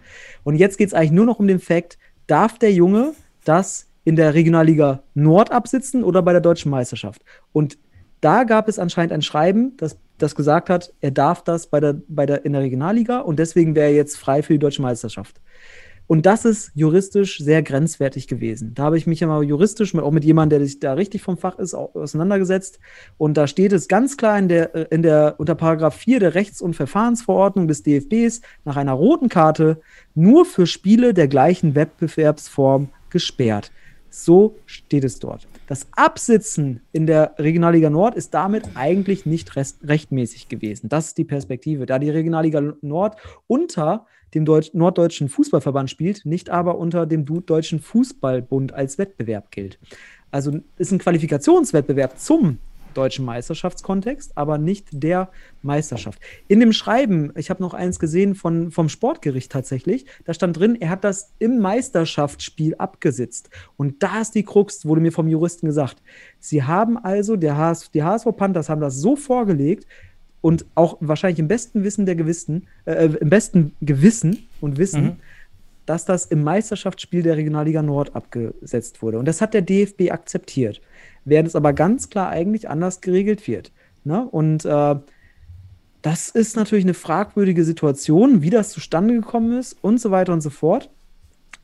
Und 0.44 0.56
jetzt 0.56 0.78
geht 0.78 0.90
es 0.90 0.94
eigentlich 0.94 1.12
nur 1.12 1.26
noch 1.26 1.40
um 1.40 1.48
den 1.48 1.60
Fakt, 1.60 1.98
darf 2.28 2.60
der 2.60 2.74
Junge 2.74 3.14
das 3.46 3.88
in 4.04 4.16
der 4.16 4.34
Regionalliga 4.34 5.04
Nord 5.14 5.52
absitzen 5.52 6.04
oder 6.04 6.22
bei 6.22 6.32
der 6.32 6.42
deutschen 6.42 6.72
Meisterschaft? 6.72 7.24
Und 7.54 7.78
da 8.22 8.44
gab 8.44 8.68
es 8.68 8.80
anscheinend 8.80 9.14
ein 9.14 9.22
Schreiben, 9.22 9.78
das, 9.78 9.98
das 10.18 10.36
gesagt 10.36 10.70
hat, 10.70 10.94
er 11.00 11.12
darf 11.12 11.44
das 11.44 11.68
bei 11.68 11.80
der, 11.80 11.96
bei 12.08 12.26
der, 12.26 12.44
in 12.44 12.54
der 12.54 12.62
Regionalliga 12.62 13.20
und 13.20 13.40
deswegen 13.40 13.76
wäre 13.76 13.90
er 13.90 13.96
jetzt 13.96 14.18
frei 14.18 14.42
für 14.42 14.54
die 14.54 14.60
deutsche 14.60 14.82
Meisterschaft. 14.82 15.40
Und 16.08 16.26
das 16.26 16.46
ist 16.46 16.72
juristisch 16.76 17.40
sehr 17.40 17.64
grenzwertig 17.64 18.28
gewesen. 18.28 18.74
Da 18.76 18.84
habe 18.84 18.98
ich 18.98 19.08
mich 19.08 19.20
ja 19.22 19.28
mal 19.28 19.44
juristisch 19.44 19.94
mit, 19.94 20.04
auch 20.04 20.12
mit 20.12 20.24
jemandem, 20.24 20.60
der 20.60 20.68
sich 20.68 20.80
da 20.80 20.94
richtig 20.94 21.22
vom 21.24 21.38
Fach 21.38 21.58
ist, 21.58 21.74
au- 21.74 21.92
auseinandergesetzt. 21.94 22.80
Und 23.18 23.38
da 23.38 23.48
steht 23.48 23.74
es 23.74 23.88
ganz 23.88 24.16
klar 24.16 24.38
in 24.38 24.48
der, 24.48 24.76
äh, 24.76 24.88
in 24.92 25.02
der, 25.02 25.36
unter 25.38 25.56
Paragraph 25.56 25.96
4 25.96 26.20
der 26.20 26.36
Rechts- 26.36 26.62
und 26.62 26.76
Verfahrensverordnung 26.76 27.68
des 27.68 27.82
DFBs 27.84 28.42
nach 28.66 28.78
einer 28.78 28.94
roten 28.94 29.30
Karte 29.30 29.82
nur 30.14 30.46
für 30.46 30.68
Spiele 30.68 31.14
der 31.14 31.28
gleichen 31.28 31.74
Wettbewerbsform 31.76 32.90
gesperrt. 33.10 33.72
So 34.10 34.56
steht 34.66 35.04
es 35.04 35.20
dort. 35.20 35.48
Das 35.68 35.88
Absitzen 35.96 36.82
in 36.92 37.08
der 37.08 37.34
Regionalliga 37.40 37.90
Nord 37.90 38.16
ist 38.16 38.34
damit 38.34 38.64
eigentlich 38.76 39.26
nicht 39.26 39.56
rechtmäßig 39.56 40.48
gewesen. 40.48 40.90
Das 40.90 41.08
ist 41.08 41.18
die 41.18 41.24
Perspektive. 41.26 41.86
Da 41.86 41.98
die 41.98 42.12
Regionalliga 42.12 42.62
Nord 42.82 43.18
unter 43.48 44.06
dem 44.36 44.46
Deutsch 44.46 44.72
Norddeutschen 44.74 45.30
Fußballverband 45.30 45.90
spielt, 45.90 46.26
nicht 46.26 46.50
aber 46.50 46.78
unter 46.78 47.06
dem 47.06 47.26
Deutschen 47.26 47.80
Fußballbund 47.80 48.74
als 48.74 48.98
Wettbewerb 48.98 49.50
gilt. 49.50 49.80
Also 50.30 50.60
ist 50.78 50.92
ein 50.92 51.00
Qualifikationswettbewerb 51.00 52.20
zum 52.20 52.60
deutschen 52.94 53.26
Meisterschaftskontext, 53.26 54.38
aber 54.38 54.58
nicht 54.58 54.88
der 54.92 55.30
Meisterschaft. 55.62 56.20
In 56.48 56.60
dem 56.60 56.74
Schreiben, 56.74 57.32
ich 57.36 57.50
habe 57.50 57.62
noch 57.62 57.74
eins 57.74 58.00
gesehen 58.00 58.36
von, 58.36 58.72
vom 58.72 58.90
Sportgericht 58.90 59.52
tatsächlich, 59.52 60.06
da 60.24 60.34
stand 60.34 60.58
drin, 60.58 60.76
er 60.80 60.90
hat 60.90 61.04
das 61.04 61.34
im 61.40 61.60
Meisterschaftsspiel 61.60 62.76
abgesetzt. 62.76 63.50
Und 63.78 64.02
da 64.02 64.22
ist 64.22 64.36
die 64.36 64.44
Krux, 64.44 64.86
wurde 64.86 65.02
mir 65.02 65.12
vom 65.12 65.28
Juristen 65.28 65.68
gesagt. 65.68 66.02
Sie 66.40 66.64
haben 66.64 66.98
also, 66.98 67.36
der 67.36 67.58
HS, 67.58 67.92
die 67.92 68.04
HSV 68.04 68.28
Panthers 68.36 68.70
haben 68.70 68.82
das 68.82 68.98
so 68.98 69.16
vorgelegt 69.16 69.86
und 70.46 70.64
auch 70.76 70.98
wahrscheinlich 71.00 71.40
im 71.40 71.48
besten 71.48 71.84
Wissen 71.84 72.06
der 72.06 72.16
Gewissen, 72.16 72.68
äh, 72.86 73.06
im 73.06 73.32
besten 73.32 73.74
Gewissen 73.82 74.48
und 74.62 74.78
Wissen, 74.78 75.04
Mhm. 75.04 75.16
dass 75.88 76.06
das 76.06 76.28
im 76.28 76.44
Meisterschaftsspiel 76.44 77.24
der 77.24 77.36
Regionalliga 77.36 77.82
Nord 77.82 78.16
abgesetzt 78.16 79.02
wurde. 79.02 79.18
Und 79.18 79.28
das 79.28 79.42
hat 79.42 79.56
der 79.56 79.64
DFB 79.64 80.12
akzeptiert, 80.12 80.82
während 81.24 81.48
es 81.48 81.56
aber 81.56 81.74
ganz 81.74 82.12
klar 82.12 82.30
eigentlich 82.30 82.70
anders 82.70 83.02
geregelt 83.02 83.48
wird. 83.48 83.72
Ne? 84.04 84.24
Und 84.24 84.66
äh, 84.66 84.96
das 86.04 86.30
ist 86.30 86.56
natürlich 86.56 86.86
eine 86.86 86.94
fragwürdige 86.94 87.64
Situation, 87.64 88.44
wie 88.44 88.52
das 88.52 88.70
zustande 88.70 89.16
gekommen 89.16 89.58
ist 89.58 89.76
und 89.82 90.00
so 90.00 90.12
weiter 90.12 90.32
und 90.32 90.42
so 90.42 90.52
fort. 90.52 90.92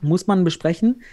Muss 0.01 0.25
man 0.25 0.43
besprechen. 0.43 1.03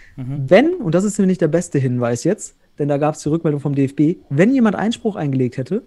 Wenn, 0.47 0.73
und 0.73 0.95
das 0.95 1.03
ist 1.03 1.19
nämlich 1.19 1.37
der 1.37 1.49
beste 1.49 1.77
Hinweis 1.77 2.23
jetzt, 2.23 2.55
denn 2.79 2.87
da 2.87 2.97
gab 2.97 3.13
es 3.13 3.21
die 3.21 3.29
Rückmeldung 3.29 3.61
vom 3.61 3.75
DFB, 3.75 4.17
wenn 4.31 4.51
jemand 4.55 4.75
Einspruch 4.75 5.15
eingelegt 5.15 5.57
hätte, 5.57 5.83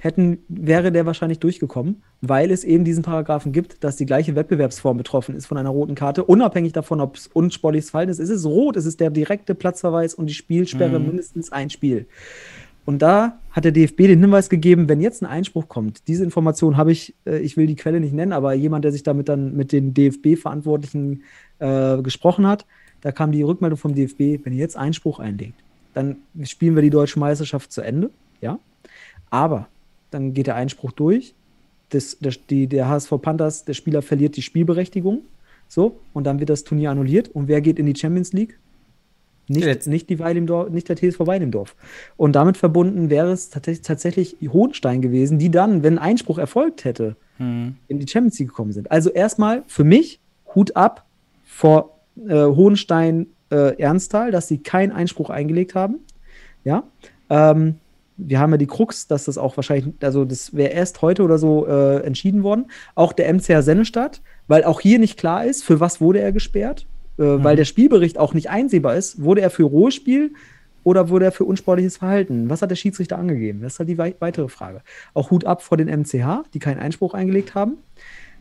hätten, 0.00 0.38
wäre 0.48 0.92
der 0.92 1.06
wahrscheinlich 1.06 1.38
durchgekommen, 1.38 2.02
weil 2.20 2.50
es 2.50 2.64
eben 2.64 2.84
diesen 2.84 3.02
Paragraphen 3.02 3.52
gibt, 3.52 3.82
dass 3.84 3.96
die 3.96 4.06
gleiche 4.06 4.34
Wettbewerbsform 4.34 4.96
betroffen 4.96 5.34
ist 5.34 5.46
von 5.46 5.58
einer 5.58 5.70
roten 5.70 5.94
Karte, 5.94 6.24
unabhängig 6.24 6.72
davon, 6.72 7.00
ob 7.00 7.16
es 7.16 7.26
unsportliches 7.26 7.90
Verhalten 7.90 8.10
ist. 8.10 8.18
Es 8.18 8.30
ist 8.30 8.46
rot, 8.46 8.76
es 8.76 8.86
ist 8.86 9.00
der 9.00 9.10
direkte 9.10 9.54
Platzverweis 9.54 10.14
und 10.14 10.26
die 10.26 10.34
Spielsperre 10.34 10.98
mindestens 11.00 11.52
ein 11.52 11.70
Spiel. 11.70 12.06
Und 12.88 13.02
da 13.02 13.38
hat 13.50 13.66
der 13.66 13.72
DFB 13.72 13.98
den 13.98 14.20
Hinweis 14.20 14.48
gegeben, 14.48 14.88
wenn 14.88 15.02
jetzt 15.02 15.22
ein 15.22 15.26
Einspruch 15.26 15.68
kommt, 15.68 16.08
diese 16.08 16.24
Information 16.24 16.78
habe 16.78 16.90
ich, 16.90 17.14
äh, 17.26 17.38
ich 17.40 17.58
will 17.58 17.66
die 17.66 17.76
Quelle 17.76 18.00
nicht 18.00 18.14
nennen, 18.14 18.32
aber 18.32 18.54
jemand, 18.54 18.82
der 18.82 18.92
sich 18.92 19.02
damit 19.02 19.28
dann 19.28 19.54
mit 19.54 19.72
den 19.72 19.92
DFB-Verantwortlichen 19.92 21.22
äh, 21.58 22.00
gesprochen 22.00 22.46
hat, 22.46 22.64
da 23.02 23.12
kam 23.12 23.30
die 23.30 23.42
Rückmeldung 23.42 23.76
vom 23.78 23.94
DFB, 23.94 24.42
wenn 24.42 24.54
ihr 24.54 24.60
jetzt 24.60 24.78
Einspruch 24.78 25.18
einlegt, 25.18 25.60
dann 25.92 26.16
spielen 26.44 26.76
wir 26.76 26.82
die 26.82 26.88
deutsche 26.88 27.18
Meisterschaft 27.18 27.72
zu 27.72 27.82
Ende, 27.82 28.10
ja. 28.40 28.58
Aber 29.28 29.68
dann 30.10 30.34
geht 30.34 30.46
der 30.46 30.56
Einspruch 30.56 30.92
durch, 30.92 31.34
das, 31.90 32.18
das, 32.20 32.38
die, 32.48 32.66
der 32.66 32.88
HSV 32.88 33.12
Panthers, 33.22 33.64
der 33.64 33.74
Spieler 33.74 34.02
verliert 34.02 34.36
die 34.36 34.42
Spielberechtigung, 34.42 35.22
so, 35.68 35.98
und 36.12 36.24
dann 36.24 36.40
wird 36.40 36.50
das 36.50 36.64
Turnier 36.64 36.90
annulliert. 36.90 37.28
Und 37.28 37.48
wer 37.48 37.60
geht 37.60 37.78
in 37.78 37.86
die 37.86 37.94
Champions 37.98 38.32
League? 38.32 38.58
Nicht, 39.48 39.64
Jetzt. 39.64 39.86
nicht, 39.86 40.10
die 40.10 40.18
Weil 40.18 40.36
im 40.36 40.46
Dorf, 40.46 40.68
nicht 40.70 40.88
der 40.88 40.96
TSV 40.96 41.20
Weil 41.20 41.42
im 41.42 41.50
Dorf. 41.50 41.74
Und 42.16 42.32
damit 42.36 42.56
verbunden 42.58 43.08
wäre 43.08 43.32
es 43.32 43.48
tats 43.48 43.80
tatsächlich 43.80 44.36
Hohenstein 44.46 45.00
gewesen, 45.00 45.38
die 45.38 45.50
dann, 45.50 45.82
wenn 45.82 45.98
Einspruch 45.98 46.38
erfolgt 46.38 46.84
hätte, 46.84 47.16
Mhm. 47.38 47.76
in 47.86 47.98
die 48.00 48.08
Champions 48.08 48.38
League 48.38 48.48
gekommen 48.48 48.72
sind. 48.72 48.90
Also 48.90 49.10
erstmal 49.10 49.62
für 49.68 49.84
mich 49.84 50.20
Hut 50.54 50.74
ab 50.76 51.06
vor 51.44 51.98
äh, 52.28 52.44
Hohenstein 52.44 53.28
äh, 53.50 53.80
Ernsthal, 53.80 54.30
dass 54.32 54.48
sie 54.48 54.58
keinen 54.58 54.92
Einspruch 54.92 55.30
eingelegt 55.30 55.74
haben. 55.74 56.00
Ja. 56.64 56.82
Ähm, 57.30 57.76
wir 58.18 58.40
haben 58.40 58.50
ja 58.50 58.56
die 58.56 58.66
Krux, 58.66 59.06
dass 59.06 59.24
das 59.24 59.38
auch 59.38 59.56
wahrscheinlich, 59.56 59.94
also 60.02 60.24
das 60.24 60.54
wäre 60.54 60.72
erst 60.72 61.00
heute 61.02 61.22
oder 61.22 61.38
so 61.38 61.66
äh, 61.66 62.02
entschieden 62.02 62.42
worden. 62.42 62.66
Auch 62.96 63.12
der 63.12 63.32
MCR 63.32 63.62
Sennestadt, 63.62 64.20
weil 64.48 64.64
auch 64.64 64.80
hier 64.80 64.98
nicht 64.98 65.16
klar 65.16 65.44
ist, 65.44 65.64
für 65.64 65.78
was 65.80 66.00
wurde 66.00 66.20
er 66.20 66.32
gesperrt, 66.32 66.86
äh, 67.18 67.22
weil 67.22 67.56
der 67.56 67.64
Spielbericht 67.64 68.18
auch 68.18 68.34
nicht 68.34 68.50
einsehbar 68.50 68.96
ist. 68.96 69.22
Wurde 69.22 69.40
er 69.40 69.50
für 69.50 69.62
rohes 69.62 69.94
Spiel 69.94 70.32
oder 70.82 71.08
wurde 71.08 71.26
er 71.26 71.32
für 71.32 71.44
unsportliches 71.44 71.98
Verhalten? 71.98 72.50
Was 72.50 72.60
hat 72.60 72.70
der 72.70 72.76
Schiedsrichter 72.76 73.18
angegeben? 73.18 73.62
Das 73.62 73.74
ist 73.74 73.78
halt 73.78 73.88
die 73.88 73.98
wei 73.98 74.14
weitere 74.18 74.48
Frage. 74.48 74.82
Auch 75.14 75.30
Hut 75.30 75.44
ab 75.44 75.62
vor 75.62 75.76
den 75.76 75.88
MCH, 75.88 76.44
die 76.52 76.58
keinen 76.58 76.80
Einspruch 76.80 77.14
eingelegt 77.14 77.54
haben. 77.54 77.78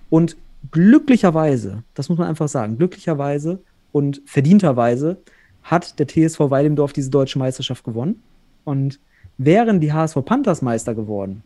Und 0.09 0.37
glücklicherweise, 0.71 1.83
das 1.93 2.09
muss 2.09 2.17
man 2.17 2.27
einfach 2.27 2.47
sagen, 2.47 2.77
glücklicherweise 2.77 3.59
und 3.91 4.21
verdienterweise 4.25 5.17
hat 5.61 5.99
der 5.99 6.07
TSV 6.07 6.39
Weilendorf 6.39 6.93
diese 6.93 7.11
deutsche 7.11 7.37
Meisterschaft 7.37 7.83
gewonnen. 7.83 8.23
Und 8.63 8.99
wären 9.37 9.79
die 9.79 9.93
HSV 9.93 10.17
Panthers 10.25 10.61
Meister 10.61 10.95
geworden, 10.95 11.43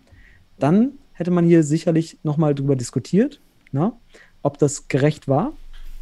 dann 0.60 0.94
hätte 1.14 1.32
man 1.32 1.46
hier 1.46 1.64
sicherlich 1.64 2.18
nochmal 2.24 2.56
drüber 2.56 2.76
diskutiert, 2.76 3.40
ne, 3.72 3.94
ob 4.42 4.58
das 4.58 4.88
gerecht 4.88 5.28
war. 5.28 5.54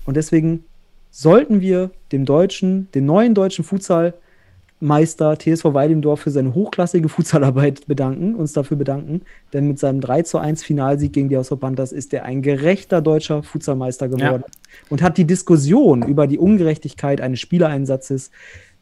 Und 0.05 0.15
deswegen 0.15 0.63
sollten 1.11 1.61
wir 1.61 1.91
dem 2.11 2.25
deutschen, 2.25 2.89
den 2.93 3.05
neuen 3.05 3.33
deutschen 3.33 3.65
Futsalmeister 3.65 5.37
TSV 5.37 5.73
Weilendorf 5.73 6.21
für 6.21 6.31
seine 6.31 6.53
hochklassige 6.53 7.09
Futsalarbeit 7.09 7.87
bedanken, 7.87 8.35
uns 8.35 8.53
dafür 8.53 8.77
bedanken, 8.77 9.21
denn 9.53 9.67
mit 9.67 9.79
seinem 9.79 10.01
3 10.01 10.21
zu 10.23 10.37
1 10.37 10.63
Finalsieg 10.63 11.13
gegen 11.13 11.29
die 11.29 11.37
HSV 11.37 11.59
Panthers 11.59 11.91
ist 11.91 12.13
er 12.13 12.25
ein 12.25 12.41
gerechter 12.41 13.01
deutscher 13.01 13.43
Futsalmeister 13.43 14.07
geworden. 14.07 14.43
Und 14.89 15.01
hat 15.01 15.17
die 15.17 15.25
Diskussion 15.25 16.03
über 16.03 16.27
die 16.27 16.37
Ungerechtigkeit 16.37 17.21
eines 17.21 17.39
Spielereinsatzes, 17.39 18.29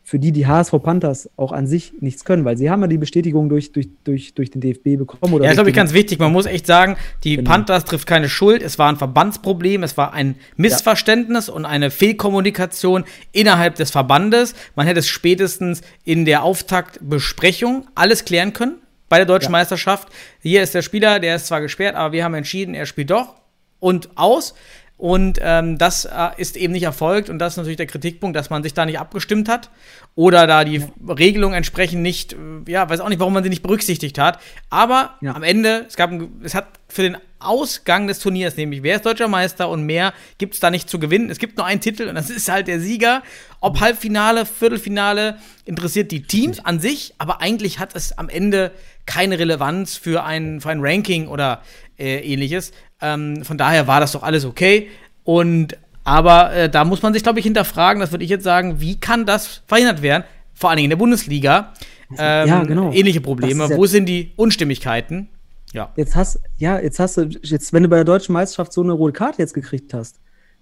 für 0.10 0.20
die 0.20 0.32
die 0.32 0.48
HSV 0.48 0.72
Panthers 0.82 1.30
auch 1.36 1.52
an 1.52 1.68
sich 1.68 1.92
nichts 2.00 2.24
können, 2.24 2.46
weil 2.46 2.56
sie 2.58 2.70
haben 2.70 2.80
ja 2.80 2.88
die 2.88 2.98
Bestätigung 2.98 3.50
durch, 3.50 3.74
durch, 3.74 3.90
durch, 4.06 4.34
durch 4.34 4.50
den 4.50 4.62
DFB 4.62 4.98
bekommen. 4.98 5.34
Oder 5.34 5.44
Ja, 5.44 5.52
ist, 5.52 5.58
durch 5.58 5.66
glaube 5.66 5.70
ich, 5.72 5.76
ganz 5.76 5.92
wichtig. 5.92 6.18
Man 6.18 6.32
muss 6.32 6.46
echt 6.46 6.66
sagen, 6.66 6.96
die 7.26 7.36
Genau. 7.36 7.52
Panthers 7.52 7.84
trifft 7.84 8.08
keine 8.08 8.30
Schuld. 8.30 8.64
Es 8.64 8.80
war 8.80 8.88
ein 8.88 8.96
Verbandsproblem, 8.96 9.84
es 9.84 9.98
war 9.98 10.14
ein 10.14 10.36
Missverständnis 10.56 11.50
und 11.50 11.66
eine 11.66 11.92
Fehlkommunikation 11.92 13.04
innerhalb 13.34 13.76
des 13.76 13.92
Verbandes. 13.92 14.56
Man 14.78 14.88
hätte 14.88 15.00
es 15.02 15.10
spätestens 15.10 15.82
in 16.06 16.24
der 16.24 16.44
Auftaktbesprechung 16.44 17.86
alles 17.94 18.24
klären 18.24 18.54
können 18.54 18.76
bei 19.10 19.18
der 19.18 19.26
deutschen 19.26 19.48
Ja. 19.52 19.60
Meisterschaft. 19.60 20.08
Hier 20.42 20.64
ist 20.64 20.74
der 20.74 20.84
Spieler, 20.84 21.20
der 21.20 21.36
ist 21.36 21.48
zwar 21.48 21.60
gesperrt, 21.60 21.96
aber 21.96 22.14
wir 22.14 22.24
haben 22.24 22.34
entschieden, 22.34 22.76
er 22.76 22.86
spielt 22.86 23.10
doch 23.12 23.36
und 23.82 24.10
aus. 24.16 24.54
Und 24.98 25.38
ähm, 25.42 25.78
das 25.78 26.06
äh, 26.06 26.30
ist 26.38 26.58
eben 26.58 26.74
nicht 26.74 26.84
erfolgt. 26.84 27.30
Und 27.30 27.40
das 27.40 27.54
ist 27.54 27.58
natürlich 27.58 27.78
der 27.78 27.86
Kritikpunkt, 27.86 28.36
dass 28.36 28.50
man 28.50 28.64
sich 28.64 28.74
da 28.74 28.86
nicht 28.86 29.00
abgestimmt 29.00 29.48
hat 29.48 29.70
oder 30.18 30.48
da 30.48 30.64
die 30.64 30.84
Regelung 31.08 31.54
entsprechend 31.54 32.02
nicht, 32.02 32.34
äh, 32.34 32.38
ja, 32.68 32.90
weiß 32.90 33.02
auch 33.02 33.10
nicht, 33.10 33.20
warum 33.20 33.34
man 33.36 33.44
sie 33.44 33.52
nicht 33.52 33.62
berücksichtigt 33.62 34.18
hat. 34.18 34.40
Aber 34.72 35.14
Ja. 35.22 35.36
am 35.36 35.44
Ende, 35.44 35.86
es 35.88 35.96
gab, 35.96 36.10
es 36.42 36.56
hat 36.56 36.66
für 36.90 37.04
den 37.04 37.18
Ausgang 37.38 38.08
des 38.08 38.18
Turniers, 38.18 38.58
nämlich 38.58 38.82
wer 38.82 38.96
ist 38.96 39.06
deutscher 39.06 39.28
Meister 39.28 39.70
und 39.70 39.84
mehr 39.86 40.16
gibt 40.40 40.56
es 40.56 40.60
da 40.60 40.72
nicht 40.72 40.90
zu 40.90 40.98
gewinnen. 40.98 41.30
Es 41.30 41.38
gibt 41.38 41.56
nur 41.58 41.68
einen 41.68 41.82
Titel 41.82 42.08
und 42.10 42.16
das 42.16 42.30
ist 42.32 42.50
halt 42.50 42.68
der 42.68 42.80
Sieger. 42.80 43.22
Ob 43.62 43.80
Halbfinale, 43.80 44.48
Viertelfinale, 44.48 45.38
interessiert 45.66 46.10
die 46.10 46.24
Teams 46.24 46.66
an 46.66 46.80
sich, 46.80 47.14
aber 47.20 47.40
eigentlich 47.40 47.78
hat 47.78 47.96
es 47.96 48.18
am 48.18 48.28
Ende 48.28 48.72
keine 49.06 49.38
Relevanz 49.38 49.98
für 49.98 50.24
ein, 50.24 50.62
für 50.62 50.70
ein 50.70 50.80
Ranking 50.82 51.28
oder 51.28 51.62
äh, 52.00 52.22
ähnliches. 52.22 52.72
Ähm, 53.02 53.46
von 53.46 53.60
daher 53.60 53.86
war 53.86 54.00
das 54.00 54.14
doch 54.14 54.24
alles 54.24 54.46
okay. 54.46 54.90
Und 55.24 55.78
aber 56.08 56.54
äh, 56.54 56.70
da 56.70 56.86
muss 56.86 57.02
man 57.02 57.14
sich, 57.14 57.22
glaube 57.22 57.40
ich, 57.40 57.44
hinterfragen, 57.46 58.00
das 58.00 58.12
würde 58.12 58.24
ich 58.24 58.30
jetzt 58.30 58.44
sagen, 58.46 58.80
wie 58.80 58.98
kann 59.00 59.26
das 59.26 59.62
verhindert 59.68 60.02
werden? 60.02 60.24
Vor 60.54 60.70
allen 60.70 60.78
Dingen 60.78 60.86
in 60.86 60.90
der 60.92 60.98
Bundesliga. 60.98 61.74
Ähm, 62.18 62.48
Ja, 62.48 62.64
genau. 62.64 62.92
Ähnliche 62.94 63.20
Probleme. 63.22 63.68
ja- 63.70 63.76
Wo 63.78 63.86
sind 63.86 64.08
die 64.08 64.32
Unstimmigkeiten? 64.38 65.28
Ja. 65.74 65.92
Jetzt 65.98 66.16
hast, 66.16 66.40
ja, 66.58 66.80
jetzt 66.80 67.00
hast 67.00 67.18
du, 67.18 67.24
jetzt, 67.44 67.74
wenn 67.74 67.84
du 67.84 67.90
bei 67.90 67.98
der 67.98 68.06
deutschen 68.06 68.32
Meisterschaft 68.32 68.72
so 68.72 68.82
eine 68.82 68.94
rote 68.94 69.12
Karte 69.14 69.40
jetzt 69.42 69.54
gekriegt 69.54 69.94
hast, 69.94 70.16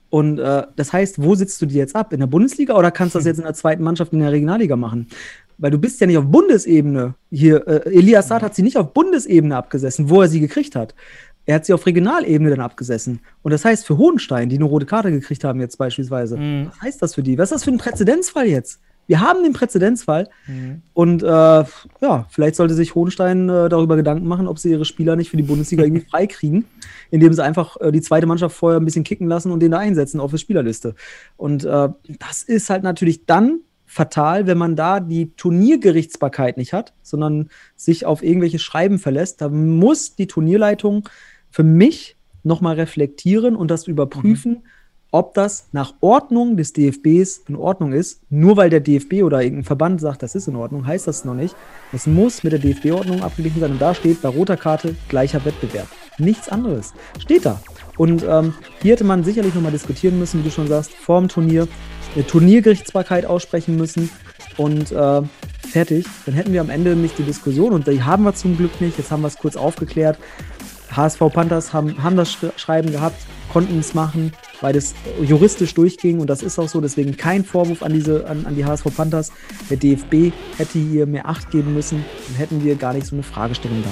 und 0.09 0.39
äh, 0.39 0.63
das 0.76 0.93
heißt, 0.93 1.22
wo 1.22 1.35
sitzt 1.35 1.61
du 1.61 1.65
die 1.65 1.76
jetzt 1.76 1.95
ab? 1.95 2.13
In 2.13 2.19
der 2.22 2.27
Bundesliga 2.27 2.73
oder 2.76 2.89
kannst 2.91 3.15
du 3.15 3.19
das 3.19 3.26
jetzt 3.26 3.38
in 3.38 3.43
der 3.43 3.53
zweiten 3.53 3.84
Mannschaft 3.84 4.13
in 4.13 4.19
der 4.19 4.31
Regionalliga 4.31 4.76
machen? 4.76 5.07
Weil 5.57 5.72
du 5.72 5.77
bist 5.77 5.99
ja 6.01 6.07
nicht 6.07 6.17
auf 6.17 6.26
Bundesebene 6.26 7.15
hier. 7.31 7.67
Äh, 7.67 7.89
Elias 7.97 8.27
Saad 8.30 8.41
hat 8.41 8.55
sie 8.55 8.61
nicht 8.63 8.77
auf 8.77 8.93
Bundesebene 8.93 9.55
abgesessen, 9.55 10.09
wo 10.09 10.22
er 10.22 10.27
sie 10.27 10.39
gekriegt 10.39 10.76
hat. 10.76 10.93
Er 11.45 11.55
hat 11.55 11.65
sie 11.65 11.73
auf 11.73 11.85
Regionalebene 11.85 12.49
dann 12.49 12.61
abgesessen. 12.61 13.19
Und 13.43 13.51
das 13.51 13.65
heißt, 13.65 13.85
für 13.85 13.97
Hohenstein, 13.97 14.49
die 14.49 14.55
eine 14.55 14.65
rote 14.65 14.85
Karte 14.85 15.11
gekriegt 15.11 15.43
haben 15.43 15.59
jetzt 15.59 15.77
beispielsweise, 15.77 16.38
was 16.67 16.81
heißt 16.81 17.01
das 17.01 17.15
für 17.15 17.23
die? 17.23 17.38
Was 17.38 17.51
ist 17.51 17.55
das 17.55 17.63
für 17.65 17.72
ein 17.72 17.77
Präzedenzfall 17.77 18.47
jetzt? 18.47 18.80
Wir 19.07 19.22
haben 19.22 19.43
den 19.43 19.53
Präzedenzfall. 19.53 20.30
Und 20.93 21.23
äh, 21.23 21.27
ja, 21.27 22.26
vielleicht 22.30 22.55
sollte 22.55 22.73
sich 22.73 22.95
Hohenstein 22.95 23.49
äh, 23.49 23.69
darüber 23.69 23.95
Gedanken 23.95 24.27
machen, 24.27 24.47
ob 24.47 24.57
sie 24.57 24.72
ihre 24.72 24.85
Spieler 24.85 25.15
nicht 25.15 25.30
für 25.30 25.38
die 25.38 25.43
Bundesliga 25.43 25.84
irgendwie 25.84 26.05
freikriegen, 26.09 26.65
indem 27.11 27.34
sie 27.34 27.43
einfach 27.43 27.77
äh, 27.80 27.91
die 27.91 28.01
zweite 28.01 28.26
Mannschaft 28.26 28.55
vorher 28.55 28.80
ein 28.80 28.85
bisschen 28.85 29.03
kicken 29.03 29.27
lassen 29.27 29.51
und 29.51 29.59
den 29.59 29.72
da 29.72 29.80
einsetzen 29.80 30.19
auf 30.19 30.31
der 30.31 30.38
Spielerliste. 30.38 30.95
Und 31.38 31.63
äh, 31.65 31.89
das 32.19 32.43
ist 32.43 32.69
halt 32.69 32.84
natürlich 32.84 33.26
dann 33.26 33.59
fatal, 33.85 34.47
wenn 34.47 34.57
man 34.57 34.76
da 34.76 34.99
die 34.99 35.31
Turniergerichtsbarkeit 35.35 36.57
nicht 36.57 36.73
hat, 36.73 36.93
sondern 37.03 37.49
sich 37.76 38.05
auf 38.05 38.23
irgendwelche 38.23 38.59
Schreiben 38.59 38.97
verlässt. 38.97 39.41
Da 39.41 39.49
muss 39.49 40.15
die 40.15 40.27
Turnierleitung 40.27 41.07
für 41.56 41.64
mich 41.64 42.18
nochmal 42.44 42.76
reflektieren 42.76 43.56
und 43.56 43.72
das 43.72 43.88
überprüfen, 43.88 44.64
ob 45.10 45.34
das 45.36 45.69
nach 45.72 45.94
Ordnung 46.02 46.57
des 46.57 46.73
DFBs 46.73 47.44
in 47.48 47.56
Ordnung 47.56 47.94
ist. 47.94 48.19
Nur 48.30 48.57
weil 48.57 48.69
der 48.69 48.82
DFB 48.82 49.23
oder 49.23 49.41
irgendein 49.41 49.64
Verband 49.64 50.02
sagt, 50.02 50.22
das 50.22 50.36
ist 50.36 50.49
in 50.49 50.57
Ordnung, 50.57 50.86
heißt 50.86 51.07
das 51.07 51.23
noch 51.23 51.34
nicht. 51.34 51.56
Es 51.94 52.07
muss 52.07 52.44
mit 52.44 52.52
der 52.52 52.60
DFB-Ordnung 52.60 53.23
abgeglichen 53.23 53.61
sein. 53.61 53.72
Und 53.72 53.82
da 53.82 53.94
steht 53.94 54.22
bei 54.22 54.27
roter 54.27 54.57
Karte 54.57 54.98
gleicher 55.07 55.45
Wettbewerb. 55.45 55.88
Nichts 56.18 56.49
anderes. 56.49 56.94
Steht 57.19 57.45
da. 57.45 57.61
Und 57.95 58.26
ähm, 58.27 58.53
hier 58.82 58.91
hätte 58.91 59.06
man 59.06 59.23
sicherlich 59.23 59.56
nochmal 59.56 59.72
diskutieren 59.72 60.19
müssen, 60.19 60.41
wie 60.41 60.49
du 60.49 60.52
schon 60.52 60.68
sagst, 60.68 60.91
vor 60.91 61.22
dem 61.22 61.30
Turnier, 61.30 61.69
eine 62.15 62.27
Turniergerichtsbarkeit 62.27 63.26
aussprechen 63.26 63.77
müssen 63.77 64.10
und 64.57 64.91
äh, 64.91 65.22
fertig. 65.65 66.06
Dann 66.26 66.36
hätten 66.36 66.52
wir 66.52 66.60
am 66.60 66.69
Ende 66.69 66.98
nicht 66.98 67.18
die 67.18 67.23
Diskussion 67.23 67.72
und 67.72 67.88
die 67.88 68.03
haben 68.03 68.23
wir 68.23 68.36
zum 68.36 68.57
Glück 68.57 68.82
nicht. 68.82 68.98
Jetzt 68.98 69.11
haben 69.11 69.22
wir 69.22 69.27
es 69.27 69.38
kurz 69.38 69.56
aufgeklärt. 69.56 70.18
HSV 70.95 71.19
Panthers 71.34 71.73
haben, 71.73 72.01
haben 72.03 72.15
das 72.15 72.31
Sch- 72.31 72.57
Schreiben 72.57 72.91
gehabt, 72.91 73.17
konnten 73.51 73.80
es 73.80 73.93
machen, 73.93 74.31
weil 74.61 74.73
das 74.73 74.93
juristisch 75.22 75.73
durchging 75.73 76.19
und 76.19 76.27
das 76.27 76.43
ist 76.43 76.59
auch 76.59 76.67
so. 76.69 76.81
Deswegen 76.81 77.15
kein 77.17 77.43
Vorwurf 77.43 77.84
an, 77.84 77.93
diese, 77.93 78.27
an, 78.27 78.45
an 78.45 78.55
die 78.55 78.65
HSV 78.65 78.85
Panthers. 78.95 79.31
Der 79.69 79.77
DFB 79.77 80.31
hätte 80.57 80.80
hier 80.80 81.05
mehr 81.05 81.27
Acht 81.27 81.51
geben 81.51 81.73
müssen, 81.73 82.03
dann 82.27 82.38
hätten 82.38 82.63
wir 82.63 82.76
gar 82.76 82.93
nicht 82.93 83.07
so 83.07 83.15
eine 83.15 83.23
Fragestellung 83.23 83.84
da. 83.84 83.89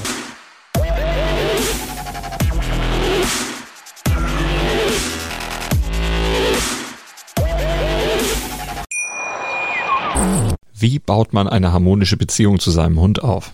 Wie 10.73 10.99
baut 10.99 11.34
man 11.34 11.47
eine 11.47 11.71
harmonische 11.71 12.17
Beziehung 12.17 12.59
zu 12.59 12.71
seinem 12.71 12.99
Hund 12.99 13.23
auf? 13.23 13.53